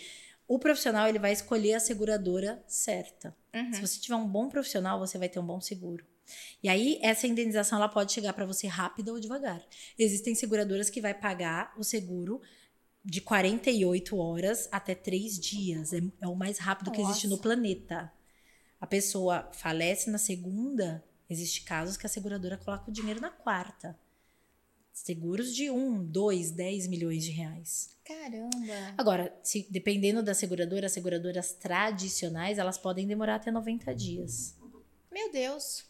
O 0.47 0.61
profissional 0.61 1.09
ele 1.09 1.19
vai 1.19 1.33
escolher 1.33 1.75
a 1.75 1.81
seguradora 1.81 2.63
certa. 2.69 3.37
Uhum. 3.53 3.73
Se 3.73 3.81
você 3.81 3.99
tiver 3.99 4.15
um 4.15 4.29
bom 4.29 4.49
profissional, 4.49 5.01
você 5.01 5.19
vai 5.19 5.29
ter 5.29 5.41
um 5.41 5.47
bom 5.47 5.61
seguro. 5.61 6.05
E 6.63 6.69
aí, 6.69 7.01
essa 7.03 7.27
indenização 7.27 7.79
ela 7.79 7.89
pode 7.89 8.13
chegar 8.13 8.33
para 8.33 8.47
você 8.47 8.69
rápida 8.69 9.13
ou 9.13 9.19
devagar. 9.19 9.61
Existem 9.99 10.37
seguradoras 10.37 10.89
que 10.89 11.01
vai 11.01 11.15
pagar 11.15 11.75
o 11.77 11.83
seguro 11.83 12.41
de 13.05 13.21
48 13.21 14.17
horas 14.17 14.69
até 14.71 14.95
3 14.95 15.39
dias. 15.39 15.93
É, 15.93 16.01
é 16.21 16.29
o 16.29 16.35
mais 16.35 16.59
rápido 16.59 16.91
que 16.91 17.01
existe 17.01 17.27
no 17.27 17.31
Nossa. 17.31 17.43
planeta. 17.43 18.13
A 18.81 18.87
pessoa 18.87 19.51
falece 19.53 20.11
na 20.11 20.19
segunda, 20.19 21.05
existe 21.29 21.63
casos 21.63 21.97
que 21.97 22.07
a 22.07 22.09
seguradora 22.09 22.57
coloca 22.57 22.91
o 22.91 22.93
dinheiro 22.93 23.21
na 23.21 23.31
quarta. 23.31 23.99
Seguros 24.93 25.55
de 25.55 25.71
1, 25.71 26.05
2, 26.05 26.51
10 26.51 26.87
milhões 26.87 27.25
de 27.25 27.31
reais. 27.31 27.97
Caramba. 28.05 28.95
Agora, 28.99 29.39
se, 29.43 29.67
dependendo 29.71 30.23
da 30.23 30.35
seguradora, 30.35 30.87
as 30.87 30.93
seguradoras 30.93 31.53
tradicionais, 31.53 32.59
elas 32.59 32.77
podem 32.77 33.07
demorar 33.07 33.37
até 33.37 33.51
90 33.51 33.95
dias. 33.95 34.59
Meu 35.11 35.31
Deus. 35.31 35.90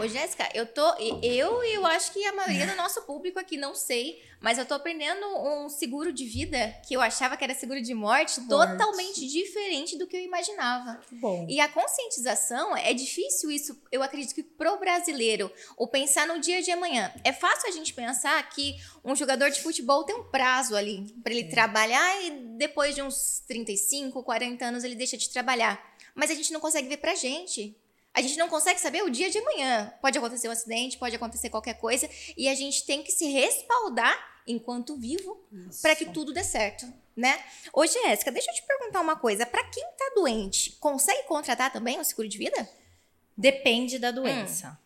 Ô, 0.00 0.08
Jéssica, 0.08 0.48
eu 0.54 0.66
tô. 0.66 0.82
Eu 1.22 1.62
e 1.62 1.74
eu 1.74 1.86
acho 1.86 2.12
que 2.12 2.24
a 2.24 2.32
maioria 2.32 2.66
do 2.66 2.76
nosso 2.76 3.02
público 3.02 3.38
aqui, 3.38 3.56
não 3.56 3.74
sei, 3.74 4.22
mas 4.40 4.58
eu 4.58 4.66
tô 4.66 4.74
aprendendo 4.74 5.26
um 5.26 5.68
seguro 5.68 6.12
de 6.12 6.24
vida 6.24 6.74
que 6.86 6.94
eu 6.94 7.00
achava 7.00 7.36
que 7.36 7.44
era 7.44 7.54
seguro 7.54 7.80
de 7.80 7.94
morte, 7.94 8.40
Morte. 8.40 8.72
totalmente 8.72 9.26
diferente 9.26 9.96
do 9.96 10.06
que 10.06 10.16
eu 10.16 10.20
imaginava. 10.20 11.00
Bom, 11.12 11.46
E 11.48 11.60
a 11.60 11.68
conscientização 11.68 12.76
é 12.76 12.92
difícil 12.92 13.50
isso, 13.50 13.80
eu 13.92 14.02
acredito 14.02 14.34
que 14.34 14.42
pro 14.42 14.78
brasileiro, 14.78 15.50
o 15.76 15.86
pensar 15.86 16.26
no 16.26 16.40
dia 16.40 16.62
de 16.62 16.70
amanhã. 16.70 17.12
É 17.22 17.32
fácil 17.32 17.68
a 17.68 17.72
gente 17.72 17.94
pensar 17.94 18.48
que 18.50 18.76
um 19.04 19.14
jogador 19.14 19.50
de 19.50 19.62
futebol 19.62 20.04
tem 20.04 20.14
um 20.16 20.24
prazo 20.24 20.74
ali 20.76 21.14
para 21.22 21.32
ele 21.32 21.48
trabalhar 21.48 22.22
e 22.24 22.30
depois 22.56 22.94
de 22.94 23.02
uns 23.02 23.42
35, 23.46 24.22
40 24.22 24.64
anos 24.64 24.84
ele 24.84 24.94
deixa 24.94 25.16
de 25.16 25.30
trabalhar. 25.30 25.94
Mas 26.14 26.30
a 26.30 26.34
gente 26.34 26.52
não 26.52 26.60
consegue 26.60 26.88
ver 26.88 26.98
pra 26.98 27.14
gente. 27.14 27.76
A 28.14 28.22
gente 28.22 28.38
não 28.38 28.48
consegue 28.48 28.80
saber 28.80 29.02
o 29.02 29.10
dia 29.10 29.28
de 29.28 29.38
amanhã. 29.38 29.92
Pode 30.00 30.16
acontecer 30.16 30.48
um 30.48 30.52
acidente, 30.52 30.96
pode 30.96 31.16
acontecer 31.16 31.50
qualquer 31.50 31.74
coisa, 31.74 32.08
e 32.36 32.48
a 32.48 32.54
gente 32.54 32.86
tem 32.86 33.02
que 33.02 33.10
se 33.10 33.26
respaldar 33.26 34.16
enquanto 34.46 34.96
vivo 34.96 35.44
para 35.82 35.96
que 35.96 36.06
tudo 36.06 36.32
dê 36.32 36.44
certo, 36.44 36.86
né? 37.16 37.42
Ô, 37.72 37.84
Jéssica, 37.86 38.30
deixa 38.30 38.50
eu 38.50 38.54
te 38.54 38.62
perguntar 38.62 39.00
uma 39.00 39.16
coisa. 39.16 39.44
Para 39.44 39.64
quem 39.64 39.84
tá 39.98 40.12
doente, 40.14 40.76
consegue 40.80 41.24
contratar 41.24 41.72
também 41.72 41.98
o 41.98 42.04
seguro 42.04 42.28
de 42.28 42.38
vida? 42.38 42.68
depende 43.36 43.98
da 43.98 44.10
doença. 44.10 44.78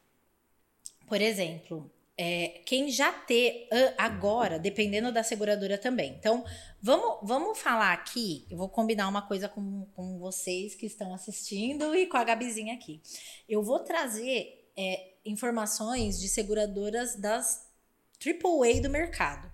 Por 1.06 1.20
exemplo, 1.20 1.90
é, 2.18 2.60
quem 2.66 2.90
já 2.90 3.12
ter 3.12 3.68
agora, 3.96 4.58
dependendo 4.58 5.12
da 5.12 5.22
seguradora 5.22 5.78
também. 5.78 6.16
Então, 6.18 6.44
vamos, 6.82 7.18
vamos 7.22 7.58
falar 7.58 7.92
aqui. 7.92 8.44
Eu 8.50 8.58
vou 8.58 8.68
combinar 8.68 9.06
uma 9.06 9.22
coisa 9.22 9.48
com, 9.48 9.86
com 9.94 10.18
vocês 10.18 10.74
que 10.74 10.86
estão 10.86 11.14
assistindo 11.14 11.94
e 11.94 12.06
com 12.06 12.16
a 12.16 12.24
Gabizinha 12.24 12.74
aqui. 12.74 13.00
Eu 13.48 13.62
vou 13.62 13.78
trazer 13.78 14.68
é, 14.76 15.12
informações 15.24 16.18
de 16.18 16.28
seguradoras 16.28 17.14
das 17.14 17.68
AAA 18.20 18.82
do 18.82 18.90
mercado. 18.90 19.48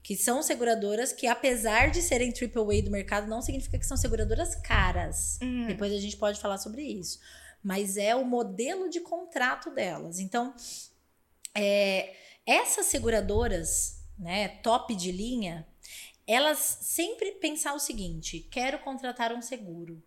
Que 0.00 0.14
são 0.14 0.40
seguradoras 0.40 1.12
que, 1.12 1.26
apesar 1.26 1.90
de 1.90 2.00
serem 2.00 2.32
AAA 2.32 2.82
do 2.82 2.90
mercado, 2.92 3.26
não 3.26 3.42
significa 3.42 3.76
que 3.76 3.84
são 3.84 3.96
seguradoras 3.96 4.54
caras. 4.54 5.40
Hum. 5.42 5.66
Depois 5.66 5.92
a 5.92 5.98
gente 5.98 6.16
pode 6.16 6.38
falar 6.38 6.58
sobre 6.58 6.82
isso. 6.82 7.18
Mas 7.60 7.96
é 7.96 8.14
o 8.14 8.24
modelo 8.24 8.88
de 8.88 9.00
contrato 9.00 9.72
delas. 9.72 10.20
Então, 10.20 10.54
é, 11.56 12.14
essas 12.44 12.86
seguradoras, 12.86 14.02
né, 14.18 14.48
top 14.62 14.94
de 14.94 15.10
linha, 15.10 15.66
elas 16.26 16.58
sempre 16.58 17.32
pensar 17.32 17.74
o 17.74 17.78
seguinte: 17.78 18.46
quero 18.50 18.78
contratar 18.80 19.32
um 19.32 19.42
seguro. 19.42 20.02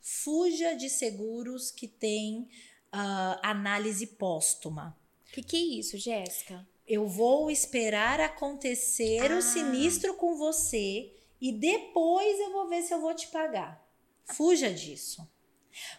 Fuja 0.00 0.74
de 0.74 0.88
seguros 0.88 1.70
que 1.70 1.88
têm 1.88 2.48
ah, 2.92 3.40
análise 3.42 4.06
póstuma. 4.06 4.96
O 5.28 5.32
que, 5.32 5.42
que 5.42 5.56
é 5.56 5.80
isso, 5.80 5.98
Jéssica? 5.98 6.66
Eu 6.86 7.08
vou 7.08 7.50
esperar 7.50 8.20
acontecer 8.20 9.32
Ah. 9.32 9.36
o 9.38 9.42
sinistro 9.42 10.14
com 10.14 10.36
você 10.36 11.12
e 11.40 11.50
depois 11.50 12.38
eu 12.38 12.52
vou 12.52 12.68
ver 12.68 12.82
se 12.82 12.94
eu 12.94 13.00
vou 13.00 13.12
te 13.14 13.26
pagar. 13.28 13.84
Fuja 14.24 14.72
disso. 14.72 15.28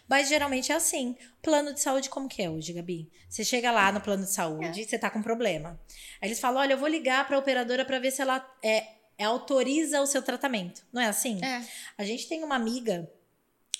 Mas 0.08 0.28
geralmente 0.28 0.72
é 0.72 0.74
assim. 0.74 1.16
Plano 1.42 1.72
de 1.72 1.80
saúde, 1.80 2.08
como 2.08 2.28
que 2.28 2.42
é 2.42 2.50
hoje, 2.50 2.72
Gabi? 2.72 3.10
Você 3.28 3.44
chega 3.44 3.70
lá 3.70 3.92
no 3.92 4.00
plano 4.00 4.24
de 4.24 4.32
saúde, 4.32 4.84
você 4.84 4.98
tá 4.98 5.10
com 5.10 5.22
problema. 5.22 5.80
Aí 6.20 6.28
eles 6.28 6.40
falam: 6.40 6.60
olha, 6.60 6.72
eu 6.72 6.78
vou 6.78 6.88
ligar 6.88 7.26
pra 7.26 7.38
operadora 7.38 7.84
pra 7.84 7.98
ver 7.98 8.10
se 8.10 8.22
ela 8.22 8.44
é, 8.62 8.86
é, 9.18 9.24
autoriza 9.24 10.00
o 10.00 10.06
seu 10.06 10.22
tratamento. 10.22 10.82
Não 10.92 11.02
é 11.02 11.06
assim? 11.06 11.42
É. 11.44 11.64
A 11.96 12.04
gente 12.04 12.28
tem 12.28 12.42
uma 12.44 12.56
amiga 12.56 13.10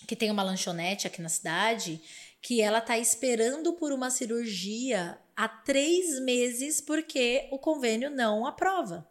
que 0.06 0.16
tem 0.16 0.30
uma 0.30 0.42
lanchonete 0.42 1.06
aqui 1.06 1.20
na 1.20 1.28
cidade 1.28 2.00
que 2.40 2.60
ela 2.60 2.80
tá 2.80 2.96
esperando 2.96 3.72
por 3.72 3.92
uma 3.92 4.10
cirurgia 4.10 5.18
há 5.36 5.48
três 5.48 6.20
meses 6.20 6.80
porque 6.80 7.48
o 7.50 7.58
convênio 7.58 8.10
não 8.10 8.46
aprova. 8.46 9.06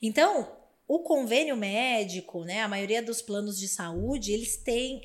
Então, 0.00 0.56
o 0.86 0.98
convênio 1.00 1.56
médico, 1.56 2.44
né, 2.44 2.60
a 2.60 2.68
maioria 2.68 3.02
dos 3.02 3.22
planos 3.22 3.58
de 3.58 3.68
saúde, 3.68 4.32
eles 4.32 4.56
têm 4.56 5.02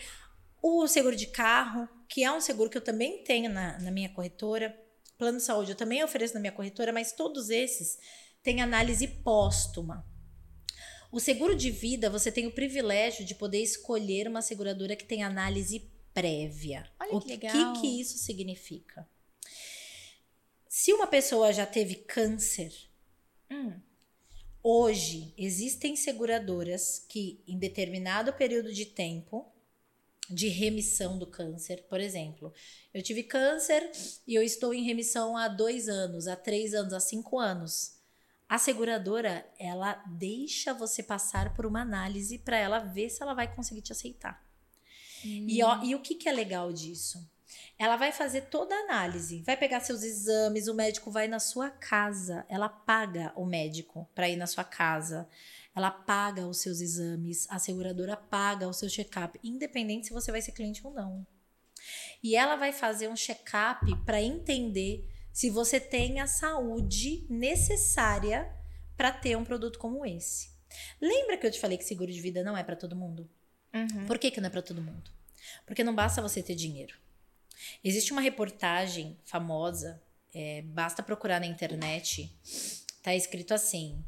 o 0.68 0.88
seguro 0.88 1.15
de 1.15 1.28
carro, 1.28 1.88
que 2.07 2.24
é 2.24 2.32
um 2.32 2.41
seguro 2.41 2.70
que 2.70 2.78
eu 2.78 2.84
também 2.84 3.24
tenho 3.24 3.49
na, 3.49 3.80
na 3.80 3.91
minha 3.91 4.09
corretora. 4.09 4.76
Plano 5.18 5.38
de 5.38 5.43
saúde 5.43 5.72
eu 5.72 5.76
também 5.78 6.03
ofereço 6.03 6.34
na 6.34 6.39
minha 6.39 6.51
corretora, 6.51 6.93
mas 6.93 7.11
todos 7.11 7.49
esses 7.49 7.97
têm 8.43 8.61
análise 8.61 9.07
póstuma. 9.07 10.05
O 11.11 11.20
seguro 11.20 11.55
de 11.55 11.72
vida, 11.72 12.09
você 12.09 12.32
tem 12.32 12.45
o 12.47 12.51
privilégio 12.51 13.26
de 13.26 13.34
poder 13.34 13.61
escolher 13.61 14.28
uma 14.28 14.41
seguradora 14.41 14.95
que 14.95 15.05
tem 15.05 15.24
análise 15.24 15.89
prévia. 16.13 16.89
Olha 16.99 17.15
o 17.15 17.22
que 17.22 17.28
legal. 17.30 17.74
que, 17.74 17.82
que 17.82 18.01
isso 18.01 18.18
significa? 18.18 19.07
Se 20.68 20.91
uma 20.93 21.07
pessoa 21.07 21.51
já 21.53 21.65
teve 21.65 21.95
câncer, 21.95 22.72
Hum. 23.49 23.80
hoje 24.61 25.34
existem 25.38 25.95
seguradoras 25.95 26.99
que, 27.07 27.41
em 27.47 27.57
determinado 27.57 28.34
período 28.34 28.74
de 28.74 28.86
tempo 28.86 29.49
de 30.30 30.47
remissão 30.47 31.17
do 31.17 31.28
câncer, 31.28 31.86
por 31.89 31.99
exemplo, 31.99 32.53
eu 32.93 33.01
tive 33.01 33.23
câncer 33.23 33.89
e 34.28 34.36
eu 34.36 34.43
estou 34.43 34.73
em 34.73 34.84
remissão 34.84 35.38
há 35.38 35.47
dois 35.47 35.88
anos, 35.88 36.28
há 36.28 36.36
três 36.36 36.73
anos, 36.73 36.93
há 36.93 36.99
cinco 36.99 37.39
anos. 37.39 37.97
A 38.49 38.57
seguradora, 38.57 39.45
ela 39.59 39.95
deixa 40.07 40.73
você 40.73 41.03
passar 41.03 41.53
por 41.53 41.65
uma 41.65 41.82
análise 41.82 42.38
para 42.39 42.57
ela 42.57 42.80
ver 42.80 43.09
se 43.09 43.21
ela 43.21 43.34
vai 43.34 43.53
conseguir 43.53 43.82
te 43.82 43.91
aceitar. 43.91 44.41
E, 45.23 45.61
ó, 45.63 45.84
e 45.84 45.95
o 45.95 45.99
que, 45.99 46.15
que 46.15 46.30
é 46.30 46.32
legal 46.32 46.71
disso? 46.71 47.30
Ela 47.78 47.95
vai 47.95 48.11
fazer 48.11 48.41
toda 48.43 48.73
a 48.73 48.80
análise, 48.80 49.41
vai 49.43 49.57
pegar 49.57 49.80
seus 49.82 50.03
exames, 50.03 50.67
o 50.67 50.73
médico 50.73 51.11
vai 51.11 51.28
na 51.28 51.39
sua 51.39 51.69
casa, 51.69 52.45
ela 52.49 52.69
paga 52.69 53.34
o 53.36 53.45
médico 53.45 54.09
para 54.15 54.30
ir 54.30 54.36
na 54.36 54.47
sua 54.47 54.63
casa, 54.63 55.28
ela 55.78 55.91
paga 55.91 56.47
os 56.47 56.57
seus 56.57 56.82
exames, 56.82 57.45
a 57.51 57.59
seguradora 57.59 58.17
paga 58.17 58.67
o 58.67 58.73
seu 58.73 58.89
check-up, 58.89 59.39
independente 59.43 60.07
se 60.07 60.13
você 60.13 60.32
vai 60.32 60.41
ser 60.41 60.51
cliente 60.51 60.86
ou 60.86 60.91
não. 60.91 61.25
E 62.23 62.36
ela 62.36 62.55
vai 62.55 62.73
fazer 62.73 63.07
um 63.07 63.15
check-up 63.15 63.86
para 64.03 64.19
entender 64.19 65.07
se 65.32 65.51
você 65.51 65.80
tem 65.80 66.19
a 66.19 66.25
saúde 66.25 67.28
necessária 67.30 68.51
para 68.97 69.11
ter 69.11 69.38
um 69.38 69.45
produto 69.45 69.78
como 69.78 70.03
esse. 70.03 70.49
Lembra 70.99 71.38
que 71.38 71.45
eu 71.45 71.51
te 71.51 71.59
falei 71.59 71.78
que 71.78 71.84
seguro 71.84 72.11
de 72.11 72.19
vida 72.19 72.43
não 72.43 72.57
é 72.57 72.63
para 72.63 72.75
todo 72.75 72.95
mundo? 72.95 73.30
Uhum. 73.71 74.07
Por 74.07 74.17
que, 74.17 74.32
que 74.32 74.41
não 74.41 74.47
é 74.47 74.51
para 74.51 74.63
todo 74.63 74.82
mundo? 74.82 75.11
Porque 75.63 75.84
não 75.84 75.93
basta 75.93 76.23
você 76.23 76.41
ter 76.41 76.55
dinheiro. 76.55 76.95
Existe 77.84 78.11
uma 78.11 78.21
reportagem 78.21 79.15
famosa, 79.23 80.01
é, 80.34 80.63
basta 80.63 81.03
procurar 81.03 81.39
na 81.39 81.45
internet, 81.45 82.36
tá 83.03 83.13
escrito 83.13 83.53
assim: 83.53 84.03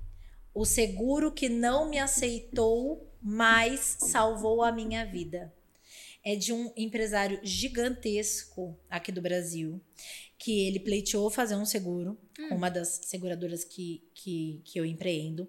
o 0.59 0.65
seguro 0.65 1.31
que 1.31 1.47
não 1.47 1.89
me 1.89 1.97
aceitou, 1.97 3.09
mas 3.21 3.95
salvou 4.01 4.61
a 4.61 4.73
minha 4.73 5.05
vida. 5.05 5.53
É 6.21 6.35
de 6.35 6.51
um 6.51 6.73
empresário 6.75 7.39
gigantesco 7.41 8.77
aqui 8.89 9.09
do 9.09 9.21
Brasil, 9.21 9.79
que 10.37 10.67
ele 10.67 10.81
pleiteou 10.81 11.29
fazer 11.29 11.55
um 11.55 11.65
seguro 11.65 12.19
com 12.49 12.55
uma 12.55 12.69
das 12.69 12.99
seguradoras 13.05 13.63
que, 13.63 14.03
que, 14.13 14.61
que 14.65 14.77
eu 14.77 14.85
empreendo. 14.85 15.47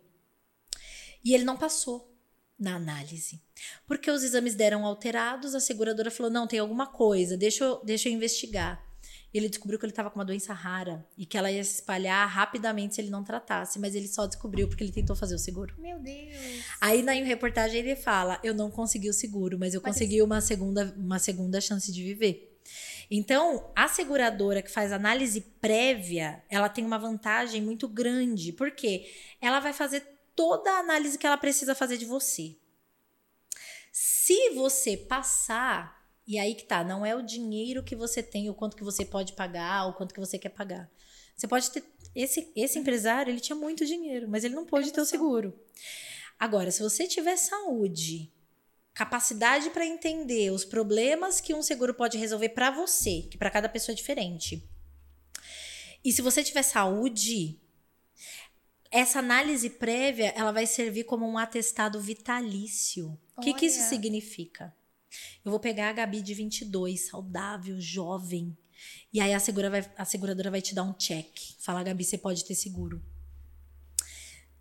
E 1.24 1.34
ele 1.34 1.42
não 1.42 1.56
passou. 1.56 2.08
na 2.56 2.76
análise. 2.76 3.42
Porque 3.88 4.10
os 4.12 4.22
exames 4.22 4.54
deram 4.54 4.86
alterados, 4.86 5.56
a 5.56 5.60
seguradora 5.60 6.10
falou: 6.10 6.30
não, 6.30 6.46
tem 6.46 6.60
alguma 6.60 6.86
coisa, 6.86 7.36
deixa 7.36 7.64
eu, 7.64 7.84
deixa 7.84 8.08
eu 8.08 8.12
investigar. 8.12 8.89
Ele 9.32 9.48
descobriu 9.48 9.78
que 9.78 9.84
ele 9.84 9.92
estava 9.92 10.10
com 10.10 10.18
uma 10.18 10.24
doença 10.24 10.52
rara 10.52 11.06
e 11.16 11.24
que 11.24 11.38
ela 11.38 11.50
ia 11.50 11.62
se 11.62 11.76
espalhar 11.76 12.28
rapidamente 12.28 12.96
se 12.96 13.00
ele 13.00 13.10
não 13.10 13.22
tratasse, 13.22 13.78
mas 13.78 13.94
ele 13.94 14.08
só 14.08 14.26
descobriu 14.26 14.66
porque 14.66 14.82
ele 14.82 14.92
tentou 14.92 15.14
fazer 15.14 15.34
o 15.34 15.38
seguro. 15.38 15.74
Meu 15.78 15.98
Deus. 16.00 16.64
Aí 16.80 17.02
na 17.02 17.12
reportagem 17.12 17.78
ele 17.78 17.94
fala: 17.94 18.40
eu 18.42 18.52
não 18.52 18.70
consegui 18.70 19.08
o 19.08 19.12
seguro, 19.12 19.58
mas 19.58 19.74
eu 19.74 19.80
mas 19.82 19.92
consegui 19.92 20.20
uma 20.20 20.40
segunda, 20.40 20.94
uma 20.96 21.18
segunda 21.18 21.60
chance 21.60 21.92
de 21.92 22.02
viver. 22.02 22.50
Então, 23.10 23.72
a 23.74 23.88
seguradora 23.88 24.62
que 24.62 24.70
faz 24.70 24.92
análise 24.92 25.40
prévia, 25.60 26.44
ela 26.48 26.68
tem 26.68 26.84
uma 26.84 26.98
vantagem 26.98 27.60
muito 27.60 27.88
grande, 27.88 28.52
porque 28.52 29.10
ela 29.40 29.58
vai 29.58 29.72
fazer 29.72 30.06
toda 30.36 30.70
a 30.70 30.78
análise 30.78 31.18
que 31.18 31.26
ela 31.26 31.36
precisa 31.36 31.74
fazer 31.74 31.96
de 31.96 32.04
você. 32.04 32.56
Se 33.90 34.50
você 34.50 34.96
passar, 34.96 35.99
e 36.30 36.38
aí 36.38 36.54
que 36.54 36.62
tá, 36.62 36.84
não 36.84 37.04
é 37.04 37.12
o 37.12 37.22
dinheiro 37.22 37.82
que 37.82 37.96
você 37.96 38.22
tem, 38.22 38.48
o 38.48 38.54
quanto 38.54 38.76
que 38.76 38.84
você 38.84 39.04
pode 39.04 39.32
pagar, 39.32 39.88
o 39.88 39.94
quanto 39.94 40.14
que 40.14 40.20
você 40.20 40.38
quer 40.38 40.50
pagar. 40.50 40.88
Você 41.34 41.48
pode 41.48 41.68
ter 41.72 41.82
esse 42.14 42.52
esse 42.54 42.78
empresário, 42.78 43.32
ele 43.32 43.40
tinha 43.40 43.56
muito 43.56 43.84
dinheiro, 43.84 44.28
mas 44.28 44.44
ele 44.44 44.54
não 44.54 44.64
pôde 44.64 44.92
ter 44.92 45.00
o 45.00 45.04
seguro. 45.04 45.52
Agora, 46.38 46.70
se 46.70 46.84
você 46.84 47.08
tiver 47.08 47.36
saúde, 47.36 48.32
capacidade 48.94 49.70
para 49.70 49.84
entender 49.84 50.52
os 50.52 50.64
problemas 50.64 51.40
que 51.40 51.52
um 51.52 51.64
seguro 51.64 51.94
pode 51.94 52.16
resolver 52.16 52.50
para 52.50 52.70
você, 52.70 53.22
que 53.28 53.36
para 53.36 53.50
cada 53.50 53.68
pessoa 53.68 53.92
é 53.92 53.96
diferente. 53.96 54.64
E 56.04 56.12
se 56.12 56.22
você 56.22 56.44
tiver 56.44 56.62
saúde, 56.62 57.60
essa 58.88 59.18
análise 59.18 59.68
prévia, 59.68 60.32
ela 60.36 60.52
vai 60.52 60.64
servir 60.64 61.02
como 61.02 61.26
um 61.26 61.36
atestado 61.36 62.00
vitalício. 62.00 63.18
O 63.36 63.40
que, 63.40 63.52
que 63.52 63.66
isso 63.66 63.82
significa? 63.88 64.72
Eu 65.44 65.50
vou 65.50 65.60
pegar 65.60 65.90
a 65.90 65.92
Gabi 65.92 66.22
de 66.22 66.34
22, 66.34 67.08
saudável, 67.08 67.80
jovem. 67.80 68.56
E 69.12 69.20
aí 69.20 69.34
a, 69.34 69.40
segura 69.40 69.68
vai, 69.70 69.90
a 69.96 70.04
seguradora 70.04 70.50
vai 70.50 70.62
te 70.62 70.74
dar 70.74 70.82
um 70.82 70.92
check. 70.92 71.28
Fala, 71.58 71.82
Gabi, 71.82 72.04
você 72.04 72.16
pode 72.16 72.44
ter 72.44 72.54
seguro 72.54 73.02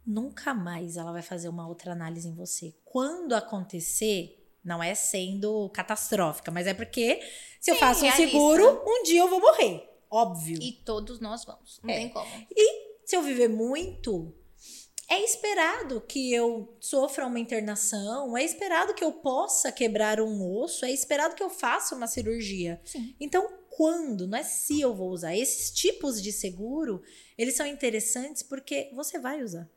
nunca 0.10 0.56
mais 0.56 0.98
ela 0.98 1.12
vai 1.12 1.22
fazer 1.22 1.48
uma 1.48 1.68
outra 1.68 1.92
análise 1.92 2.28
em 2.28 2.34
você. 2.34 2.76
Quando 2.84 3.34
acontecer, 3.34 4.36
não 4.64 4.82
é 4.82 4.96
sendo 4.96 5.70
catastrófica, 5.70 6.52
mas 6.52 6.66
é 6.66 6.74
porque 6.74 7.22
se 7.60 7.66
Sim, 7.66 7.72
eu 7.72 7.76
faço 7.78 8.06
um 8.06 8.12
seguro, 8.12 8.82
um 8.86 9.04
dia 9.04 9.20
eu 9.20 9.30
vou 9.30 9.40
morrer. 9.40 9.88
Óbvio. 10.10 10.60
E 10.62 10.72
todos 10.72 11.20
nós 11.20 11.46
vamos. 11.46 11.80
Não 11.84 11.94
é. 11.94 11.98
tem 11.98 12.10
como. 12.10 12.28
E 12.56 13.06
se 13.06 13.16
eu 13.16 13.22
viver 13.22 13.48
muito, 13.48 14.34
é 15.10 15.24
esperado 15.24 16.00
que 16.02 16.32
eu 16.32 16.78
sofra 16.80 17.26
uma 17.26 17.40
internação, 17.40 18.38
é 18.38 18.44
esperado 18.44 18.94
que 18.94 19.04
eu 19.04 19.12
possa 19.12 19.72
quebrar 19.72 20.22
um 20.22 20.48
osso, 20.60 20.86
é 20.86 20.92
esperado 20.92 21.34
que 21.34 21.42
eu 21.42 21.50
faça 21.50 21.96
uma 21.96 22.06
cirurgia. 22.06 22.80
Sim. 22.86 23.16
Então, 23.20 23.60
quando, 23.70 24.28
não 24.28 24.38
é 24.38 24.44
se 24.44 24.80
eu 24.80 24.94
vou 24.94 25.10
usar. 25.10 25.36
Esses 25.36 25.72
tipos 25.72 26.22
de 26.22 26.32
seguro, 26.32 27.02
eles 27.38 27.56
são 27.56 27.66
interessantes 27.66 28.44
porque 28.44 28.92
você 28.94 29.18
vai 29.18 29.42
usar. 29.42 29.68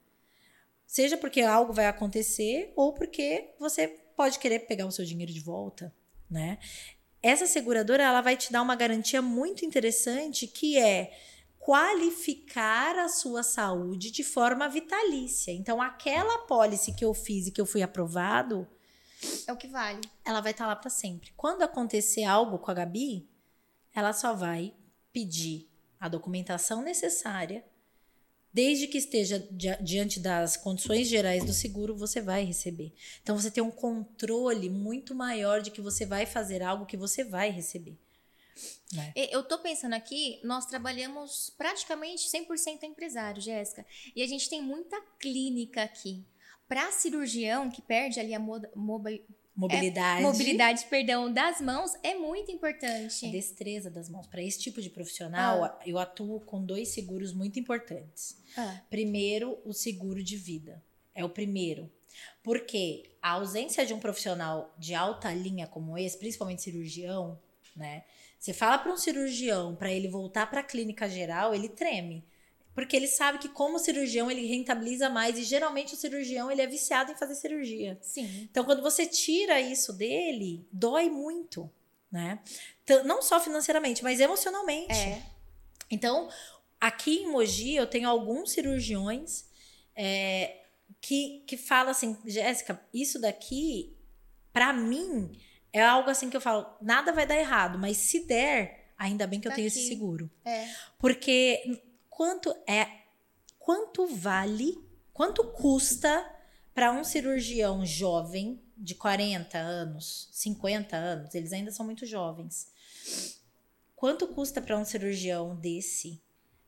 Seja 0.87 1.17
porque 1.17 1.41
algo 1.41 1.73
vai 1.73 1.87
acontecer 1.87 2.71
ou 2.77 2.93
porque 2.93 3.55
você 3.59 3.89
pode 4.15 4.39
querer 4.39 4.67
pegar 4.67 4.87
o 4.87 4.93
seu 4.93 5.05
dinheiro 5.05 5.33
de 5.33 5.41
volta, 5.41 5.95
né? 6.29 6.59
Essa 7.23 7.47
seguradora 7.47 8.03
ela 8.03 8.21
vai 8.21 8.37
te 8.37 8.53
dar 8.53 8.61
uma 8.61 8.77
garantia 8.77 9.23
muito 9.23 9.65
interessante 9.65 10.47
que 10.47 10.77
é 10.77 11.17
qualificar 11.63 12.99
a 12.99 13.09
sua 13.09 13.43
saúde 13.43 14.11
de 14.11 14.25
forma 14.25 14.69
vitalícia. 14.69 15.53
Então, 15.53 15.81
aquela 15.81 16.39
pólice 16.47 16.93
que 16.93 17.05
eu 17.05 17.15
fiz 17.15 17.47
e 17.47 17.53
que 17.53 17.61
eu 17.61 17.67
fui 17.67 17.83
aprovado 17.83 18.67
é 19.47 19.53
o 19.53 19.57
que 19.57 19.69
vale. 19.69 20.01
Ela 20.25 20.41
vai 20.41 20.51
estar 20.51 20.65
tá 20.65 20.69
lá 20.69 20.77
para 20.77 20.91
sempre. 20.91 21.33
Quando 21.37 21.63
acontecer 21.63 22.25
algo 22.25 22.59
com 22.59 22.71
a 22.71 22.75
Gabi, 22.75 23.29
ela 23.95 24.13
só 24.13 24.35
vai 24.35 24.75
pedir 25.13 25.71
a 26.01 26.09
documentação 26.09 26.83
necessária 26.83 27.65
Desde 28.53 28.87
que 28.87 28.99
esteja 28.99 29.39
diante 29.81 30.21
das 30.21 30.59
condições 30.59 31.09
gerais 31.09 31.43
do 31.43 31.55
seguro, 31.55 31.97
você 31.97 32.21
vai 32.21 32.45
receber. 32.45 32.93
Então 33.23 33.35
você 33.39 33.51
tem 33.51 33.63
um 33.63 33.71
controle 33.71 34.69
muito 34.69 35.15
maior 35.15 35.63
de 35.63 35.71
que 35.71 35.81
você 35.81 36.05
vai 36.05 36.27
fazer 36.27 36.63
algo 36.63 36.85
que 36.85 36.97
você 36.97 37.25
vai 37.25 37.51
receber. 37.51 37.99
Né? 38.93 39.13
Eu 39.15 39.43
tô 39.43 39.59
pensando 39.59 39.95
aqui, 39.95 40.41
nós 40.45 40.67
trabalhamos 40.67 41.53
praticamente 41.57 42.29
100% 42.29 42.83
empresário, 42.83 43.41
Jéssica. 43.41 43.85
E 44.15 44.23
a 44.23 44.27
gente 44.27 44.49
tem 44.49 44.63
muita 44.63 45.01
clínica 45.19 45.83
aqui. 45.83 46.25
Para 46.69 46.91
cirurgião 46.91 47.71
que 47.71 47.83
perde 47.83 48.19
ali 48.19 48.35
a 48.35 48.39
mobilidade 48.39 49.23
Mobilidade. 49.55 50.21
É, 50.21 50.23
mobilidade, 50.23 50.87
perdão, 50.87 51.31
das 51.31 51.61
mãos 51.61 51.93
é 52.03 52.15
muito 52.15 52.51
importante. 52.51 53.27
A 53.27 53.31
destreza 53.31 53.91
das 53.91 54.09
mãos. 54.09 54.27
Para 54.27 54.43
esse 54.43 54.59
tipo 54.59 54.81
de 54.81 54.89
profissional, 54.89 55.65
ah. 55.65 55.79
eu 55.85 55.99
atuo 55.99 56.41
com 56.41 56.65
dois 56.65 56.89
seguros 56.89 57.35
muito 57.35 57.61
importantes. 57.61 58.39
Ah. 58.57 58.81
Primeiro, 58.89 59.59
o 59.65 59.75
seguro 59.75 60.25
de 60.25 60.37
vida. 60.37 60.83
É 61.15 61.23
o 61.23 61.29
primeiro. 61.29 61.91
Porque 62.43 63.11
a 63.21 63.33
ausência 63.33 63.85
de 63.85 63.93
um 63.93 64.01
profissional 64.01 64.75
de 64.79 64.95
alta 64.95 65.33
linha 65.35 65.67
como 65.67 65.99
esse, 65.99 66.17
principalmente 66.17 66.63
cirurgião, 66.63 67.39
né? 67.77 68.05
Você 68.43 68.53
fala 68.53 68.77
para 68.77 68.93
um 68.93 68.97
cirurgião 68.97 69.77
para 69.77 69.93
ele 69.93 70.09
voltar 70.09 70.51
para 70.51 70.59
a 70.59 70.65
clínica 70.65 71.09
geral, 71.09 71.55
ele 71.55 71.69
treme. 71.69 72.25
Porque 72.75 72.97
ele 72.97 73.07
sabe 73.07 73.39
que 73.39 73.49
como 73.49 73.79
cirurgião 73.79 74.29
ele 74.29 74.45
rentabiliza 74.49 75.09
mais 75.09 75.39
e 75.39 75.45
geralmente 75.45 75.95
o 75.95 75.97
cirurgião 75.97 76.51
ele 76.51 76.61
é 76.61 76.67
viciado 76.67 77.13
em 77.13 77.15
fazer 77.15 77.37
cirurgia. 77.37 77.97
Sim. 78.03 78.49
Então 78.51 78.65
quando 78.65 78.83
você 78.83 79.07
tira 79.07 79.61
isso 79.61 79.93
dele, 79.93 80.67
dói 80.73 81.09
muito, 81.09 81.71
né? 82.11 82.41
Não 83.05 83.23
só 83.23 83.39
financeiramente, 83.39 84.03
mas 84.03 84.19
emocionalmente. 84.19 84.93
É. 84.93 85.23
Então, 85.89 86.29
aqui 86.81 87.19
em 87.19 87.31
Mogi 87.31 87.77
eu 87.77 87.87
tenho 87.87 88.09
alguns 88.09 88.51
cirurgiões 88.51 89.45
é, 89.95 90.63
que, 91.01 91.45
que 91.47 91.57
falam 91.57 91.93
assim, 91.93 92.19
Jéssica, 92.27 92.83
isso 92.93 93.21
daqui, 93.21 93.97
para 94.53 94.73
mim, 94.73 95.31
é 95.73 95.83
algo 95.83 96.11
assim 96.11 96.29
que 96.29 96.37
eu 96.37 96.41
falo, 96.41 96.67
nada 96.81 97.13
vai 97.13 97.27
dar 97.27 97.39
errado, 97.39 97.79
mas 97.79 97.97
se 97.97 98.27
der, 98.27 98.93
ainda 98.99 99.27
bem 99.27 99.41
que 99.41 99.49
tá 99.49 99.53
eu 99.53 99.57
tenho 99.57 99.69
aqui. 99.69 99.79
esse 99.79 99.89
seguro. 99.89 100.31
É. 100.45 100.69
Porque 100.99 101.81
quanto 102.11 102.55
é 102.67 103.03
quanto 103.63 104.07
vale, 104.09 104.77
quanto 105.13 105.45
custa 105.53 106.29
para 106.75 106.93
um 106.93 107.05
cirurgião 107.05 107.87
jovem 107.87 108.61
de 108.77 108.95
40 108.95 109.57
anos, 109.57 110.29
50 110.33 110.97
anos, 110.97 111.35
eles 111.35 111.53
ainda 111.53 111.71
são 111.71 111.87
muito 111.87 112.05
jovens. 112.05 112.73
Quanto 113.95 114.27
custa 114.27 114.61
para 114.61 114.77
um 114.77 114.85
cirurgião 114.85 115.55
desse 115.55 116.21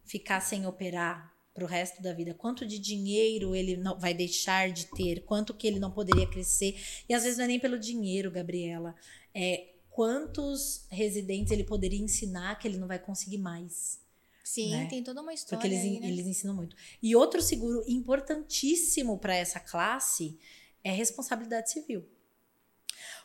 ficar 0.05 0.41
sem 0.41 0.67
operar 0.67 1.34
para 1.55 1.65
o 1.65 1.69
resto 1.69 2.03
da 2.03 2.13
vida? 2.13 2.35
Quanto 2.35 2.67
de 2.67 2.79
dinheiro 2.79 3.55
ele 3.55 3.77
não 3.77 3.99
vai 3.99 4.13
deixar 4.13 4.71
de 4.73 4.87
ter? 4.87 5.25
Quanto 5.25 5.55
que 5.55 5.67
ele 5.67 5.79
não 5.79 5.91
poderia 5.91 6.27
crescer? 6.27 6.77
E 7.09 7.15
às 7.15 7.23
vezes 7.23 7.39
não 7.39 7.45
é 7.45 7.49
nem 7.49 7.61
pelo 7.61 7.79
dinheiro, 7.79 8.31
Gabriela. 8.31 8.95
É 9.33 9.71
quantos 9.95 10.87
residentes 10.91 11.53
ele 11.53 11.63
poderia 11.63 12.01
ensinar 12.01 12.59
que 12.59 12.67
ele 12.67 12.79
não 12.79 12.89
vai 12.89 12.99
conseguir 12.99 13.39
mais? 13.39 14.03
Sim, 14.43 14.73
né? 14.73 14.87
tem 14.91 15.03
toda 15.03 15.23
uma 15.23 15.33
história. 15.33 15.57
Porque 15.57 15.73
eles, 15.73 15.85
aí, 15.85 16.01
né? 16.01 16.09
eles 16.09 16.27
ensinam 16.27 16.55
muito. 16.55 16.77
E 17.01 17.15
outro 17.15 17.41
seguro 17.41 17.83
importantíssimo 17.87 19.17
para 19.19 19.35
essa 19.35 19.61
classe 19.61 20.39
é 20.83 20.91
responsabilidade 20.91 21.71
civil. 21.71 22.05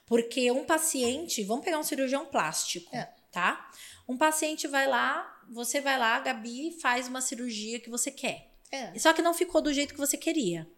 Porque 0.05 0.49
um 0.51 0.63
paciente, 0.63 1.43
vamos 1.43 1.65
pegar 1.65 1.79
um 1.79 1.83
cirurgião 1.83 2.25
plástico, 2.25 2.95
é. 2.95 3.05
tá? 3.31 3.69
Um 4.07 4.17
paciente 4.17 4.67
vai 4.67 4.87
lá, 4.87 5.38
você 5.49 5.81
vai 5.81 5.97
lá, 5.97 6.19
Gabi, 6.19 6.77
faz 6.79 7.07
uma 7.07 7.21
cirurgia 7.21 7.79
que 7.79 7.89
você 7.89 8.11
quer. 8.11 8.51
É. 8.71 8.97
Só 8.99 9.13
que 9.13 9.21
não 9.21 9.33
ficou 9.33 9.61
do 9.61 9.73
jeito 9.73 9.93
que 9.93 9.99
você 9.99 10.17
queria. 10.17 10.69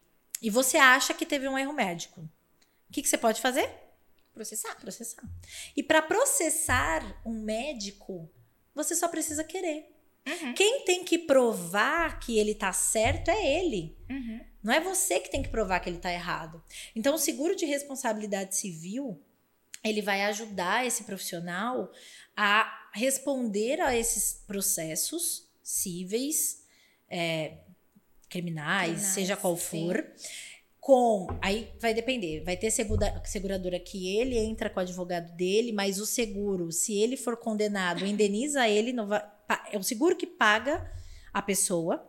E 0.41 0.49
você 0.49 0.77
acha 0.77 1.13
que 1.13 1.25
teve 1.25 1.47
um 1.47 1.57
erro 1.57 1.73
médico. 1.73 2.21
O 2.21 2.93
que, 2.93 3.01
que 3.01 3.07
você 3.07 3.17
pode 3.17 3.41
fazer? 3.41 3.69
Processar. 4.33 4.75
Processar. 4.75 5.23
E 5.75 5.83
para 5.83 6.01
processar 6.01 7.21
um 7.25 7.43
médico, 7.43 8.29
você 8.73 8.95
só 8.95 9.07
precisa 9.07 9.43
querer. 9.43 9.93
Uhum. 10.27 10.53
Quem 10.53 10.85
tem 10.85 11.03
que 11.03 11.17
provar 11.17 12.19
que 12.19 12.37
ele 12.37 12.55
tá 12.55 12.71
certo 12.71 13.29
é 13.29 13.59
ele. 13.59 13.97
Uhum. 14.09 14.39
Não 14.63 14.73
é 14.73 14.79
você 14.79 15.19
que 15.19 15.29
tem 15.29 15.41
que 15.41 15.49
provar 15.49 15.79
que 15.79 15.89
ele 15.89 15.97
tá 15.97 16.11
errado. 16.11 16.63
Então, 16.95 17.15
o 17.15 17.19
seguro 17.19 17.55
de 17.55 17.65
responsabilidade 17.65 18.55
civil, 18.55 19.21
ele 19.83 20.01
vai 20.01 20.23
ajudar 20.25 20.85
esse 20.85 21.03
profissional 21.03 21.91
a 22.35 22.80
responder 22.93 23.79
a 23.81 23.95
esses 23.95 24.43
processos 24.45 25.47
cíveis, 25.63 26.63
é, 27.09 27.57
criminais, 28.29 28.91
criminais, 28.91 29.01
seja 29.01 29.37
qual 29.37 29.55
for. 29.55 29.97
Sim 29.97 30.51
com. 30.81 31.27
Aí 31.39 31.71
vai 31.79 31.93
depender. 31.93 32.43
Vai 32.43 32.57
ter 32.57 32.71
segura, 32.71 33.21
seguradora 33.23 33.79
que 33.79 34.17
ele 34.17 34.37
entra 34.37 34.69
com 34.69 34.79
o 34.79 34.83
advogado 34.83 35.31
dele, 35.37 35.71
mas 35.71 35.99
o 35.99 36.05
seguro, 36.05 36.71
se 36.71 36.97
ele 36.97 37.15
for 37.15 37.37
condenado, 37.37 38.05
indeniza 38.05 38.67
ele. 38.67 38.91
Vai, 38.91 39.23
é 39.71 39.77
o 39.77 39.83
seguro 39.83 40.17
que 40.17 40.25
paga 40.25 40.91
a 41.31 41.41
pessoa, 41.41 42.03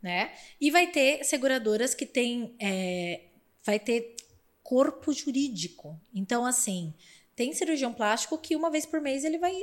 né? 0.00 0.32
E 0.60 0.70
vai 0.70 0.86
ter 0.86 1.24
seguradoras 1.24 1.94
que 1.94 2.06
tem. 2.06 2.54
É, 2.60 3.24
vai 3.64 3.80
ter 3.80 4.14
corpo 4.62 5.12
jurídico. 5.12 6.00
Então, 6.14 6.46
assim, 6.46 6.94
tem 7.38 7.52
cirurgião 7.52 7.94
plástico 7.94 8.36
que 8.36 8.56
uma 8.56 8.68
vez 8.68 8.84
por 8.84 9.00
mês 9.00 9.24
ele 9.24 9.38
vai 9.38 9.54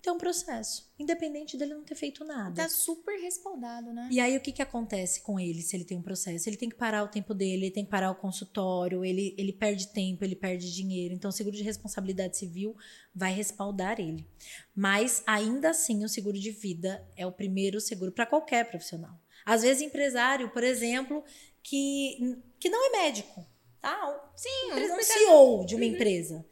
ter 0.00 0.10
um 0.10 0.16
processo, 0.16 0.90
independente 0.98 1.58
dele 1.58 1.74
não 1.74 1.84
ter 1.84 1.94
feito 1.94 2.24
nada. 2.24 2.62
Tá 2.62 2.70
super 2.70 3.20
respaldado, 3.20 3.92
né? 3.92 4.08
E 4.10 4.18
aí 4.18 4.34
o 4.34 4.40
que 4.40 4.50
que 4.50 4.62
acontece 4.62 5.20
com 5.20 5.38
ele 5.38 5.60
se 5.60 5.76
ele 5.76 5.84
tem 5.84 5.98
um 5.98 6.02
processo? 6.02 6.48
Ele 6.48 6.56
tem 6.56 6.70
que 6.70 6.76
parar 6.76 7.02
o 7.02 7.08
tempo 7.08 7.34
dele, 7.34 7.66
ele 7.66 7.70
tem 7.70 7.84
que 7.84 7.90
parar 7.90 8.10
o 8.10 8.14
consultório, 8.14 9.04
ele, 9.04 9.34
ele 9.36 9.52
perde 9.52 9.88
tempo, 9.88 10.24
ele 10.24 10.34
perde 10.34 10.74
dinheiro. 10.74 11.12
Então 11.12 11.28
o 11.28 11.32
seguro 11.32 11.54
de 11.54 11.62
responsabilidade 11.62 12.38
civil 12.38 12.74
vai 13.14 13.34
respaldar 13.34 14.00
ele. 14.00 14.26
Mas 14.74 15.22
ainda 15.26 15.68
assim 15.68 16.02
o 16.04 16.08
seguro 16.08 16.38
de 16.38 16.50
vida 16.50 17.06
é 17.14 17.26
o 17.26 17.32
primeiro 17.32 17.78
seguro 17.78 18.10
para 18.10 18.24
qualquer 18.24 18.70
profissional. 18.70 19.20
Às 19.44 19.60
vezes 19.60 19.82
empresário, 19.82 20.48
por 20.48 20.64
exemplo, 20.64 21.22
que, 21.62 22.38
que 22.58 22.70
não 22.70 22.86
é 22.86 23.02
médico, 23.04 23.46
tá? 23.82 24.32
Sim, 24.34 24.72
Um, 24.72 25.02
CEO 25.02 25.66
de 25.66 25.74
uma 25.74 25.84
empresa 25.84 26.46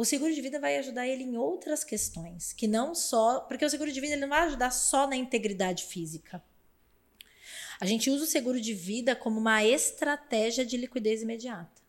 o 0.00 0.04
seguro 0.04 0.34
de 0.34 0.40
vida 0.40 0.58
vai 0.58 0.78
ajudar 0.78 1.06
ele 1.06 1.22
em 1.22 1.36
outras 1.36 1.84
questões, 1.84 2.54
que 2.54 2.66
não 2.66 2.94
só. 2.94 3.40
Porque 3.40 3.66
o 3.66 3.68
seguro 3.68 3.92
de 3.92 4.00
vida 4.00 4.14
ele 4.14 4.22
não 4.22 4.30
vai 4.30 4.46
ajudar 4.46 4.70
só 4.70 5.06
na 5.06 5.14
integridade 5.14 5.84
física. 5.84 6.42
A 7.78 7.84
gente 7.84 8.08
usa 8.08 8.24
o 8.24 8.26
seguro 8.26 8.58
de 8.58 8.72
vida 8.72 9.14
como 9.14 9.38
uma 9.38 9.62
estratégia 9.62 10.64
de 10.64 10.78
liquidez 10.78 11.20
imediata. 11.20 11.82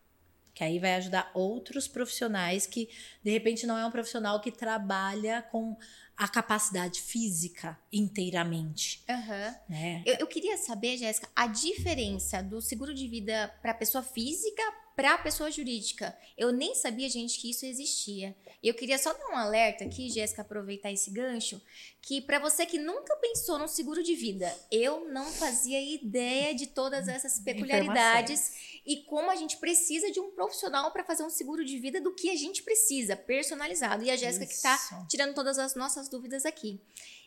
Que 0.52 0.62
aí 0.62 0.78
vai 0.78 0.96
ajudar 0.96 1.30
outros 1.32 1.88
profissionais 1.88 2.66
que, 2.66 2.90
de 3.24 3.30
repente, 3.30 3.66
não 3.66 3.78
é 3.78 3.86
um 3.86 3.90
profissional 3.90 4.42
que 4.42 4.52
trabalha 4.52 5.40
com 5.50 5.74
a 6.14 6.28
capacidade 6.28 7.00
física 7.00 7.78
inteiramente. 7.90 9.02
Aham. 9.08 9.56
Né? 9.70 10.02
Eu, 10.04 10.16
eu 10.16 10.26
queria 10.26 10.58
saber, 10.58 10.98
Jéssica, 10.98 11.30
a 11.34 11.46
diferença 11.46 12.42
do 12.42 12.60
seguro 12.60 12.92
de 12.92 13.08
vida 13.08 13.48
para 13.62 13.72
pessoa 13.72 14.04
física 14.04 14.62
para 14.94 15.18
pessoa 15.18 15.50
jurídica. 15.50 16.16
Eu 16.36 16.52
nem 16.52 16.74
sabia, 16.74 17.08
gente, 17.08 17.38
que 17.38 17.50
isso 17.50 17.64
existia. 17.66 18.36
Eu 18.62 18.74
queria 18.74 18.98
só 18.98 19.12
dar 19.12 19.28
um 19.28 19.36
alerta 19.36 19.84
aqui, 19.84 20.08
Jéssica, 20.08 20.42
aproveitar 20.42 20.92
esse 20.92 21.10
gancho, 21.10 21.60
que 22.00 22.20
para 22.20 22.38
você 22.38 22.64
que 22.64 22.78
nunca 22.78 23.16
pensou 23.16 23.58
num 23.58 23.68
seguro 23.68 24.02
de 24.02 24.14
vida, 24.14 24.54
eu 24.70 25.08
não 25.08 25.26
fazia 25.32 25.80
ideia 25.80 26.54
de 26.54 26.66
todas 26.66 27.08
essas 27.08 27.40
peculiaridades 27.40 28.80
e 28.84 28.98
como 29.04 29.30
a 29.30 29.36
gente 29.36 29.56
precisa 29.56 30.10
de 30.10 30.20
um 30.20 30.30
profissional 30.30 30.90
para 30.90 31.04
fazer 31.04 31.22
um 31.22 31.30
seguro 31.30 31.64
de 31.64 31.78
vida 31.78 32.00
do 32.00 32.14
que 32.14 32.30
a 32.30 32.36
gente 32.36 32.62
precisa, 32.62 33.16
personalizado. 33.16 34.04
E 34.04 34.10
a 34.10 34.16
Jéssica 34.16 34.46
que 34.46 34.54
está 34.54 35.06
tirando 35.08 35.34
todas 35.34 35.58
as 35.58 35.74
nossas 35.74 36.08
dúvidas 36.08 36.44
aqui. 36.44 36.80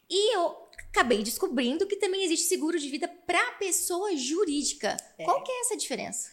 E 0.09 0.35
eu 0.35 0.55
acabei 0.89 1.23
descobrindo 1.23 1.87
que 1.87 1.95
também 1.95 2.23
existe 2.23 2.47
seguro 2.47 2.79
de 2.79 2.89
vida 2.89 3.07
para 3.07 3.51
pessoa 3.53 4.15
jurídica. 4.15 4.95
Qual 5.23 5.43
que 5.43 5.51
é 5.51 5.61
essa 5.61 5.77
diferença? 5.77 6.29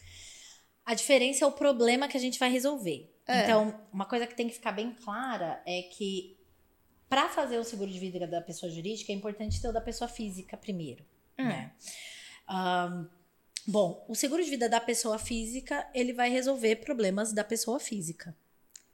A 0.84 0.94
diferença 0.94 1.44
é 1.44 1.46
o 1.46 1.52
problema 1.52 2.08
que 2.08 2.16
a 2.16 2.20
gente 2.20 2.38
vai 2.38 2.50
resolver. 2.50 3.12
É. 3.26 3.44
Então, 3.44 3.80
uma 3.92 4.04
coisa 4.04 4.26
que 4.26 4.34
tem 4.34 4.48
que 4.48 4.54
ficar 4.54 4.72
bem 4.72 4.92
clara 4.92 5.62
é 5.66 5.82
que 5.82 6.36
para 7.08 7.28
fazer 7.28 7.58
o 7.58 7.64
seguro 7.64 7.90
de 7.90 7.98
vida 7.98 8.26
da 8.26 8.40
pessoa 8.40 8.70
jurídica 8.70 9.12
é 9.12 9.14
importante 9.14 9.60
ter 9.60 9.68
o 9.68 9.72
da 9.72 9.80
pessoa 9.80 10.08
física 10.08 10.56
primeiro. 10.56 11.04
Hum. 11.38 11.44
Né? 11.44 11.72
Ahn, 12.48 13.06
bom, 13.66 14.04
o 14.08 14.14
seguro 14.14 14.42
de 14.42 14.50
vida 14.50 14.68
da 14.68 14.80
pessoa 14.80 15.18
física 15.18 15.88
ele 15.94 16.12
vai 16.12 16.30
resolver 16.30 16.76
problemas 16.76 17.32
da 17.32 17.44
pessoa 17.44 17.78
física, 17.78 18.36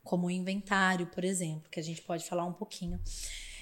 como 0.05 0.27
o 0.27 0.31
inventário, 0.31 1.07
por 1.07 1.25
exemplo, 1.25 1.69
que 1.71 1.79
a 1.81 1.83
gente 1.83 2.01
pode 2.03 2.25
falar 2.25 2.45
um 2.45 2.53
pouquinho. 2.53 3.01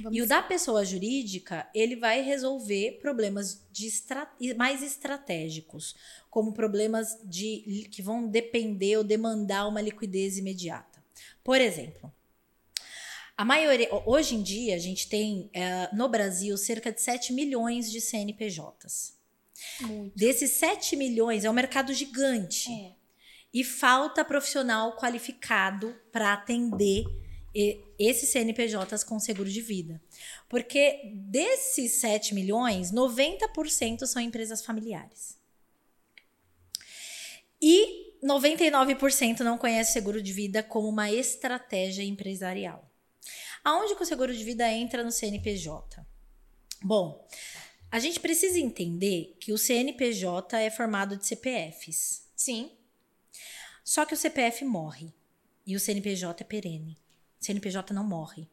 Vamos 0.00 0.16
E 0.16 0.22
o 0.22 0.26
da 0.26 0.42
pessoa 0.42 0.84
jurídica, 0.84 1.68
ele 1.74 1.96
vai 1.96 2.22
resolver 2.22 2.98
problemas 3.00 3.62
estra- 3.80 4.30
mais 4.56 4.82
estratégicos, 4.82 5.94
como 6.30 6.52
problemas 6.52 7.18
de 7.24 7.88
que 7.90 8.02
vão 8.02 8.28
depender 8.28 8.98
ou 8.98 9.04
demandar 9.04 9.66
uma 9.66 9.80
liquidez 9.80 10.38
imediata. 10.38 11.02
Por 11.42 11.60
exemplo, 11.60 12.12
a 13.36 13.44
maioria, 13.44 13.88
hoje 14.06 14.34
em 14.34 14.42
dia, 14.42 14.74
a 14.74 14.78
gente 14.78 15.08
tem 15.08 15.50
eh, 15.52 15.88
no 15.92 16.08
Brasil 16.08 16.56
cerca 16.56 16.90
de 16.92 17.00
7 17.02 17.32
milhões 17.32 17.90
de 17.90 18.00
CNPJs. 18.00 19.14
Muito. 19.80 20.16
Desses 20.16 20.52
7 20.52 20.96
milhões, 20.96 21.44
é 21.44 21.50
um 21.50 21.54
mercado 21.54 21.92
gigante. 21.92 22.70
É. 22.72 22.95
E 23.56 23.64
falta 23.64 24.22
profissional 24.22 24.98
qualificado 24.98 25.98
para 26.12 26.34
atender 26.34 27.06
esses 27.98 28.28
CNPJs 28.28 29.02
com 29.02 29.18
seguro 29.18 29.48
de 29.48 29.62
vida. 29.62 29.98
Porque 30.46 31.10
desses 31.14 31.92
7 31.92 32.34
milhões, 32.34 32.92
90% 32.92 34.04
são 34.04 34.20
empresas 34.20 34.62
familiares. 34.62 35.38
E 37.58 38.18
99% 38.22 39.40
não 39.40 39.56
conhece 39.56 39.94
seguro 39.94 40.20
de 40.20 40.34
vida 40.34 40.62
como 40.62 40.90
uma 40.90 41.10
estratégia 41.10 42.02
empresarial. 42.02 42.92
Aonde 43.64 43.96
que 43.96 44.02
o 44.02 44.06
seguro 44.06 44.36
de 44.36 44.44
vida 44.44 44.70
entra 44.70 45.02
no 45.02 45.10
CNPJ? 45.10 46.06
Bom, 46.82 47.26
a 47.90 47.98
gente 47.98 48.20
precisa 48.20 48.60
entender 48.60 49.34
que 49.40 49.50
o 49.50 49.56
CNPJ 49.56 50.58
é 50.58 50.68
formado 50.68 51.16
de 51.16 51.24
CPFs. 51.24 52.28
Sim. 52.36 52.75
Só 53.86 54.04
que 54.04 54.14
o 54.14 54.16
CPF 54.16 54.64
morre 54.64 55.14
e 55.64 55.76
o 55.76 55.80
CNPJ 55.80 56.42
é 56.42 56.44
perene. 56.44 56.98
O 57.40 57.44
CNPJ 57.44 57.94
não 57.94 58.02
morre. 58.02 58.48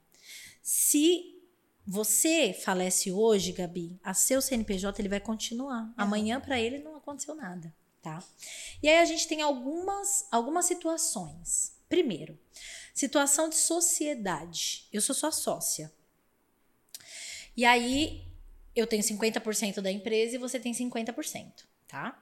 Se 0.62 1.42
você 1.88 2.54
falece 2.54 3.12
hoje, 3.12 3.52
Gabi, 3.52 4.00
a 4.04 4.14
seu 4.14 4.40
CNPJ 4.40 5.02
ele 5.02 5.10
vai 5.10 5.20
continuar. 5.20 5.92
Amanhã 5.98 6.40
para 6.40 6.62
ele 6.62 6.78
não 6.78 6.96
aconteceu 6.96 7.34
nada, 7.34 7.74
tá? 8.00 8.24
E 8.84 8.88
aí 8.88 9.00
a 9.00 9.06
gente 9.06 9.28
tem 9.28 9.42
algumas 9.42 10.28
algumas 10.32 10.66
situações. 10.66 11.74
Primeiro, 11.90 12.38
situação 12.94 13.50
de 13.50 13.56
sociedade. 13.56 14.88
Eu 14.94 15.02
sou 15.02 15.16
sua 15.16 15.32
sócia. 15.32 15.92
E 17.58 17.66
aí 17.66 18.24
eu 18.76 18.86
tenho 18.86 19.02
50% 19.02 19.82
da 19.82 19.92
empresa 19.92 20.36
e 20.36 20.40
você 20.40 20.60
tem 20.60 20.74
50%, 20.74 21.66
tá? 21.94 22.20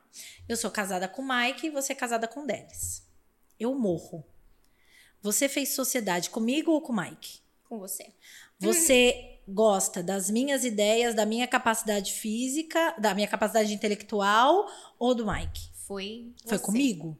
Eu 0.50 0.58
sou 0.58 0.70
casada 0.70 1.08
com 1.08 1.22
o 1.22 1.28
Mike 1.28 1.68
e 1.68 1.70
você 1.70 1.94
é 1.94 1.96
casada 1.96 2.28
com 2.28 2.42
o 2.42 2.46
Delis. 2.46 3.08
Eu 3.58 3.74
morro. 3.74 4.28
Você 5.22 5.48
fez 5.48 5.70
sociedade 5.70 6.30
comigo 6.30 6.72
ou 6.72 6.82
com 6.82 6.92
o 6.92 6.96
Mike? 6.98 7.40
Com 7.70 7.80
você. 7.80 8.12
Você 8.60 9.40
gosta 9.48 10.04
das 10.04 10.30
minhas 10.30 10.66
ideias, 10.66 11.16
da 11.16 11.26
minha 11.26 11.48
capacidade 11.48 12.12
física, 12.12 12.94
da 13.00 13.16
minha 13.16 13.30
capacidade 13.30 13.74
intelectual 13.74 14.68
ou 15.00 15.16
do 15.16 15.26
Mike? 15.26 15.72
Foi. 15.88 16.34
Foi 16.46 16.58
você. 16.58 16.66
comigo. 16.66 17.18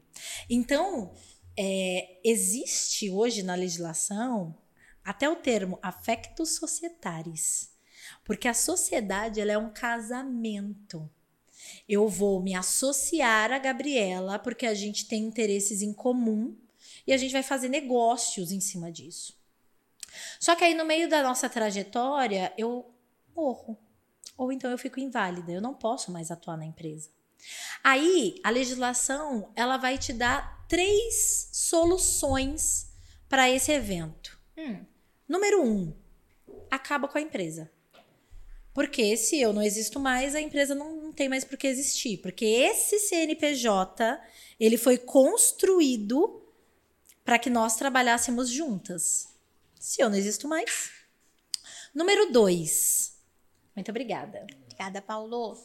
Então, 0.50 1.14
é, 1.56 2.20
existe 2.22 3.08
hoje 3.08 3.42
na 3.42 3.54
legislação 3.54 4.54
até 5.02 5.26
o 5.26 5.36
termo 5.36 5.78
affectus 5.80 6.56
societatis. 6.56 7.72
Porque 8.24 8.46
a 8.46 8.52
sociedade 8.52 9.40
ela 9.40 9.52
é 9.52 9.58
um 9.58 9.72
casamento. 9.72 11.10
Eu 11.88 12.08
vou 12.08 12.42
me 12.42 12.54
associar 12.54 13.52
a 13.52 13.58
Gabriela 13.58 14.38
porque 14.38 14.66
a 14.66 14.74
gente 14.74 15.06
tem 15.06 15.22
interesses 15.24 15.82
em 15.82 15.92
comum 15.92 16.56
e 17.06 17.12
a 17.12 17.16
gente 17.16 17.32
vai 17.32 17.42
fazer 17.42 17.68
negócios 17.68 18.52
em 18.52 18.60
cima 18.60 18.90
disso. 18.90 19.40
Só 20.38 20.54
que 20.54 20.64
aí 20.64 20.74
no 20.74 20.84
meio 20.84 21.08
da 21.08 21.22
nossa 21.22 21.48
trajetória 21.48 22.52
eu 22.56 22.92
morro. 23.34 23.78
Ou 24.36 24.52
então 24.52 24.70
eu 24.70 24.78
fico 24.78 25.00
inválida, 25.00 25.52
eu 25.52 25.60
não 25.60 25.74
posso 25.74 26.10
mais 26.10 26.30
atuar 26.30 26.56
na 26.56 26.64
empresa. 26.64 27.10
Aí 27.82 28.40
a 28.42 28.50
legislação 28.50 29.50
ela 29.54 29.76
vai 29.76 29.98
te 29.98 30.12
dar 30.12 30.66
três 30.68 31.48
soluções 31.52 32.88
para 33.28 33.50
esse 33.50 33.72
evento. 33.72 34.38
Hum. 34.56 34.84
Número 35.28 35.62
um, 35.62 35.94
acaba 36.70 37.08
com 37.08 37.18
a 37.18 37.20
empresa. 37.20 37.70
Porque 38.74 39.16
se 39.16 39.40
eu 39.40 39.52
não 39.52 39.62
existo 39.62 40.00
mais, 40.00 40.34
a 40.34 40.40
empresa 40.40 40.74
não, 40.74 41.01
não 41.12 41.16
tem 41.16 41.28
mais 41.28 41.44
por 41.44 41.58
que 41.58 41.66
existir. 41.66 42.16
Porque 42.18 42.44
esse 42.44 42.98
CNPJ, 42.98 44.18
ele 44.58 44.78
foi 44.78 44.96
construído 44.96 46.42
para 47.22 47.38
que 47.38 47.50
nós 47.50 47.76
trabalhássemos 47.76 48.48
juntas. 48.48 49.28
Se 49.78 50.02
eu 50.02 50.08
não 50.08 50.16
existo 50.16 50.48
mais. 50.48 50.90
Número 51.94 52.32
dois. 52.32 53.18
Muito 53.76 53.90
obrigada. 53.90 54.46
Obrigada, 54.64 55.02
Paulo. 55.02 55.62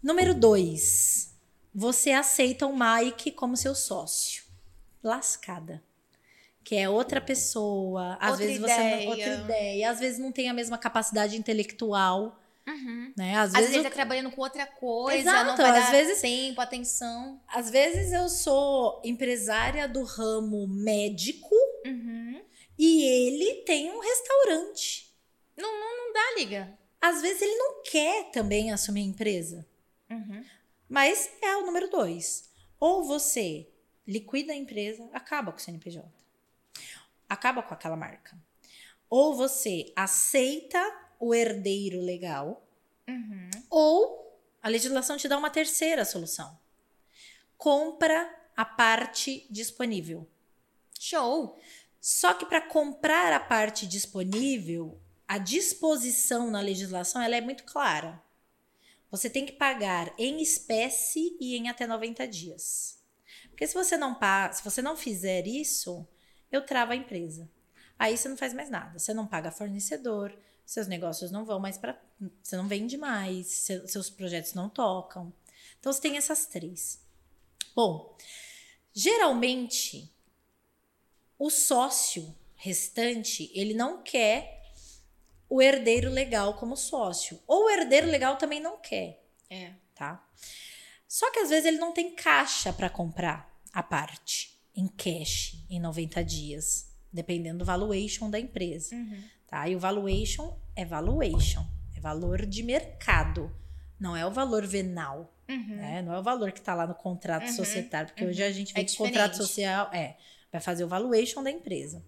Número 0.00 0.32
dois. 0.32 1.34
Você 1.74 2.12
aceita 2.12 2.66
o 2.66 2.76
Mike 2.76 3.32
como 3.32 3.56
seu 3.56 3.74
sócio. 3.74 4.44
Lascada. 5.02 5.82
Que 6.62 6.76
é 6.76 6.88
outra 6.88 7.20
pessoa. 7.20 8.16
Às 8.20 8.32
Outra 8.32 8.46
vezes 8.46 8.60
você 8.60 8.76
não, 8.76 8.86
ideia. 8.86 9.08
outra 9.08 9.34
ideia. 9.34 9.90
Às 9.90 9.98
vezes 9.98 10.18
não 10.20 10.30
tem 10.30 10.48
a 10.48 10.54
mesma 10.54 10.78
capacidade 10.78 11.36
intelectual. 11.36 12.39
Uhum. 12.70 13.12
Né? 13.16 13.34
Às, 13.36 13.48
Às 13.48 13.52
vezes, 13.52 13.66
vezes 13.70 13.76
eu- 13.76 13.82
tá 13.84 13.90
trabalhando 13.90 14.30
com 14.30 14.40
outra 14.40 14.66
coisa, 14.66 15.18
Exato, 15.18 15.44
não 15.46 15.56
vai 15.56 15.78
às 15.78 15.84
dar 15.86 15.90
vezes- 15.92 16.20
tempo, 16.20 16.60
atenção. 16.60 17.40
às 17.48 17.70
vezes 17.70 18.12
eu 18.12 18.28
sou 18.28 19.00
empresária 19.04 19.88
do 19.88 20.02
ramo 20.04 20.66
médico 20.68 21.54
Uhum. 21.86 22.40
e 22.78 23.02
ele 23.04 23.62
tem 23.62 23.90
um 23.90 23.98
restaurante. 24.00 25.12
Não, 25.56 25.70
não, 25.70 25.96
não 26.06 26.12
dá 26.12 26.34
liga. 26.38 26.78
Às 27.00 27.20
vezes 27.22 27.42
ele 27.42 27.54
não 27.56 27.82
quer 27.82 28.30
também 28.30 28.70
assumir 28.72 29.00
a 29.00 29.04
empresa. 29.04 29.66
Uhum. 30.10 30.44
Mas 30.88 31.30
é 31.42 31.56
o 31.56 31.66
número 31.66 31.88
dois. 31.90 32.50
Ou 32.78 33.04
você 33.04 33.68
liquida 34.06 34.52
a 34.52 34.56
empresa, 34.56 35.08
acaba 35.12 35.50
com 35.52 35.58
o 35.58 35.60
CNPJ. 35.60 36.04
Acaba 37.28 37.62
com 37.62 37.72
aquela 37.74 37.96
marca. 37.96 38.36
Ou 39.08 39.34
você 39.34 39.92
aceita 39.96 40.80
o 41.20 41.32
herdeiro 41.34 42.00
legal, 42.00 42.66
Uhum. 43.08 43.50
ou 43.70 44.40
a 44.62 44.68
legislação 44.68 45.16
te 45.16 45.28
dá 45.28 45.36
uma 45.38 45.50
terceira 45.50 46.04
solução. 46.04 46.58
Compra 47.56 48.28
a 48.56 48.64
parte 48.64 49.46
disponível. 49.50 50.26
Show! 50.98 51.58
Só 52.00 52.32
que 52.34 52.46
para 52.46 52.60
comprar 52.62 53.32
a 53.32 53.40
parte 53.40 53.86
disponível, 53.86 54.98
a 55.28 55.36
disposição 55.38 56.50
na 56.50 56.60
legislação 56.60 57.20
ela 57.20 57.36
é 57.36 57.40
muito 57.40 57.64
clara. 57.64 58.22
Você 59.10 59.28
tem 59.28 59.44
que 59.44 59.52
pagar 59.52 60.12
em 60.16 60.40
espécie 60.40 61.36
e 61.40 61.56
em 61.56 61.68
até 61.68 61.86
90 61.86 62.26
dias. 62.26 62.98
Porque 63.50 63.66
se 63.66 63.74
você 63.74 63.96
não 63.96 64.14
pa- 64.14 64.52
se 64.52 64.62
você 64.64 64.80
não 64.80 64.96
fizer 64.96 65.46
isso, 65.46 66.06
eu 66.50 66.64
travo 66.64 66.92
a 66.92 66.96
empresa. 66.96 67.50
Aí 67.98 68.16
você 68.16 68.28
não 68.28 68.36
faz 68.36 68.54
mais 68.54 68.70
nada. 68.70 68.98
Você 68.98 69.12
não 69.12 69.26
paga 69.26 69.50
fornecedor, 69.50 70.32
seus 70.70 70.86
negócios 70.86 71.30
não 71.32 71.44
vão 71.44 71.58
mais 71.58 71.76
para, 71.76 72.00
você 72.42 72.56
não 72.56 72.68
vende 72.68 72.96
mais, 72.96 73.46
seu- 73.48 73.88
seus 73.88 74.08
projetos 74.08 74.54
não 74.54 74.68
tocam. 74.68 75.32
Então 75.78 75.92
você 75.92 76.00
tem 76.00 76.16
essas 76.16 76.46
três. 76.46 77.00
Bom, 77.74 78.16
geralmente 78.92 80.12
o 81.38 81.50
sócio 81.50 82.34
restante, 82.54 83.50
ele 83.54 83.72
não 83.74 84.02
quer 84.02 84.60
o 85.48 85.60
herdeiro 85.60 86.10
legal 86.10 86.54
como 86.54 86.76
sócio. 86.76 87.40
Ou 87.46 87.64
o 87.64 87.70
herdeiro 87.70 88.06
legal 88.06 88.36
também 88.36 88.60
não 88.60 88.76
quer, 88.78 89.24
É. 89.48 89.72
tá? 89.94 90.24
Só 91.08 91.32
que 91.32 91.40
às 91.40 91.48
vezes 91.50 91.64
ele 91.64 91.78
não 91.78 91.92
tem 91.92 92.14
caixa 92.14 92.72
para 92.72 92.88
comprar 92.90 93.58
a 93.72 93.82
parte 93.82 94.56
em 94.76 94.86
cash 94.86 95.56
em 95.68 95.80
90 95.80 96.22
dias, 96.22 96.92
dependendo 97.12 97.58
do 97.60 97.64
valuation 97.64 98.30
da 98.30 98.38
empresa, 98.38 98.94
Uhum. 98.94 99.24
Tá? 99.50 99.68
E 99.68 99.74
o 99.74 99.78
valuation 99.78 100.56
é 100.76 100.84
valuation, 100.84 101.66
é 101.96 102.00
valor 102.00 102.46
de 102.46 102.62
mercado, 102.62 103.54
não 103.98 104.16
é 104.16 104.24
o 104.24 104.30
valor 104.30 104.66
venal. 104.66 105.34
Uhum. 105.48 105.76
né? 105.76 106.00
Não 106.00 106.14
é 106.14 106.20
o 106.20 106.22
valor 106.22 106.52
que 106.52 106.60
está 106.60 106.74
lá 106.76 106.86
no 106.86 106.94
contrato 106.94 107.48
Uhum, 107.48 107.52
societário, 107.52 108.08
porque 108.08 108.22
uhum. 108.22 108.30
hoje 108.30 108.42
a 108.44 108.52
gente 108.52 108.72
vê 108.72 108.82
É 108.82 108.84
que 108.84 108.94
o 108.94 108.96
contrato 108.96 109.36
social 109.36 109.90
é 109.92 110.16
vai 110.52 110.60
fazer 110.60 110.84
o 110.84 110.88
valuation 110.88 111.42
da 111.42 111.50
empresa. 111.50 112.04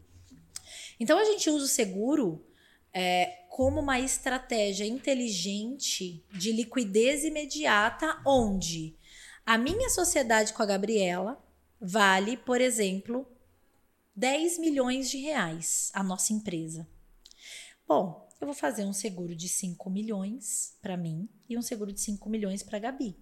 Então 0.99 1.19
a 1.19 1.25
gente 1.25 1.51
usa 1.51 1.65
o 1.65 1.69
seguro 1.69 2.47
é, 2.93 3.45
como 3.49 3.81
uma 3.81 3.99
estratégia 3.99 4.85
inteligente 4.85 6.25
de 6.33 6.53
liquidez 6.53 7.25
imediata, 7.25 8.21
onde 8.25 8.97
a 9.45 9.59
minha 9.59 9.91
sociedade 9.91 10.53
com 10.53 10.63
a 10.63 10.67
Gabriela 10.67 11.43
vale, 11.81 12.37
por 12.37 12.61
exemplo, 12.61 13.27
10 14.15 14.59
milhões 14.59 15.11
de 15.11 15.19
reais, 15.19 15.91
a 15.95 16.03
nossa 16.03 16.33
empresa. 16.33 16.87
Bom, 17.93 18.27
eu 18.41 18.47
vou 18.47 18.55
fazer 18.55 18.87
um 18.87 18.93
seguro 18.95 19.37
de 19.37 19.51
5 19.51 19.91
milhões 19.91 20.79
para 20.81 20.97
mim 20.97 21.29
e 21.47 21.59
um 21.59 21.63
seguro 21.63 21.93
de 21.93 22.01
5 22.01 22.27
milhões 22.31 22.63
para 22.63 22.79
a 22.79 22.81
Gabi. 22.81 23.15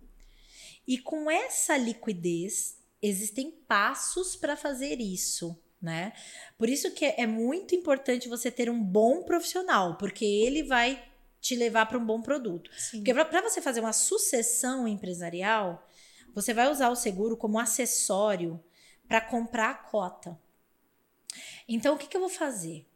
E 0.86 0.96
com 0.96 1.28
essa 1.28 1.76
liquidez, 1.76 2.78
existem 3.02 3.50
passos 3.50 4.36
para 4.36 4.56
fazer 4.56 5.00
isso, 5.00 5.60
né? 5.82 6.12
Por 6.56 6.68
isso 6.68 6.92
que 6.92 7.04
é 7.04 7.26
muito 7.26 7.74
importante 7.74 8.28
você 8.28 8.48
ter 8.48 8.70
um 8.70 8.80
bom 8.80 9.24
profissional, 9.24 9.98
porque 9.98 10.24
ele 10.24 10.62
vai 10.62 11.04
te 11.40 11.56
levar 11.56 11.86
para 11.86 11.98
um 11.98 12.06
bom 12.06 12.22
produto. 12.22 12.70
Sim. 12.78 12.98
Porque 12.98 13.12
para 13.12 13.42
você 13.42 13.60
fazer 13.60 13.80
uma 13.80 13.92
sucessão 13.92 14.86
empresarial, 14.86 15.84
você 16.32 16.54
vai 16.54 16.70
usar 16.70 16.90
o 16.90 16.96
seguro 16.96 17.36
como 17.36 17.58
acessório 17.58 18.62
para 19.08 19.20
comprar 19.20 19.70
a 19.70 19.74
cota. 19.74 20.38
Então, 21.66 21.96
o 21.96 21.98
que, 21.98 22.06
que 22.06 22.16
eu 22.16 22.20
vou 22.20 22.30
fazer? 22.30 22.86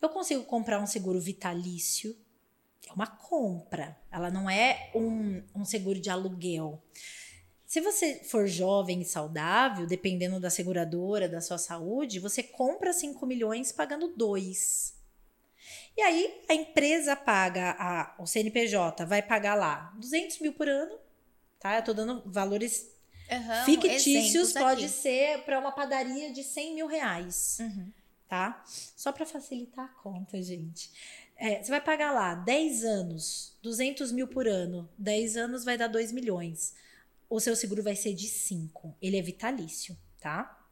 Eu 0.00 0.08
consigo 0.08 0.44
comprar 0.44 0.80
um 0.80 0.86
seguro 0.86 1.20
vitalício, 1.20 2.16
é 2.88 2.92
uma 2.92 3.06
compra, 3.06 3.98
ela 4.10 4.30
não 4.30 4.48
é 4.48 4.90
um, 4.94 5.42
um 5.54 5.64
seguro 5.64 5.98
de 6.00 6.10
aluguel. 6.10 6.82
Se 7.66 7.80
você 7.80 8.22
for 8.24 8.46
jovem 8.46 9.00
e 9.00 9.04
saudável, 9.04 9.86
dependendo 9.86 10.38
da 10.38 10.48
seguradora, 10.48 11.28
da 11.28 11.40
sua 11.40 11.58
saúde, 11.58 12.20
você 12.20 12.42
compra 12.42 12.92
5 12.92 13.26
milhões 13.26 13.72
pagando 13.72 14.14
2. 14.16 14.94
E 15.96 16.00
aí 16.02 16.42
a 16.48 16.54
empresa 16.54 17.16
paga, 17.16 17.74
a, 17.78 18.14
o 18.20 18.26
CNPJ 18.26 19.04
vai 19.04 19.20
pagar 19.20 19.56
lá 19.56 19.92
200 19.98 20.38
mil 20.40 20.52
por 20.52 20.68
ano, 20.68 20.96
tá? 21.58 21.76
Eu 21.76 21.82
tô 21.82 21.92
dando 21.92 22.22
valores 22.26 22.88
Aham, 23.28 23.64
fictícios, 23.64 24.52
pode 24.52 24.84
aqui. 24.84 24.94
ser 24.94 25.42
para 25.44 25.58
uma 25.58 25.72
padaria 25.72 26.32
de 26.32 26.44
100 26.44 26.74
mil 26.76 26.86
reais 26.86 27.58
Uhum. 27.58 27.92
Tá? 28.28 28.62
Só 28.66 29.12
para 29.12 29.26
facilitar 29.26 29.84
a 29.84 30.02
conta, 30.02 30.40
gente. 30.42 30.90
É, 31.36 31.62
você 31.62 31.70
vai 31.70 31.80
pagar 31.80 32.12
lá 32.12 32.34
10 32.34 32.84
anos, 32.84 33.56
200 33.62 34.10
mil 34.12 34.26
por 34.26 34.48
ano. 34.48 34.88
10 34.98 35.36
anos 35.36 35.64
vai 35.64 35.76
dar 35.76 35.88
2 35.88 36.12
milhões. 36.12 36.74
O 37.28 37.40
seu 37.40 37.54
seguro 37.54 37.82
vai 37.82 37.94
ser 37.94 38.14
de 38.14 38.26
5. 38.26 38.96
Ele 39.00 39.18
é 39.18 39.22
vitalício, 39.22 39.96
tá? 40.20 40.66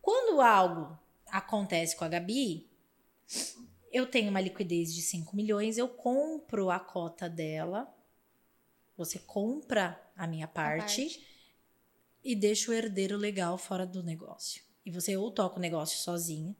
Quando 0.00 0.40
algo 0.40 0.98
acontece 1.28 1.96
com 1.96 2.04
a 2.04 2.08
Gabi, 2.08 2.68
eu 3.92 4.06
tenho 4.06 4.30
uma 4.30 4.40
liquidez 4.40 4.94
de 4.94 5.02
5 5.02 5.34
milhões, 5.34 5.78
eu 5.78 5.88
compro 5.88 6.70
a 6.70 6.78
cota 6.78 7.28
dela. 7.28 7.92
Você 8.96 9.18
compra 9.18 10.00
a 10.16 10.26
minha 10.26 10.46
A 10.46 10.48
parte 10.48 11.22
e 12.24 12.34
deixa 12.34 12.70
o 12.70 12.74
herdeiro 12.74 13.16
legal 13.16 13.58
fora 13.58 13.86
do 13.86 14.02
negócio. 14.02 14.65
E 14.86 14.90
você 14.90 15.16
ou 15.16 15.32
toca 15.32 15.58
o 15.58 15.60
negócio 15.60 15.98
sozinha, 15.98 16.54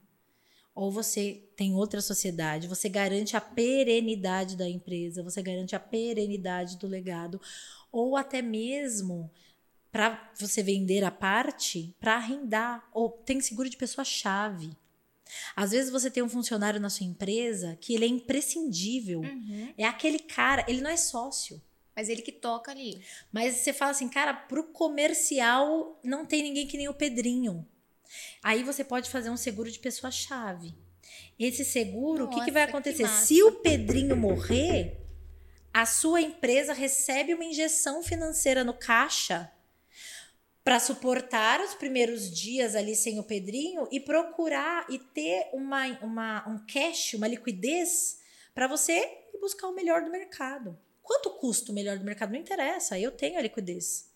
ou 0.74 0.90
você 0.90 1.48
tem 1.56 1.74
outra 1.74 2.02
sociedade, 2.02 2.68
você 2.68 2.88
garante 2.88 3.36
a 3.36 3.40
perenidade 3.40 4.56
da 4.56 4.68
empresa, 4.68 5.22
você 5.22 5.40
garante 5.40 5.74
a 5.76 5.80
perenidade 5.80 6.76
do 6.76 6.88
legado, 6.88 7.40
ou 7.90 8.16
até 8.16 8.42
mesmo 8.42 9.30
para 9.90 10.30
você 10.38 10.62
vender 10.62 11.04
a 11.04 11.10
parte 11.10 11.94
para 11.98 12.16
arrendar, 12.16 12.86
ou 12.92 13.10
tem 13.10 13.40
seguro 13.40 13.70
de 13.70 13.76
pessoa-chave. 13.76 14.76
Às 15.54 15.70
vezes 15.70 15.90
você 15.90 16.10
tem 16.10 16.22
um 16.22 16.28
funcionário 16.28 16.80
na 16.80 16.90
sua 16.90 17.06
empresa 17.06 17.78
que 17.80 17.94
ele 17.94 18.04
é 18.04 18.08
imprescindível. 18.08 19.20
Uhum. 19.20 19.72
É 19.78 19.84
aquele 19.84 20.18
cara, 20.18 20.64
ele 20.68 20.80
não 20.80 20.90
é 20.90 20.96
sócio. 20.96 21.62
Mas 21.94 22.10
ele 22.10 22.20
que 22.20 22.32
toca 22.32 22.70
ali. 22.70 23.02
Mas 23.32 23.56
você 23.56 23.72
fala 23.72 23.92
assim, 23.92 24.08
cara, 24.08 24.34
pro 24.34 24.64
comercial 24.64 25.98
não 26.04 26.26
tem 26.26 26.42
ninguém 26.42 26.66
que 26.66 26.76
nem 26.76 26.88
o 26.88 26.94
Pedrinho. 26.94 27.66
Aí 28.42 28.62
você 28.62 28.84
pode 28.84 29.10
fazer 29.10 29.30
um 29.30 29.36
seguro 29.36 29.70
de 29.70 29.78
pessoa-chave. 29.78 30.74
Esse 31.38 31.64
seguro, 31.64 32.24
o 32.24 32.28
que, 32.28 32.44
que 32.44 32.50
vai 32.50 32.64
que 32.64 32.70
acontecer? 32.70 33.02
massa. 33.02 33.26
Se 33.26 33.42
o 33.42 33.52
Pedrinho 33.52 34.16
morrer, 34.16 34.98
a 35.72 35.84
sua 35.84 36.20
empresa 36.20 36.72
recebe 36.72 37.34
uma 37.34 37.44
injeção 37.44 38.02
financeira 38.02 38.64
no 38.64 38.72
caixa 38.72 39.52
para 40.64 40.80
suportar 40.80 41.60
os 41.60 41.74
primeiros 41.74 42.28
dias 42.28 42.74
ali 42.74 42.96
sem 42.96 43.20
o 43.20 43.22
Pedrinho 43.22 43.86
e 43.92 44.00
procurar 44.00 44.86
e 44.90 44.98
ter 44.98 45.48
uma, 45.52 45.86
uma, 46.02 46.48
um 46.48 46.66
cash, 46.66 47.14
uma 47.14 47.28
liquidez 47.28 48.18
para 48.52 48.66
você 48.66 49.06
buscar 49.40 49.68
o 49.68 49.74
melhor 49.74 50.02
do 50.02 50.10
mercado. 50.10 50.76
Quanto 51.02 51.30
custa 51.30 51.70
o 51.70 51.74
melhor 51.74 51.98
do 51.98 52.04
mercado? 52.04 52.32
Não 52.32 52.40
interessa, 52.40 52.98
eu 52.98 53.12
tenho 53.12 53.38
a 53.38 53.42
liquidez. 53.42 54.10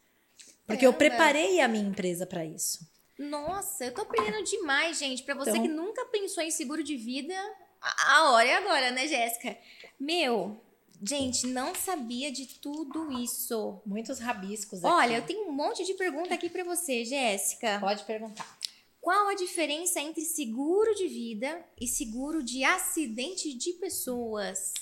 Porque 0.66 0.84
eu 0.84 0.92
Caramba. 0.92 1.16
preparei 1.16 1.60
a 1.60 1.68
minha 1.68 1.86
empresa 1.88 2.26
para 2.26 2.44
isso. 2.44 2.89
Nossa, 3.20 3.84
eu 3.84 3.94
tô 3.94 4.02
aprendendo 4.02 4.42
demais, 4.44 4.98
gente. 4.98 5.22
Pra 5.22 5.34
você 5.34 5.50
Então- 5.50 5.62
que 5.62 5.68
nunca 5.68 6.04
pensou 6.06 6.42
em 6.42 6.50
seguro 6.50 6.82
de 6.82 6.96
vida, 6.96 7.34
a 7.80 8.30
hora 8.30 8.48
é 8.48 8.54
agora, 8.56 8.90
né, 8.90 9.06
Jéssica? 9.06 9.58
Meu, 9.98 10.58
gente, 11.02 11.46
não 11.46 11.74
sabia 11.74 12.32
de 12.32 12.46
tudo 12.46 13.12
isso. 13.12 13.80
Muitos 13.84 14.18
rabiscos 14.18 14.82
aqui. 14.84 14.94
Olha, 14.94 15.16
eu 15.16 15.26
tenho 15.26 15.48
um 15.48 15.52
monte 15.52 15.84
de 15.84 15.94
pergunta 15.94 16.32
aqui 16.34 16.48
pra 16.48 16.64
você, 16.64 17.04
Jéssica. 17.04 17.78
Pode 17.78 18.04
perguntar. 18.04 18.58
Qual 19.02 19.28
a 19.28 19.34
diferença 19.34 20.00
entre 20.00 20.22
seguro 20.22 20.94
de 20.94 21.06
vida 21.08 21.62
e 21.80 21.86
seguro 21.86 22.42
de 22.42 22.64
acidente 22.64 23.52
de 23.54 23.74
pessoas? 23.74 24.72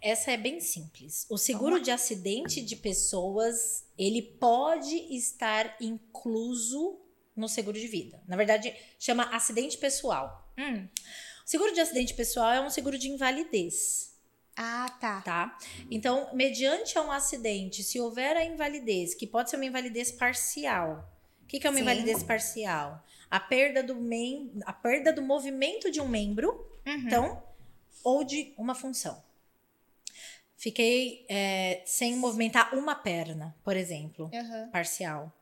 Essa 0.00 0.32
é 0.32 0.36
bem 0.36 0.60
simples. 0.60 1.26
O 1.30 1.38
seguro 1.38 1.80
de 1.80 1.90
acidente 1.90 2.60
de 2.60 2.74
pessoas, 2.76 3.84
ele 3.96 4.20
pode 4.20 4.96
estar 5.16 5.76
incluso 5.80 6.98
no 7.36 7.48
seguro 7.48 7.78
de 7.78 7.86
vida. 7.86 8.20
Na 8.26 8.36
verdade, 8.36 8.74
chama 8.98 9.24
acidente 9.34 9.78
pessoal. 9.78 10.52
Hum. 10.58 10.86
O 11.44 11.48
seguro 11.48 11.72
de 11.72 11.80
acidente 11.80 12.14
pessoal 12.14 12.50
é 12.52 12.60
um 12.60 12.70
seguro 12.70 12.96
de 12.98 13.08
invalidez, 13.08 14.14
Ah, 14.56 14.86
tá. 15.00 15.20
tá? 15.22 15.58
Então, 15.90 16.28
mediante 16.34 16.98
um 16.98 17.10
acidente, 17.10 17.82
se 17.82 17.98
houver 18.00 18.36
a 18.36 18.44
invalidez, 18.44 19.14
que 19.14 19.26
pode 19.26 19.50
ser 19.50 19.56
uma 19.56 19.64
invalidez 19.64 20.12
parcial. 20.12 21.08
O 21.42 21.46
que, 21.46 21.58
que 21.58 21.66
é 21.66 21.70
uma 21.70 21.76
Sim. 21.76 21.82
invalidez 21.82 22.22
parcial? 22.22 23.04
A 23.30 23.40
perda 23.40 23.82
do 23.82 23.94
mem 23.96 24.52
a 24.66 24.72
perda 24.72 25.12
do 25.12 25.22
movimento 25.22 25.90
de 25.90 26.00
um 26.00 26.08
membro 26.08 26.50
Uhum. 26.86 26.94
então, 27.06 27.42
ou 28.04 28.22
de 28.24 28.52
uma 28.58 28.74
função. 28.74 29.22
Fiquei 30.56 31.26
é, 31.28 31.82
sem 31.84 32.14
movimentar 32.16 32.72
uma 32.74 32.94
perna, 32.94 33.54
por 33.64 33.76
exemplo, 33.76 34.30
Aham. 34.32 34.68
parcial. 34.70 35.32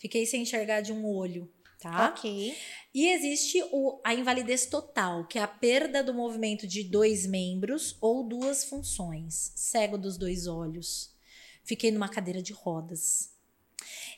Fiquei 0.00 0.24
sem 0.24 0.42
enxergar 0.42 0.80
de 0.80 0.94
um 0.94 1.06
olho, 1.06 1.52
tá? 1.78 2.08
Ok. 2.08 2.56
E 2.94 3.08
existe 3.08 3.62
o, 3.70 4.00
a 4.02 4.14
invalidez 4.14 4.64
total, 4.64 5.26
que 5.26 5.38
é 5.38 5.42
a 5.42 5.46
perda 5.46 6.02
do 6.02 6.14
movimento 6.14 6.66
de 6.66 6.82
dois 6.82 7.26
membros 7.26 7.98
ou 8.00 8.24
duas 8.26 8.64
funções. 8.64 9.52
Cego 9.54 9.98
dos 9.98 10.16
dois 10.16 10.46
olhos. 10.46 11.14
Fiquei 11.62 11.90
numa 11.90 12.08
cadeira 12.08 12.40
de 12.40 12.54
rodas. 12.54 13.34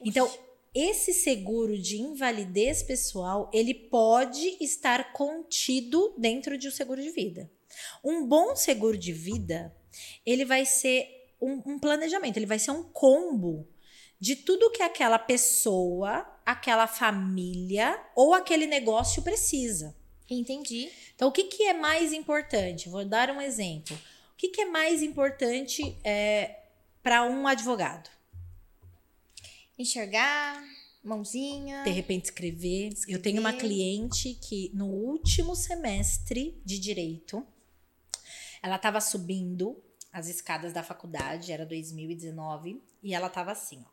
Então, 0.01 0.33
esse 0.73 1.13
seguro 1.13 1.77
de 1.77 2.01
invalidez 2.01 2.85
pessoal, 2.85 3.51
ele 3.53 3.75
pode 3.75 4.57
estar 4.61 5.13
contido 5.13 6.15
dentro 6.17 6.57
de 6.57 6.69
um 6.69 6.71
seguro 6.71 7.03
de 7.03 7.11
vida. 7.11 7.51
Um 8.05 8.25
bom 8.25 8.55
seguro 8.55 8.97
de 8.97 9.13
vida, 9.13 9.75
ele 10.25 10.45
vai 10.45 10.65
ser 10.65 11.35
um, 11.41 11.61
um 11.67 11.79
planejamento, 11.79 12.37
ele 12.37 12.47
vai 12.47 12.61
ser 12.61 12.71
um 12.71 12.85
combo 12.85 13.69
de 14.23 14.37
tudo 14.37 14.71
que 14.71 14.85
aquela 14.85 15.19
pessoa, 15.19 16.25
aquela 16.47 16.87
família 16.87 18.01
ou 18.15 18.35
aquele 18.35 18.69
negócio 18.69 19.21
precisa. 19.21 19.97
Entendi. 20.31 20.89
Então, 21.13 21.29
o 21.29 21.33
que, 21.33 21.43
que 21.43 21.65
é 21.65 21.75
mais 21.75 22.13
importante? 22.13 22.89
Vou 22.89 23.05
dar 23.05 23.31
um 23.31 23.41
exemplo. 23.41 23.97
O 23.97 24.37
que, 24.37 24.51
que 24.51 24.61
é 24.61 24.65
mais 24.65 25.03
importante 25.03 25.99
é, 26.05 26.61
para 27.03 27.25
um 27.25 27.49
advogado? 27.49 28.09
Enxergar, 29.77 30.63
mãozinha. 31.03 31.83
De 31.83 31.91
repente, 31.91 32.27
escrever. 32.27 32.93
escrever. 32.93 33.19
Eu 33.19 33.21
tenho 33.21 33.41
uma 33.41 33.53
cliente 33.53 34.35
que, 34.35 34.71
no 34.73 34.87
último 34.87 35.57
semestre 35.57 36.63
de 36.65 36.79
direito, 36.79 37.45
ela 38.63 38.77
estava 38.77 39.01
subindo 39.01 39.83
as 40.13 40.29
escadas 40.29 40.73
da 40.73 40.85
faculdade, 40.85 41.51
era 41.51 41.67
2019, 41.67 42.81
e 43.03 43.15
ela 43.15 43.27
estava 43.27 43.51
assim, 43.51 43.83
ó 43.85 43.92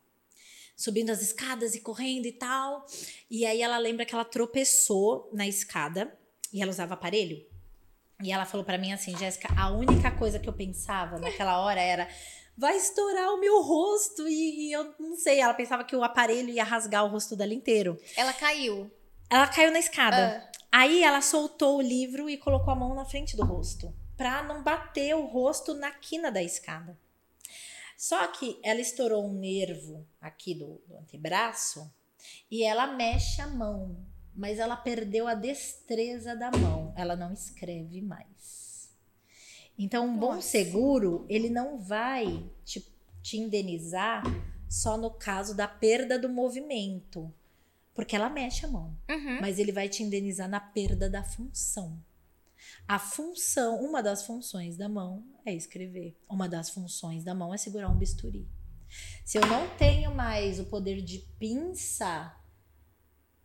subindo 0.80 1.10
as 1.10 1.20
escadas 1.20 1.74
e 1.74 1.80
correndo 1.80 2.24
e 2.24 2.32
tal. 2.32 2.86
E 3.30 3.44
aí 3.44 3.60
ela 3.60 3.76
lembra 3.76 4.06
que 4.06 4.14
ela 4.14 4.24
tropeçou 4.24 5.28
na 5.30 5.46
escada 5.46 6.10
e 6.50 6.62
ela 6.62 6.70
usava 6.70 6.94
aparelho. 6.94 7.44
E 8.22 8.32
ela 8.32 8.46
falou 8.46 8.64
para 8.64 8.78
mim 8.78 8.90
assim, 8.90 9.14
Jéssica, 9.14 9.48
a 9.58 9.70
única 9.70 10.10
coisa 10.10 10.38
que 10.38 10.48
eu 10.48 10.54
pensava 10.54 11.18
naquela 11.18 11.60
hora 11.60 11.80
era 11.80 12.08
vai 12.56 12.78
estourar 12.78 13.28
o 13.28 13.38
meu 13.38 13.62
rosto 13.62 14.26
e, 14.26 14.68
e, 14.68 14.72
eu 14.72 14.94
não 14.98 15.16
sei, 15.16 15.40
ela 15.40 15.52
pensava 15.52 15.84
que 15.84 15.94
o 15.94 16.02
aparelho 16.02 16.48
ia 16.48 16.64
rasgar 16.64 17.04
o 17.04 17.08
rosto 17.08 17.36
dela 17.36 17.52
inteiro. 17.52 17.98
Ela 18.16 18.32
caiu. 18.32 18.90
Ela 19.28 19.46
caiu 19.48 19.70
na 19.70 19.78
escada. 19.78 20.50
Ah. 20.50 20.60
Aí 20.72 21.02
ela 21.02 21.20
soltou 21.20 21.76
o 21.76 21.82
livro 21.82 22.28
e 22.30 22.38
colocou 22.38 22.72
a 22.72 22.76
mão 22.76 22.94
na 22.94 23.04
frente 23.04 23.36
do 23.36 23.44
rosto, 23.44 23.94
para 24.16 24.42
não 24.42 24.62
bater 24.62 25.14
o 25.14 25.26
rosto 25.26 25.74
na 25.74 25.90
quina 25.90 26.32
da 26.32 26.42
escada. 26.42 26.98
Só 28.00 28.26
que 28.28 28.58
ela 28.62 28.80
estourou 28.80 29.26
um 29.26 29.34
nervo 29.34 30.08
aqui 30.18 30.54
do, 30.54 30.80
do 30.88 30.96
antebraço 30.96 31.92
e 32.50 32.62
ela 32.62 32.86
mexe 32.86 33.42
a 33.42 33.46
mão, 33.46 33.94
mas 34.34 34.58
ela 34.58 34.74
perdeu 34.74 35.28
a 35.28 35.34
destreza 35.34 36.34
da 36.34 36.50
mão. 36.50 36.94
Ela 36.96 37.14
não 37.14 37.30
escreve 37.30 38.00
mais. 38.00 38.90
Então, 39.78 40.06
um 40.06 40.16
bom 40.16 40.40
seguro, 40.40 41.26
ele 41.28 41.50
não 41.50 41.78
vai 41.78 42.50
te, 42.64 42.90
te 43.20 43.36
indenizar 43.36 44.22
só 44.66 44.96
no 44.96 45.10
caso 45.10 45.54
da 45.54 45.68
perda 45.68 46.18
do 46.18 46.30
movimento, 46.30 47.30
porque 47.92 48.16
ela 48.16 48.30
mexe 48.30 48.64
a 48.64 48.68
mão, 48.70 48.96
uhum. 49.10 49.42
mas 49.42 49.58
ele 49.58 49.72
vai 49.72 49.90
te 49.90 50.02
indenizar 50.02 50.48
na 50.48 50.58
perda 50.58 51.10
da 51.10 51.22
função. 51.22 52.02
A 52.86 52.98
função, 52.98 53.80
uma 53.80 54.02
das 54.02 54.24
funções 54.24 54.76
da 54.76 54.88
mão 54.88 55.24
é 55.44 55.54
escrever. 55.54 56.16
Uma 56.28 56.48
das 56.48 56.70
funções 56.70 57.24
da 57.24 57.34
mão 57.34 57.54
é 57.54 57.56
segurar 57.56 57.88
um 57.88 57.96
bisturi. 57.96 58.48
Se 59.24 59.38
eu 59.38 59.46
não 59.46 59.68
tenho 59.76 60.14
mais 60.14 60.58
o 60.58 60.64
poder 60.64 61.00
de 61.00 61.20
pinça, 61.38 62.34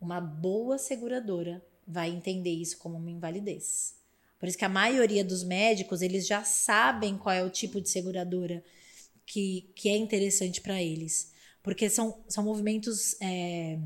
uma 0.00 0.20
boa 0.20 0.78
seguradora 0.78 1.64
vai 1.86 2.10
entender 2.10 2.50
isso 2.50 2.78
como 2.78 2.96
uma 2.96 3.10
invalidez. 3.10 3.96
Por 4.38 4.48
isso 4.48 4.58
que 4.58 4.64
a 4.64 4.68
maioria 4.68 5.24
dos 5.24 5.42
médicos, 5.42 6.02
eles 6.02 6.26
já 6.26 6.44
sabem 6.44 7.16
qual 7.16 7.34
é 7.34 7.44
o 7.44 7.50
tipo 7.50 7.80
de 7.80 7.88
seguradora 7.88 8.62
que, 9.24 9.72
que 9.74 9.88
é 9.88 9.96
interessante 9.96 10.60
para 10.60 10.82
eles. 10.82 11.32
Porque 11.62 11.88
são, 11.88 12.22
são 12.28 12.44
movimentos 12.44 13.16
é, 13.20 13.78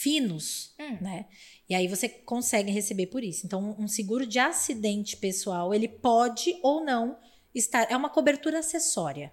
finos, 0.00 0.74
hum. 0.80 0.96
né? 1.00 1.26
E 1.68 1.74
aí 1.74 1.86
você 1.86 2.08
consegue 2.08 2.72
receber 2.72 3.06
por 3.06 3.22
isso. 3.22 3.46
Então, 3.46 3.76
um 3.78 3.86
seguro 3.86 4.26
de 4.26 4.38
acidente 4.38 5.16
pessoal, 5.16 5.74
ele 5.74 5.88
pode 5.88 6.58
ou 6.62 6.82
não 6.82 7.18
estar. 7.54 7.90
É 7.90 7.96
uma 7.96 8.08
cobertura 8.08 8.60
acessória, 8.60 9.30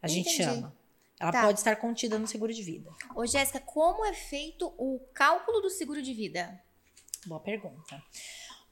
a 0.00 0.06
Entendi. 0.06 0.30
gente 0.30 0.36
chama. 0.42 0.76
Ela 1.20 1.32
tá. 1.32 1.42
pode 1.42 1.58
estar 1.58 1.76
contida 1.76 2.18
no 2.18 2.26
seguro 2.26 2.54
de 2.54 2.62
vida. 2.62 2.90
Ô, 3.14 3.26
Jéssica, 3.26 3.60
como 3.60 4.04
é 4.06 4.14
feito 4.14 4.72
o 4.78 5.00
cálculo 5.12 5.60
do 5.60 5.68
seguro 5.68 6.00
de 6.00 6.14
vida? 6.14 6.58
Boa 7.26 7.40
pergunta. 7.40 8.02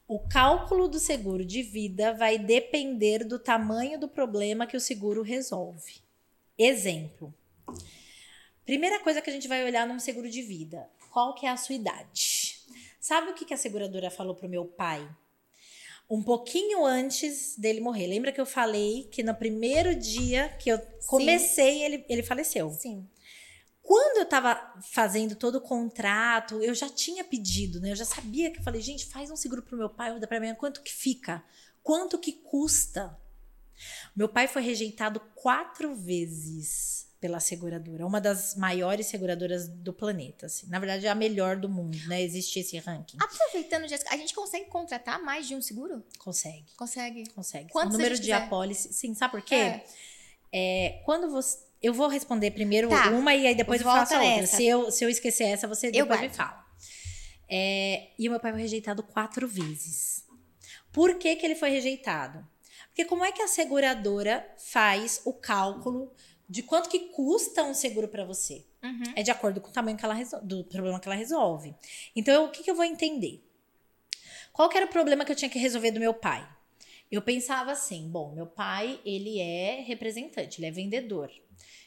O 0.07 0.19
cálculo 0.19 0.87
do 0.87 0.99
seguro 0.99 1.45
de 1.45 1.61
vida 1.61 2.13
vai 2.13 2.39
depender 2.39 3.25
do 3.25 3.37
tamanho 3.37 3.99
do 3.99 4.07
problema 4.07 4.65
que 4.65 4.77
o 4.77 4.81
seguro 4.81 5.21
resolve. 5.21 6.01
Exemplo. 6.57 7.33
Primeira 8.65 8.99
coisa 9.01 9.21
que 9.21 9.29
a 9.29 9.33
gente 9.33 9.47
vai 9.47 9.63
olhar 9.65 9.85
num 9.85 9.99
seguro 9.99 10.29
de 10.29 10.41
vida, 10.41 10.89
qual 11.17 11.33
que 11.33 11.47
é 11.47 11.49
a 11.49 11.57
sua 11.57 11.73
idade? 11.73 12.59
Sabe 12.99 13.31
o 13.31 13.33
que, 13.33 13.43
que 13.43 13.53
a 13.55 13.57
seguradora 13.57 14.11
falou 14.11 14.35
pro 14.35 14.47
meu 14.47 14.65
pai? 14.65 15.09
Um 16.07 16.21
pouquinho 16.21 16.85
antes 16.85 17.57
dele 17.57 17.81
morrer. 17.81 18.05
Lembra 18.05 18.31
que 18.31 18.39
eu 18.39 18.45
falei 18.45 19.05
que 19.11 19.23
no 19.23 19.33
primeiro 19.33 19.95
dia 19.95 20.47
que 20.59 20.69
eu 20.69 20.79
comecei, 21.07 21.81
ele, 21.81 22.05
ele 22.07 22.21
faleceu? 22.21 22.69
Sim. 22.69 23.09
Quando 23.81 24.17
eu 24.17 24.29
tava 24.29 24.79
fazendo 24.91 25.35
todo 25.35 25.55
o 25.55 25.61
contrato, 25.61 26.61
eu 26.61 26.75
já 26.75 26.87
tinha 26.87 27.23
pedido, 27.23 27.81
né? 27.81 27.93
Eu 27.93 27.95
já 27.95 28.05
sabia 28.05 28.51
que 28.51 28.59
eu 28.59 28.63
falei, 28.63 28.79
gente, 28.79 29.07
faz 29.07 29.31
um 29.31 29.35
seguro 29.35 29.63
pro 29.63 29.75
meu 29.75 29.89
pai, 29.89 30.19
dá 30.19 30.27
pra 30.27 30.39
mim, 30.39 30.53
quanto 30.53 30.83
que 30.83 30.93
fica? 30.93 31.43
Quanto 31.81 32.19
que 32.19 32.31
custa? 32.31 33.19
Meu 34.15 34.29
pai 34.29 34.47
foi 34.47 34.61
rejeitado 34.61 35.19
quatro 35.33 35.95
vezes 35.95 36.96
pela 37.19 37.39
seguradora, 37.39 38.05
uma 38.05 38.21
das 38.21 38.55
maiores 38.55 39.07
seguradoras 39.07 39.67
do 39.67 39.91
planeta. 39.91 40.45
Assim. 40.45 40.67
Na 40.67 40.79
verdade, 40.79 41.07
é 41.07 41.09
a 41.09 41.15
melhor 41.15 41.57
do 41.57 41.67
mundo, 41.67 41.97
né? 42.07 42.21
Existe 42.21 42.59
esse 42.59 42.77
ranking. 42.77 43.17
Aproveitando, 43.19 43.87
Jéssica, 43.87 44.13
a 44.13 44.17
gente 44.17 44.33
consegue 44.33 44.65
contratar 44.65 45.21
mais 45.21 45.47
de 45.47 45.55
um 45.55 45.61
seguro? 45.61 46.03
Consegue. 46.19 46.65
Consegue. 46.77 47.29
Consegue. 47.31 47.71
Quantos 47.71 47.95
o 47.95 47.97
número 47.97 48.19
de 48.19 48.31
apólice. 48.31 48.93
Sim, 48.93 49.15
sabe 49.15 49.31
por 49.31 49.41
quê? 49.41 49.55
É. 49.55 49.83
é. 50.51 51.01
quando 51.05 51.29
você. 51.29 51.65
Eu 51.81 51.93
vou 51.93 52.07
responder 52.07 52.51
primeiro 52.51 52.89
tá. 52.89 53.09
uma 53.11 53.35
e 53.35 53.45
aí 53.45 53.53
depois 53.53 53.81
eu 53.81 53.85
faço 53.85 54.15
a 54.15 54.23
outra. 54.23 54.47
Se 54.47 54.65
eu, 54.65 54.89
se 54.91 55.05
eu 55.05 55.09
esquecer 55.09 55.43
essa, 55.43 55.67
você 55.67 55.91
depois 55.91 56.21
me 56.21 56.29
fala. 56.29 56.65
É, 57.49 58.09
e 58.17 58.27
o 58.27 58.31
meu 58.31 58.39
pai 58.39 58.51
foi 58.51 58.61
rejeitado 58.61 59.03
quatro 59.03 59.47
vezes. 59.47 60.25
Por 60.91 61.15
que, 61.15 61.35
que 61.35 61.45
ele 61.45 61.55
foi 61.55 61.69
rejeitado? 61.69 62.45
Porque 62.87 63.05
como 63.05 63.23
é 63.23 63.31
que 63.31 63.43
a 63.43 63.47
seguradora 63.47 64.43
faz 64.57 65.21
o 65.23 65.31
cálculo 65.31 66.11
de 66.49 66.63
quanto 66.63 66.89
que 66.89 66.99
custa 67.09 67.63
um 67.63 67.73
seguro 67.73 68.07
para 68.07 68.23
você. 68.23 68.65
Uhum. 68.83 69.13
É 69.15 69.23
de 69.23 69.31
acordo 69.31 69.59
com 69.59 69.69
o 69.69 69.73
tamanho 69.73 69.97
que 69.97 70.05
ela 70.05 70.15
do 70.43 70.63
problema 70.63 70.99
que 70.99 71.07
ela 71.07 71.15
resolve. 71.15 71.75
Então, 72.15 72.33
eu, 72.33 72.43
o 72.45 72.49
que, 72.49 72.63
que 72.63 72.71
eu 72.71 72.75
vou 72.75 72.85
entender? 72.85 73.43
Qual 74.53 74.69
era 74.73 74.85
o 74.85 74.89
problema 74.89 75.25
que 75.25 75.31
eu 75.31 75.35
tinha 75.35 75.49
que 75.49 75.59
resolver 75.59 75.91
do 75.91 75.99
meu 75.99 76.13
pai? 76.13 76.47
Eu 77.11 77.21
pensava 77.21 77.71
assim, 77.71 78.09
bom, 78.09 78.33
meu 78.33 78.47
pai, 78.47 78.99
ele 79.05 79.39
é 79.39 79.81
representante, 79.81 80.59
ele 80.59 80.67
é 80.67 80.71
vendedor. 80.71 81.29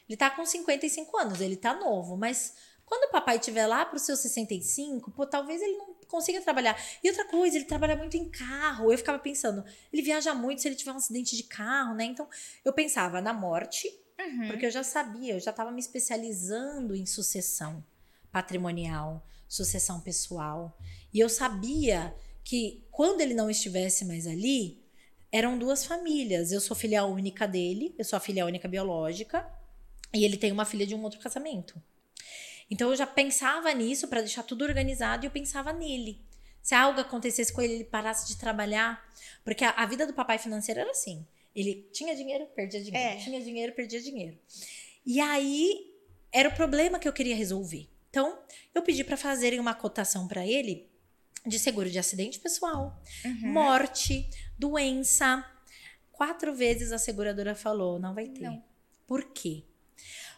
Ele 0.09 0.17
tá 0.17 0.31
com 0.31 0.45
55 0.45 1.17
anos, 1.19 1.41
ele 1.41 1.57
tá 1.57 1.75
novo, 1.75 2.17
mas 2.17 2.55
quando 2.85 3.09
o 3.09 3.13
papai 3.13 3.37
estiver 3.37 3.67
lá 3.67 3.85
para 3.85 3.97
os 3.97 4.03
seus 4.03 4.19
65, 4.19 5.11
pô, 5.13 5.25
talvez 5.25 5.63
ele 5.63 5.77
não 5.77 5.95
consiga 6.09 6.41
trabalhar. 6.41 6.77
E 7.03 7.09
outra 7.09 7.25
coisa, 7.25 7.57
ele 7.57 7.65
trabalha 7.65 7.95
muito 7.95 8.17
em 8.17 8.29
carro. 8.29 8.91
Eu 8.91 8.99
ficava 8.99 9.19
pensando, 9.19 9.65
ele 9.93 10.03
viaja 10.03 10.35
muito 10.35 10.61
se 10.61 10.69
ele 10.69 10.75
tiver 10.75 10.93
um 10.93 10.97
acidente 10.97 11.37
de 11.37 11.45
carro, 11.45 11.95
né? 11.95 12.05
Então, 12.05 12.29
eu 12.65 12.73
pensava 12.73 13.21
na 13.21 13.33
morte 13.33 13.89
Uhum. 14.21 14.49
Porque 14.49 14.67
eu 14.67 14.71
já 14.71 14.83
sabia, 14.83 15.35
eu 15.35 15.41
já 15.41 15.51
estava 15.51 15.71
me 15.71 15.81
especializando 15.81 16.95
em 16.95 17.07
sucessão 17.07 17.85
patrimonial, 18.31 19.27
sucessão 19.49 20.01
pessoal. 20.01 20.77
E 21.13 21.19
eu 21.19 21.29
sabia 21.29 22.15
que 22.45 22.87
quando 22.91 23.21
ele 23.21 23.35
não 23.35 23.49
estivesse 23.49 24.05
mais 24.05 24.27
ali, 24.27 24.81
eram 25.33 25.59
duas 25.59 25.85
famílias. 25.85 26.53
Eu 26.53 26.61
sou 26.61 26.77
filha 26.77 27.05
única 27.05 27.47
dele, 27.47 27.95
eu 27.99 28.05
sou 28.05 28.17
a 28.17 28.21
filha 28.21 28.45
única 28.45 28.69
biológica, 28.69 29.49
e 30.13 30.25
ele 30.25 30.37
tem 30.37 30.53
uma 30.53 30.65
filha 30.65 30.87
de 30.87 30.95
um 30.95 31.03
outro 31.03 31.21
casamento. 31.21 31.81
Então 32.71 32.91
eu 32.91 32.97
já 32.97 33.07
pensava 33.07 33.73
nisso 33.73 34.09
para 34.09 34.21
deixar 34.21 34.43
tudo 34.43 34.65
organizado 34.65 35.25
e 35.25 35.27
eu 35.27 35.31
pensava 35.31 35.73
nele. 35.73 36.25
Se 36.63 36.75
algo 36.75 37.01
acontecesse 37.01 37.53
com 37.53 37.61
ele, 37.63 37.75
ele 37.75 37.85
parasse 37.85 38.29
de 38.29 38.37
trabalhar, 38.37 39.03
porque 39.43 39.65
a, 39.65 39.71
a 39.71 39.87
vida 39.87 40.07
do 40.07 40.13
papai 40.13 40.39
financeiro 40.39 40.81
era 40.81 40.91
assim. 40.91 41.27
Ele 41.61 41.89
tinha 41.93 42.15
dinheiro, 42.15 42.47
perdia 42.55 42.83
dinheiro. 42.83 43.09
É. 43.09 43.17
Tinha 43.17 43.41
dinheiro, 43.41 43.73
perdia 43.73 44.01
dinheiro. 44.01 44.39
E 45.05 45.21
aí 45.21 45.95
era 46.33 46.49
o 46.49 46.55
problema 46.55 46.99
que 46.99 47.09
eu 47.09 47.13
queria 47.13 47.37
resolver. 47.37 47.89
Então, 48.11 48.39
eu 48.75 48.83
pedi 48.83 49.05
para 49.05 49.17
fazerem 49.17 49.61
uma 49.61 49.75
cotação 49.75 50.27
para 50.27 50.47
ele 50.47 50.89
de 51.47 51.59
seguro 51.59 51.89
de 51.89 51.99
acidente 51.99 52.39
pessoal, 52.39 53.01
uhum. 53.25 53.53
morte, 53.53 54.29
doença. 54.59 55.45
Quatro 56.13 56.55
vezes 56.55 56.93
a 56.93 56.99
seguradora 56.99 57.55
falou: 57.55 57.99
não 57.99 58.15
vai 58.15 58.27
ter. 58.29 58.43
Não. 58.43 58.63
Por 59.07 59.33
quê? 59.33 59.65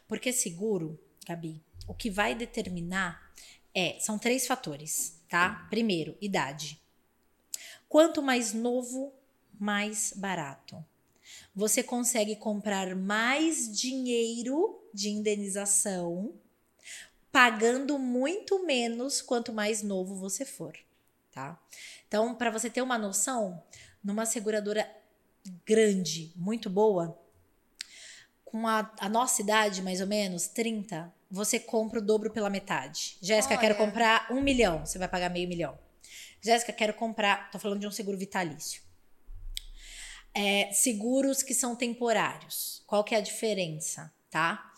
Porque 0.06 0.32
seguro, 0.32 1.00
Gabi, 1.26 1.62
o 1.88 1.94
que 1.94 2.10
vai 2.10 2.34
determinar 2.34 3.32
é, 3.74 3.98
são 3.98 4.18
três 4.18 4.46
fatores, 4.46 5.20
tá? 5.28 5.66
Primeiro, 5.70 6.16
idade. 6.20 6.80
Quanto 7.88 8.22
mais 8.22 8.52
novo, 8.52 9.12
mais 9.58 10.12
barato. 10.16 10.84
Você 11.54 11.82
consegue 11.82 12.36
comprar 12.36 12.94
mais 12.96 13.70
dinheiro 13.70 14.82
de 14.92 15.10
indenização 15.10 16.32
pagando 17.30 17.98
muito 17.98 18.64
menos 18.64 19.22
quanto 19.22 19.52
mais 19.52 19.82
novo 19.82 20.14
você 20.14 20.44
for, 20.44 20.76
tá? 21.30 21.58
Então, 22.06 22.34
para 22.34 22.50
você 22.50 22.68
ter 22.68 22.82
uma 22.82 22.98
noção, 22.98 23.62
numa 24.04 24.26
seguradora 24.26 24.90
grande, 25.64 26.32
muito 26.36 26.68
boa, 26.68 27.18
com 28.44 28.68
a, 28.68 28.92
a, 29.00 29.08
nossa 29.08 29.40
idade, 29.40 29.80
mais 29.80 30.02
ou 30.02 30.06
menos, 30.06 30.46
30, 30.46 31.12
você 31.30 31.58
compra 31.58 32.00
o 32.00 32.02
dobro 32.02 32.30
pela 32.30 32.50
metade. 32.50 33.16
Jéssica, 33.22 33.56
quero 33.56 33.76
comprar 33.76 34.30
um 34.30 34.42
milhão, 34.42 34.84
você 34.84 34.98
vai 34.98 35.08
pagar 35.08 35.30
meio 35.30 35.48
milhão. 35.48 35.78
Jéssica, 36.42 36.72
quero 36.72 36.92
comprar, 36.92 37.50
tô 37.50 37.58
falando 37.58 37.80
de 37.80 37.86
um 37.86 37.90
seguro 37.90 38.18
vitalício. 38.18 38.81
É, 40.34 40.72
seguros 40.72 41.42
que 41.42 41.54
são 41.54 41.76
temporários. 41.76 42.82
Qual 42.86 43.04
que 43.04 43.14
é 43.14 43.18
a 43.18 43.22
diferença, 43.22 44.12
tá? 44.30 44.72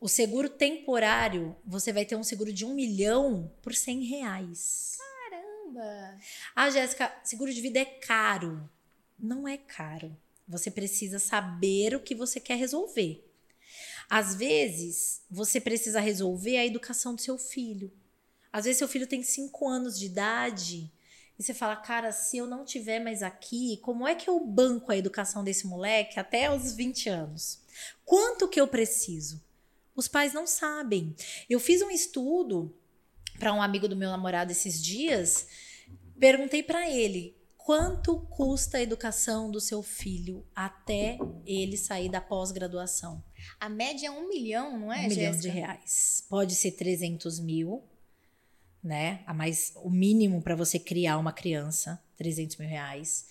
O 0.00 0.08
seguro 0.08 0.48
temporário, 0.48 1.56
você 1.64 1.92
vai 1.92 2.04
ter 2.04 2.16
um 2.16 2.22
seguro 2.22 2.52
de 2.52 2.64
um 2.64 2.74
milhão 2.74 3.50
por 3.62 3.74
cem 3.74 4.02
reais. 4.02 4.98
Caramba! 5.30 6.18
Ah, 6.54 6.68
Jéssica, 6.68 7.10
seguro 7.24 7.52
de 7.52 7.60
vida 7.60 7.78
é 7.78 7.84
caro. 7.84 8.68
Não 9.18 9.48
é 9.48 9.56
caro. 9.56 10.14
Você 10.46 10.70
precisa 10.70 11.18
saber 11.18 11.94
o 11.94 12.00
que 12.00 12.14
você 12.14 12.38
quer 12.38 12.56
resolver. 12.56 13.24
Às 14.10 14.34
vezes, 14.34 15.22
você 15.30 15.60
precisa 15.60 16.00
resolver 16.00 16.58
a 16.58 16.66
educação 16.66 17.14
do 17.14 17.22
seu 17.22 17.38
filho. 17.38 17.90
Às 18.52 18.64
vezes, 18.64 18.78
seu 18.78 18.88
filho 18.88 19.06
tem 19.06 19.22
cinco 19.22 19.66
anos 19.66 19.98
de 19.98 20.06
idade 20.06 20.92
e 21.38 21.42
você 21.42 21.52
fala, 21.52 21.74
cara, 21.76 22.12
se 22.12 22.36
eu 22.36 22.46
não 22.46 22.64
tiver 22.64 23.00
mais 23.00 23.22
aqui, 23.22 23.78
como 23.78 24.06
é 24.06 24.14
que 24.14 24.30
eu 24.30 24.38
banco 24.38 24.92
a 24.92 24.96
educação 24.96 25.42
desse 25.42 25.66
moleque 25.66 26.20
até 26.20 26.54
os 26.54 26.72
20 26.74 27.08
anos? 27.08 27.60
Quanto 28.04 28.48
que 28.48 28.60
eu 28.60 28.68
preciso? 28.68 29.42
Os 29.96 30.06
pais 30.06 30.32
não 30.32 30.46
sabem. 30.46 31.14
Eu 31.50 31.58
fiz 31.58 31.82
um 31.82 31.90
estudo 31.90 32.74
para 33.38 33.52
um 33.52 33.60
amigo 33.60 33.88
do 33.88 33.96
meu 33.96 34.10
namorado 34.10 34.52
esses 34.52 34.80
dias, 34.82 35.48
perguntei 36.18 36.62
para 36.62 36.88
ele 36.88 37.36
quanto 37.56 38.20
custa 38.26 38.76
a 38.76 38.82
educação 38.82 39.50
do 39.50 39.60
seu 39.60 39.82
filho 39.82 40.46
até 40.54 41.18
ele 41.46 41.76
sair 41.76 42.10
da 42.10 42.20
pós-graduação. 42.20 43.24
A 43.58 43.68
média 43.68 44.08
é 44.08 44.10
um 44.10 44.28
milhão, 44.28 44.78
não 44.78 44.92
é, 44.92 45.06
Um 45.06 45.08
milhão 45.08 45.36
de 45.36 45.48
reais. 45.48 46.24
Pode 46.28 46.54
ser 46.54 46.72
300 46.72 47.40
mil, 47.40 47.82
né? 48.84 49.22
A 49.26 49.32
mais, 49.32 49.72
o 49.76 49.88
mínimo 49.88 50.42
para 50.42 50.54
você 50.54 50.78
criar 50.78 51.16
uma 51.16 51.32
criança, 51.32 51.98
300 52.18 52.58
mil 52.58 52.68
reais. 52.68 53.26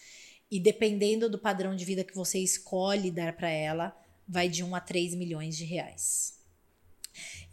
E 0.50 0.60
dependendo 0.60 1.30
do 1.30 1.38
padrão 1.38 1.76
de 1.76 1.86
vida 1.86 2.04
que 2.04 2.16
você 2.16 2.40
escolhe 2.40 3.12
dar 3.12 3.34
para 3.34 3.50
ela, 3.50 3.96
vai 4.28 4.50
de 4.50 4.64
1 4.64 4.76
a 4.76 4.80
3 4.80 5.14
milhões 5.14 5.56
de 5.56 5.64
reais. 5.64 6.40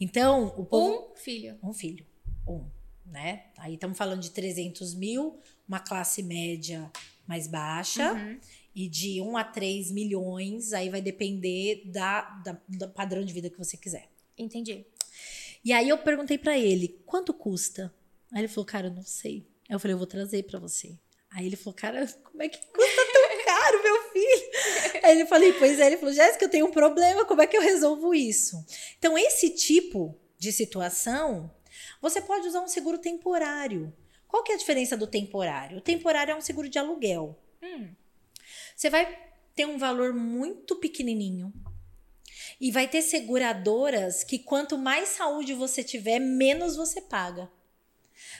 Então, 0.00 0.54
o 0.56 0.64
povo. 0.64 1.12
Um 1.12 1.16
filho. 1.16 1.58
Um 1.62 1.74
filho. 1.74 2.06
Um. 2.48 2.64
Né? 3.04 3.44
Aí 3.58 3.74
estamos 3.74 3.98
falando 3.98 4.22
de 4.22 4.30
300 4.30 4.94
mil, 4.94 5.38
uma 5.68 5.80
classe 5.80 6.22
média 6.22 6.90
mais 7.26 7.46
baixa. 7.46 8.14
Uhum. 8.14 8.40
E 8.74 8.88
de 8.88 9.20
1 9.20 9.36
a 9.36 9.44
3 9.44 9.90
milhões, 9.90 10.72
aí 10.72 10.88
vai 10.88 11.02
depender 11.02 11.82
da, 11.86 12.22
da, 12.22 12.60
do 12.68 12.88
padrão 12.88 13.22
de 13.24 13.32
vida 13.32 13.50
que 13.50 13.58
você 13.58 13.76
quiser. 13.76 14.08
Entendi. 14.38 14.86
E 15.64 15.72
aí 15.72 15.88
eu 15.88 15.98
perguntei 15.98 16.38
para 16.38 16.58
ele, 16.58 17.00
quanto 17.04 17.34
custa? 17.34 17.94
Aí 18.32 18.40
ele 18.40 18.48
falou, 18.48 18.64
cara, 18.64 18.86
eu 18.86 18.94
não 18.94 19.02
sei. 19.02 19.46
Aí 19.68 19.74
eu 19.74 19.80
falei, 19.80 19.94
eu 19.94 19.98
vou 19.98 20.06
trazer 20.06 20.42
para 20.44 20.58
você. 20.58 20.98
Aí 21.30 21.46
ele 21.46 21.56
falou, 21.56 21.74
cara, 21.74 22.06
como 22.24 22.42
é 22.42 22.48
que 22.48 22.58
custa 22.58 23.02
tão 23.12 23.44
caro, 23.44 23.82
meu 23.82 24.02
filho? 24.10 25.04
Aí 25.04 25.12
ele 25.12 25.26
falei, 25.26 25.52
pois 25.52 25.78
é. 25.78 25.86
Ele 25.86 25.96
falou, 25.96 26.14
Jéssica, 26.14 26.44
eu 26.44 26.48
tenho 26.48 26.66
um 26.66 26.72
problema, 26.72 27.24
como 27.24 27.42
é 27.42 27.46
que 27.46 27.56
eu 27.56 27.62
resolvo 27.62 28.14
isso? 28.14 28.56
Então, 28.98 29.16
esse 29.16 29.50
tipo 29.50 30.18
de 30.38 30.50
situação, 30.52 31.54
você 32.00 32.20
pode 32.20 32.48
usar 32.48 32.60
um 32.60 32.68
seguro 32.68 32.98
temporário. 32.98 33.92
Qual 34.26 34.42
que 34.42 34.52
é 34.52 34.54
a 34.54 34.58
diferença 34.58 34.96
do 34.96 35.06
temporário? 35.06 35.78
O 35.78 35.82
temporário 35.82 36.32
é 36.32 36.36
um 36.36 36.40
seguro 36.40 36.68
de 36.68 36.78
aluguel. 36.78 37.38
Hum. 37.62 37.94
Você 38.74 38.88
vai 38.88 39.18
ter 39.54 39.66
um 39.66 39.76
valor 39.76 40.14
muito 40.14 40.76
pequenininho. 40.76 41.52
E 42.60 42.70
vai 42.70 42.86
ter 42.86 43.02
seguradoras 43.02 44.22
que 44.22 44.38
quanto 44.38 44.76
mais 44.76 45.10
saúde 45.10 45.54
você 45.54 45.82
tiver, 45.82 46.18
menos 46.18 46.76
você 46.76 47.00
paga. 47.00 47.50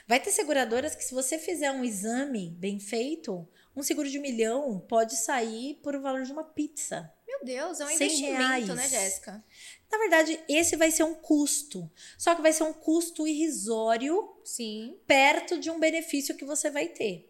Vai 0.06 0.20
ter 0.20 0.30
seguradoras 0.30 0.94
que 0.94 1.04
se 1.04 1.14
você 1.14 1.38
fizer 1.38 1.70
um 1.70 1.84
exame 1.84 2.50
bem 2.58 2.78
feito, 2.78 3.48
um 3.74 3.82
seguro 3.82 4.10
de 4.10 4.18
um 4.18 4.22
milhão 4.22 4.78
pode 4.88 5.16
sair 5.16 5.80
por 5.82 5.94
o 5.94 6.02
valor 6.02 6.22
de 6.22 6.32
uma 6.32 6.44
pizza. 6.44 7.10
Meu 7.26 7.44
Deus, 7.44 7.80
é 7.80 7.84
um 7.84 7.88
100 7.88 7.94
investimento, 7.96 8.36
reais. 8.36 8.68
né, 8.68 8.88
Jéssica? 8.88 9.44
Na 9.90 9.98
verdade, 9.98 10.38
esse 10.48 10.76
vai 10.76 10.90
ser 10.90 11.04
um 11.04 11.14
custo. 11.14 11.90
Só 12.18 12.34
que 12.34 12.42
vai 12.42 12.52
ser 12.52 12.64
um 12.64 12.72
custo 12.72 13.26
irrisório 13.26 14.36
Sim. 14.44 14.98
perto 15.06 15.58
de 15.58 15.70
um 15.70 15.80
benefício 15.80 16.36
que 16.36 16.44
você 16.44 16.70
vai 16.70 16.88
ter. 16.88 17.29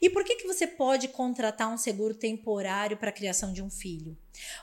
E 0.00 0.10
por 0.10 0.24
que, 0.24 0.36
que 0.36 0.46
você 0.46 0.66
pode 0.66 1.08
contratar 1.08 1.72
um 1.72 1.78
seguro 1.78 2.14
temporário 2.14 2.96
para 2.96 3.10
a 3.10 3.12
criação 3.12 3.52
de 3.52 3.62
um 3.62 3.70
filho? 3.70 4.16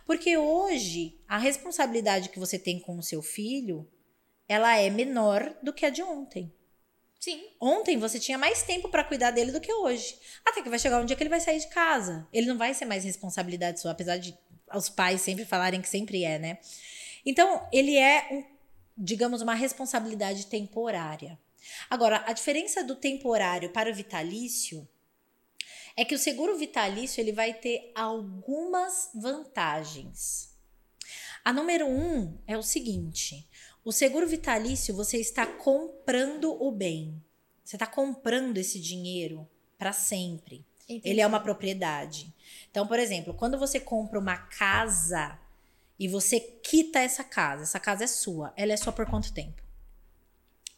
Porque 0.06 0.38
hoje 0.38 1.20
a 1.28 1.38
responsabilidade 1.38 2.30
que 2.30 2.40
você 2.40 2.60
tem 2.60 2.80
com 2.80 2.98
o 2.98 3.04
seu 3.04 3.22
filho, 3.22 3.88
ela 4.48 4.78
é 4.78 4.90
menor 4.90 5.56
do 5.62 5.74
que 5.74 5.86
a 5.86 5.90
de 5.90 6.04
ontem. 6.04 6.54
Sim. 7.20 7.48
Ontem 7.60 7.98
você 7.98 8.20
tinha 8.20 8.38
mais 8.38 8.64
tempo 8.64 8.90
para 8.90 9.04
cuidar 9.04 9.32
dele 9.32 9.52
do 9.52 9.60
que 9.60 9.74
hoje. 9.74 10.18
Até 10.46 10.62
que 10.62 10.70
vai 10.70 10.80
chegar 10.80 11.02
um 11.02 11.06
dia 11.06 11.16
que 11.16 11.24
ele 11.24 11.30
vai 11.30 11.40
sair 11.40 11.60
de 11.60 11.68
casa. 11.68 12.28
Ele 12.32 12.48
não 12.48 12.58
vai 12.58 12.74
ser 12.74 12.86
mais 12.86 13.04
responsabilidade 13.04 13.80
sua, 13.80 13.92
apesar 13.92 14.18
de 14.18 14.38
os 14.74 14.90
pais 14.90 15.22
sempre 15.22 15.46
falarem 15.46 15.82
que 15.82 15.90
sempre 15.90 16.24
é, 16.24 16.38
né? 16.38 16.60
Então, 17.26 17.68
ele 17.72 17.98
é, 17.98 18.28
um, 18.32 18.44
digamos, 18.98 19.42
uma 19.42 19.54
responsabilidade 19.54 20.48
temporária. 20.48 21.40
Agora, 21.90 22.24
a 22.26 22.34
diferença 22.34 22.84
do 22.84 22.96
temporário 22.96 23.72
para 23.72 23.92
o 23.92 23.94
vitalício 23.94 24.88
é 25.98 26.06
que 26.06 26.14
o 26.16 26.20
seguro 26.20 26.56
vitalício 26.58 27.20
ele 27.20 27.32
vai 27.34 27.54
ter 27.54 27.92
algumas 27.96 29.10
vantagens. 29.16 30.56
A 31.44 31.52
número 31.52 31.88
um 31.88 32.38
é 32.46 32.56
o 32.58 32.62
seguinte: 32.64 33.50
o 33.84 33.92
seguro 33.92 34.28
vitalício 34.28 34.96
você 34.96 35.18
está 35.18 35.46
comprando 35.46 36.52
o 36.62 36.72
bem, 36.72 37.22
você 37.64 37.76
está 37.76 37.88
comprando 37.88 38.58
esse 38.58 38.80
dinheiro 38.80 39.50
para 39.78 39.92
sempre. 39.92 40.66
Entendi. 40.84 41.10
Ele 41.10 41.20
é 41.20 41.28
uma 41.28 41.40
propriedade. 41.40 42.34
Então, 42.70 42.88
por 42.88 42.98
exemplo, 43.00 43.34
quando 43.34 43.58
você 43.58 43.80
compra 43.80 44.18
uma 44.20 44.38
casa 44.38 45.38
e 46.00 46.08
você 46.08 46.40
quita 46.40 47.00
essa 47.00 47.24
casa, 47.24 47.64
essa 47.64 47.80
casa 47.80 48.04
é 48.06 48.08
sua, 48.08 48.54
ela 48.56 48.72
é 48.72 48.78
sua 48.78 48.94
por 48.94 49.06
quanto 49.10 49.34
tempo? 49.34 49.62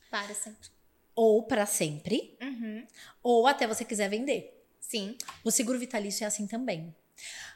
Para 0.09 0.33
sempre. 0.33 0.69
Ou 1.13 1.43
para 1.43 1.65
sempre, 1.65 2.35
Uhum. 2.41 2.87
ou 3.21 3.45
até 3.45 3.67
você 3.67 3.83
quiser 3.85 4.09
vender. 4.09 4.58
Sim. 4.89 5.15
O 5.43 5.51
seguro 5.51 5.77
vitalício 5.77 6.23
é 6.23 6.27
assim 6.27 6.47
também. 6.47 6.93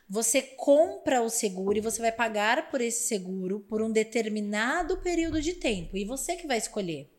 Você 0.07 0.41
compra 0.41 1.23
o 1.23 1.29
seguro 1.29 1.75
e 1.75 1.81
você 1.81 1.99
vai 1.99 2.11
pagar 2.11 2.69
por 2.69 2.79
esse 2.79 3.07
seguro 3.07 3.59
por 3.61 3.81
um 3.81 3.91
determinado 3.91 4.97
período 4.97 5.41
de 5.41 5.53
tempo. 5.53 5.97
E 5.97 6.05
você 6.05 6.35
que 6.35 6.45
vai 6.45 6.59
escolher. 6.59 7.09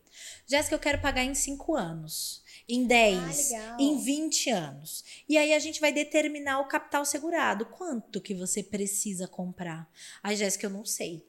Jéssica, 0.47 0.77
eu 0.77 0.79
quero 0.79 1.01
pagar 1.01 1.25
em 1.25 1.35
5 1.35 1.75
anos, 1.75 2.45
em 2.69 2.87
10, 2.87 3.53
Ah, 3.55 3.77
em 3.81 3.99
20 3.99 4.51
anos. 4.51 5.05
E 5.29 5.37
aí 5.37 5.53
a 5.53 5.59
gente 5.59 5.81
vai 5.81 5.93
determinar 5.93 6.61
o 6.61 6.69
capital 6.69 7.05
segurado. 7.05 7.67
Quanto 7.67 8.21
que 8.21 8.35
você 8.35 8.63
precisa 8.63 9.27
comprar? 9.27 9.91
Ai, 10.23 10.37
Jéssica, 10.37 10.67
eu 10.67 10.71
não 10.71 10.85
sei. 10.85 11.27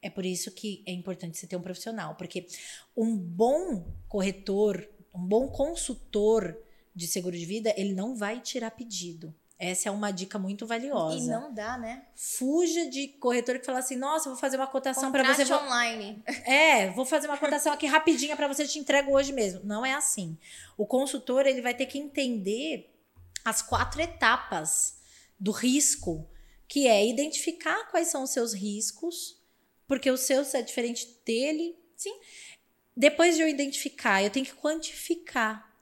É 0.00 0.08
por 0.08 0.24
isso 0.24 0.50
que 0.50 0.82
é 0.86 0.92
importante 0.92 1.36
você 1.36 1.46
ter 1.46 1.56
um 1.56 1.62
profissional, 1.62 2.14
porque 2.14 2.46
um 2.96 3.14
bom 3.14 3.84
corretor, 4.08 4.88
um 5.14 5.26
bom 5.26 5.48
consultor 5.48 6.63
de 6.94 7.06
seguro 7.06 7.36
de 7.36 7.44
vida, 7.44 7.74
ele 7.76 7.94
não 7.94 8.14
vai 8.14 8.40
tirar 8.40 8.70
pedido. 8.70 9.34
Essa 9.58 9.88
é 9.88 9.92
uma 9.92 10.10
dica 10.10 10.38
muito 10.38 10.66
valiosa. 10.66 11.16
E 11.16 11.26
não 11.26 11.52
dá, 11.54 11.78
né? 11.78 12.02
Fuja 12.14 12.86
de 12.90 13.08
corretor 13.08 13.58
que 13.58 13.64
fala 13.64 13.78
assim: 13.78 13.96
"Nossa, 13.96 14.28
vou 14.28 14.38
fazer 14.38 14.56
uma 14.56 14.66
cotação 14.66 15.12
para 15.12 15.32
você". 15.32 15.52
Online. 15.52 16.22
É, 16.44 16.90
vou 16.90 17.06
fazer 17.06 17.28
uma 17.28 17.38
cotação 17.38 17.72
aqui 17.72 17.86
rapidinha 17.86 18.36
para 18.36 18.48
você, 18.48 18.66
te 18.66 18.78
entrego 18.78 19.12
hoje 19.12 19.32
mesmo. 19.32 19.60
Não 19.64 19.86
é 19.86 19.94
assim. 19.94 20.36
O 20.76 20.84
consultor, 20.84 21.46
ele 21.46 21.62
vai 21.62 21.72
ter 21.72 21.86
que 21.86 21.98
entender 21.98 22.92
as 23.44 23.62
quatro 23.62 24.00
etapas 24.00 24.98
do 25.38 25.52
risco, 25.52 26.28
que 26.66 26.88
é 26.88 27.06
identificar 27.06 27.90
quais 27.90 28.08
são 28.08 28.24
os 28.24 28.30
seus 28.30 28.52
riscos, 28.52 29.40
porque 29.86 30.10
o 30.10 30.16
seu 30.16 30.42
é 30.54 30.62
diferente 30.62 31.20
dele. 31.24 31.76
Sim. 31.96 32.14
Depois 32.96 33.36
de 33.36 33.42
eu 33.42 33.48
identificar, 33.48 34.22
eu 34.22 34.30
tenho 34.30 34.46
que 34.46 34.54
quantificar. 34.54 35.73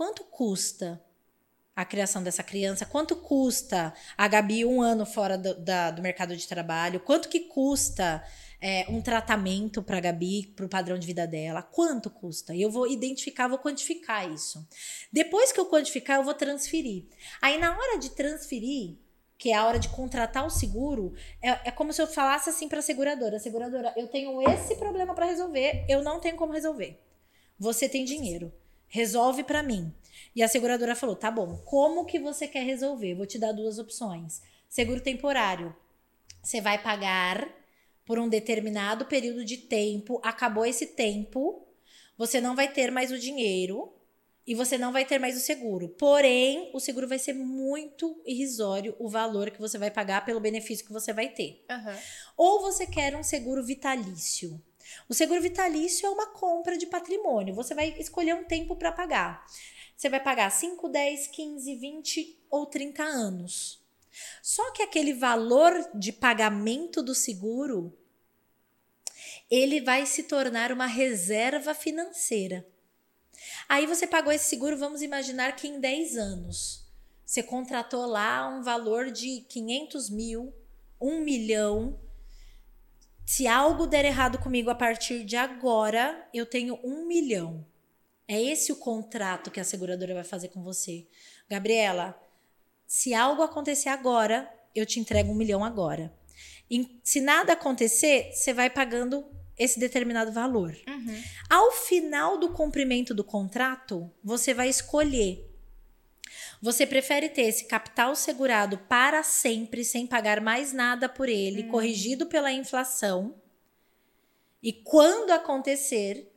Quanto 0.00 0.24
custa 0.24 0.98
a 1.76 1.84
criação 1.84 2.22
dessa 2.22 2.42
criança? 2.42 2.86
Quanto 2.86 3.14
custa 3.16 3.92
a 4.16 4.26
Gabi 4.28 4.64
um 4.64 4.80
ano 4.80 5.04
fora 5.04 5.36
do, 5.36 5.54
da, 5.60 5.90
do 5.90 6.00
mercado 6.00 6.34
de 6.34 6.48
trabalho? 6.48 7.00
Quanto 7.00 7.28
que 7.28 7.40
custa 7.40 8.24
é, 8.62 8.86
um 8.88 9.02
tratamento 9.02 9.82
para 9.82 9.98
a 9.98 10.00
Gabi, 10.00 10.54
para 10.56 10.64
o 10.64 10.70
padrão 10.70 10.98
de 10.98 11.06
vida 11.06 11.26
dela? 11.26 11.62
Quanto 11.62 12.08
custa? 12.08 12.56
Eu 12.56 12.70
vou 12.70 12.86
identificar, 12.86 13.46
vou 13.46 13.58
quantificar 13.58 14.26
isso. 14.32 14.66
Depois 15.12 15.52
que 15.52 15.60
eu 15.60 15.66
quantificar, 15.66 16.16
eu 16.16 16.24
vou 16.24 16.32
transferir. 16.32 17.04
Aí, 17.42 17.58
na 17.58 17.76
hora 17.76 17.98
de 17.98 18.08
transferir, 18.08 18.96
que 19.36 19.50
é 19.50 19.54
a 19.54 19.66
hora 19.66 19.78
de 19.78 19.90
contratar 19.90 20.46
o 20.46 20.50
seguro, 20.50 21.12
é, 21.42 21.68
é 21.68 21.70
como 21.70 21.92
se 21.92 22.00
eu 22.00 22.06
falasse 22.06 22.48
assim 22.48 22.70
para 22.70 22.78
a 22.78 22.82
seguradora: 22.82 23.38
seguradora, 23.38 23.92
eu 23.98 24.08
tenho 24.08 24.40
esse 24.50 24.76
problema 24.76 25.14
para 25.14 25.26
resolver, 25.26 25.84
eu 25.90 26.02
não 26.02 26.20
tenho 26.20 26.36
como 26.36 26.54
resolver. 26.54 26.98
Você 27.58 27.86
tem 27.86 28.06
dinheiro, 28.06 28.50
resolve 28.90 29.42
para 29.42 29.62
mim. 29.62 29.94
E 30.36 30.42
a 30.42 30.48
seguradora 30.48 30.94
falou: 30.94 31.16
tá 31.16 31.30
bom, 31.30 31.56
como 31.64 32.04
que 32.04 32.18
você 32.18 32.46
quer 32.46 32.64
resolver? 32.64 33.14
Vou 33.14 33.26
te 33.26 33.38
dar 33.38 33.52
duas 33.52 33.78
opções. 33.78 34.42
Seguro 34.68 35.00
temporário. 35.00 35.74
Você 36.42 36.60
vai 36.60 36.80
pagar 36.82 37.48
por 38.04 38.18
um 38.18 38.28
determinado 38.28 39.06
período 39.06 39.44
de 39.44 39.56
tempo, 39.56 40.20
acabou 40.24 40.66
esse 40.66 40.86
tempo, 40.86 41.66
você 42.18 42.40
não 42.40 42.56
vai 42.56 42.66
ter 42.66 42.90
mais 42.90 43.12
o 43.12 43.18
dinheiro 43.18 43.92
e 44.46 44.54
você 44.54 44.76
não 44.76 44.90
vai 44.92 45.04
ter 45.04 45.18
mais 45.18 45.36
o 45.36 45.40
seguro. 45.40 45.88
Porém, 45.90 46.70
o 46.74 46.80
seguro 46.80 47.06
vai 47.06 47.18
ser 47.18 47.34
muito 47.34 48.20
irrisório 48.26 48.96
o 48.98 49.08
valor 49.08 49.50
que 49.50 49.60
você 49.60 49.78
vai 49.78 49.90
pagar 49.90 50.24
pelo 50.24 50.40
benefício 50.40 50.84
que 50.84 50.92
você 50.92 51.12
vai 51.12 51.28
ter. 51.28 51.64
Uhum. 51.70 51.98
Ou 52.36 52.62
você 52.62 52.86
quer 52.86 53.14
um 53.14 53.22
seguro 53.22 53.64
vitalício. 53.64 54.60
O 55.08 55.14
seguro 55.14 55.40
vitalício 55.40 56.06
é 56.06 56.10
uma 56.10 56.26
compra 56.26 56.76
de 56.76 56.86
patrimônio. 56.86 57.54
Você 57.54 57.74
vai 57.74 57.94
escolher 57.98 58.34
um 58.34 58.44
tempo 58.44 58.76
para 58.76 58.92
pagar. 58.92 59.46
Você 59.96 60.08
vai 60.08 60.20
pagar 60.20 60.50
5, 60.50 60.88
10, 60.88 61.26
15, 61.26 61.74
20 61.76 62.38
ou 62.50 62.66
30 62.66 63.02
anos. 63.02 63.80
Só 64.42 64.72
que 64.72 64.82
aquele 64.82 65.12
valor 65.12 65.72
de 65.94 66.12
pagamento 66.12 67.02
do 67.02 67.14
seguro 67.14 67.96
ele 69.50 69.80
vai 69.80 70.06
se 70.06 70.24
tornar 70.24 70.72
uma 70.72 70.86
reserva 70.86 71.74
financeira. 71.74 72.66
Aí 73.68 73.86
você 73.86 74.06
pagou 74.06 74.32
esse 74.32 74.48
seguro, 74.48 74.76
vamos 74.76 75.02
imaginar 75.02 75.56
que 75.56 75.66
em 75.66 75.80
10 75.80 76.16
anos 76.16 76.84
você 77.24 77.42
contratou 77.42 78.06
lá 78.06 78.48
um 78.48 78.62
valor 78.62 79.10
de 79.10 79.42
500 79.48 80.10
mil, 80.10 80.52
1 81.00 81.20
milhão. 81.20 81.98
Se 83.30 83.46
algo 83.46 83.86
der 83.86 84.04
errado 84.04 84.38
comigo 84.38 84.70
a 84.70 84.74
partir 84.74 85.22
de 85.22 85.36
agora, 85.36 86.28
eu 86.34 86.44
tenho 86.44 86.80
1 86.82 87.06
milhão. 87.06 87.64
É 88.26 88.42
esse 88.42 88.72
o 88.72 88.76
contrato 88.76 89.52
que 89.52 89.60
a 89.60 89.64
seguradora 89.64 90.14
vai 90.14 90.24
fazer 90.24 90.48
com 90.48 90.64
você. 90.64 91.06
Gabriela, 91.48 92.20
se 92.88 93.14
algo 93.14 93.40
acontecer 93.42 93.88
agora, 93.88 94.52
eu 94.74 94.84
te 94.84 94.98
entrego 94.98 95.30
um 95.30 95.36
milhão 95.36 95.64
agora. 95.64 96.12
E 96.68 97.00
se 97.04 97.20
nada 97.20 97.52
acontecer, 97.52 98.32
você 98.32 98.52
vai 98.52 98.68
pagando 98.68 99.24
esse 99.56 99.78
determinado 99.78 100.32
valor. 100.32 100.76
Uhum. 100.88 101.22
Ao 101.48 101.70
final 101.70 102.36
do 102.36 102.52
cumprimento 102.52 103.14
do 103.14 103.22
contrato, 103.22 104.10
você 104.24 104.52
vai 104.52 104.68
escolher. 104.68 105.49
Você 106.60 106.86
prefere 106.86 107.28
ter 107.30 107.42
esse 107.42 107.64
capital 107.64 108.14
segurado 108.14 108.76
para 108.78 109.22
sempre, 109.22 109.84
sem 109.84 110.06
pagar 110.06 110.40
mais 110.40 110.72
nada 110.72 111.08
por 111.08 111.28
ele, 111.28 111.62
uhum. 111.62 111.68
corrigido 111.70 112.26
pela 112.26 112.52
inflação. 112.52 113.34
E 114.62 114.72
quando 114.72 115.30
acontecer, 115.30 116.30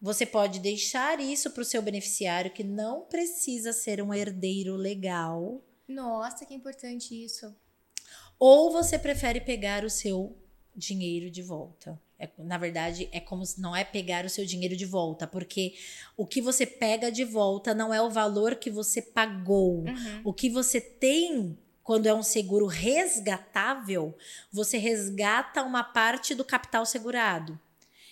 você 0.00 0.26
pode 0.26 0.58
deixar 0.58 1.20
isso 1.20 1.50
para 1.50 1.62
o 1.62 1.64
seu 1.64 1.80
beneficiário, 1.80 2.50
que 2.50 2.64
não 2.64 3.02
precisa 3.02 3.72
ser 3.72 4.02
um 4.02 4.12
herdeiro 4.12 4.74
legal. 4.74 5.62
Nossa, 5.86 6.44
que 6.44 6.54
importante 6.54 7.14
isso. 7.14 7.54
Ou 8.36 8.72
você 8.72 8.98
prefere 8.98 9.40
pegar 9.40 9.84
o 9.84 9.90
seu 9.90 10.36
dinheiro 10.74 11.30
de 11.30 11.40
volta. 11.40 12.00
É, 12.22 12.30
na 12.38 12.56
verdade, 12.56 13.08
é 13.10 13.18
como 13.18 13.44
se 13.44 13.60
não 13.60 13.74
é 13.74 13.82
pegar 13.82 14.24
o 14.24 14.30
seu 14.30 14.46
dinheiro 14.46 14.76
de 14.76 14.86
volta, 14.86 15.26
porque 15.26 15.74
o 16.16 16.24
que 16.24 16.40
você 16.40 16.64
pega 16.64 17.10
de 17.10 17.24
volta 17.24 17.74
não 17.74 17.92
é 17.92 18.00
o 18.00 18.08
valor 18.08 18.54
que 18.54 18.70
você 18.70 19.02
pagou. 19.02 19.80
Uhum. 19.80 20.20
O 20.22 20.32
que 20.32 20.48
você 20.48 20.80
tem 20.80 21.58
quando 21.82 22.06
é 22.06 22.14
um 22.14 22.22
seguro 22.22 22.66
resgatável, 22.66 24.16
você 24.52 24.78
resgata 24.78 25.64
uma 25.64 25.82
parte 25.82 26.32
do 26.32 26.44
capital 26.44 26.86
segurado. 26.86 27.58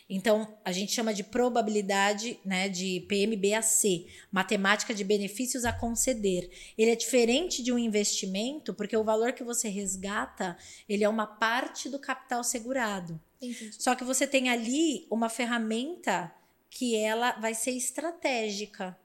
Então, 0.08 0.58
a 0.64 0.72
gente 0.72 0.90
chama 0.90 1.14
de 1.14 1.22
probabilidade, 1.22 2.40
né, 2.44 2.68
de 2.68 3.06
PMBAC, 3.08 4.08
matemática 4.32 4.92
de 4.92 5.04
benefícios 5.04 5.64
a 5.64 5.72
conceder. 5.72 6.50
Ele 6.76 6.90
é 6.90 6.96
diferente 6.96 7.62
de 7.62 7.72
um 7.72 7.78
investimento, 7.78 8.74
porque 8.74 8.96
o 8.96 9.04
valor 9.04 9.32
que 9.32 9.44
você 9.44 9.68
resgata, 9.68 10.56
ele 10.88 11.04
é 11.04 11.08
uma 11.08 11.28
parte 11.28 11.88
do 11.88 11.96
capital 11.96 12.42
segurado. 12.42 13.20
Entendi. 13.40 13.72
Só 13.80 13.94
que 13.94 14.04
você 14.04 14.26
tem 14.26 14.48
ali 14.48 15.06
uma 15.10 15.28
ferramenta 15.28 16.34
que 16.68 16.96
ela 16.96 17.32
vai 17.32 17.54
ser 17.54 17.72
estratégica. 17.72 18.98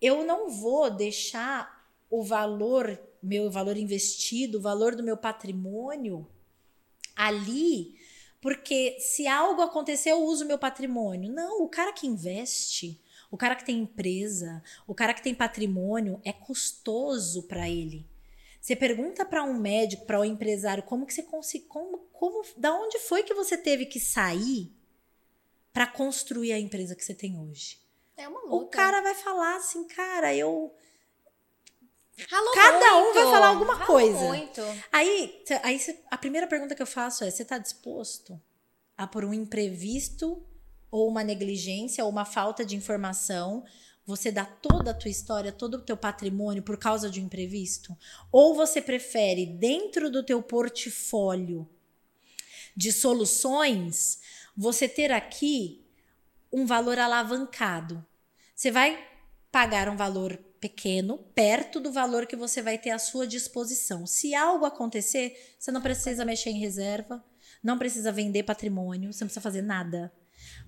Eu 0.00 0.24
não 0.24 0.50
vou 0.50 0.90
deixar 0.90 1.88
o 2.10 2.22
valor, 2.22 3.00
meu 3.22 3.50
valor 3.50 3.76
investido, 3.76 4.58
o 4.58 4.62
valor 4.62 4.94
do 4.94 5.02
meu 5.02 5.16
patrimônio 5.16 6.26
ali 7.16 7.98
porque 8.40 8.98
se 9.00 9.26
algo 9.26 9.62
acontecer, 9.62 10.10
eu 10.10 10.22
uso 10.22 10.46
meu 10.46 10.58
patrimônio. 10.58 11.32
Não, 11.32 11.62
o 11.62 11.68
cara 11.68 11.92
que 11.92 12.06
investe, 12.06 13.00
o 13.30 13.36
cara 13.36 13.56
que 13.56 13.64
tem 13.64 13.80
empresa, 13.80 14.62
o 14.86 14.94
cara 14.94 15.12
que 15.12 15.22
tem 15.22 15.34
patrimônio, 15.34 16.20
é 16.24 16.32
custoso 16.32 17.42
para 17.44 17.68
ele. 17.68 18.06
Você 18.60 18.76
pergunta 18.76 19.24
para 19.24 19.42
um 19.42 19.58
médico, 19.58 20.06
para 20.06 20.20
um 20.20 20.24
empresário, 20.24 20.82
como 20.82 21.06
que 21.06 21.14
você 21.14 21.22
conseguiu, 21.22 21.68
como, 21.68 21.98
como, 22.18 22.44
da 22.56 22.74
onde 22.74 22.98
foi 22.98 23.22
que 23.22 23.32
você 23.32 23.56
teve 23.56 23.86
que 23.86 24.00
sair 24.00 24.72
para 25.72 25.86
construir 25.86 26.52
a 26.52 26.58
empresa 26.58 26.96
que 26.96 27.04
você 27.04 27.14
tem 27.14 27.38
hoje? 27.38 27.78
É 28.16 28.26
uma 28.26 28.40
luta. 28.40 28.56
O 28.56 28.66
cara 28.66 29.00
vai 29.00 29.14
falar 29.14 29.56
assim, 29.56 29.86
cara, 29.86 30.34
eu 30.34 30.74
Ralou 32.28 32.52
Cada 32.52 32.94
muito. 32.94 33.10
um 33.10 33.14
vai 33.14 33.24
falar 33.32 33.46
alguma 33.46 33.74
Ralou 33.74 33.86
coisa. 33.86 34.18
muito. 34.18 34.60
Aí, 34.90 35.44
aí 35.62 35.80
a 36.10 36.18
primeira 36.18 36.48
pergunta 36.48 36.74
que 36.74 36.82
eu 36.82 36.86
faço 36.86 37.22
é: 37.22 37.30
você 37.30 37.44
está 37.44 37.58
disposto 37.58 38.40
a 38.96 39.06
por 39.06 39.24
um 39.24 39.32
imprevisto 39.32 40.44
ou 40.90 41.06
uma 41.08 41.22
negligência 41.22 42.04
ou 42.04 42.10
uma 42.10 42.24
falta 42.24 42.64
de 42.64 42.74
informação 42.74 43.64
você 44.08 44.32
dá 44.32 44.46
toda 44.46 44.92
a 44.92 44.94
tua 44.94 45.10
história, 45.10 45.52
todo 45.52 45.74
o 45.74 45.82
teu 45.82 45.94
patrimônio 45.94 46.62
por 46.62 46.78
causa 46.78 47.10
de 47.10 47.20
um 47.20 47.26
imprevisto? 47.26 47.94
Ou 48.32 48.54
você 48.54 48.80
prefere 48.80 49.44
dentro 49.44 50.10
do 50.10 50.24
teu 50.24 50.42
portfólio 50.42 51.68
de 52.78 52.92
soluções 52.92 54.20
você 54.56 54.88
ter 54.88 55.10
aqui 55.10 55.84
um 56.52 56.64
valor 56.64 56.96
alavancado? 56.96 58.06
Você 58.54 58.70
vai 58.70 59.04
pagar 59.50 59.88
um 59.88 59.96
valor 59.96 60.36
pequeno, 60.60 61.18
perto 61.34 61.80
do 61.80 61.90
valor 61.90 62.24
que 62.24 62.36
você 62.36 62.62
vai 62.62 62.78
ter 62.78 62.90
à 62.90 62.98
sua 63.00 63.26
disposição. 63.26 64.06
Se 64.06 64.32
algo 64.32 64.64
acontecer, 64.64 65.56
você 65.58 65.72
não 65.72 65.82
precisa 65.82 66.24
mexer 66.24 66.50
em 66.50 66.60
reserva, 66.60 67.24
não 67.60 67.76
precisa 67.76 68.12
vender 68.12 68.44
patrimônio, 68.44 69.12
você 69.12 69.24
não 69.24 69.28
precisa 69.28 69.40
fazer 69.40 69.62
nada. 69.62 70.12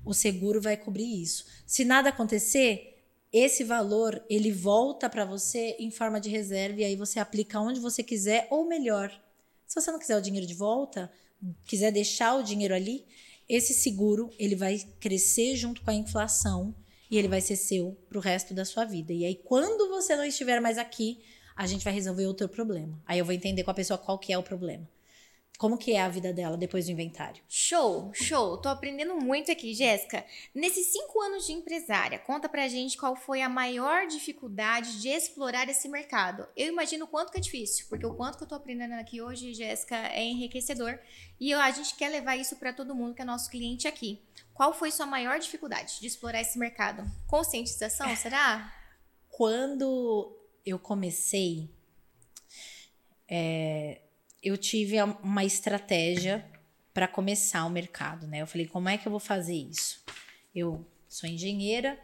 O 0.05 0.13
seguro 0.13 0.61
vai 0.61 0.77
cobrir 0.77 1.23
isso. 1.23 1.47
Se 1.65 1.85
nada 1.85 2.09
acontecer, 2.09 3.05
esse 3.33 3.63
valor 3.63 4.21
ele 4.29 4.51
volta 4.51 5.09
para 5.09 5.25
você 5.25 5.77
em 5.79 5.93
forma 5.93 6.21
de 6.21 6.29
reserva 6.29 6.81
e 6.81 6.85
aí 6.85 6.97
você 6.97 7.21
aplica 7.21 7.61
onde 7.61 7.79
você 7.79 8.03
quiser 8.03 8.49
ou 8.51 8.67
melhor. 8.67 9.13
Se 9.65 9.81
você 9.81 9.93
não 9.93 10.01
quiser 10.01 10.19
o 10.19 10.21
dinheiro 10.21 10.49
de 10.49 10.55
volta, 10.55 11.09
quiser 11.65 11.91
deixar 11.91 12.35
o 12.35 12.43
dinheiro 12.43 12.75
ali, 12.75 13.07
esse 13.49 13.75
seguro 13.75 14.31
ele 14.39 14.55
vai 14.55 14.79
crescer 15.01 15.57
junto 15.57 15.83
com 15.83 15.91
a 15.91 15.95
inflação 15.95 16.75
e 17.11 17.19
ele 17.19 17.29
vai 17.29 17.41
ser 17.41 17.57
seu 17.57 17.97
pro 18.09 18.21
resto 18.21 18.55
da 18.55 18.65
sua 18.65 18.85
vida. 18.85 19.13
E 19.13 19.25
aí, 19.25 19.35
quando 19.35 19.89
você 19.89 20.15
não 20.15 20.25
estiver 20.25 20.61
mais 20.61 20.79
aqui, 20.79 21.21
a 21.57 21.67
gente 21.67 21.85
vai 21.85 21.93
resolver 21.93 22.27
outro 22.27 22.49
problema. 22.49 23.03
Aí 23.05 23.19
eu 23.19 23.25
vou 23.25 23.35
entender 23.35 23.65
com 23.65 23.71
a 23.71 23.75
pessoa 23.75 23.99
qual 23.99 24.19
que 24.19 24.33
é 24.33 24.39
o 24.39 24.43
problema. 24.43 24.89
Como 25.61 25.77
que 25.77 25.93
é 25.93 26.01
a 26.01 26.09
vida 26.09 26.33
dela 26.33 26.57
depois 26.57 26.87
do 26.87 26.93
inventário? 26.93 27.43
Show, 27.47 28.11
show. 28.15 28.57
Tô 28.57 28.71
aprendendo 28.71 29.15
muito 29.17 29.53
aqui, 29.53 29.75
Jéssica. 29.75 30.25
Nesses 30.55 30.87
cinco 30.87 31.21
anos 31.21 31.45
de 31.45 31.53
empresária, 31.53 32.19
conta 32.19 32.49
pra 32.49 32.67
gente 32.67 32.97
qual 32.97 33.15
foi 33.15 33.43
a 33.43 33.49
maior 33.49 34.07
dificuldade 34.07 35.03
de 35.03 35.11
explorar 35.11 35.69
esse 35.69 35.87
mercado. 35.87 36.49
Eu 36.57 36.69
imagino 36.69 37.05
o 37.05 37.09
quanto 37.09 37.31
que 37.31 37.37
é 37.37 37.43
difícil, 37.43 37.85
porque 37.91 38.07
o 38.07 38.15
quanto 38.15 38.39
que 38.39 38.45
eu 38.45 38.49
tô 38.49 38.55
aprendendo 38.55 38.95
aqui 38.95 39.21
hoje, 39.21 39.53
Jéssica, 39.53 39.97
é 39.97 40.25
enriquecedor. 40.25 40.99
E 41.39 41.53
a 41.53 41.71
gente 41.71 41.95
quer 41.95 42.09
levar 42.09 42.37
isso 42.37 42.57
para 42.57 42.73
todo 42.73 42.95
mundo 42.95 43.15
que 43.15 43.21
é 43.21 43.25
nosso 43.27 43.51
cliente 43.51 43.87
aqui. 43.87 44.19
Qual 44.55 44.73
foi 44.73 44.91
sua 44.91 45.05
maior 45.05 45.39
dificuldade 45.39 46.01
de 46.01 46.07
explorar 46.07 46.41
esse 46.41 46.59
mercado? 46.59 47.05
Conscientização, 47.27 48.17
será? 48.17 48.73
Quando 49.29 50.35
eu 50.65 50.79
comecei, 50.79 51.69
é, 53.29 54.01
eu 54.43 54.57
tive 54.57 54.97
uma 55.23 55.45
estratégia 55.45 56.45
para 56.93 57.07
começar 57.07 57.65
o 57.65 57.71
mercado, 57.71 58.27
né? 58.27 58.43
Eu 58.43 58.47
falei, 58.47 58.67
como 58.67 58.89
é 58.89 58.99
que 58.99 59.07
eu 59.07 59.11
vou 59.11 59.21
fazer 59.21 59.55
isso? 59.55 60.03
Eu 60.55 60.85
sou 61.09 61.29
engenheira, 61.29 61.99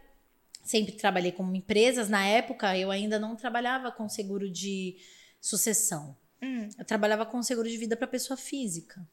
Sempre 0.67 0.91
trabalhei 0.91 1.31
com 1.31 1.55
empresas. 1.55 2.09
Na 2.09 2.25
época, 2.25 2.77
eu 2.77 2.91
ainda 2.91 3.17
não 3.17 3.37
trabalhava 3.37 3.89
com 3.89 4.09
seguro 4.09 4.49
de 4.49 4.97
sucessão. 5.39 6.15
Hum. 6.41 6.67
Eu 6.77 6.83
trabalhava 6.83 7.25
com 7.25 7.41
seguro 7.41 7.69
de 7.69 7.77
vida 7.77 7.95
para 7.95 8.05
pessoa 8.05 8.35
física. 8.35 9.07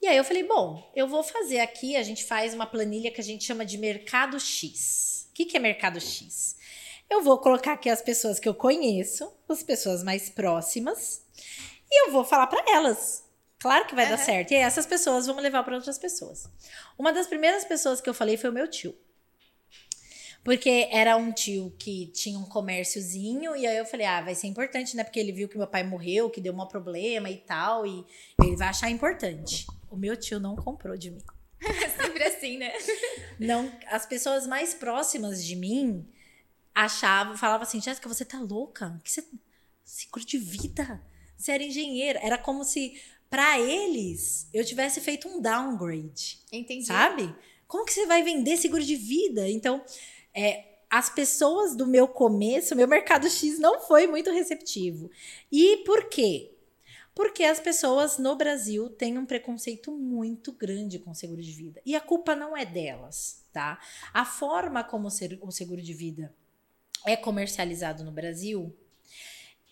E 0.00 0.06
aí 0.06 0.16
eu 0.16 0.24
falei, 0.24 0.44
bom, 0.44 0.90
eu 0.96 1.06
vou 1.06 1.22
fazer 1.22 1.60
aqui, 1.60 1.94
a 1.94 2.02
gente 2.02 2.24
faz 2.24 2.54
uma 2.54 2.66
planilha 2.66 3.10
que 3.10 3.20
a 3.20 3.24
gente 3.24 3.44
chama 3.44 3.66
de 3.66 3.76
mercado 3.76 4.40
X. 4.40 5.28
O 5.28 5.34
que, 5.34 5.44
que 5.44 5.58
é 5.58 5.60
mercado 5.60 6.00
X? 6.00 6.56
Eu 7.10 7.22
vou 7.22 7.38
colocar 7.38 7.72
aqui 7.72 7.88
as 7.88 8.02
pessoas 8.02 8.38
que 8.38 8.48
eu 8.48 8.54
conheço, 8.54 9.32
as 9.48 9.62
pessoas 9.62 10.02
mais 10.02 10.28
próximas, 10.28 11.22
e 11.90 12.06
eu 12.06 12.12
vou 12.12 12.24
falar 12.24 12.46
para 12.48 12.62
elas. 12.70 13.24
Claro 13.58 13.86
que 13.86 13.94
vai 13.94 14.04
Uhum. 14.04 14.10
dar 14.12 14.18
certo. 14.18 14.52
E 14.52 14.56
essas 14.56 14.86
pessoas 14.86 15.26
vão 15.26 15.34
me 15.34 15.42
levar 15.42 15.64
para 15.64 15.74
outras 15.74 15.98
pessoas. 15.98 16.48
Uma 16.98 17.12
das 17.12 17.26
primeiras 17.26 17.64
pessoas 17.64 18.00
que 18.00 18.08
eu 18.08 18.14
falei 18.14 18.36
foi 18.36 18.50
o 18.50 18.52
meu 18.52 18.68
tio. 18.68 18.94
Porque 20.44 20.88
era 20.92 21.16
um 21.16 21.32
tio 21.32 21.74
que 21.78 22.06
tinha 22.06 22.38
um 22.38 22.44
comérciozinho, 22.44 23.56
e 23.56 23.66
aí 23.66 23.76
eu 23.76 23.84
falei, 23.84 24.06
ah, 24.06 24.22
vai 24.22 24.34
ser 24.34 24.46
importante, 24.46 24.96
né? 24.96 25.02
Porque 25.02 25.18
ele 25.18 25.32
viu 25.32 25.48
que 25.48 25.58
meu 25.58 25.66
pai 25.66 25.82
morreu, 25.82 26.30
que 26.30 26.40
deu 26.40 26.54
um 26.54 26.66
problema 26.66 27.28
e 27.28 27.38
tal, 27.38 27.84
e 27.86 28.04
ele 28.42 28.56
vai 28.56 28.68
achar 28.68 28.88
importante. 28.88 29.66
O 29.90 29.96
meu 29.96 30.16
tio 30.16 30.38
não 30.38 30.54
comprou 30.54 30.96
de 30.96 31.10
mim. 31.10 31.22
Sempre 32.00 32.22
assim, 32.24 32.56
né? 32.56 32.72
Não, 33.38 33.70
as 33.88 34.06
pessoas 34.06 34.46
mais 34.46 34.72
próximas 34.72 35.44
de 35.44 35.56
mim 35.56 36.06
achavam, 36.84 37.36
falavam 37.36 37.66
assim, 37.66 37.80
Jéssica, 37.80 38.08
você 38.08 38.24
tá 38.24 38.38
louca? 38.38 39.00
Que 39.02 39.10
você 39.10 39.24
seguro 39.84 40.24
de 40.24 40.38
vida? 40.38 41.04
Você 41.36 41.52
era 41.52 41.62
engenheira. 41.62 42.20
Era 42.22 42.38
como 42.38 42.64
se 42.64 43.00
para 43.28 43.58
eles 43.58 44.48
eu 44.52 44.64
tivesse 44.64 45.00
feito 45.00 45.28
um 45.28 45.40
downgrade, 45.40 46.40
Entendi. 46.52 46.86
sabe? 46.86 47.34
Como 47.66 47.84
que 47.84 47.92
você 47.92 48.06
vai 48.06 48.22
vender 48.22 48.56
seguro 48.56 48.82
de 48.82 48.96
vida? 48.96 49.48
Então, 49.48 49.84
é, 50.32 50.78
as 50.88 51.10
pessoas 51.10 51.76
do 51.76 51.86
meu 51.86 52.06
começo, 52.08 52.76
meu 52.76 52.88
mercado 52.88 53.28
X 53.28 53.58
não 53.58 53.80
foi 53.80 54.06
muito 54.06 54.30
receptivo. 54.30 55.10
E 55.50 55.78
por 55.78 56.08
quê? 56.08 56.54
Porque 57.14 57.42
as 57.42 57.58
pessoas 57.58 58.18
no 58.18 58.36
Brasil 58.36 58.88
têm 58.88 59.18
um 59.18 59.26
preconceito 59.26 59.90
muito 59.90 60.52
grande 60.52 61.00
com 61.00 61.10
o 61.10 61.14
seguro 61.14 61.42
de 61.42 61.50
vida. 61.50 61.82
E 61.84 61.96
a 61.96 62.00
culpa 62.00 62.36
não 62.36 62.56
é 62.56 62.64
delas, 62.64 63.44
tá? 63.52 63.80
A 64.14 64.24
forma 64.24 64.84
como 64.84 65.08
o 65.08 65.50
seguro 65.50 65.82
de 65.82 65.92
vida 65.92 66.32
é 67.06 67.16
comercializado 67.16 68.04
no 68.04 68.12
Brasil 68.12 68.76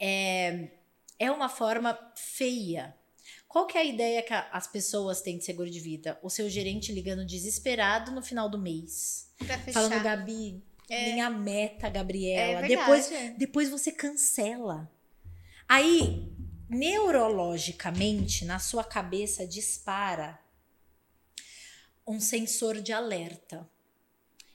é, 0.00 0.68
é 1.18 1.30
uma 1.30 1.48
forma 1.48 1.98
feia. 2.14 2.94
Qual 3.48 3.66
que 3.66 3.78
é 3.78 3.80
a 3.80 3.84
ideia 3.84 4.22
que 4.22 4.32
as 4.32 4.66
pessoas 4.66 5.22
têm 5.22 5.38
de 5.38 5.44
seguro 5.44 5.70
de 5.70 5.80
vida? 5.80 6.18
O 6.22 6.28
seu 6.28 6.48
gerente 6.48 6.92
ligando 6.92 7.24
desesperado 7.24 8.10
no 8.10 8.22
final 8.22 8.48
do 8.48 8.58
mês. 8.58 9.32
Pra 9.38 9.58
fechar. 9.58 9.82
Falando, 9.82 10.02
Gabi, 10.02 10.62
minha 10.88 11.30
meta, 11.30 11.88
Gabriela. 11.88 12.64
É 12.64 12.68
depois, 12.68 13.08
verdade. 13.08 13.38
depois 13.38 13.70
você 13.70 13.90
cancela. 13.90 14.90
Aí, 15.68 16.30
neurologicamente, 16.68 18.44
na 18.44 18.58
sua 18.58 18.84
cabeça 18.84 19.46
dispara 19.46 20.38
um 22.06 22.20
sensor 22.20 22.80
de 22.80 22.92
alerta. 22.92 23.68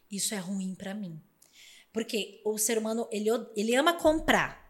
Isso 0.10 0.36
é 0.36 0.38
ruim 0.38 0.76
pra 0.76 0.94
mim. 0.94 1.20
Porque 1.94 2.42
o 2.46 2.58
ser 2.58 2.78
humano, 2.78 3.08
ele, 3.12 3.30
ele 3.56 3.76
ama 3.76 3.94
comprar. 3.94 4.62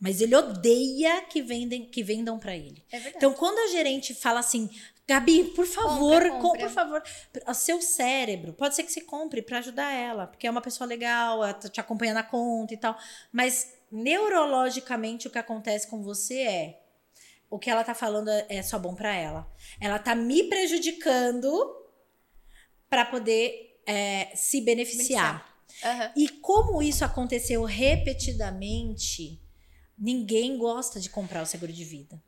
Mas 0.00 0.20
ele 0.20 0.34
odeia 0.34 1.22
que, 1.22 1.40
vendem, 1.42 1.84
que 1.84 2.02
vendam 2.02 2.38
pra 2.38 2.56
ele. 2.56 2.82
É 2.90 2.96
verdade. 2.98 3.16
Então, 3.18 3.32
quando 3.34 3.58
a 3.58 3.68
gerente 3.68 4.14
fala 4.14 4.40
assim, 4.40 4.68
Gabi, 5.06 5.44
por 5.54 5.66
favor, 5.66 6.22
Compra, 6.28 6.40
com- 6.40 6.58
por 6.58 6.70
favor, 6.70 7.02
o 7.46 7.54
seu 7.54 7.80
cérebro, 7.80 8.52
pode 8.52 8.74
ser 8.74 8.82
que 8.82 8.90
você 8.90 9.00
compre 9.00 9.42
pra 9.42 9.58
ajudar 9.58 9.92
ela, 9.92 10.26
porque 10.26 10.46
é 10.46 10.50
uma 10.50 10.60
pessoa 10.60 10.88
legal, 10.88 11.44
ela 11.44 11.54
tá 11.54 11.68
te 11.68 11.80
acompanha 11.80 12.14
na 12.14 12.22
conta 12.22 12.74
e 12.74 12.76
tal, 12.76 12.96
mas 13.30 13.74
neurologicamente 13.92 15.28
o 15.28 15.30
que 15.30 15.38
acontece 15.38 15.86
com 15.88 16.02
você 16.02 16.38
é 16.40 16.78
o 17.50 17.58
que 17.58 17.68
ela 17.68 17.84
tá 17.84 17.94
falando 17.94 18.28
é 18.48 18.62
só 18.62 18.78
bom 18.78 18.94
pra 18.94 19.14
ela. 19.14 19.46
Ela 19.80 19.98
tá 19.98 20.14
me 20.14 20.44
prejudicando 20.44 21.50
pra 22.88 23.04
poder 23.04 23.80
é, 23.86 24.32
se 24.34 24.60
beneficiar. 24.62 25.51
Aham. 25.82 26.12
E 26.16 26.28
como 26.28 26.82
isso 26.82 27.04
aconteceu 27.04 27.64
repetidamente, 27.64 29.40
ninguém 29.98 30.56
gosta 30.56 31.00
de 31.00 31.10
comprar 31.10 31.42
o 31.42 31.46
seguro 31.46 31.72
de 31.72 31.84
vida. 31.84 32.22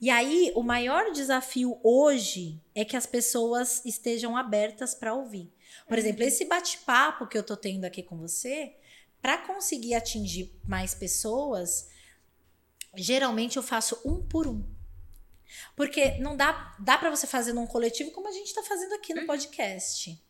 E 0.00 0.10
aí, 0.10 0.52
o 0.54 0.62
maior 0.62 1.12
desafio 1.12 1.78
hoje 1.82 2.60
é 2.74 2.84
que 2.84 2.96
as 2.96 3.06
pessoas 3.06 3.84
estejam 3.84 4.36
abertas 4.36 4.94
para 4.94 5.14
ouvir. 5.14 5.52
Por 5.88 5.98
exemplo, 5.98 6.22
esse 6.22 6.44
bate-papo 6.44 7.26
que 7.26 7.38
eu 7.38 7.42
tô 7.42 7.56
tendo 7.56 7.84
aqui 7.84 8.02
com 8.02 8.18
você, 8.18 8.74
para 9.22 9.38
conseguir 9.38 9.94
atingir 9.94 10.54
mais 10.66 10.94
pessoas, 10.94 11.88
geralmente 12.94 13.56
eu 13.56 13.62
faço 13.62 13.98
um 14.04 14.22
por 14.22 14.46
um. 14.46 14.64
Porque 15.76 16.18
não 16.18 16.36
dá, 16.36 16.74
dá 16.78 16.98
para 16.98 17.10
você 17.10 17.26
fazer 17.26 17.52
num 17.52 17.66
coletivo 17.66 18.10
como 18.10 18.28
a 18.28 18.32
gente 18.32 18.48
está 18.48 18.62
fazendo 18.62 18.94
aqui 18.94 19.14
no 19.14 19.26
podcast. 19.26 20.20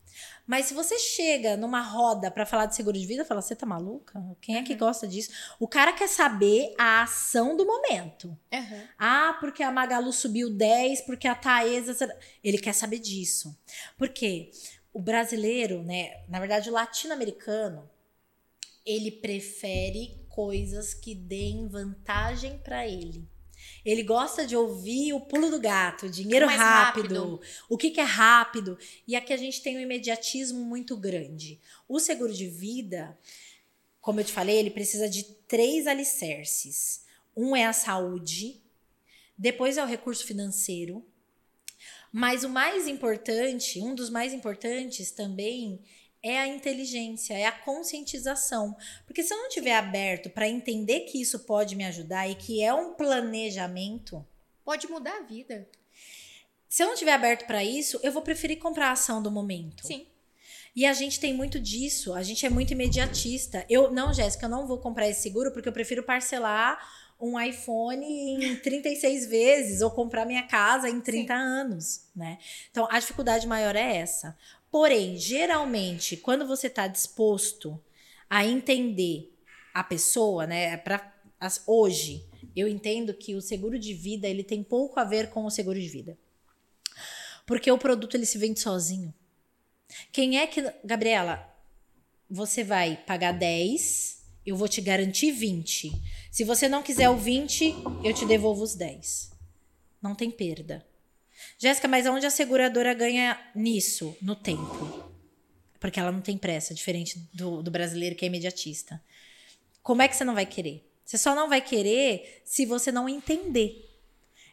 Mas 0.46 0.66
se 0.66 0.74
você 0.74 0.98
chega 0.98 1.56
numa 1.56 1.80
roda 1.80 2.30
para 2.30 2.44
falar 2.44 2.66
de 2.66 2.76
seguro 2.76 2.98
de 2.98 3.06
vida, 3.06 3.24
fala, 3.24 3.40
você 3.40 3.56
tá 3.56 3.64
maluca? 3.64 4.22
Quem 4.40 4.56
é 4.56 4.62
que 4.62 4.74
gosta 4.74 5.06
disso? 5.06 5.30
O 5.58 5.66
cara 5.66 5.92
quer 5.92 6.08
saber 6.08 6.74
a 6.78 7.02
ação 7.02 7.56
do 7.56 7.64
momento. 7.64 8.38
Aham. 8.52 8.82
Ah, 8.98 9.36
porque 9.40 9.62
a 9.62 9.72
Magalu 9.72 10.12
subiu 10.12 10.50
10, 10.50 11.02
porque 11.02 11.26
a 11.26 11.34
Taesa. 11.34 11.96
Ele 12.42 12.58
quer 12.58 12.74
saber 12.74 12.98
disso. 12.98 13.58
Porque 13.96 14.50
o 14.92 15.00
brasileiro, 15.00 15.82
né? 15.82 16.22
Na 16.28 16.38
verdade, 16.38 16.68
o 16.68 16.72
latino-americano, 16.72 17.88
ele 18.84 19.10
prefere 19.10 20.24
coisas 20.28 20.92
que 20.92 21.14
deem 21.14 21.66
vantagem 21.68 22.58
para 22.58 22.86
ele. 22.86 23.26
Ele 23.84 24.02
gosta 24.02 24.46
de 24.46 24.56
ouvir 24.56 25.12
o 25.12 25.20
pulo 25.20 25.50
do 25.50 25.60
gato, 25.60 26.08
dinheiro 26.08 26.46
rápido, 26.46 27.14
rápido. 27.14 27.40
o 27.68 27.76
que, 27.76 27.90
que 27.90 28.00
é 28.00 28.04
rápido. 28.04 28.78
E 29.06 29.14
aqui 29.14 29.32
a 29.32 29.36
gente 29.36 29.62
tem 29.62 29.76
um 29.76 29.80
imediatismo 29.80 30.64
muito 30.64 30.96
grande. 30.96 31.60
O 31.86 32.00
seguro 32.00 32.32
de 32.32 32.48
vida, 32.48 33.18
como 34.00 34.20
eu 34.20 34.24
te 34.24 34.32
falei, 34.32 34.56
ele 34.56 34.70
precisa 34.70 35.08
de 35.08 35.24
três 35.46 35.86
alicerces. 35.86 37.04
Um 37.36 37.54
é 37.54 37.66
a 37.66 37.72
saúde, 37.72 38.62
depois 39.36 39.76
é 39.76 39.82
o 39.82 39.86
recurso 39.86 40.24
financeiro, 40.24 41.04
mas 42.12 42.44
o 42.44 42.48
mais 42.48 42.86
importante, 42.86 43.80
um 43.80 43.94
dos 43.94 44.08
mais 44.08 44.32
importantes 44.32 45.10
também 45.10 45.80
é 46.24 46.38
a 46.38 46.48
inteligência, 46.48 47.34
é 47.34 47.44
a 47.44 47.52
conscientização. 47.52 48.74
Porque 49.06 49.22
se 49.22 49.34
eu 49.34 49.38
não 49.38 49.50
tiver 49.50 49.76
aberto 49.76 50.30
para 50.30 50.48
entender 50.48 51.00
que 51.00 51.20
isso 51.20 51.40
pode 51.40 51.76
me 51.76 51.84
ajudar 51.84 52.26
e 52.28 52.34
que 52.34 52.62
é 52.62 52.72
um 52.72 52.94
planejamento, 52.94 54.26
Pode 54.64 54.88
mudar 54.88 55.18
a 55.18 55.22
vida. 55.22 55.68
se 56.66 56.82
eu 56.82 56.86
não 56.86 56.94
tiver 56.94 57.12
aberto 57.12 57.46
para 57.46 57.62
isso, 57.62 58.00
eu 58.02 58.10
vou 58.10 58.22
preferir 58.22 58.58
comprar 58.58 58.88
a 58.88 58.92
ação 58.92 59.22
do 59.22 59.30
momento. 59.30 59.86
Sim. 59.86 60.06
E 60.74 60.86
a 60.86 60.94
gente 60.94 61.20
tem 61.20 61.34
muito 61.34 61.60
disso, 61.60 62.14
a 62.14 62.22
gente 62.22 62.46
é 62.46 62.48
muito 62.48 62.72
imediatista. 62.72 63.64
Eu, 63.68 63.92
não, 63.92 64.12
Jéssica, 64.12 64.46
eu 64.46 64.50
não 64.50 64.66
vou 64.66 64.78
comprar 64.78 65.06
esse 65.06 65.20
seguro 65.20 65.52
porque 65.52 65.68
eu 65.68 65.72
prefiro 65.72 66.02
parcelar 66.02 66.78
um 67.20 67.38
iPhone 67.38 68.04
em 68.04 68.56
36 68.64 69.26
vezes 69.26 69.82
ou 69.82 69.90
comprar 69.90 70.24
minha 70.24 70.42
casa 70.44 70.88
em 70.88 71.00
30 71.00 71.34
anos, 71.34 72.08
né? 72.16 72.38
Então, 72.70 72.88
a 72.90 72.98
dificuldade 72.98 73.46
maior 73.46 73.76
é 73.76 73.98
essa. 73.98 74.36
Porém, 74.74 75.16
geralmente, 75.16 76.16
quando 76.16 76.44
você 76.48 76.66
está 76.66 76.88
disposto 76.88 77.80
a 78.28 78.44
entender 78.44 79.32
a 79.72 79.84
pessoa, 79.84 80.48
né, 80.48 80.76
para 80.76 81.14
hoje, 81.64 82.26
eu 82.56 82.66
entendo 82.66 83.14
que 83.14 83.36
o 83.36 83.40
seguro 83.40 83.78
de 83.78 83.94
vida, 83.94 84.26
ele 84.26 84.42
tem 84.42 84.64
pouco 84.64 84.98
a 84.98 85.04
ver 85.04 85.30
com 85.30 85.44
o 85.44 85.50
seguro 85.50 85.80
de 85.80 85.88
vida. 85.88 86.18
Porque 87.46 87.70
o 87.70 87.78
produto 87.78 88.16
ele 88.16 88.26
se 88.26 88.36
vende 88.36 88.58
sozinho. 88.58 89.14
Quem 90.10 90.40
é 90.40 90.46
que. 90.48 90.60
Gabriela, 90.84 91.48
você 92.28 92.64
vai 92.64 92.96
pagar 92.96 93.30
10, 93.30 94.24
eu 94.44 94.56
vou 94.56 94.66
te 94.66 94.80
garantir 94.80 95.30
20. 95.30 95.92
Se 96.32 96.42
você 96.42 96.68
não 96.68 96.82
quiser 96.82 97.08
o 97.10 97.16
20, 97.16 97.76
eu 98.02 98.12
te 98.12 98.26
devolvo 98.26 98.64
os 98.64 98.74
10. 98.74 99.30
Não 100.02 100.16
tem 100.16 100.32
perda. 100.32 100.84
Jéssica, 101.64 101.88
mas 101.88 102.06
aonde 102.06 102.26
a 102.26 102.30
seguradora 102.30 102.92
ganha 102.92 103.40
nisso? 103.54 104.14
No 104.20 104.36
tempo. 104.36 105.10
Porque 105.80 105.98
ela 105.98 106.12
não 106.12 106.20
tem 106.20 106.36
pressa, 106.36 106.74
diferente 106.74 107.18
do, 107.32 107.62
do 107.62 107.70
brasileiro 107.70 108.14
que 108.14 108.22
é 108.22 108.28
imediatista. 108.28 109.02
Como 109.82 110.02
é 110.02 110.08
que 110.08 110.14
você 110.14 110.24
não 110.24 110.34
vai 110.34 110.44
querer? 110.44 110.86
Você 111.02 111.16
só 111.16 111.34
não 111.34 111.48
vai 111.48 111.62
querer 111.62 112.42
se 112.44 112.66
você 112.66 112.92
não 112.92 113.08
entender. 113.08 113.82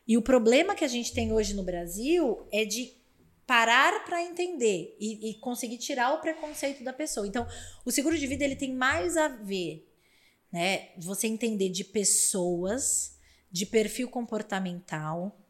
E 0.08 0.16
o 0.16 0.22
problema 0.22 0.74
que 0.74 0.86
a 0.86 0.88
gente 0.88 1.14
tem 1.14 1.34
hoje 1.34 1.54
no 1.54 1.64
Brasil 1.64 2.48
é 2.50 2.64
de 2.64 2.94
parar 3.46 4.06
para 4.06 4.24
entender 4.24 4.96
e, 4.98 5.32
e 5.32 5.34
conseguir 5.34 5.80
tirar 5.80 6.14
o 6.14 6.22
preconceito 6.22 6.82
da 6.82 6.94
pessoa. 6.94 7.28
Então, 7.28 7.46
o 7.84 7.92
seguro 7.92 8.18
de 8.18 8.26
vida 8.26 8.46
ele 8.46 8.56
tem 8.56 8.74
mais 8.74 9.18
a 9.18 9.28
ver, 9.28 9.86
né? 10.50 10.92
Você 10.98 11.28
entender 11.28 11.68
de 11.68 11.84
pessoas, 11.84 13.18
de 13.52 13.66
perfil 13.66 14.10
comportamental, 14.10 15.41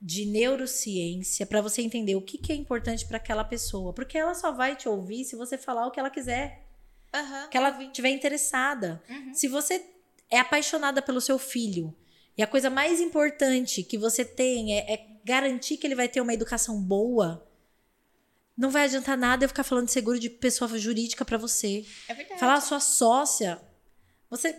de 0.00 0.24
neurociência 0.24 1.44
para 1.44 1.60
você 1.60 1.82
entender 1.82 2.16
o 2.16 2.22
que, 2.22 2.38
que 2.38 2.52
é 2.52 2.54
importante 2.56 3.04
para 3.06 3.18
aquela 3.18 3.44
pessoa. 3.44 3.92
Porque 3.92 4.16
ela 4.16 4.34
só 4.34 4.50
vai 4.50 4.74
te 4.74 4.88
ouvir 4.88 5.24
se 5.24 5.36
você 5.36 5.58
falar 5.58 5.86
o 5.86 5.90
que 5.90 6.00
ela 6.00 6.08
quiser. 6.08 6.64
Aham. 7.12 7.48
Que 7.48 7.56
ela 7.56 7.82
estiver 7.82 8.10
interessada. 8.10 9.02
Uhum. 9.08 9.34
Se 9.34 9.46
você 9.46 9.84
é 10.30 10.38
apaixonada 10.38 11.02
pelo 11.02 11.20
seu 11.20 11.38
filho 11.38 11.94
e 12.36 12.42
a 12.42 12.46
coisa 12.46 12.70
mais 12.70 13.00
importante 13.00 13.82
que 13.82 13.98
você 13.98 14.24
tem 14.24 14.78
é, 14.78 14.94
é 14.94 15.06
garantir 15.24 15.76
que 15.76 15.86
ele 15.86 15.94
vai 15.94 16.08
ter 16.08 16.20
uma 16.20 16.32
educação 16.32 16.80
boa, 16.80 17.46
não 18.56 18.70
vai 18.70 18.84
adiantar 18.84 19.18
nada 19.18 19.44
eu 19.44 19.48
ficar 19.48 19.64
falando 19.64 19.86
de 19.86 19.92
seguro 19.92 20.18
de 20.18 20.30
pessoa 20.30 20.78
jurídica 20.78 21.24
para 21.24 21.36
você. 21.36 21.84
É 22.08 22.14
verdade. 22.14 22.40
Falar 22.40 22.54
a 22.54 22.60
sua 22.60 22.80
sócia, 22.80 23.60
você, 24.30 24.58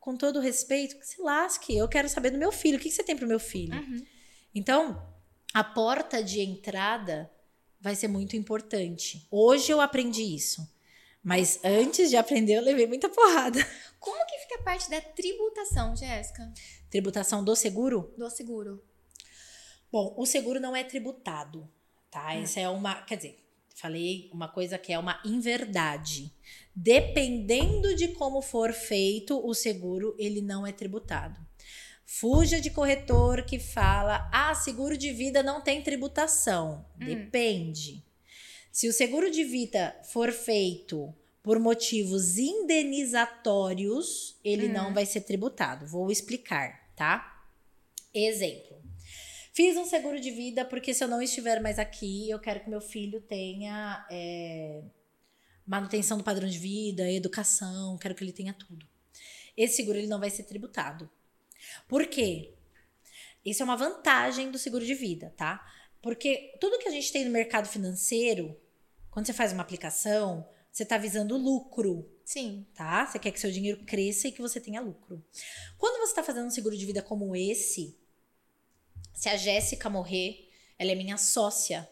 com 0.00 0.16
todo 0.16 0.40
respeito, 0.40 0.96
se 1.04 1.20
lasque. 1.20 1.76
Eu 1.76 1.86
quero 1.86 2.08
saber 2.08 2.30
do 2.30 2.38
meu 2.38 2.50
filho. 2.50 2.78
O 2.78 2.80
que 2.80 2.88
que 2.88 2.94
você 2.94 3.04
tem 3.04 3.16
pro 3.16 3.28
meu 3.28 3.38
filho? 3.38 3.74
Uhum. 3.74 4.04
Então, 4.56 5.06
a 5.52 5.62
porta 5.62 6.24
de 6.24 6.40
entrada 6.40 7.30
vai 7.78 7.94
ser 7.94 8.08
muito 8.08 8.36
importante. 8.36 9.28
Hoje 9.30 9.70
eu 9.70 9.82
aprendi 9.82 10.22
isso. 10.22 10.66
Mas 11.22 11.60
antes 11.62 12.08
de 12.08 12.16
aprender, 12.16 12.54
eu 12.54 12.62
levei 12.62 12.86
muita 12.86 13.06
porrada. 13.06 13.58
Como 14.00 14.24
que 14.24 14.38
fica 14.38 14.54
a 14.54 14.62
parte 14.62 14.88
da 14.88 14.98
tributação, 14.98 15.94
Jéssica? 15.94 16.50
Tributação 16.88 17.44
do 17.44 17.54
seguro? 17.54 18.14
Do 18.16 18.30
seguro. 18.30 18.82
Bom, 19.92 20.14
o 20.16 20.24
seguro 20.24 20.58
não 20.58 20.74
é 20.74 20.82
tributado, 20.82 21.68
tá? 22.10 22.34
Essa 22.34 22.60
é 22.60 22.68
uma. 22.70 23.02
Quer 23.02 23.16
dizer, 23.16 23.38
falei 23.74 24.30
uma 24.32 24.48
coisa 24.48 24.78
que 24.78 24.90
é 24.90 24.98
uma 24.98 25.20
inverdade. 25.22 26.32
Dependendo 26.74 27.94
de 27.94 28.08
como 28.08 28.40
for 28.40 28.72
feito 28.72 29.38
o 29.46 29.52
seguro, 29.52 30.16
ele 30.18 30.40
não 30.40 30.66
é 30.66 30.72
tributado. 30.72 31.45
Fuja 32.06 32.60
de 32.60 32.70
corretor 32.70 33.42
que 33.42 33.58
fala: 33.58 34.30
ah, 34.32 34.54
seguro 34.54 34.96
de 34.96 35.12
vida 35.12 35.42
não 35.42 35.60
tem 35.60 35.82
tributação. 35.82 36.86
Depende. 36.96 38.04
Se 38.70 38.88
o 38.88 38.92
seguro 38.92 39.30
de 39.30 39.42
vida 39.42 39.98
for 40.12 40.30
feito 40.30 41.12
por 41.42 41.58
motivos 41.58 42.38
indenizatórios, 42.38 44.38
ele 44.44 44.68
não 44.68 44.94
vai 44.94 45.04
ser 45.04 45.22
tributado. 45.22 45.86
Vou 45.86 46.10
explicar, 46.10 46.92
tá? 46.94 47.44
Exemplo. 48.14 48.76
Fiz 49.52 49.76
um 49.76 49.86
seguro 49.86 50.20
de 50.20 50.30
vida 50.30 50.64
porque 50.64 50.92
se 50.92 51.02
eu 51.02 51.08
não 51.08 51.22
estiver 51.22 51.60
mais 51.60 51.78
aqui, 51.78 52.28
eu 52.28 52.38
quero 52.38 52.60
que 52.60 52.68
meu 52.68 52.80
filho 52.80 53.22
tenha 53.22 54.06
é, 54.10 54.82
manutenção 55.66 56.18
do 56.18 56.24
padrão 56.24 56.46
de 56.46 56.58
vida, 56.58 57.10
educação, 57.10 57.96
quero 57.96 58.14
que 58.14 58.22
ele 58.22 58.32
tenha 58.32 58.52
tudo. 58.52 58.86
Esse 59.56 59.76
seguro 59.76 59.96
ele 59.96 60.06
não 60.06 60.20
vai 60.20 60.28
ser 60.28 60.42
tributado. 60.42 61.08
Por 61.88 62.06
quê? 62.06 62.54
Isso 63.44 63.62
é 63.62 63.64
uma 63.64 63.76
vantagem 63.76 64.50
do 64.50 64.58
seguro 64.58 64.84
de 64.84 64.94
vida, 64.94 65.32
tá? 65.36 65.64
Porque 66.02 66.56
tudo 66.60 66.78
que 66.78 66.88
a 66.88 66.90
gente 66.90 67.12
tem 67.12 67.24
no 67.24 67.30
mercado 67.30 67.68
financeiro, 67.68 68.56
quando 69.10 69.26
você 69.26 69.32
faz 69.32 69.52
uma 69.52 69.62
aplicação, 69.62 70.46
você 70.70 70.82
está 70.82 70.98
visando 70.98 71.36
lucro, 71.36 72.10
Sim. 72.24 72.66
tá? 72.74 73.06
Você 73.06 73.18
quer 73.18 73.30
que 73.30 73.40
seu 73.40 73.50
dinheiro 73.50 73.84
cresça 73.86 74.28
e 74.28 74.32
que 74.32 74.42
você 74.42 74.60
tenha 74.60 74.80
lucro. 74.80 75.24
Quando 75.78 75.98
você 75.98 76.10
está 76.10 76.22
fazendo 76.22 76.46
um 76.46 76.50
seguro 76.50 76.76
de 76.76 76.84
vida 76.84 77.00
como 77.00 77.34
esse, 77.34 77.96
se 79.14 79.28
a 79.28 79.36
Jéssica 79.36 79.88
morrer, 79.88 80.50
ela 80.78 80.92
é 80.92 80.94
minha 80.94 81.16
sócia. 81.16 81.88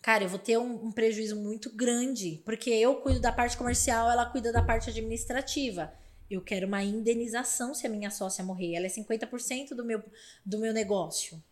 Cara, 0.00 0.24
eu 0.24 0.28
vou 0.28 0.38
ter 0.38 0.56
um, 0.56 0.86
um 0.86 0.92
prejuízo 0.92 1.36
muito 1.36 1.70
grande, 1.74 2.40
porque 2.44 2.70
eu 2.70 2.96
cuido 3.02 3.20
da 3.20 3.32
parte 3.32 3.56
comercial, 3.56 4.10
ela 4.10 4.24
cuida 4.24 4.52
da 4.52 4.62
parte 4.62 4.88
administrativa. 4.88 5.92
Eu 6.30 6.40
quero 6.42 6.66
uma 6.66 6.82
indenização 6.82 7.74
se 7.74 7.86
a 7.86 7.90
minha 7.90 8.10
sócia 8.10 8.44
morrer. 8.44 8.74
Ela 8.74 8.86
é 8.86 8.88
50% 8.88 9.70
do 9.74 9.84
meu, 9.84 10.02
do 10.44 10.58
meu 10.58 10.72
negócio. 10.72 11.42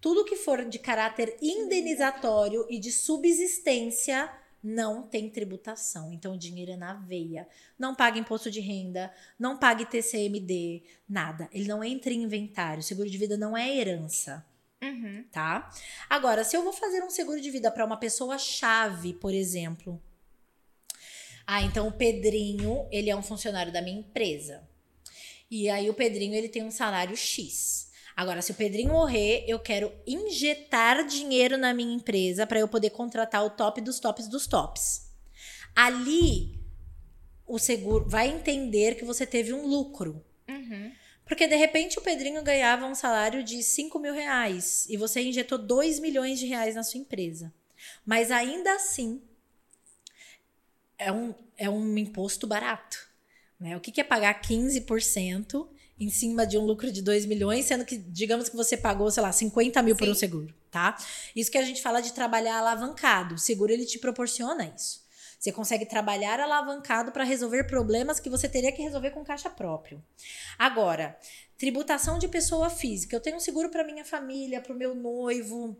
Tudo 0.00 0.24
que 0.24 0.36
for 0.36 0.64
de 0.64 0.78
caráter 0.78 1.36
indenizatório 1.42 2.66
e 2.70 2.78
de 2.78 2.90
subsistência 2.90 4.30
não 4.62 5.02
tem 5.02 5.28
tributação. 5.30 6.12
Então 6.12 6.34
o 6.34 6.38
dinheiro 6.38 6.72
é 6.72 6.76
na 6.76 6.94
veia. 6.94 7.48
Não 7.78 7.94
paga 7.94 8.18
imposto 8.18 8.50
de 8.50 8.60
renda, 8.60 9.12
não 9.38 9.58
pague 9.58 9.86
TCMD, 9.86 10.82
nada. 11.08 11.48
Ele 11.52 11.66
não 11.66 11.82
entra 11.82 12.12
em 12.12 12.22
inventário. 12.22 12.82
Seguro 12.82 13.08
de 13.08 13.16
vida 13.18 13.36
não 13.36 13.56
é 13.56 13.74
herança, 13.74 14.44
Uhum. 14.82 15.24
tá? 15.30 15.70
Agora, 16.08 16.42
se 16.44 16.56
eu 16.56 16.62
vou 16.62 16.72
fazer 16.72 17.02
um 17.02 17.10
seguro 17.10 17.40
de 17.40 17.50
vida 17.50 17.70
para 17.70 17.84
uma 17.84 17.98
pessoa 17.98 18.38
chave, 18.38 19.12
por 19.14 19.32
exemplo, 19.34 20.00
ah, 21.52 21.62
então 21.62 21.88
o 21.88 21.92
Pedrinho, 21.92 22.86
ele 22.92 23.10
é 23.10 23.16
um 23.16 23.24
funcionário 23.24 23.72
da 23.72 23.82
minha 23.82 23.98
empresa. 23.98 24.62
E 25.50 25.68
aí 25.68 25.90
o 25.90 25.94
Pedrinho, 25.94 26.32
ele 26.32 26.48
tem 26.48 26.62
um 26.62 26.70
salário 26.70 27.16
X. 27.16 27.90
Agora, 28.14 28.40
se 28.40 28.52
o 28.52 28.54
Pedrinho 28.54 28.92
morrer, 28.92 29.44
eu 29.48 29.58
quero 29.58 29.92
injetar 30.06 31.04
dinheiro 31.04 31.58
na 31.58 31.74
minha 31.74 31.92
empresa 31.92 32.46
para 32.46 32.60
eu 32.60 32.68
poder 32.68 32.90
contratar 32.90 33.44
o 33.44 33.50
top 33.50 33.80
dos 33.80 33.98
tops 33.98 34.28
dos 34.28 34.46
tops. 34.46 35.10
Ali, 35.74 36.60
o 37.48 37.58
seguro 37.58 38.08
vai 38.08 38.28
entender 38.28 38.94
que 38.94 39.04
você 39.04 39.26
teve 39.26 39.52
um 39.52 39.66
lucro. 39.66 40.24
Uhum. 40.48 40.92
Porque 41.24 41.48
de 41.48 41.56
repente 41.56 41.98
o 41.98 42.02
Pedrinho 42.02 42.44
ganhava 42.44 42.86
um 42.86 42.94
salário 42.94 43.42
de 43.42 43.60
5 43.60 43.98
mil 43.98 44.14
reais 44.14 44.86
e 44.88 44.96
você 44.96 45.20
injetou 45.20 45.58
2 45.58 45.98
milhões 45.98 46.38
de 46.38 46.46
reais 46.46 46.76
na 46.76 46.84
sua 46.84 47.00
empresa. 47.00 47.52
Mas 48.06 48.30
ainda 48.30 48.72
assim, 48.72 49.20
é 51.00 51.10
um, 51.10 51.34
é 51.56 51.68
um 51.68 51.96
imposto 51.96 52.46
barato. 52.46 53.08
Né? 53.58 53.76
O 53.76 53.80
que, 53.80 53.90
que 53.90 54.00
é 54.00 54.04
pagar 54.04 54.40
15% 54.40 55.66
em 55.98 56.10
cima 56.10 56.46
de 56.46 56.56
um 56.56 56.64
lucro 56.64 56.92
de 56.92 57.02
2 57.02 57.26
milhões, 57.26 57.64
sendo 57.64 57.84
que, 57.84 57.96
digamos 57.96 58.48
que 58.48 58.56
você 58.56 58.76
pagou, 58.76 59.10
sei 59.10 59.22
lá, 59.22 59.32
50 59.32 59.82
mil 59.82 59.96
por 59.96 60.04
Sim. 60.04 60.10
um 60.12 60.14
seguro, 60.14 60.54
tá? 60.70 60.96
Isso 61.36 61.50
que 61.50 61.58
a 61.58 61.62
gente 61.62 61.82
fala 61.82 62.00
de 62.00 62.12
trabalhar 62.12 62.58
alavancado. 62.58 63.34
O 63.34 63.38
seguro, 63.38 63.70
ele 63.70 63.84
te 63.84 63.98
proporciona 63.98 64.72
isso. 64.74 65.04
Você 65.38 65.52
consegue 65.52 65.86
trabalhar 65.86 66.38
alavancado 66.38 67.12
para 67.12 67.24
resolver 67.24 67.64
problemas 67.64 68.20
que 68.20 68.30
você 68.30 68.48
teria 68.48 68.72
que 68.72 68.82
resolver 68.82 69.10
com 69.10 69.24
caixa 69.24 69.48
próprio. 69.50 70.02
Agora, 70.58 71.18
tributação 71.58 72.18
de 72.18 72.28
pessoa 72.28 72.70
física. 72.70 73.16
Eu 73.16 73.20
tenho 73.20 73.36
um 73.36 73.40
seguro 73.40 73.70
para 73.70 73.84
minha 73.84 74.04
família, 74.04 74.60
para 74.60 74.72
o 74.72 74.76
meu 74.76 74.94
noivo. 74.94 75.76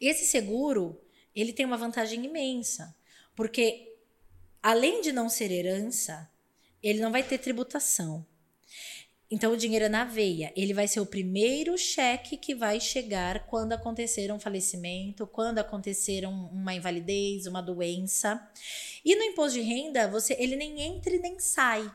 Esse 0.00 0.26
seguro, 0.26 1.00
ele 1.34 1.52
tem 1.52 1.64
uma 1.64 1.76
vantagem 1.76 2.24
imensa, 2.24 2.94
porque 3.34 3.93
além 4.64 5.02
de 5.02 5.12
não 5.12 5.28
ser 5.28 5.50
herança, 5.52 6.26
ele 6.82 6.98
não 6.98 7.12
vai 7.12 7.22
ter 7.22 7.36
tributação. 7.36 8.24
Então 9.30 9.52
o 9.52 9.56
dinheiro 9.58 9.84
é 9.84 9.88
na 9.90 10.04
veia. 10.04 10.50
Ele 10.56 10.72
vai 10.72 10.88
ser 10.88 11.00
o 11.00 11.06
primeiro 11.06 11.76
cheque 11.76 12.38
que 12.38 12.54
vai 12.54 12.80
chegar 12.80 13.46
quando 13.46 13.74
acontecer 13.74 14.32
um 14.32 14.40
falecimento, 14.40 15.26
quando 15.26 15.58
acontecer 15.58 16.26
um- 16.26 16.46
uma 16.46 16.74
invalidez, 16.74 17.46
uma 17.46 17.60
doença. 17.60 18.40
E 19.04 19.14
no 19.14 19.22
imposto 19.24 19.58
de 19.58 19.64
renda, 19.64 20.08
você 20.08 20.34
ele 20.38 20.56
nem 20.56 20.80
entra 20.80 21.14
e 21.14 21.18
nem 21.18 21.38
sai. 21.38 21.92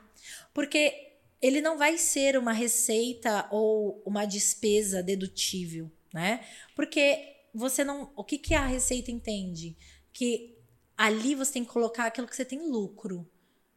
Porque 0.53 1.13
ele 1.41 1.61
não 1.61 1.75
vai 1.75 1.97
ser 1.97 2.37
uma 2.37 2.53
receita 2.53 3.47
ou 3.49 3.99
uma 4.05 4.25
despesa 4.25 5.01
dedutível, 5.01 5.89
né? 6.13 6.45
Porque 6.75 7.35
você 7.51 7.83
não, 7.83 8.11
o 8.15 8.23
que 8.23 8.37
que 8.37 8.53
a 8.53 8.67
receita 8.67 9.09
entende? 9.09 9.75
Que 10.13 10.58
ali 10.99 11.33
você 11.33 11.53
tem 11.53 11.63
que 11.63 11.71
colocar 11.71 12.07
aquilo 12.07 12.27
que 12.27 12.35
você 12.35 12.43
tem 12.43 12.69
lucro. 12.69 13.25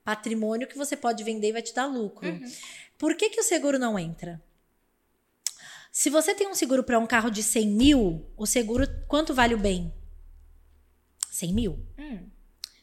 Patrimônio 0.02 0.66
que 0.66 0.76
você 0.76 0.96
pode 0.96 1.22
vender 1.22 1.50
e 1.50 1.52
vai 1.52 1.62
te 1.62 1.72
dar 1.72 1.86
lucro. 1.86 2.28
Por 2.98 3.14
que, 3.14 3.30
que 3.30 3.40
o 3.40 3.44
seguro 3.44 3.78
não 3.78 3.96
entra? 3.96 4.42
Se 5.92 6.10
você 6.10 6.34
tem 6.34 6.48
um 6.48 6.54
seguro 6.54 6.82
para 6.82 6.98
um 6.98 7.06
carro 7.06 7.30
de 7.30 7.40
100 7.40 7.68
mil, 7.68 8.26
o 8.36 8.44
seguro, 8.44 8.88
quanto 9.06 9.32
vale 9.32 9.54
o 9.54 9.58
bem? 9.58 9.94
100 11.30 11.54
mil. 11.54 11.86
Hum. 11.96 12.28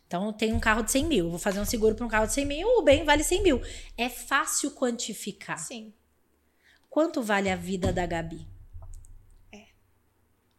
Então, 0.07 0.27
eu 0.27 0.33
tenho 0.33 0.55
um 0.55 0.59
carro 0.59 0.83
de 0.83 0.91
100 0.91 1.05
mil. 1.05 1.29
Vou 1.29 1.39
fazer 1.39 1.59
um 1.59 1.65
seguro 1.65 1.93
para 1.95 2.05
um 2.05 2.09
carro 2.09 2.27
de 2.27 2.33
100 2.33 2.45
mil, 2.45 2.67
o 2.77 2.81
bem 2.81 3.03
vale 3.03 3.25
100 3.25 3.43
mil. 3.43 3.61
É 3.97 4.07
fácil 4.07 4.71
quantificar. 4.71 5.59
Sim. 5.59 5.93
Quanto 6.89 7.21
vale 7.21 7.49
a 7.49 7.57
vida 7.57 7.91
da 7.91 8.05
Gabi? 8.05 8.47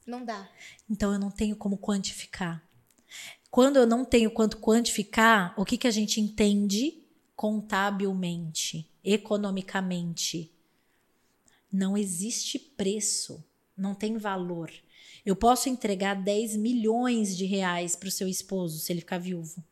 Não 0.06 0.24
dá. 0.24 0.50
Então, 0.88 1.12
eu 1.12 1.18
não 1.18 1.30
tenho 1.30 1.56
como 1.56 1.78
quantificar. 1.78 2.62
Quando 3.50 3.78
eu 3.78 3.86
não 3.86 4.04
tenho 4.04 4.30
quanto 4.30 4.58
quantificar, 4.58 5.54
o 5.56 5.64
que, 5.64 5.76
que 5.76 5.88
a 5.88 5.90
gente 5.90 6.20
entende 6.20 7.02
contabilmente, 7.34 8.88
economicamente? 9.02 10.52
Não 11.72 11.96
existe 11.96 12.58
preço, 12.58 13.44
não 13.76 13.94
tem 13.94 14.16
valor. 14.16 14.70
Eu 15.26 15.34
posso 15.34 15.68
entregar 15.68 16.14
10 16.14 16.56
milhões 16.56 17.36
de 17.36 17.44
reais 17.44 17.96
para 17.96 18.08
o 18.08 18.12
seu 18.12 18.28
esposo 18.28 18.78
se 18.78 18.92
ele 18.92 19.00
ficar 19.00 19.18
viúvo. 19.18 19.62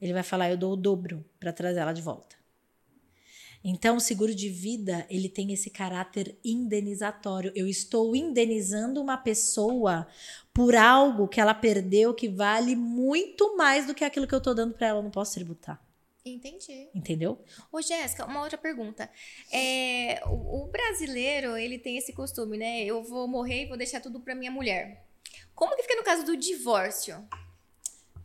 Ele 0.00 0.12
vai 0.12 0.22
falar, 0.22 0.50
eu 0.50 0.56
dou 0.56 0.72
o 0.72 0.76
dobro 0.76 1.24
para 1.38 1.52
trazer 1.52 1.80
ela 1.80 1.92
de 1.92 2.02
volta. 2.02 2.36
Então, 3.66 3.96
o 3.96 4.00
seguro 4.00 4.34
de 4.34 4.50
vida, 4.50 5.06
ele 5.08 5.26
tem 5.26 5.50
esse 5.50 5.70
caráter 5.70 6.38
indenizatório. 6.44 7.50
Eu 7.54 7.66
estou 7.66 8.14
indenizando 8.14 9.00
uma 9.00 9.16
pessoa 9.16 10.06
por 10.52 10.76
algo 10.76 11.26
que 11.26 11.40
ela 11.40 11.54
perdeu 11.54 12.12
que 12.12 12.28
vale 12.28 12.76
muito 12.76 13.56
mais 13.56 13.86
do 13.86 13.94
que 13.94 14.04
aquilo 14.04 14.26
que 14.26 14.34
eu 14.34 14.38
estou 14.38 14.54
dando 14.54 14.74
para 14.74 14.88
ela. 14.88 14.98
Eu 14.98 15.02
não 15.02 15.10
posso 15.10 15.32
tributar. 15.32 15.82
Entendi. 16.26 16.88
Entendeu? 16.94 17.42
Ô, 17.72 17.80
Jéssica, 17.80 18.26
uma 18.26 18.42
outra 18.42 18.58
pergunta. 18.58 19.10
É, 19.50 20.22
o, 20.26 20.64
o 20.64 20.66
brasileiro, 20.66 21.56
ele 21.56 21.78
tem 21.78 21.96
esse 21.96 22.12
costume, 22.12 22.58
né? 22.58 22.84
Eu 22.84 23.02
vou 23.02 23.26
morrer 23.26 23.64
e 23.64 23.68
vou 23.68 23.78
deixar 23.78 24.00
tudo 24.00 24.20
pra 24.20 24.34
minha 24.34 24.50
mulher. 24.50 25.06
Como 25.54 25.74
que 25.74 25.82
fica 25.82 25.96
no 25.96 26.04
caso 26.04 26.24
do 26.24 26.36
divórcio? 26.36 27.26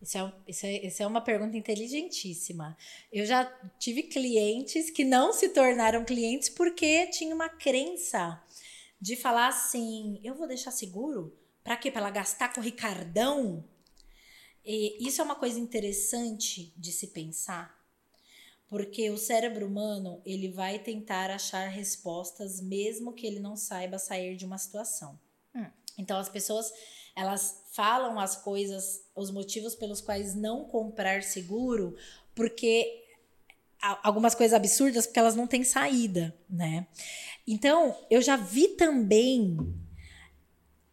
Isso 0.02 0.18
é, 0.18 0.34
isso, 0.48 0.66
é, 0.66 0.86
isso 0.86 1.04
é 1.04 1.08
uma 1.08 1.22
pergunta 1.22 1.58
inteligentíssima. 1.58 2.78
Eu 3.12 3.26
já 3.26 3.46
tive 3.78 4.04
clientes 4.04 4.90
que 4.90 5.04
não 5.04 5.34
se 5.34 5.50
tornaram 5.50 6.06
clientes 6.06 6.50
porque 6.50 7.08
tinha 7.08 7.36
uma 7.36 7.50
crença 7.50 8.42
de 9.00 9.16
falar 9.16 9.48
assim: 9.48 10.20
eu 10.24 10.36
vou 10.36 10.48
deixar 10.48 10.72
seguro? 10.72 11.38
Pra 11.64 11.76
quê? 11.76 11.92
Pra 11.92 12.02
ela 12.02 12.10
gastar 12.10 12.54
com 12.54 12.62
o 12.62 12.64
Ricardão? 12.64 13.64
E 14.64 15.06
isso 15.06 15.22
é 15.22 15.24
uma 15.24 15.36
coisa 15.36 15.60
interessante 15.60 16.74
de 16.78 16.92
se 16.92 17.08
pensar, 17.08 17.78
porque 18.68 19.10
o 19.10 19.18
cérebro 19.18 19.66
humano 19.66 20.22
ele 20.26 20.50
vai 20.50 20.80
tentar 20.80 21.30
achar 21.30 21.68
respostas 21.68 22.62
mesmo 22.62 23.14
que 23.14 23.26
ele 23.26 23.40
não 23.40 23.56
saiba 23.56 23.98
sair 23.98 24.36
de 24.36 24.46
uma 24.46 24.58
situação. 24.58 25.20
Hum. 25.56 25.66
Então 25.98 26.18
as 26.18 26.30
pessoas 26.30 26.72
elas 27.16 27.59
falam 27.72 28.20
as 28.20 28.36
coisas, 28.36 29.04
os 29.16 29.32
motivos 29.32 29.76
pelos 29.76 30.02
quais 30.02 30.36
não 30.36 30.66
comprar 30.66 31.24
seguro, 31.24 31.96
porque 32.36 33.04
algumas 34.04 34.36
coisas 34.36 34.54
absurdas 34.54 35.06
porque 35.06 35.20
elas 35.20 35.36
não 35.36 35.48
têm 35.48 35.64
saída, 35.64 36.36
né? 36.50 36.88
Então, 37.48 37.96
eu 38.10 38.22
já 38.22 38.36
vi 38.36 38.70
também 38.70 39.58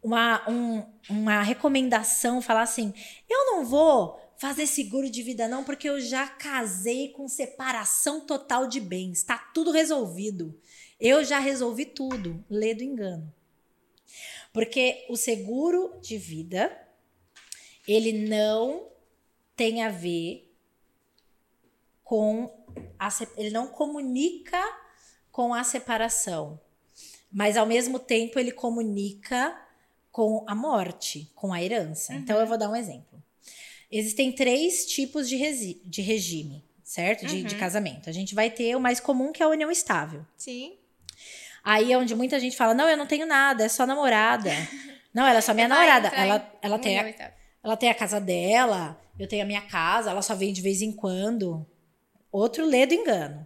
uma, 0.01 0.49
um, 0.49 0.83
uma 1.09 1.41
recomendação 1.41 2.41
falar 2.41 2.61
assim: 2.61 2.93
eu 3.29 3.45
não 3.47 3.65
vou 3.65 4.19
fazer 4.37 4.67
seguro 4.67 5.09
de 5.09 5.23
vida, 5.23 5.47
não, 5.47 5.63
porque 5.63 5.89
eu 5.89 5.99
já 5.99 6.27
casei 6.27 7.09
com 7.09 7.27
separação 7.27 8.21
total 8.21 8.67
de 8.67 8.79
bens, 8.79 9.23
tá 9.23 9.37
tudo 9.53 9.71
resolvido. 9.71 10.57
Eu 10.99 11.23
já 11.23 11.37
resolvi 11.37 11.85
tudo. 11.85 12.43
Lê 12.49 12.73
do 12.73 12.83
engano. 12.83 13.31
Porque 14.57 15.05
o 15.07 15.15
seguro 15.15 15.99
de 16.01 16.17
vida, 16.17 16.75
ele 17.87 18.27
não 18.27 18.87
tem 19.55 19.83
a 19.83 19.89
ver 19.89 20.51
com 22.03 22.51
a, 22.97 23.07
ele 23.37 23.51
não 23.51 23.67
comunica 23.67 24.59
com 25.31 25.53
a 25.53 25.63
separação, 25.63 26.59
mas 27.31 27.55
ao 27.55 27.67
mesmo 27.67 27.99
tempo 27.99 28.39
ele 28.39 28.51
comunica 28.51 29.55
com 30.11 30.43
a 30.47 30.55
morte, 30.55 31.31
com 31.35 31.53
a 31.53 31.61
herança. 31.61 32.13
Uhum. 32.13 32.17
Então 32.17 32.39
eu 32.39 32.47
vou 32.47 32.57
dar 32.57 32.71
um 32.71 32.75
exemplo. 32.75 33.21
Existem 33.91 34.31
três 34.31 34.87
tipos 34.87 35.29
de, 35.29 35.75
de 35.85 36.01
regime, 36.01 36.65
certo? 36.83 37.27
De, 37.27 37.41
uhum. 37.41 37.43
de 37.43 37.55
casamento. 37.57 38.09
A 38.09 38.11
gente 38.11 38.33
vai 38.33 38.49
ter 38.49 38.75
o 38.75 38.81
mais 38.81 38.99
comum, 38.99 39.31
que 39.31 39.43
é 39.43 39.45
a 39.45 39.49
união 39.49 39.69
estável. 39.69 40.25
Sim. 40.35 40.79
Aí 41.67 41.91
é 41.91 41.97
onde 41.97 42.15
muita 42.15 42.39
gente 42.39 42.55
fala: 42.55 42.73
não, 42.73 42.87
eu 42.87 42.95
não 42.95 43.05
tenho 43.05 43.25
nada, 43.25 43.65
é 43.65 43.67
só 43.67 43.85
namorada. 43.85 44.49
não, 45.13 45.27
ela 45.27 45.39
é 45.39 45.41
só 45.41 45.53
minha 45.53 45.67
namorada. 45.67 46.07
Ela, 46.07 46.57
ela, 46.61 46.79
tem 46.79 46.97
a, 46.97 47.33
ela 47.61 47.75
tem 47.75 47.89
a 47.89 47.93
casa 47.93 48.21
dela, 48.21 48.97
eu 49.19 49.27
tenho 49.27 49.43
a 49.43 49.45
minha 49.45 49.59
casa, 49.59 50.11
ela 50.11 50.21
só 50.21 50.33
vem 50.33 50.53
de 50.53 50.61
vez 50.61 50.81
em 50.81 50.93
quando. 50.93 51.67
Outro 52.31 52.65
ledo 52.65 52.93
engano. 52.93 53.45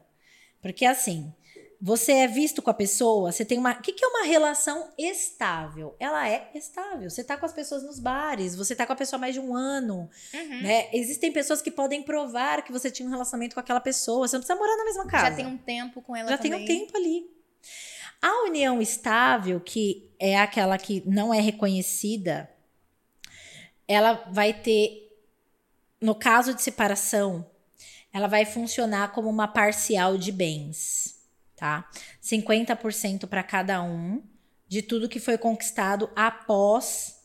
Porque 0.61 0.85
assim, 0.85 1.33
você 1.81 2.11
é 2.11 2.27
visto 2.27 2.61
com 2.61 2.69
a 2.69 2.75
pessoa, 2.75 3.31
você 3.31 3.43
tem 3.43 3.57
uma. 3.57 3.71
O 3.71 3.81
que, 3.81 3.91
que 3.91 4.05
é 4.05 4.07
uma 4.07 4.23
relação 4.23 4.93
estável? 4.99 5.95
Ela 5.99 6.29
é 6.29 6.51
estável. 6.53 7.09
Você 7.09 7.23
tá 7.23 7.35
com 7.37 7.47
as 7.47 7.53
pessoas 7.53 7.81
nos 7.81 7.99
bares, 7.99 8.55
você 8.55 8.75
tá 8.75 8.85
com 8.85 8.93
a 8.93 8.95
pessoa 8.95 9.17
há 9.17 9.21
mais 9.21 9.33
de 9.33 9.39
um 9.39 9.55
ano. 9.55 10.07
Uhum. 10.31 10.61
Né? 10.61 10.89
Existem 10.93 11.31
pessoas 11.31 11.59
que 11.59 11.71
podem 11.71 12.03
provar 12.03 12.61
que 12.61 12.71
você 12.71 12.91
tinha 12.91 13.07
um 13.07 13.11
relacionamento 13.11 13.55
com 13.55 13.61
aquela 13.61 13.81
pessoa. 13.81 14.27
Você 14.27 14.35
não 14.35 14.41
precisa 14.41 14.59
morar 14.59 14.77
na 14.77 14.85
mesma 14.85 15.07
casa. 15.07 15.31
Já 15.31 15.35
tem 15.37 15.47
um 15.47 15.57
tempo 15.57 16.03
com 16.03 16.15
ela 16.15 16.29
Já 16.29 16.37
também. 16.37 16.65
tem 16.65 16.77
um 16.77 16.85
tempo 16.85 16.95
ali. 16.95 17.41
A 18.21 18.45
união 18.45 18.81
estável, 18.81 19.59
que 19.59 20.11
é 20.19 20.37
aquela 20.37 20.77
que 20.77 21.01
não 21.05 21.33
é 21.33 21.39
reconhecida, 21.39 22.49
ela 23.87 24.25
vai 24.31 24.53
ter, 24.53 25.11
no 25.99 26.13
caso 26.13 26.53
de 26.53 26.61
separação, 26.61 27.49
ela 28.13 28.27
vai 28.27 28.45
funcionar 28.45 29.11
como 29.11 29.29
uma 29.29 29.47
parcial 29.47 30.17
de 30.17 30.31
bens 30.31 31.21
tá? 31.61 31.87
50% 32.23 33.27
para 33.27 33.43
cada 33.43 33.83
um 33.83 34.23
de 34.67 34.81
tudo 34.81 35.07
que 35.07 35.19
foi 35.19 35.37
conquistado 35.37 36.09
após 36.15 37.21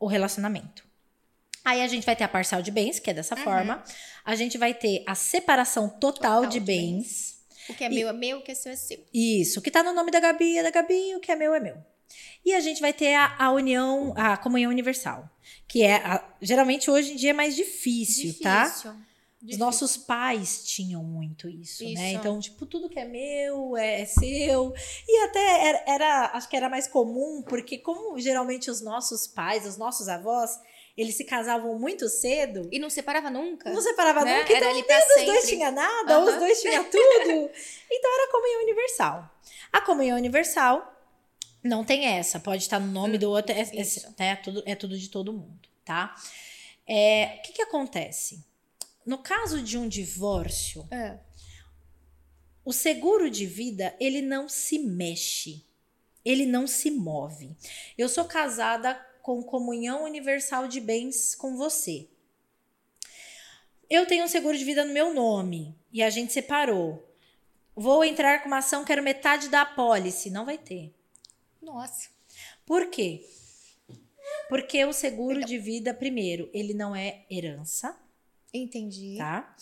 o 0.00 0.06
relacionamento. 0.06 0.86
Aí 1.62 1.82
a 1.82 1.86
gente 1.86 2.06
vai 2.06 2.16
ter 2.16 2.24
a 2.24 2.28
parcial 2.28 2.62
de 2.62 2.70
bens, 2.70 2.98
que 2.98 3.10
é 3.10 3.14
dessa 3.14 3.36
uhum. 3.36 3.44
forma. 3.44 3.84
A 4.24 4.34
gente 4.34 4.56
vai 4.56 4.72
ter 4.72 5.04
a 5.06 5.14
separação 5.14 5.86
total, 5.86 6.12
total 6.12 6.46
de, 6.46 6.58
de 6.58 6.60
bens. 6.60 6.94
bens. 6.94 7.35
O 7.68 7.74
que 7.74 7.84
é 7.84 7.88
meu 7.88 8.08
é 8.08 8.12
meu, 8.12 8.38
o 8.38 8.42
que 8.42 8.52
é 8.52 8.54
seu 8.54 8.72
é 8.72 8.76
seu. 8.76 9.04
Isso. 9.12 9.58
O 9.58 9.62
que 9.62 9.70
tá 9.70 9.82
no 9.82 9.92
nome 9.92 10.10
da 10.10 10.20
Gabi 10.20 10.58
é 10.58 10.62
da 10.62 10.70
Gabi, 10.70 11.14
o 11.14 11.20
que 11.20 11.32
é 11.32 11.36
meu 11.36 11.54
é 11.54 11.60
meu. 11.60 11.76
E 12.44 12.54
a 12.54 12.60
gente 12.60 12.80
vai 12.80 12.92
ter 12.92 13.14
a, 13.14 13.36
a 13.38 13.50
união, 13.52 14.14
a 14.16 14.36
comunhão 14.36 14.70
universal. 14.70 15.28
Que 15.66 15.82
é, 15.82 15.96
a, 15.96 16.24
geralmente 16.40 16.90
hoje 16.90 17.12
em 17.12 17.16
dia 17.16 17.30
é 17.30 17.32
mais 17.32 17.56
difícil, 17.56 18.26
difícil. 18.26 18.42
tá? 18.42 18.96
Os 19.48 19.58
nossos 19.58 19.96
pais 19.96 20.64
tinham 20.64 21.04
muito 21.04 21.48
isso, 21.48 21.84
né? 21.84 21.90
isso, 21.90 22.02
né? 22.02 22.12
Então, 22.12 22.40
tipo, 22.40 22.66
tudo 22.66 22.88
que 22.88 22.98
é 22.98 23.04
meu 23.04 23.76
é, 23.76 24.00
é 24.00 24.04
seu. 24.04 24.72
E 25.06 25.24
até 25.24 25.68
era, 25.68 25.84
era, 25.86 26.30
acho 26.34 26.48
que 26.48 26.56
era 26.56 26.68
mais 26.68 26.88
comum, 26.88 27.42
porque 27.42 27.78
como 27.78 28.18
geralmente 28.18 28.70
os 28.70 28.80
nossos 28.80 29.26
pais, 29.26 29.66
os 29.66 29.76
nossos 29.76 30.08
avós, 30.08 30.58
eles 30.96 31.14
se 31.14 31.24
casavam 31.24 31.78
muito 31.78 32.08
cedo. 32.08 32.68
E 32.72 32.78
não 32.78 32.88
separava 32.88 33.28
nunca. 33.28 33.70
Não 33.70 33.82
separava 33.82 34.24
né? 34.24 34.38
nunca. 34.38 34.52
Então, 34.52 34.72
nem 34.72 34.82
dos 34.82 35.26
dois 35.26 35.48
tinha 35.48 35.70
nada, 35.70 36.18
uhum. 36.18 36.24
os 36.26 36.36
dois 36.36 36.60
tinham 36.60 36.84
tudo. 36.84 37.50
então, 37.90 38.14
era 38.14 38.28
a 38.28 38.32
comunhão 38.32 38.62
universal. 38.62 39.30
A 39.72 39.80
comunhão 39.82 40.16
universal 40.16 40.96
não 41.62 41.84
tem 41.84 42.06
essa. 42.06 42.40
Pode 42.40 42.62
estar 42.62 42.80
no 42.80 42.90
nome 42.90 43.16
hum, 43.16 43.20
do 43.20 43.30
outro. 43.30 43.54
É, 43.54 43.60
é, 43.60 44.30
é, 44.30 44.36
tudo, 44.36 44.62
é 44.64 44.74
tudo 44.74 44.96
de 44.96 45.10
todo 45.10 45.32
mundo, 45.32 45.68
tá? 45.84 46.14
É, 46.86 47.38
o 47.38 47.42
que 47.42 47.52
que 47.52 47.62
acontece? 47.62 48.42
No 49.04 49.18
caso 49.18 49.62
de 49.62 49.76
um 49.76 49.86
divórcio, 49.86 50.88
é. 50.90 51.18
o 52.64 52.72
seguro 52.72 53.30
de 53.30 53.44
vida, 53.44 53.94
ele 54.00 54.22
não 54.22 54.48
se 54.48 54.78
mexe. 54.78 55.64
Ele 56.24 56.44
não 56.44 56.66
se 56.66 56.90
move. 56.90 57.54
Eu 57.96 58.08
sou 58.08 58.24
casada 58.24 59.05
com 59.26 59.42
comunhão 59.42 60.04
universal 60.04 60.68
de 60.68 60.80
bens 60.80 61.34
com 61.34 61.56
você. 61.56 62.06
Eu 63.90 64.06
tenho 64.06 64.24
um 64.24 64.28
seguro 64.28 64.56
de 64.56 64.64
vida 64.64 64.84
no 64.84 64.92
meu 64.92 65.12
nome 65.12 65.74
e 65.92 66.00
a 66.00 66.08
gente 66.10 66.32
separou. 66.32 67.04
Vou 67.74 68.04
entrar 68.04 68.40
com 68.40 68.46
uma 68.46 68.58
ação, 68.58 68.84
quero 68.84 69.02
metade 69.02 69.48
da 69.48 69.62
apólice. 69.62 70.30
Não 70.30 70.44
vai 70.44 70.56
ter. 70.56 70.94
Nossa. 71.60 72.08
Por 72.64 72.88
quê? 72.88 73.28
Porque 74.48 74.84
o 74.84 74.92
seguro 74.92 75.44
de 75.44 75.58
vida, 75.58 75.92
primeiro, 75.92 76.48
ele 76.52 76.72
não 76.72 76.94
é 76.94 77.24
herança. 77.28 78.00
Entendi. 78.54 79.16
Tá? 79.18 79.56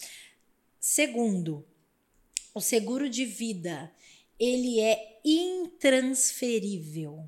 Segundo, 0.79 1.67
o 2.55 2.61
seguro 2.61 3.09
de 3.09 3.25
vida, 3.25 3.91
ele 4.39 4.79
é 4.81 5.23
intransferível. 5.25 7.27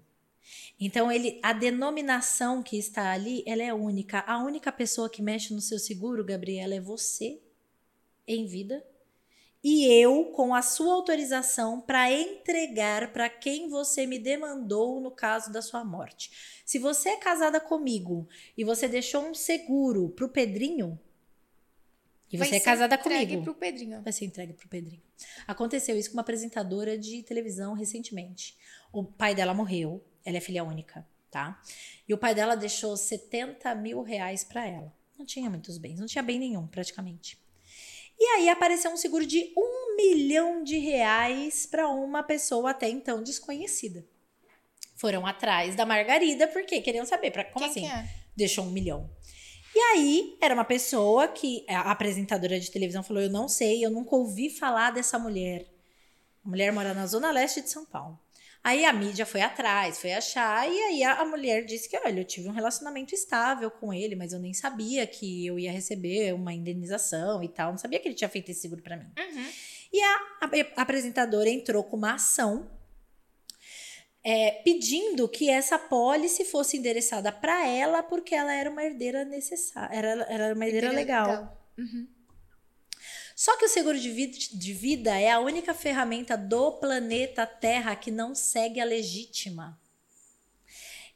Então, 0.78 1.10
ele, 1.10 1.40
a 1.42 1.52
denominação 1.52 2.62
que 2.62 2.76
está 2.76 3.12
ali, 3.12 3.42
ela 3.46 3.62
é 3.62 3.72
única. 3.72 4.20
A 4.26 4.38
única 4.42 4.70
pessoa 4.70 5.08
que 5.08 5.22
mexe 5.22 5.54
no 5.54 5.60
seu 5.60 5.78
seguro, 5.78 6.24
Gabriela, 6.24 6.74
é 6.74 6.80
você 6.80 7.40
em 8.26 8.46
vida. 8.46 8.84
E 9.64 9.86
eu, 9.86 10.26
com 10.26 10.54
a 10.54 10.62
sua 10.62 10.94
autorização, 10.94 11.80
para 11.80 12.12
entregar 12.12 13.12
para 13.12 13.28
quem 13.28 13.68
você 13.68 14.06
me 14.06 14.18
demandou 14.18 15.00
no 15.00 15.10
caso 15.10 15.50
da 15.50 15.62
sua 15.62 15.84
morte. 15.84 16.62
Se 16.64 16.78
você 16.78 17.08
é 17.08 17.16
casada 17.16 17.58
comigo 17.58 18.28
e 18.56 18.62
você 18.62 18.86
deixou 18.86 19.22
um 19.22 19.34
seguro 19.34 20.10
para 20.10 20.26
o 20.26 20.28
Pedrinho, 20.28 20.98
e 22.30 22.36
você 22.36 22.56
é 22.56 22.60
casada 22.60 22.98
comigo. 22.98 23.42
Pro 23.42 23.54
Pedrinho. 23.54 24.02
Vai 24.02 24.12
ser 24.12 24.24
entregue 24.24 24.52
pro 24.52 24.68
Pedrinho. 24.68 25.02
Aconteceu 25.46 25.96
isso 25.96 26.10
com 26.10 26.16
uma 26.16 26.22
apresentadora 26.22 26.98
de 26.98 27.22
televisão 27.22 27.72
recentemente. 27.72 28.56
O 28.92 29.04
pai 29.04 29.34
dela 29.34 29.54
morreu, 29.54 30.04
ela 30.26 30.36
é 30.36 30.40
filha 30.40 30.64
única, 30.64 31.06
tá? 31.30 31.62
E 32.06 32.12
o 32.12 32.18
pai 32.18 32.34
dela 32.34 32.56
deixou 32.56 32.96
70 32.96 33.74
mil 33.76 34.02
reais 34.02 34.42
para 34.42 34.66
ela. 34.66 34.92
Não 35.16 35.24
tinha 35.24 35.48
muitos 35.48 35.78
bens, 35.78 35.98
não 35.98 36.06
tinha 36.06 36.22
bem 36.22 36.38
nenhum, 36.38 36.66
praticamente. 36.66 37.38
E 38.18 38.24
aí 38.24 38.48
apareceu 38.48 38.90
um 38.90 38.96
seguro 38.96 39.24
de 39.24 39.52
um 39.56 39.96
milhão 39.96 40.64
de 40.64 40.78
reais 40.78 41.64
para 41.64 41.88
uma 41.88 42.22
pessoa 42.22 42.70
até 42.70 42.88
então 42.88 43.22
desconhecida. 43.22 44.04
Foram 44.96 45.26
atrás 45.26 45.76
da 45.76 45.86
Margarida, 45.86 46.48
porque 46.48 46.80
queriam 46.80 47.06
saber, 47.06 47.30
pra, 47.30 47.44
como 47.44 47.70
Quem 47.70 47.84
assim? 47.84 47.86
É? 47.86 48.08
Deixou 48.34 48.64
um 48.64 48.70
milhão. 48.70 49.10
E 49.74 49.78
aí, 49.78 50.38
era 50.40 50.54
uma 50.54 50.64
pessoa 50.64 51.28
que 51.28 51.64
a 51.68 51.90
apresentadora 51.90 52.58
de 52.58 52.70
televisão 52.70 53.02
falou: 53.02 53.22
Eu 53.22 53.30
não 53.30 53.46
sei, 53.46 53.84
eu 53.84 53.90
nunca 53.90 54.16
ouvi 54.16 54.48
falar 54.48 54.90
dessa 54.90 55.18
mulher. 55.18 55.66
A 56.42 56.48
mulher 56.48 56.72
mora 56.72 56.94
na 56.94 57.06
zona 57.06 57.30
leste 57.30 57.60
de 57.60 57.68
São 57.68 57.84
Paulo. 57.84 58.18
Aí 58.66 58.84
a 58.84 58.92
mídia 58.92 59.24
foi 59.24 59.42
atrás, 59.42 60.00
foi 60.00 60.12
achar, 60.12 60.68
e 60.68 60.76
aí 60.76 61.04
a, 61.04 61.24
mulher 61.24 61.64
disse 61.64 61.88
que, 61.88 61.96
olha, 61.96 62.18
eu 62.18 62.24
tive 62.24 62.48
um 62.48 62.52
relacionamento 62.52 63.14
estável 63.14 63.70
com 63.70 63.94
ele, 63.94 64.16
mas 64.16 64.32
eu 64.32 64.40
nem 64.40 64.52
sabia 64.52 65.06
que 65.06 65.46
eu 65.46 65.56
ia 65.56 65.70
receber 65.70 66.34
uma 66.34 66.52
indenização 66.52 67.44
e 67.44 67.48
tal, 67.48 67.70
não 67.70 67.78
sabia 67.78 68.00
que 68.00 68.08
ele 68.08 68.16
tinha 68.16 68.28
feito 68.28 68.50
esse 68.50 68.62
seguro 68.62 68.82
para 68.82 68.96
mim. 68.96 69.06
Uhum. 69.16 69.46
E 69.92 70.02
a, 70.02 70.16
a, 70.40 70.82
apresentadora 70.82 71.48
entrou 71.48 71.84
com 71.84 71.96
uma 71.96 72.14
ação 72.14 72.68
é, 74.24 74.50
pedindo 74.64 75.28
que 75.28 75.48
essa 75.48 75.78
pólice 75.78 76.44
fosse 76.44 76.76
endereçada 76.76 77.30
para 77.30 77.68
ela, 77.68 78.02
porque 78.02 78.34
ela 78.34 78.52
era 78.52 78.68
uma 78.68 78.82
herdeira 78.82 79.24
necessária, 79.24 79.96
era, 79.96 80.08
era 80.28 80.54
uma 80.56 80.66
herdeira, 80.66 80.88
herdeira 80.88 80.92
legal. 80.92 81.28
legal. 81.28 81.68
Uhum. 81.78 82.15
Só 83.36 83.54
que 83.58 83.66
o 83.66 83.68
seguro 83.68 84.00
de 84.00 84.10
vida, 84.10 84.38
de 84.50 84.72
vida 84.72 85.14
é 85.14 85.30
a 85.30 85.38
única 85.38 85.74
ferramenta 85.74 86.38
do 86.38 86.72
planeta 86.72 87.46
Terra 87.46 87.94
que 87.94 88.10
não 88.10 88.34
segue 88.34 88.80
a 88.80 88.84
legítima. 88.84 89.78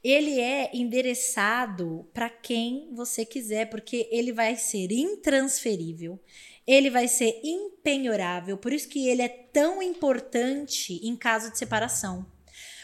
Ele 0.04 0.38
é 0.38 0.70
endereçado 0.76 2.06
para 2.12 2.28
quem 2.28 2.90
você 2.92 3.24
quiser, 3.24 3.70
porque 3.70 4.06
ele 4.10 4.34
vai 4.34 4.54
ser 4.54 4.92
intransferível, 4.92 6.20
ele 6.66 6.90
vai 6.90 7.08
ser 7.08 7.40
impenhorável, 7.42 8.58
por 8.58 8.70
isso 8.70 8.88
que 8.88 9.08
ele 9.08 9.22
é 9.22 9.28
tão 9.28 9.82
importante 9.82 11.00
em 11.02 11.16
caso 11.16 11.50
de 11.50 11.56
separação. 11.56 12.30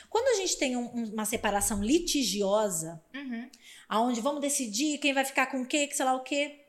Quando 0.09 0.29
a 0.29 0.41
gente 0.41 0.57
tem 0.57 0.79
um, 0.79 0.87
uma 1.13 1.27
separação 1.27 1.85
litigiosa, 1.85 3.03
uhum. 3.15 3.51
aonde 3.87 4.23
vamos 4.23 4.41
decidir 4.41 4.97
quem 4.97 5.13
vai 5.13 5.27
ficar 5.27 5.49
com 5.49 5.61
o 5.61 5.67
quê, 5.67 5.87
que 5.87 5.95
sei 5.95 6.07
lá 6.07 6.15
o 6.15 6.23
quê, 6.23 6.66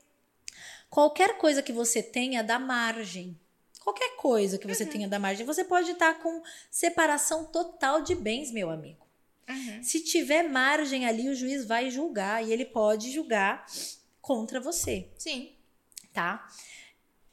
Qualquer 0.90 1.36
coisa 1.38 1.62
que 1.62 1.72
você 1.72 2.02
tenha 2.02 2.42
dá 2.42 2.58
margem. 2.58 3.38
Qualquer 3.80 4.16
coisa 4.16 4.58
que 4.58 4.66
você 4.66 4.84
uhum. 4.84 4.90
tenha 4.90 5.08
da 5.08 5.18
margem, 5.18 5.46
você 5.46 5.64
pode 5.64 5.92
estar 5.92 6.20
com 6.20 6.42
separação 6.70 7.46
total 7.46 8.02
de 8.02 8.14
bens, 8.14 8.50
meu 8.50 8.68
amigo. 8.68 9.06
Uhum. 9.48 9.82
Se 9.82 10.04
tiver 10.04 10.42
margem 10.42 11.06
ali, 11.06 11.28
o 11.28 11.34
juiz 11.34 11.64
vai 11.64 11.90
julgar 11.90 12.46
e 12.46 12.52
ele 12.52 12.66
pode 12.66 13.10
julgar 13.10 13.64
contra 14.20 14.60
você. 14.60 15.08
Sim. 15.16 15.54
Tá? 16.12 16.46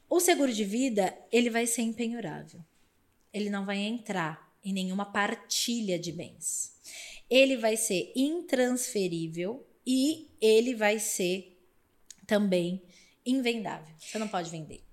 O 0.10 0.22
seguro 0.22 0.54
de 0.54 0.64
vida, 0.64 1.18
ele 1.30 1.50
vai 1.50 1.68
ser 1.68 1.82
impenhorável. 1.82 2.64
Ele 3.34 3.50
não 3.50 3.66
vai 3.66 3.80
entrar 3.80 4.50
em 4.64 4.72
nenhuma 4.72 5.12
partilha 5.12 6.00
de 6.00 6.12
bens. 6.14 6.80
Ele 7.30 7.58
vai 7.58 7.76
ser 7.76 8.14
intransferível 8.16 9.68
e 9.86 10.30
ele 10.40 10.74
vai 10.74 11.00
ser 11.00 11.60
também 12.26 12.82
invendável. 13.26 13.94
Você 14.00 14.18
não 14.20 14.28
pode 14.28 14.50
vender. 14.50 14.84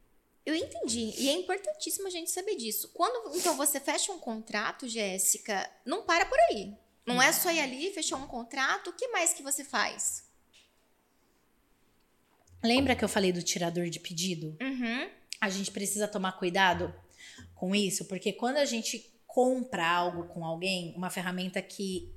Eu 0.44 0.54
entendi. 0.56 1.12
E 1.18 1.28
é 1.28 1.32
importantíssimo 1.32 2.08
a 2.08 2.10
gente 2.10 2.30
saber 2.30 2.56
disso. 2.56 2.90
Quando 2.92 3.36
então 3.36 3.56
você 3.56 3.78
fecha 3.78 4.12
um 4.12 4.18
contrato, 4.18 4.88
Jéssica, 4.88 5.70
não 5.84 6.04
para 6.04 6.26
por 6.26 6.38
aí. 6.50 6.74
Não 7.06 7.20
é 7.20 7.32
só 7.32 7.50
ir 7.50 7.60
ali, 7.60 7.92
fechar 7.92 8.16
um 8.16 8.26
contrato. 8.26 8.90
O 8.90 8.92
que 8.92 9.08
mais 9.08 9.32
que 9.32 9.42
você 9.42 9.64
faz? 9.64 10.24
Lembra 12.62 12.94
que 12.94 13.04
eu 13.04 13.08
falei 13.08 13.32
do 13.32 13.42
tirador 13.42 13.88
de 13.88 13.98
pedido? 13.98 14.56
Uhum. 14.60 15.10
A 15.40 15.50
gente 15.50 15.70
precisa 15.72 16.06
tomar 16.06 16.32
cuidado 16.32 16.94
com 17.54 17.74
isso, 17.74 18.04
porque 18.04 18.32
quando 18.32 18.56
a 18.58 18.64
gente 18.64 19.12
compra 19.26 19.86
algo 19.86 20.24
com 20.28 20.44
alguém, 20.44 20.94
uma 20.96 21.10
ferramenta 21.10 21.60
que 21.60 22.14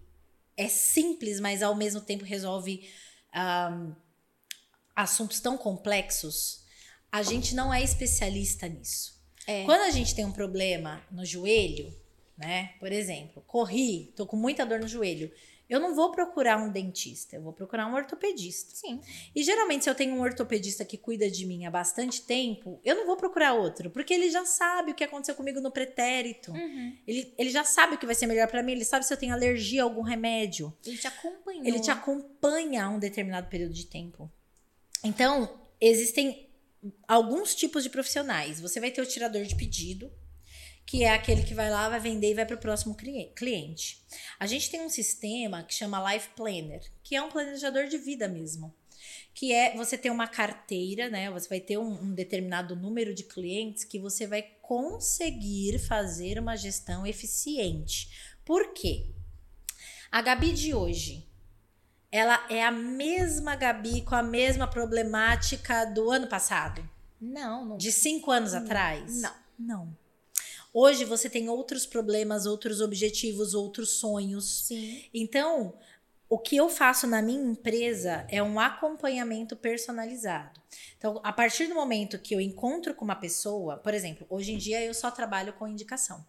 é 0.55 0.67
simples, 0.67 1.39
mas 1.39 1.63
ao 1.63 1.75
mesmo 1.75 2.01
tempo 2.01 2.23
resolve 2.23 2.87
um, 3.33 3.95
assuntos 4.95 5.39
tão 5.39 5.57
complexos, 5.57 6.63
a 7.11 7.21
gente 7.21 7.53
não 7.53 7.73
é 7.73 7.83
especialista 7.83 8.67
nisso. 8.67 9.15
É. 9.47 9.63
Quando 9.65 9.81
a 9.81 9.91
gente 9.91 10.15
tem 10.15 10.25
um 10.25 10.31
problema 10.31 11.03
no 11.11 11.25
joelho, 11.25 11.93
né? 12.37 12.73
Por 12.79 12.91
exemplo, 12.91 13.43
corri, 13.47 14.13
tô 14.15 14.25
com 14.25 14.35
muita 14.35 14.65
dor 14.65 14.79
no 14.79 14.87
joelho. 14.87 15.31
Eu 15.67 15.79
não 15.79 15.95
vou 15.95 16.11
procurar 16.11 16.57
um 16.57 16.71
dentista, 16.71 17.35
eu 17.35 17.41
vou 17.41 17.51
procurar 17.51 17.87
um 17.87 17.95
ortopedista. 17.95 18.75
Sim. 18.75 19.01
E 19.35 19.43
geralmente, 19.43 19.83
se 19.83 19.89
eu 19.89 19.95
tenho 19.95 20.13
um 20.13 20.21
ortopedista 20.21 20.85
que 20.85 20.95
cuida 20.95 21.29
de 21.29 21.43
mim 21.43 21.65
há 21.65 21.71
bastante 21.71 22.21
tempo, 22.21 22.79
eu 22.85 22.95
não 22.95 23.07
vou 23.07 23.17
procurar 23.17 23.53
outro, 23.53 23.89
porque 23.89 24.13
ele 24.13 24.29
já 24.29 24.45
sabe 24.45 24.91
o 24.91 24.95
que 24.95 25.03
aconteceu 25.03 25.33
comigo 25.33 25.59
no 25.59 25.71
pretérito. 25.71 26.51
Uhum. 26.51 26.95
Ele, 27.07 27.33
ele 27.35 27.49
já 27.49 27.63
sabe 27.63 27.95
o 27.95 27.97
que 27.97 28.05
vai 28.05 28.13
ser 28.13 28.27
melhor 28.27 28.47
para 28.47 28.61
mim, 28.61 28.73
ele 28.73 28.85
sabe 28.85 29.07
se 29.07 29.13
eu 29.13 29.17
tenho 29.17 29.33
alergia 29.33 29.81
a 29.81 29.85
algum 29.85 30.01
remédio. 30.01 30.71
Ele 30.85 30.97
te 30.97 31.07
acompanha. 31.07 31.61
Ele 31.67 31.79
te 31.79 31.89
acompanha 31.89 32.85
a 32.85 32.89
um 32.89 32.99
determinado 32.99 33.47
período 33.47 33.73
de 33.73 33.87
tempo. 33.87 34.29
Então, 35.05 35.61
existem 35.79 36.49
alguns 37.07 37.53
tipos 37.53 37.83
de 37.83 37.91
profissionais. 37.91 38.59
Você 38.59 38.79
vai 38.79 38.89
ter 38.89 39.03
o 39.03 39.05
tirador 39.05 39.43
de 39.43 39.55
pedido, 39.55 40.11
que 40.83 41.03
é 41.03 41.13
aquele 41.13 41.43
que 41.43 41.53
vai 41.53 41.69
lá, 41.69 41.87
vai 41.87 41.99
vender 41.99 42.31
e 42.31 42.33
vai 42.33 42.43
para 42.43 42.55
o 42.55 42.59
próximo 42.59 42.95
cliente. 42.95 44.03
A 44.39 44.47
gente 44.47 44.71
tem 44.71 44.81
um 44.81 44.89
sistema 44.89 45.63
que 45.63 45.75
chama 45.75 46.11
Life 46.11 46.29
Planner, 46.35 46.81
que 47.03 47.15
é 47.15 47.21
um 47.21 47.29
planejador 47.29 47.87
de 47.87 47.99
vida 47.99 48.27
mesmo. 48.27 48.73
Que 49.35 49.53
é 49.53 49.75
você 49.75 49.95
ter 49.95 50.09
uma 50.09 50.27
carteira, 50.27 51.07
né? 51.07 51.29
Você 51.29 51.47
vai 51.49 51.59
ter 51.59 51.77
um, 51.77 52.01
um 52.01 52.13
determinado 52.13 52.75
número 52.75 53.13
de 53.13 53.25
clientes 53.25 53.83
que 53.83 53.99
você 53.99 54.25
vai 54.25 54.41
conseguir 54.63 55.77
fazer 55.77 56.39
uma 56.39 56.55
gestão 56.55 57.05
eficiente. 57.05 58.09
Por 58.43 58.73
quê? 58.73 59.11
A 60.11 60.21
Gabi 60.21 60.51
de 60.51 60.73
hoje, 60.73 61.24
ela 62.15 62.45
é 62.49 62.63
a 62.63 62.71
mesma 62.71 63.57
Gabi 63.57 64.01
com 64.01 64.15
a 64.15 64.23
mesma 64.23 64.65
problemática 64.69 65.83
do 65.83 66.09
ano 66.09 66.27
passado? 66.27 66.81
Não, 67.19 67.65
não. 67.65 67.77
De 67.77 67.91
cinco 67.91 68.31
anos 68.31 68.53
não, 68.53 68.61
atrás? 68.61 69.21
Não. 69.21 69.33
Não. 69.59 69.97
Hoje 70.73 71.03
você 71.03 71.29
tem 71.29 71.49
outros 71.49 71.85
problemas, 71.85 72.45
outros 72.45 72.79
objetivos, 72.79 73.53
outros 73.53 73.97
sonhos. 73.97 74.65
Sim. 74.65 75.03
Então, 75.13 75.73
o 76.29 76.39
que 76.39 76.55
eu 76.55 76.69
faço 76.69 77.05
na 77.05 77.21
minha 77.21 77.51
empresa 77.51 78.25
é 78.29 78.41
um 78.41 78.61
acompanhamento 78.61 79.53
personalizado. 79.57 80.61
Então, 80.97 81.19
a 81.21 81.33
partir 81.33 81.67
do 81.67 81.75
momento 81.75 82.17
que 82.17 82.33
eu 82.33 82.39
encontro 82.39 82.95
com 82.95 83.03
uma 83.03 83.17
pessoa, 83.17 83.75
por 83.75 83.93
exemplo, 83.93 84.25
hoje 84.29 84.53
em 84.53 84.57
dia 84.57 84.81
eu 84.81 84.93
só 84.93 85.11
trabalho 85.11 85.51
com 85.51 85.67
indicação. 85.67 86.25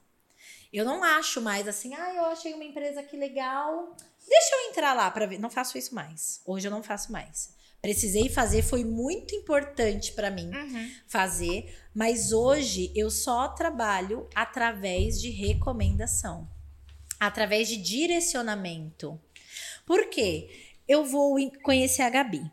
Eu 0.72 0.84
não 0.84 1.04
acho 1.04 1.40
mais 1.40 1.68
assim, 1.68 1.94
ah, 1.94 2.12
eu 2.12 2.24
achei 2.24 2.52
uma 2.52 2.64
empresa 2.64 3.02
que 3.04 3.16
legal, 3.16 3.96
Deixa 4.26 4.54
eu 4.56 4.70
entrar 4.70 4.92
lá 4.92 5.10
para 5.10 5.26
ver. 5.26 5.38
Não 5.38 5.50
faço 5.50 5.78
isso 5.78 5.94
mais. 5.94 6.40
Hoje 6.44 6.66
eu 6.66 6.70
não 6.70 6.82
faço 6.82 7.12
mais. 7.12 7.54
Precisei 7.80 8.28
fazer, 8.28 8.62
foi 8.62 8.84
muito 8.84 9.34
importante 9.34 10.12
para 10.12 10.30
mim 10.30 10.50
uhum. 10.50 10.90
fazer, 11.06 11.72
mas 11.94 12.32
hoje 12.32 12.90
eu 12.96 13.10
só 13.10 13.48
trabalho 13.48 14.28
através 14.34 15.20
de 15.20 15.30
recomendação, 15.30 16.50
através 17.20 17.68
de 17.68 17.76
direcionamento. 17.76 19.20
Por 19.84 20.08
quê? 20.08 20.48
Eu 20.88 21.04
vou 21.04 21.36
conhecer 21.62 22.02
a 22.02 22.10
Gabi. 22.10 22.50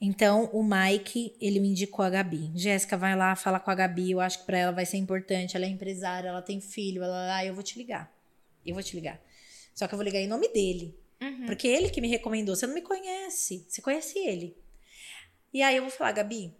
Então, 0.00 0.50
o 0.52 0.62
Mike, 0.62 1.34
ele 1.40 1.58
me 1.58 1.70
indicou 1.70 2.04
a 2.04 2.10
Gabi. 2.10 2.52
Jéssica, 2.54 2.96
vai 2.96 3.16
lá, 3.16 3.34
fala 3.34 3.58
com 3.58 3.70
a 3.70 3.74
Gabi. 3.74 4.10
Eu 4.10 4.20
acho 4.20 4.40
que 4.40 4.46
para 4.46 4.58
ela 4.58 4.72
vai 4.72 4.84
ser 4.84 4.98
importante. 4.98 5.56
Ela 5.56 5.64
é 5.64 5.68
empresária, 5.68 6.28
ela 6.28 6.42
tem 6.42 6.60
filho. 6.60 7.02
Ela, 7.02 7.36
ah, 7.36 7.44
eu 7.44 7.54
vou 7.54 7.62
te 7.62 7.78
ligar. 7.78 8.12
Eu 8.64 8.74
vou 8.74 8.82
te 8.82 8.94
ligar. 8.94 9.20
Só 9.74 9.86
que 9.86 9.94
eu 9.94 9.98
vou 9.98 10.04
ligar 10.04 10.20
em 10.20 10.28
nome 10.28 10.48
dele. 10.48 10.96
Uhum. 11.20 11.46
Porque 11.46 11.66
ele 11.66 11.90
que 11.90 12.00
me 12.00 12.08
recomendou. 12.08 12.54
Você 12.54 12.66
não 12.66 12.74
me 12.74 12.82
conhece. 12.82 13.66
Você 13.68 13.82
conhece 13.82 14.18
ele. 14.18 14.56
E 15.52 15.62
aí 15.62 15.76
eu 15.76 15.82
vou 15.82 15.90
falar, 15.90 16.12
Gabi, 16.12 16.54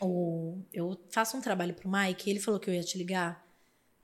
o, 0.00 0.58
eu 0.72 0.98
faço 1.10 1.36
um 1.36 1.40
trabalho 1.40 1.74
pro 1.74 1.90
Mike, 1.90 2.30
ele 2.30 2.40
falou 2.40 2.58
que 2.58 2.68
eu 2.68 2.74
ia 2.74 2.82
te 2.82 2.98
ligar. 2.98 3.46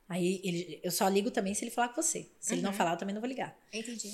Aí 0.09 0.40
ele, 0.44 0.81
eu 0.82 0.90
só 0.90 1.09
ligo 1.09 1.31
também 1.31 1.55
se 1.55 1.65
ele 1.65 1.70
falar 1.70 1.89
com 1.89 2.02
você. 2.02 2.31
Se 2.39 2.51
uhum. 2.51 2.56
ele 2.56 2.62
não 2.62 2.70
uhum. 2.70 2.77
falar, 2.77 2.93
eu 2.93 2.98
também 2.98 3.15
não 3.15 3.20
vou 3.20 3.28
ligar. 3.28 3.56
Entendi. 3.73 4.12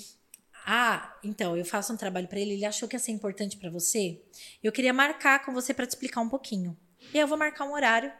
Ah, 0.65 1.17
então, 1.23 1.57
eu 1.57 1.65
faço 1.65 1.91
um 1.91 1.97
trabalho 1.97 2.27
para 2.27 2.39
ele, 2.39 2.53
ele 2.53 2.65
achou 2.65 2.87
que 2.87 2.95
ia 2.95 2.99
ser 2.99 3.11
importante 3.11 3.57
para 3.57 3.69
você. 3.69 4.21
Eu 4.63 4.71
queria 4.71 4.93
marcar 4.93 5.43
com 5.43 5.53
você 5.53 5.73
para 5.73 5.87
te 5.87 5.89
explicar 5.89 6.21
um 6.21 6.29
pouquinho. 6.29 6.77
E 7.13 7.17
aí 7.17 7.21
eu 7.23 7.27
vou 7.27 7.37
marcar 7.37 7.65
um 7.65 7.73
horário. 7.73 8.11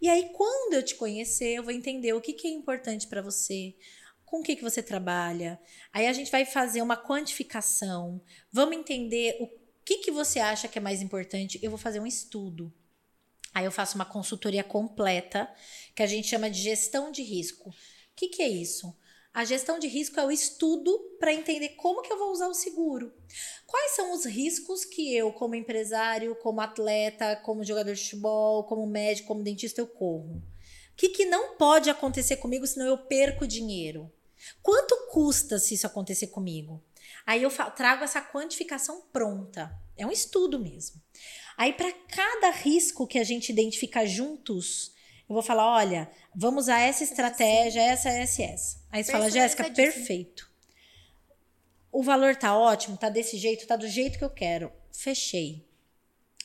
E 0.00 0.08
aí, 0.08 0.30
quando 0.32 0.74
eu 0.74 0.84
te 0.84 0.94
conhecer, 0.94 1.56
eu 1.56 1.62
vou 1.62 1.72
entender 1.72 2.12
o 2.12 2.20
que, 2.20 2.32
que 2.32 2.46
é 2.46 2.50
importante 2.50 3.06
para 3.08 3.20
você, 3.20 3.74
com 4.30 4.38
o 4.38 4.42
que, 4.44 4.54
que 4.54 4.62
você 4.62 4.80
trabalha. 4.80 5.60
Aí 5.92 6.06
a 6.06 6.12
gente 6.12 6.30
vai 6.30 6.44
fazer 6.44 6.80
uma 6.82 6.96
quantificação, 6.96 8.22
vamos 8.52 8.76
entender 8.76 9.36
o 9.40 9.48
que, 9.84 9.98
que 9.98 10.10
você 10.12 10.38
acha 10.38 10.68
que 10.68 10.78
é 10.78 10.80
mais 10.80 11.02
importante. 11.02 11.58
Eu 11.60 11.70
vou 11.70 11.78
fazer 11.78 11.98
um 11.98 12.06
estudo. 12.06 12.72
Aí 13.52 13.64
eu 13.64 13.72
faço 13.72 13.96
uma 13.96 14.04
consultoria 14.04 14.62
completa, 14.62 15.52
que 15.96 16.02
a 16.02 16.06
gente 16.06 16.28
chama 16.28 16.48
de 16.48 16.62
gestão 16.62 17.10
de 17.10 17.24
risco. 17.24 17.70
O 17.70 17.74
que, 18.14 18.28
que 18.28 18.40
é 18.40 18.48
isso? 18.48 18.96
A 19.34 19.44
gestão 19.44 19.80
de 19.80 19.88
risco 19.88 20.20
é 20.20 20.24
o 20.24 20.30
estudo 20.30 20.96
para 21.18 21.34
entender 21.34 21.70
como 21.70 22.02
que 22.02 22.12
eu 22.12 22.18
vou 22.18 22.30
usar 22.30 22.46
o 22.46 22.54
seguro. 22.54 23.12
Quais 23.66 23.96
são 23.96 24.12
os 24.12 24.24
riscos 24.24 24.84
que 24.84 25.12
eu, 25.12 25.32
como 25.32 25.56
empresário, 25.56 26.36
como 26.36 26.60
atleta, 26.60 27.34
como 27.34 27.64
jogador 27.64 27.94
de 27.94 28.00
futebol, 28.00 28.62
como 28.62 28.86
médico, 28.86 29.26
como 29.26 29.42
dentista, 29.42 29.80
eu 29.80 29.88
corro? 29.88 30.36
O 30.92 30.96
que, 30.96 31.08
que 31.08 31.24
não 31.24 31.56
pode 31.56 31.90
acontecer 31.90 32.36
comigo 32.36 32.64
senão 32.64 32.86
eu 32.86 32.98
perco 32.98 33.44
dinheiro? 33.44 34.12
Quanto 34.62 35.08
custa 35.10 35.58
se 35.58 35.74
isso 35.74 35.86
acontecer 35.86 36.28
comigo? 36.28 36.82
Aí 37.26 37.42
eu 37.42 37.50
trago 37.74 38.04
essa 38.04 38.20
quantificação 38.20 39.02
pronta. 39.12 39.70
É 39.96 40.06
um 40.06 40.10
estudo 40.10 40.58
mesmo. 40.58 41.00
Aí, 41.56 41.72
para 41.72 41.92
cada 41.92 42.50
risco 42.50 43.06
que 43.06 43.18
a 43.18 43.24
gente 43.24 43.50
identifica 43.50 44.06
juntos, 44.06 44.94
eu 45.28 45.34
vou 45.34 45.42
falar, 45.42 45.66
olha, 45.70 46.10
vamos 46.34 46.64
usar 46.64 46.80
essa 46.80 47.04
estratégia, 47.04 47.80
essa, 47.80 48.08
essa, 48.08 48.42
essa. 48.42 48.78
Aí 48.90 49.04
você 49.04 49.12
fala, 49.12 49.30
Jéssica, 49.30 49.70
perfeito. 49.70 50.50
O 51.92 52.02
valor 52.02 52.34
tá 52.34 52.56
ótimo, 52.56 52.96
tá 52.96 53.08
desse 53.08 53.36
jeito, 53.36 53.66
tá 53.66 53.76
do 53.76 53.86
jeito 53.86 54.18
que 54.18 54.24
eu 54.24 54.30
quero. 54.30 54.72
Fechei. 54.92 55.69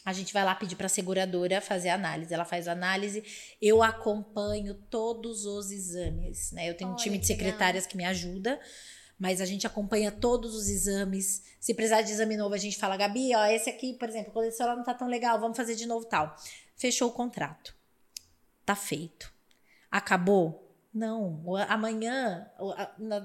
A 0.06 0.14
gente 0.14 0.32
vai 0.32 0.46
lá 0.46 0.54
pedir 0.54 0.76
para 0.76 0.86
a 0.86 0.90
seguradora 0.90 1.60
fazer 1.60 1.90
a 1.90 1.96
análise. 1.96 2.32
Ela 2.32 2.46
faz 2.46 2.68
a 2.68 2.74
análise, 2.74 3.24
eu 3.60 3.82
acompanho 3.82 4.76
todos 4.76 5.46
os 5.46 5.72
exames, 5.72 6.52
né? 6.52 6.70
Eu 6.70 6.78
tenho 6.78 6.92
Olha, 6.92 6.94
um 6.94 7.04
time 7.04 7.18
de 7.18 7.26
secretárias 7.26 7.86
legal. 7.86 7.90
que 7.90 7.98
me 7.98 8.06
ajuda, 8.06 8.60
mas 9.18 9.42
a 9.42 9.46
gente 9.46 9.66
acompanha 9.66 10.12
todos 10.12 10.54
os 10.54 10.70
exames. 10.70 11.44
Se 11.60 11.74
precisar 11.74 12.04
de 12.04 12.12
exame 12.12 12.38
novo, 12.38 12.54
a 12.54 12.60
gente 12.60 12.78
fala, 12.78 12.96
Gabi, 12.96 13.36
ó, 13.36 13.46
esse 13.46 13.68
aqui, 13.68 13.94
por 13.94 14.08
exemplo, 14.08 14.30
o 14.30 14.34
colesterol 14.34 14.76
não 14.76 14.84
tá 14.84 14.94
tão 14.94 15.08
legal, 15.08 15.40
vamos 15.40 15.58
fazer 15.58 15.76
de 15.76 15.88
novo 15.88 16.06
tal. 16.06 16.36
Fechou 16.76 17.10
o 17.10 17.14
contrato. 17.14 17.76
Tá 18.64 18.76
feito. 18.76 19.34
Acabou? 19.90 20.65
Não, 20.96 21.44
amanhã, 21.68 22.50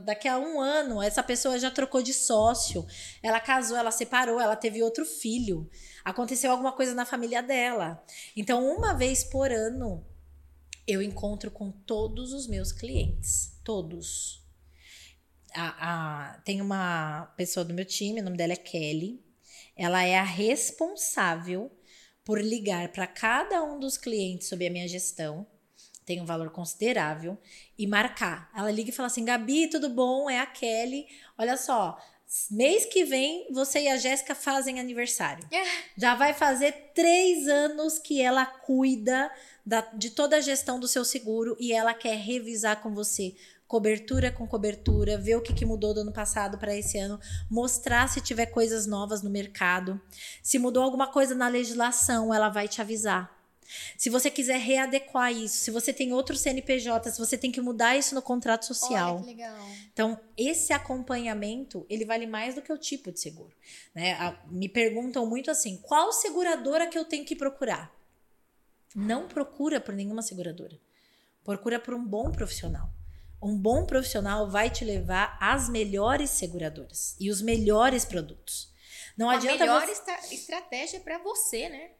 daqui 0.05 0.27
a 0.27 0.37
um 0.41 0.61
ano, 0.61 1.01
essa 1.01 1.23
pessoa 1.23 1.57
já 1.57 1.71
trocou 1.71 2.03
de 2.03 2.13
sócio, 2.13 2.85
ela 3.23 3.39
casou, 3.39 3.77
ela 3.77 3.93
separou, 3.93 4.41
ela 4.41 4.57
teve 4.57 4.83
outro 4.83 5.07
filho, 5.07 5.71
aconteceu 6.05 6.51
alguma 6.51 6.73
coisa 6.73 6.97
na 6.97 7.07
família 7.07 7.41
dela. 7.41 8.05
Então, 8.37 8.67
uma 8.77 8.93
vez 8.93 9.23
por 9.23 9.53
ano, 9.53 10.05
eu 10.85 11.01
encontro 11.01 11.49
com 11.49 11.71
todos 11.71 12.33
os 12.33 12.49
meus 12.49 12.73
clientes, 12.73 13.57
todos. 13.63 14.45
A, 15.55 16.33
a, 16.33 16.39
tem 16.41 16.61
uma 16.61 17.33
pessoa 17.37 17.65
do 17.65 17.73
meu 17.73 17.85
time, 17.85 18.21
o 18.21 18.25
nome 18.25 18.37
dela 18.37 18.55
é 18.55 18.57
Kelly, 18.57 19.25
ela 19.77 20.03
é 20.03 20.19
a 20.19 20.25
responsável 20.25 21.71
por 22.25 22.41
ligar 22.41 22.91
para 22.91 23.07
cada 23.07 23.63
um 23.63 23.79
dos 23.79 23.97
clientes 23.97 24.49
sobre 24.49 24.67
a 24.67 24.71
minha 24.71 24.89
gestão 24.89 25.47
tem 26.05 26.21
um 26.21 26.27
valor 26.27 26.51
considerável, 26.51 27.39
e 27.79 27.87
marcar. 27.87 28.51
Ela 28.57 28.71
liga 28.71 28.91
e 28.91 28.93
fala 28.93 29.07
assim: 29.07 29.25
Gabi, 29.25 29.69
tudo 29.69 29.89
bom? 29.89 30.29
É 30.29 30.41
a 30.41 30.47
Kelly. 30.47 31.07
Olha 31.39 31.57
só, 31.57 31.99
mês 32.51 32.85
que 32.87 33.05
vem 33.05 33.47
você 33.53 33.81
e 33.81 33.89
a 33.89 33.97
Jéssica 33.97 34.35
fazem 34.35 34.81
aniversário. 34.81 35.47
É. 35.51 35.65
Já 35.97 36.15
vai 36.15 36.35
fazer 36.35 36.93
três 36.95 37.49
anos 37.49 37.99
que 37.99 38.21
ela 38.21 38.47
cuida 38.47 39.31
da, 39.65 39.81
de 39.81 40.11
toda 40.11 40.37
a 40.37 40.41
gestão 40.41 40.79
do 40.81 40.89
seu 40.89 41.05
seguro 41.05 41.57
e 41.61 41.73
ela 41.73 41.95
quer 41.95 42.17
revisar 42.17 42.81
com 42.81 42.95
você 42.95 43.35
cobertura 43.71 44.33
com 44.33 44.49
cobertura, 44.49 45.17
ver 45.17 45.37
o 45.37 45.41
que, 45.41 45.55
que 45.55 45.65
mudou 45.65 45.95
do 45.95 46.01
ano 46.01 46.11
passado 46.11 46.59
para 46.59 46.75
esse 46.75 46.99
ano, 46.99 47.21
mostrar 47.49 48.09
se 48.09 48.21
tiver 48.21 48.47
coisas 48.47 48.85
novas 48.85 49.23
no 49.23 49.31
mercado. 49.31 50.01
Se 50.43 50.59
mudou 50.59 50.83
alguma 50.83 51.07
coisa 51.07 51.37
na 51.37 51.47
legislação, 51.47 52.35
ela 52.35 52.49
vai 52.49 52.67
te 52.67 52.81
avisar. 52.81 53.40
Se 53.97 54.11
você 54.11 54.31
quiser 54.31 54.59
readequar 54.59 55.33
isso, 55.33 55.57
se 55.57 55.71
você 55.71 55.93
tem 55.93 56.13
outro 56.13 56.37
CNPJ, 56.37 57.11
se 57.11 57.19
você 57.19 57.37
tem 57.39 57.53
que 57.53 57.61
mudar 57.61 57.97
isso 57.97 58.15
no 58.15 58.23
contrato 58.23 58.67
social. 58.67 59.17
Olha, 59.17 59.25
que 59.25 59.31
legal. 59.31 59.69
Então, 59.93 60.21
esse 60.37 60.73
acompanhamento, 60.73 61.87
ele 61.89 62.05
vale 62.05 62.27
mais 62.27 62.55
do 62.55 62.63
que 62.63 62.73
o 62.73 62.79
tipo 62.79 63.13
de 63.13 63.21
seguro. 63.21 63.55
Né? 63.95 64.37
Me 64.51 64.69
perguntam 64.69 65.27
muito 65.27 65.51
assim, 65.51 65.77
qual 65.79 66.13
seguradora 66.13 66.87
que 66.87 66.99
eu 66.99 67.05
tenho 67.05 67.25
que 67.25 67.37
procurar? 67.37 67.95
Não 68.95 69.29
procura 69.29 69.81
por 69.81 69.95
nenhuma 69.95 70.23
seguradora. 70.23 70.79
Procura 71.45 71.79
por 71.79 71.95
um 71.95 72.05
bom 72.05 72.31
profissional. 72.31 72.93
Um 73.43 73.57
bom 73.57 73.87
profissional 73.87 74.51
vai 74.51 74.69
te 74.69 74.85
levar 74.85 75.39
às 75.41 75.69
melhores 75.69 76.31
seguradoras 76.31 77.17
e 77.19 77.31
os 77.31 77.41
melhores 77.41 78.05
produtos. 78.05 78.71
Não 79.17 79.31
a 79.31 79.35
adianta 79.35 79.59
melhor 79.59 79.87
você... 79.87 80.35
estratégia 80.35 81.01
para 81.01 81.19
você, 81.19 81.69
né? 81.69 81.91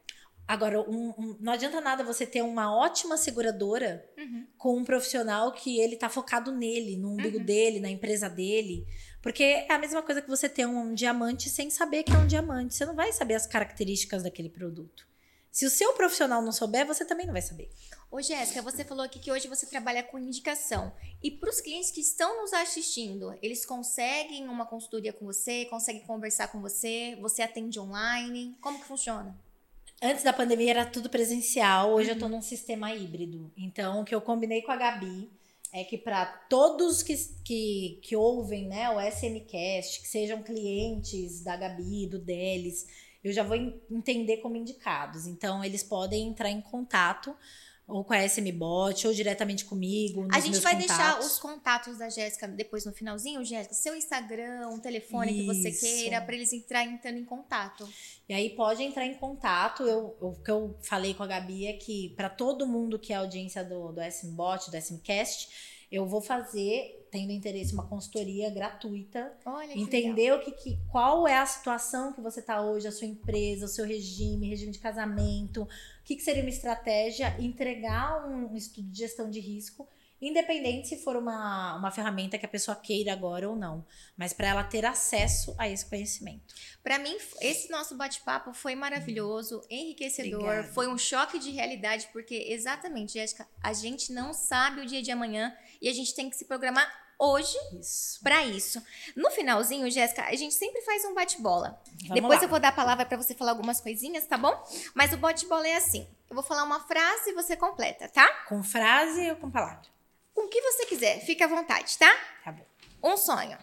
Agora, 0.51 0.81
um, 0.81 1.13
um, 1.17 1.37
não 1.39 1.53
adianta 1.53 1.79
nada 1.79 2.03
você 2.03 2.25
ter 2.25 2.41
uma 2.41 2.75
ótima 2.75 3.15
seguradora 3.15 4.05
uhum. 4.17 4.45
com 4.57 4.77
um 4.77 4.83
profissional 4.83 5.53
que 5.53 5.79
ele 5.79 5.95
tá 5.95 6.09
focado 6.09 6.51
nele, 6.51 6.97
no 6.97 7.13
umbigo 7.13 7.37
uhum. 7.37 7.45
dele, 7.45 7.79
na 7.79 7.89
empresa 7.89 8.29
dele. 8.29 8.85
Porque 9.21 9.43
é 9.43 9.71
a 9.71 9.77
mesma 9.77 10.01
coisa 10.01 10.21
que 10.21 10.27
você 10.27 10.49
ter 10.49 10.65
um, 10.65 10.77
um, 10.77 10.93
diamante 10.93 11.49
sem 11.49 11.69
saber 11.69 12.03
que 12.03 12.11
é 12.11 12.17
um 12.17 12.27
diamante. 12.27 12.75
Você 12.75 12.85
não 12.85 12.93
vai 12.93 13.13
saber 13.13 13.35
as 13.35 13.47
características 13.47 14.23
daquele 14.23 14.49
produto. 14.49 15.07
Se 15.49 15.65
o 15.65 15.69
seu 15.69 15.93
profissional 15.93 16.41
não 16.41 16.51
souber, 16.51 16.85
você 16.85 17.05
também 17.05 17.25
não 17.25 17.31
vai 17.31 17.41
saber. 17.41 17.69
Ô, 18.11 18.21
Jéssica, 18.21 18.61
você 18.61 18.83
falou 18.83 19.05
aqui 19.05 19.19
que 19.19 19.31
hoje 19.31 19.47
você 19.47 19.65
trabalha 19.65 20.03
com 20.03 20.19
indicação. 20.19 20.91
E 21.23 21.31
para 21.31 21.49
os 21.49 21.61
clientes 21.61 21.91
que 21.91 22.01
estão 22.01 22.41
nos 22.41 22.51
assistindo, 22.51 23.33
eles 23.41 23.65
conseguem 23.65 24.49
uma 24.49 24.65
consultoria 24.65 25.13
com 25.13 25.25
você, 25.25 25.63
conseguem 25.67 26.01
conversar 26.01 26.49
com 26.49 26.59
você, 26.59 27.17
você 27.21 27.41
atende 27.41 27.79
online? 27.79 28.57
Como 28.59 28.81
que 28.81 28.85
funciona? 28.85 29.33
Antes 30.03 30.23
da 30.23 30.33
pandemia 30.33 30.71
era 30.71 30.85
tudo 30.85 31.11
presencial, 31.11 31.91
hoje 31.91 32.09
uhum. 32.09 32.15
eu 32.15 32.19
tô 32.19 32.27
num 32.27 32.41
sistema 32.41 32.91
híbrido. 32.91 33.51
Então, 33.55 34.01
o 34.01 34.03
que 34.03 34.15
eu 34.15 34.21
combinei 34.21 34.63
com 34.63 34.71
a 34.71 34.75
Gabi 34.75 35.29
é 35.71 35.83
que 35.83 35.95
para 35.95 36.25
todos 36.25 37.03
que, 37.03 37.15
que, 37.45 37.99
que 38.01 38.15
ouvem 38.15 38.67
né, 38.67 38.89
o 38.89 38.99
SMCast, 38.99 40.01
que 40.01 40.07
sejam 40.07 40.41
clientes 40.41 41.43
da 41.43 41.55
Gabi, 41.55 42.07
do 42.07 42.17
Delis, 42.17 42.87
eu 43.23 43.31
já 43.31 43.43
vou 43.43 43.55
entender 43.91 44.37
como 44.37 44.55
indicados. 44.55 45.27
Então, 45.27 45.63
eles 45.63 45.83
podem 45.83 46.29
entrar 46.29 46.49
em 46.49 46.61
contato 46.61 47.35
ou 47.87 48.03
com 48.03 48.13
a 48.13 48.23
SMBot, 48.25 49.05
ou 49.05 49.13
diretamente 49.13 49.65
comigo. 49.65 50.27
a 50.31 50.39
gente 50.39 50.59
vai 50.59 50.73
contatos. 50.73 50.97
deixar 50.97 51.19
os 51.19 51.39
contatos 51.39 51.97
da 51.97 52.09
Jéssica 52.09 52.47
depois 52.47 52.85
no 52.85 52.93
finalzinho, 52.93 53.43
Jéssica, 53.43 53.75
seu 53.75 53.95
Instagram, 53.95 54.69
um 54.69 54.79
telefone 54.79 55.31
Isso. 55.31 55.39
que 55.39 55.45
você 55.45 55.71
queira, 55.71 56.21
para 56.21 56.35
eles 56.35 56.53
entrarem 56.53 56.93
entrando 56.93 57.17
em 57.17 57.25
contato. 57.25 57.87
E 58.29 58.33
aí 58.33 58.49
pode 58.51 58.81
entrar 58.81 59.05
em 59.05 59.15
contato. 59.15 59.83
Eu, 59.83 60.15
o 60.21 60.35
que 60.35 60.49
eu 60.49 60.77
falei 60.81 61.13
com 61.13 61.23
a 61.23 61.27
Gabi 61.27 61.67
é 61.67 61.73
que 61.73 62.13
para 62.15 62.29
todo 62.29 62.65
mundo 62.65 62.97
que 62.97 63.11
é 63.11 63.17
audiência 63.17 63.63
do, 63.63 63.91
do 63.91 64.01
SMBot, 64.01 64.71
do 64.71 64.77
SMCast, 64.77 65.49
eu 65.91 66.05
vou 66.05 66.21
fazer, 66.21 67.00
tendo 67.11 67.31
interesse, 67.31 67.73
uma 67.73 67.85
consultoria 67.85 68.49
gratuita. 68.49 69.33
Olha, 69.45 69.77
entender 69.77 70.31
o 70.33 70.39
que, 70.39 70.51
que, 70.51 70.79
qual 70.89 71.27
é 71.27 71.37
a 71.37 71.45
situação 71.45 72.13
que 72.13 72.21
você 72.21 72.39
está 72.39 72.61
hoje, 72.61 72.87
a 72.87 72.91
sua 72.91 73.05
empresa, 73.05 73.65
o 73.65 73.67
seu 73.67 73.85
regime, 73.85 74.47
regime 74.47 74.71
de 74.71 74.79
casamento, 74.79 75.63
o 75.63 75.67
que, 76.05 76.15
que 76.15 76.23
seria 76.23 76.41
uma 76.41 76.49
estratégia, 76.49 77.35
entregar 77.39 78.27
um, 78.27 78.53
um 78.53 78.55
estudo 78.55 78.89
de 78.89 78.97
gestão 78.97 79.29
de 79.29 79.41
risco 79.41 79.87
independente 80.21 80.87
se 80.87 80.97
for 80.97 81.15
uma, 81.15 81.75
uma 81.75 81.89
ferramenta 81.89 82.37
que 82.37 82.45
a 82.45 82.49
pessoa 82.49 82.75
queira 82.75 83.11
agora 83.11 83.49
ou 83.49 83.55
não, 83.55 83.83
mas 84.15 84.31
para 84.31 84.49
ela 84.49 84.63
ter 84.63 84.85
acesso 84.85 85.55
a 85.57 85.67
esse 85.67 85.85
conhecimento. 85.85 86.53
Para 86.83 86.99
mim, 86.99 87.17
esse 87.41 87.71
nosso 87.71 87.97
bate-papo 87.97 88.53
foi 88.53 88.75
maravilhoso, 88.75 89.61
enriquecedor, 89.69 90.41
Obrigada. 90.41 90.67
foi 90.73 90.87
um 90.87 90.97
choque 90.97 91.39
de 91.39 91.49
realidade, 91.49 92.07
porque 92.13 92.35
exatamente, 92.49 93.13
Jéssica, 93.13 93.47
a 93.63 93.73
gente 93.73 94.13
não 94.13 94.31
sabe 94.31 94.81
o 94.81 94.85
dia 94.85 95.01
de 95.01 95.09
amanhã 95.09 95.55
e 95.81 95.89
a 95.89 95.93
gente 95.93 96.13
tem 96.13 96.29
que 96.29 96.35
se 96.35 96.45
programar 96.45 96.87
hoje 97.21 97.57
para 98.23 98.43
isso. 98.45 98.81
No 99.15 99.29
finalzinho, 99.29 99.89
Jéssica, 99.91 100.23
a 100.23 100.35
gente 100.35 100.55
sempre 100.55 100.81
faz 100.81 101.05
um 101.05 101.13
bate-bola. 101.13 101.79
Depois 102.13 102.39
lá. 102.39 102.45
eu 102.45 102.49
vou 102.49 102.59
dar 102.59 102.69
a 102.69 102.73
palavra 102.73 103.05
para 103.05 103.17
você 103.17 103.35
falar 103.35 103.51
algumas 103.51 103.79
coisinhas, 103.79 104.25
tá 104.25 104.37
bom? 104.37 104.51
Mas 104.95 105.13
o 105.13 105.17
bate-bola 105.17 105.67
é 105.67 105.75
assim: 105.75 106.07
eu 106.29 106.35
vou 106.35 106.43
falar 106.43 106.63
uma 106.63 106.79
frase 106.81 107.29
e 107.29 107.33
você 107.33 107.55
completa, 107.55 108.09
tá? 108.09 108.27
Com 108.47 108.63
frase 108.63 109.29
ou 109.29 109.35
com 109.35 109.51
palavra? 109.51 109.81
Com 110.33 110.47
o 110.47 110.49
que 110.49 110.61
você 110.61 110.85
quiser, 110.87 111.19
fique 111.19 111.43
à 111.43 111.47
vontade, 111.47 111.97
tá? 111.97 112.11
Tá 112.43 112.51
bom. 112.51 112.65
Um 113.03 113.15
sonho. 113.15 113.57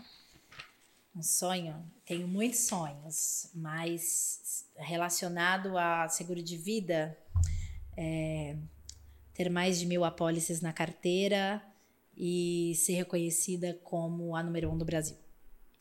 Um 1.16 1.22
sonho? 1.22 1.84
Tenho 2.06 2.28
muitos 2.28 2.60
sonhos, 2.60 3.50
mas 3.54 4.66
relacionado 4.76 5.76
a 5.76 6.08
seguro 6.08 6.40
de 6.40 6.56
vida, 6.56 7.18
é, 7.96 8.56
ter 9.34 9.50
mais 9.50 9.80
de 9.80 9.86
mil 9.86 10.04
apólices 10.04 10.60
na 10.60 10.72
carteira 10.72 11.62
e 12.18 12.74
ser 12.74 12.94
reconhecida 12.94 13.78
como 13.84 14.34
a 14.34 14.42
número 14.42 14.70
um 14.70 14.76
do 14.76 14.84
Brasil. 14.84 15.16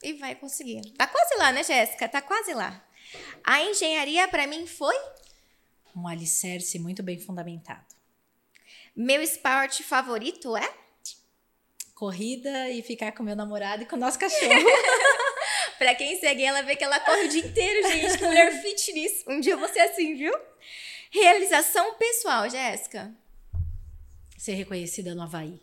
E 0.03 0.14
vai 0.14 0.35
conseguir. 0.35 0.81
Tá 0.91 1.07
quase 1.07 1.35
lá, 1.38 1.51
né, 1.51 1.64
Jéssica? 1.64 2.07
Tá 2.07 2.22
quase 2.22 2.53
lá. 2.53 2.85
A 3.43 3.64
engenharia 3.64 4.27
para 4.27 4.45
mim 4.45 4.68
foi 4.68 4.95
um 5.95 6.07
alicerce 6.07 6.77
muito 6.77 7.01
bem 7.01 7.19
fundamentado. 7.19 7.84
Meu 8.95 9.22
esporte 9.22 9.81
favorito 9.81 10.55
é? 10.55 10.72
Corrida 11.95 12.69
e 12.69 12.84
ficar 12.84 13.11
com 13.14 13.23
meu 13.23 13.35
namorado 13.35 13.81
e 13.81 13.85
com 13.88 13.95
o 13.95 13.99
nosso 13.99 14.19
cachorro. 14.19 14.51
pra 15.77 15.95
quem 15.95 16.19
segue 16.19 16.43
ela, 16.43 16.61
vê 16.61 16.76
que 16.76 16.84
ela 16.84 16.99
corre 16.99 17.26
o 17.26 17.30
dia 17.30 17.45
inteiro, 17.45 17.88
gente. 17.89 18.18
Que 18.18 18.26
mulher 18.26 18.61
fitness. 18.61 19.23
Um 19.27 19.39
dia 19.39 19.57
você 19.57 19.80
assim, 19.80 20.15
viu? 20.15 20.34
Realização 21.09 21.95
pessoal, 21.95 22.49
Jéssica. 22.49 23.11
Ser 24.38 24.53
reconhecida 24.53 25.15
no 25.15 25.23
Havaí. 25.23 25.59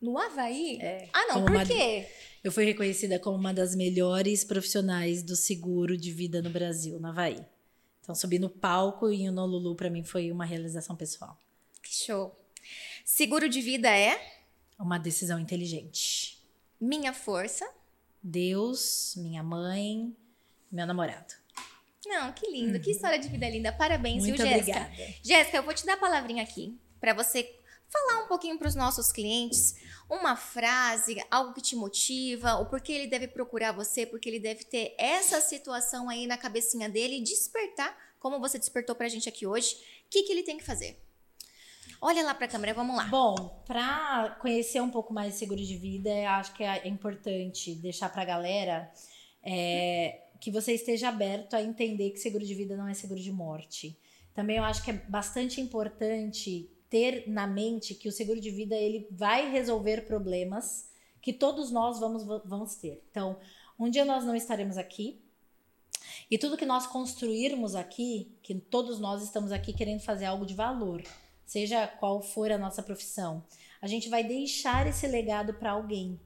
No 0.00 0.18
Havaí? 0.18 0.78
É. 0.80 1.08
Ah, 1.12 1.26
não, 1.28 1.44
por 1.44 1.66
quê? 1.66 2.06
Eu 2.44 2.52
fui 2.52 2.64
reconhecida 2.64 3.18
como 3.18 3.36
uma 3.36 3.52
das 3.52 3.74
melhores 3.74 4.44
profissionais 4.44 5.22
do 5.22 5.34
seguro 5.34 5.96
de 5.96 6.12
vida 6.12 6.40
no 6.42 6.50
Brasil, 6.50 7.00
no 7.00 7.08
Havaí. 7.08 7.44
Então, 8.00 8.14
subir 8.14 8.38
no 8.38 8.48
palco 8.48 9.10
e 9.10 9.28
no 9.30 9.42
Honolulu, 9.42 9.74
para 9.74 9.90
mim, 9.90 10.04
foi 10.04 10.30
uma 10.30 10.44
realização 10.44 10.94
pessoal. 10.94 11.36
Que 11.82 11.92
show. 11.92 12.38
Seguro 13.04 13.48
de 13.48 13.60
vida 13.60 13.88
é? 13.88 14.20
Uma 14.78 14.98
decisão 14.98 15.40
inteligente. 15.40 16.38
Minha 16.80 17.12
força? 17.12 17.68
Deus, 18.22 19.14
minha 19.16 19.42
mãe, 19.42 20.14
meu 20.70 20.86
namorado. 20.86 21.34
Não, 22.06 22.32
que 22.32 22.48
lindo, 22.50 22.74
uhum. 22.74 22.80
que 22.80 22.92
história 22.92 23.18
de 23.18 23.28
vida 23.28 23.48
linda. 23.48 23.72
Parabéns, 23.72 24.24
Muito 24.24 24.36
viu, 24.36 24.46
Jéssica? 24.46 24.78
Obrigada. 24.78 25.14
Jéssica, 25.24 25.56
eu 25.56 25.62
vou 25.62 25.74
te 25.74 25.84
dar 25.84 25.94
a 25.94 25.96
palavrinha 25.96 26.42
aqui 26.42 26.78
para 27.00 27.12
você 27.12 27.55
falar 27.88 28.24
um 28.24 28.28
pouquinho 28.28 28.58
para 28.58 28.68
os 28.68 28.74
nossos 28.74 29.12
clientes 29.12 29.74
uma 30.08 30.36
frase, 30.36 31.16
algo 31.30 31.52
que 31.52 31.60
te 31.60 31.74
motiva, 31.74 32.54
o 32.56 32.66
porquê 32.66 32.92
ele 32.92 33.08
deve 33.08 33.26
procurar 33.26 33.72
você, 33.72 34.06
porque 34.06 34.28
ele 34.28 34.38
deve 34.38 34.64
ter 34.64 34.94
essa 34.98 35.40
situação 35.40 36.08
aí 36.08 36.26
na 36.26 36.36
cabecinha 36.36 36.88
dele 36.88 37.18
e 37.18 37.22
despertar, 37.22 37.96
como 38.20 38.38
você 38.38 38.58
despertou 38.58 38.94
para 38.94 39.06
a 39.06 39.08
gente 39.08 39.28
aqui 39.28 39.46
hoje, 39.46 39.74
o 40.06 40.10
que, 40.10 40.22
que 40.22 40.32
ele 40.32 40.42
tem 40.42 40.56
que 40.56 40.64
fazer? 40.64 41.02
Olha 42.00 42.22
lá 42.22 42.34
para 42.34 42.46
a 42.46 42.48
câmera, 42.48 42.74
vamos 42.74 42.96
lá. 42.96 43.04
Bom, 43.04 43.62
para 43.66 44.36
conhecer 44.40 44.80
um 44.80 44.90
pouco 44.90 45.12
mais 45.12 45.32
de 45.32 45.38
seguro 45.38 45.62
de 45.62 45.76
vida, 45.76 46.10
acho 46.30 46.52
que 46.54 46.62
é 46.62 46.86
importante 46.86 47.74
deixar 47.74 48.08
para 48.10 48.22
a 48.22 48.24
galera 48.24 48.92
é, 49.42 50.20
que 50.40 50.50
você 50.50 50.72
esteja 50.74 51.08
aberto 51.08 51.54
a 51.54 51.62
entender 51.62 52.10
que 52.10 52.18
seguro 52.18 52.44
de 52.44 52.54
vida 52.54 52.76
não 52.76 52.86
é 52.86 52.94
seguro 52.94 53.20
de 53.20 53.32
morte. 53.32 53.98
Também 54.34 54.58
eu 54.58 54.64
acho 54.64 54.84
que 54.84 54.90
é 54.90 54.94
bastante 54.94 55.60
importante 55.60 56.70
ter 56.88 57.28
na 57.28 57.46
mente 57.46 57.94
que 57.94 58.08
o 58.08 58.12
seguro 58.12 58.40
de 58.40 58.50
vida 58.50 58.74
ele 58.74 59.06
vai 59.10 59.50
resolver 59.50 60.06
problemas 60.06 60.90
que 61.20 61.32
todos 61.32 61.70
nós 61.70 61.98
vamos, 61.98 62.24
vamos 62.44 62.76
ter. 62.76 63.02
Então, 63.10 63.38
um 63.78 63.90
dia 63.90 64.04
nós 64.04 64.24
não 64.24 64.36
estaremos 64.36 64.78
aqui, 64.78 65.20
e 66.30 66.38
tudo 66.38 66.56
que 66.56 66.66
nós 66.66 66.86
construirmos 66.86 67.74
aqui, 67.74 68.36
que 68.42 68.54
todos 68.54 68.98
nós 68.98 69.22
estamos 69.22 69.52
aqui 69.52 69.72
querendo 69.72 70.00
fazer 70.00 70.24
algo 70.24 70.46
de 70.46 70.54
valor, 70.54 71.02
seja 71.44 71.86
qual 71.86 72.22
for 72.22 72.50
a 72.50 72.58
nossa 72.58 72.82
profissão, 72.82 73.44
a 73.80 73.86
gente 73.86 74.08
vai 74.08 74.24
deixar 74.24 74.86
esse 74.86 75.06
legado 75.06 75.54
para 75.54 75.72
alguém. 75.72 76.20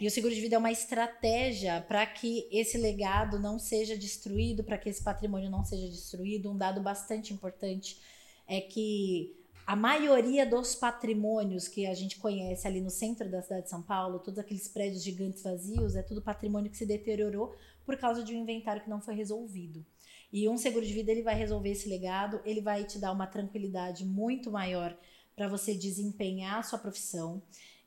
E 0.00 0.06
o 0.06 0.10
seguro 0.10 0.34
de 0.34 0.40
vida 0.40 0.56
é 0.56 0.58
uma 0.58 0.72
estratégia 0.72 1.82
para 1.86 2.06
que 2.06 2.48
esse 2.50 2.78
legado 2.78 3.38
não 3.38 3.58
seja 3.58 3.96
destruído, 3.96 4.64
para 4.64 4.78
que 4.78 4.88
esse 4.88 5.02
patrimônio 5.02 5.50
não 5.50 5.64
seja 5.64 5.88
destruído. 5.88 6.50
Um 6.50 6.56
dado 6.56 6.80
bastante 6.80 7.32
importante 7.32 7.98
é 8.46 8.60
que 8.60 9.36
a 9.70 9.76
maioria 9.76 10.44
dos 10.44 10.74
patrimônios 10.74 11.68
que 11.68 11.86
a 11.86 11.94
gente 11.94 12.18
conhece 12.18 12.66
ali 12.66 12.80
no 12.80 12.90
centro 12.90 13.30
da 13.30 13.40
cidade 13.40 13.62
de 13.62 13.70
São 13.70 13.80
Paulo, 13.80 14.18
todos 14.18 14.40
aqueles 14.40 14.66
prédios 14.66 15.00
gigantes 15.00 15.44
vazios, 15.44 15.94
é 15.94 16.02
tudo 16.02 16.20
patrimônio 16.20 16.68
que 16.68 16.76
se 16.76 16.84
deteriorou 16.84 17.54
por 17.86 17.96
causa 17.96 18.24
de 18.24 18.34
um 18.34 18.42
inventário 18.42 18.82
que 18.82 18.90
não 18.90 19.00
foi 19.00 19.14
resolvido. 19.14 19.86
E 20.32 20.48
um 20.48 20.58
seguro 20.58 20.84
de 20.84 20.92
vida 20.92 21.12
ele 21.12 21.22
vai 21.22 21.36
resolver 21.36 21.70
esse 21.70 21.88
legado, 21.88 22.40
ele 22.44 22.60
vai 22.60 22.82
te 22.82 22.98
dar 22.98 23.12
uma 23.12 23.28
tranquilidade 23.28 24.04
muito 24.04 24.50
maior 24.50 24.98
para 25.36 25.46
você 25.46 25.72
desempenhar 25.72 26.58
a 26.58 26.64
sua 26.64 26.80
profissão, 26.80 27.40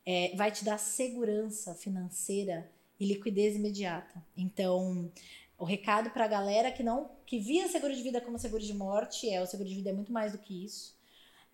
é, 0.05 0.34
vai 0.38 0.53
te 0.53 0.64
dar 0.64 0.77
segurança 0.77 1.76
financeira 1.76 2.72
e 2.97 3.05
liquidez 3.05 3.57
imediata. 3.57 4.23
Então, 4.38 5.11
o 5.57 5.65
recado 5.65 6.11
para 6.11 6.23
a 6.23 6.30
galera 6.30 6.72
que 6.72 6.81
não 6.81 7.11
que 7.26 7.39
via 7.39 7.68
seguro 7.68 7.93
de 7.93 8.01
vida 8.01 8.22
como 8.22 8.39
seguro 8.39 8.64
de 8.64 8.73
morte 8.73 9.30
é 9.30 9.41
o 9.41 9.45
seguro 9.45 9.68
de 9.68 9.76
vida 9.76 9.89
é 9.89 9.93
muito 9.93 10.14
mais 10.14 10.31
do 10.31 10.38
que 10.38 10.64
isso. 10.64 11.02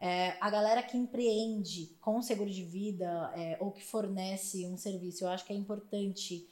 É, 0.02 0.38
a 0.40 0.50
galera 0.50 0.82
que 0.82 0.98
empreende 0.98 1.88
com 2.00 2.22
seguro 2.22 2.50
de 2.50 2.64
vida 2.64 3.34
é, 3.36 3.58
ou 3.60 3.72
que 3.72 3.84
fornece 3.84 4.66
um 4.66 4.78
serviço, 4.78 5.26
eu 5.26 5.28
acho 5.28 5.46
que 5.46 5.52
é 5.52 5.56
importante 5.56 6.48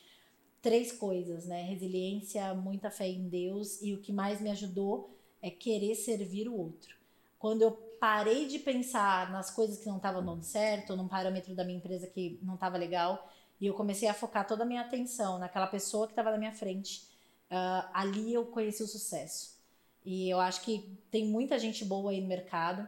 três 0.61 0.91
coisas, 0.91 1.45
né? 1.45 1.61
Resiliência, 1.61 2.53
muita 2.53 2.91
fé 2.91 3.07
em 3.07 3.29
Deus 3.29 3.81
e 3.81 3.93
o 3.93 4.01
que 4.01 4.11
mais 4.11 4.41
me 4.41 4.49
ajudou 4.49 5.17
é 5.41 5.49
querer 5.49 5.95
servir 5.95 6.49
o 6.49 6.57
outro. 6.57 6.97
Quando 7.39 7.61
eu 7.61 7.71
parei 7.71 8.47
de 8.47 8.59
pensar 8.59 9.31
nas 9.31 9.49
coisas 9.49 9.77
que 9.77 9.87
não 9.87 9.97
estavam 9.97 10.25
dando 10.25 10.43
certo, 10.43 10.95
num 10.95 11.07
parâmetro 11.07 11.55
da 11.55 11.63
minha 11.63 11.77
empresa 11.77 12.07
que 12.07 12.37
não 12.41 12.55
estava 12.55 12.77
legal, 12.77 13.31
e 13.61 13.65
eu 13.65 13.73
comecei 13.73 14.09
a 14.09 14.13
focar 14.13 14.45
toda 14.45 14.63
a 14.63 14.65
minha 14.65 14.81
atenção 14.81 15.39
naquela 15.39 15.67
pessoa 15.67 16.05
que 16.05 16.11
estava 16.11 16.31
na 16.31 16.37
minha 16.37 16.51
frente, 16.51 17.07
uh, 17.49 17.89
ali 17.93 18.33
eu 18.33 18.45
conheci 18.45 18.83
o 18.83 18.87
sucesso. 18.87 19.57
E 20.05 20.29
eu 20.29 20.39
acho 20.39 20.61
que 20.61 20.97
tem 21.09 21.25
muita 21.25 21.57
gente 21.57 21.83
boa 21.85 22.11
aí 22.11 22.21
no 22.21 22.27
mercado 22.27 22.87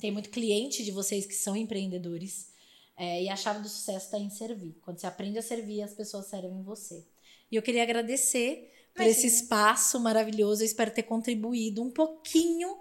tem 0.00 0.10
muito 0.10 0.30
cliente 0.30 0.84
de 0.84 0.90
vocês 0.90 1.26
que 1.26 1.34
são 1.34 1.56
empreendedores. 1.56 2.54
É, 2.96 3.22
e 3.22 3.28
a 3.28 3.36
chave 3.36 3.60
do 3.60 3.68
sucesso 3.68 4.06
está 4.06 4.18
em 4.18 4.30
servir. 4.30 4.76
Quando 4.80 4.98
você 4.98 5.06
aprende 5.06 5.38
a 5.38 5.42
servir, 5.42 5.82
as 5.82 5.92
pessoas 5.92 6.26
servem 6.26 6.62
você. 6.62 7.04
E 7.50 7.56
eu 7.56 7.62
queria 7.62 7.82
agradecer 7.82 8.72
por 8.94 9.02
Imagina. 9.02 9.26
esse 9.26 9.26
espaço 9.26 10.00
maravilhoso. 10.00 10.62
Eu 10.62 10.66
espero 10.66 10.90
ter 10.90 11.02
contribuído 11.02 11.82
um 11.82 11.90
pouquinho 11.90 12.76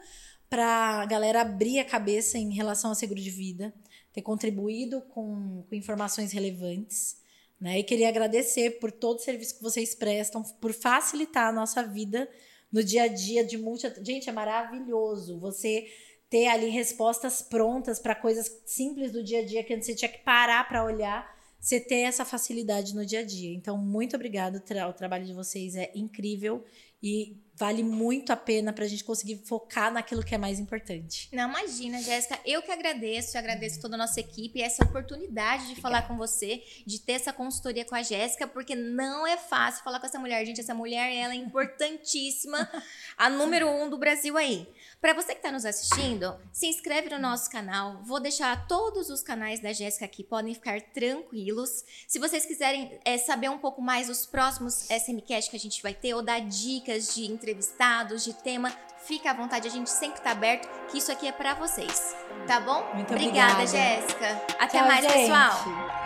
para 0.49 1.01
a 1.01 1.05
galera 1.05 1.41
abrir 1.41 1.79
a 1.79 1.85
cabeça 1.85 2.37
em 2.37 2.53
relação 2.53 2.91
ao 2.91 2.95
seguro 2.95 3.19
de 3.19 3.29
vida, 3.29 3.73
ter 4.13 4.21
contribuído 4.21 5.01
com, 5.01 5.63
com 5.67 5.75
informações 5.75 6.31
relevantes. 6.31 7.17
Né? 7.59 7.79
E 7.79 7.83
queria 7.83 8.07
agradecer 8.07 8.79
por 8.79 8.91
todo 8.91 9.17
o 9.17 9.21
serviço 9.21 9.57
que 9.57 9.63
vocês 9.63 9.93
prestam, 9.93 10.43
por 10.43 10.73
facilitar 10.73 11.49
a 11.49 11.51
nossa 11.51 11.83
vida 11.83 12.29
no 12.71 12.83
dia 12.83 13.03
a 13.03 13.07
dia 13.07 13.43
de 13.43 13.57
multi. 13.57 13.91
Gente, 14.01 14.29
é 14.29 14.31
maravilhoso. 14.31 15.39
Você 15.39 15.87
ter 16.35 16.47
ali 16.47 16.67
respostas 16.67 17.41
prontas 17.41 17.97
para 17.97 18.13
coisas 18.13 18.61
simples 18.65 19.09
do 19.09 19.23
dia 19.23 19.39
a 19.39 19.45
dia 19.45 19.63
que 19.63 19.73
antes 19.73 19.85
você 19.85 19.95
tinha 19.95 20.11
que 20.11 20.17
parar 20.17 20.67
para 20.67 20.83
olhar, 20.83 21.33
você 21.57 21.79
ter 21.79 22.01
essa 22.01 22.25
facilidade 22.25 22.93
no 22.93 23.05
dia 23.05 23.21
a 23.21 23.25
dia. 23.25 23.55
Então, 23.55 23.77
muito 23.77 24.17
obrigado, 24.17 24.57
o 24.57 24.93
trabalho 24.93 25.23
de 25.23 25.31
vocês 25.31 25.77
é 25.77 25.93
incrível 25.95 26.61
e 27.01 27.37
vale 27.57 27.83
muito 27.83 28.31
a 28.31 28.35
pena 28.35 28.73
para 28.73 28.83
a 28.83 28.87
gente 28.87 29.03
conseguir 29.03 29.37
focar 29.45 29.91
naquilo 29.91 30.23
que 30.23 30.35
é 30.35 30.37
mais 30.37 30.59
importante. 30.59 31.29
Não, 31.31 31.49
imagina, 31.49 32.01
Jéssica, 32.01 32.37
eu 32.45 32.61
que 32.61 32.71
agradeço, 32.71 33.35
eu 33.35 33.39
agradeço 33.39 33.79
toda 33.79 33.95
a 33.95 33.97
nossa 33.97 34.19
equipe 34.19 34.59
e 34.59 34.61
essa 34.61 34.83
oportunidade 34.83 35.63
de 35.63 35.71
Obrigada. 35.71 35.81
falar 35.81 36.01
com 36.07 36.17
você, 36.17 36.61
de 36.85 36.99
ter 36.99 37.13
essa 37.13 37.31
consultoria 37.31 37.85
com 37.85 37.95
a 37.95 38.03
Jéssica, 38.03 38.45
porque 38.45 38.75
não 38.75 39.25
é 39.25 39.37
fácil 39.37 39.83
falar 39.83 39.99
com 39.99 40.05
essa 40.05 40.19
mulher. 40.19 40.45
Gente, 40.45 40.59
essa 40.59 40.73
mulher, 40.73 41.13
ela 41.15 41.33
é 41.33 41.37
importantíssima, 41.37 42.69
a 43.17 43.29
número 43.29 43.69
um 43.69 43.89
do 43.89 43.97
Brasil 43.97 44.37
aí. 44.37 44.67
Para 44.99 45.13
você 45.13 45.33
que 45.33 45.39
está 45.39 45.51
nos 45.51 45.65
assistindo, 45.65 46.35
se 46.51 46.67
inscreve 46.67 47.09
no 47.09 47.19
nosso 47.19 47.49
canal. 47.49 48.01
Vou 48.03 48.19
deixar 48.19 48.67
todos 48.67 49.09
os 49.09 49.21
canais 49.21 49.59
da 49.59 49.71
Jéssica 49.71 50.05
aqui, 50.05 50.23
podem 50.23 50.53
ficar 50.53 50.81
tranquilos. 50.81 51.85
Se 52.07 52.19
vocês 52.19 52.45
quiserem 52.45 52.99
é, 53.05 53.17
saber 53.17 53.49
um 53.49 53.59
pouco 53.59 53.81
mais 53.81 54.07
dos 54.07 54.25
próximos 54.25 54.89
SMCast 54.89 55.49
que 55.49 55.55
a 55.55 55.59
gente 55.59 55.81
vai 55.81 55.93
ter, 55.93 56.13
ou 56.13 56.21
dar 56.21 56.39
dicas 56.39 57.13
de 57.13 57.25
entrevistados, 57.45 58.23
de 58.23 58.33
tema, 58.33 58.71
fica 59.05 59.29
à 59.29 59.33
vontade, 59.33 59.67
a 59.67 59.71
gente 59.71 59.89
sempre 59.89 60.17
está 60.17 60.31
aberto, 60.31 60.67
que 60.89 60.97
isso 60.97 61.11
aqui 61.11 61.27
é 61.27 61.31
para 61.31 61.53
vocês. 61.53 62.15
Tá 62.47 62.59
bom? 62.59 62.83
Muito 62.95 63.13
obrigada, 63.13 63.53
obrigada. 63.53 63.67
Jéssica. 63.67 64.41
Até 64.59 64.79
Tchau, 64.79 64.87
mais, 64.87 65.05
gente. 65.05 65.13
pessoal. 65.13 66.04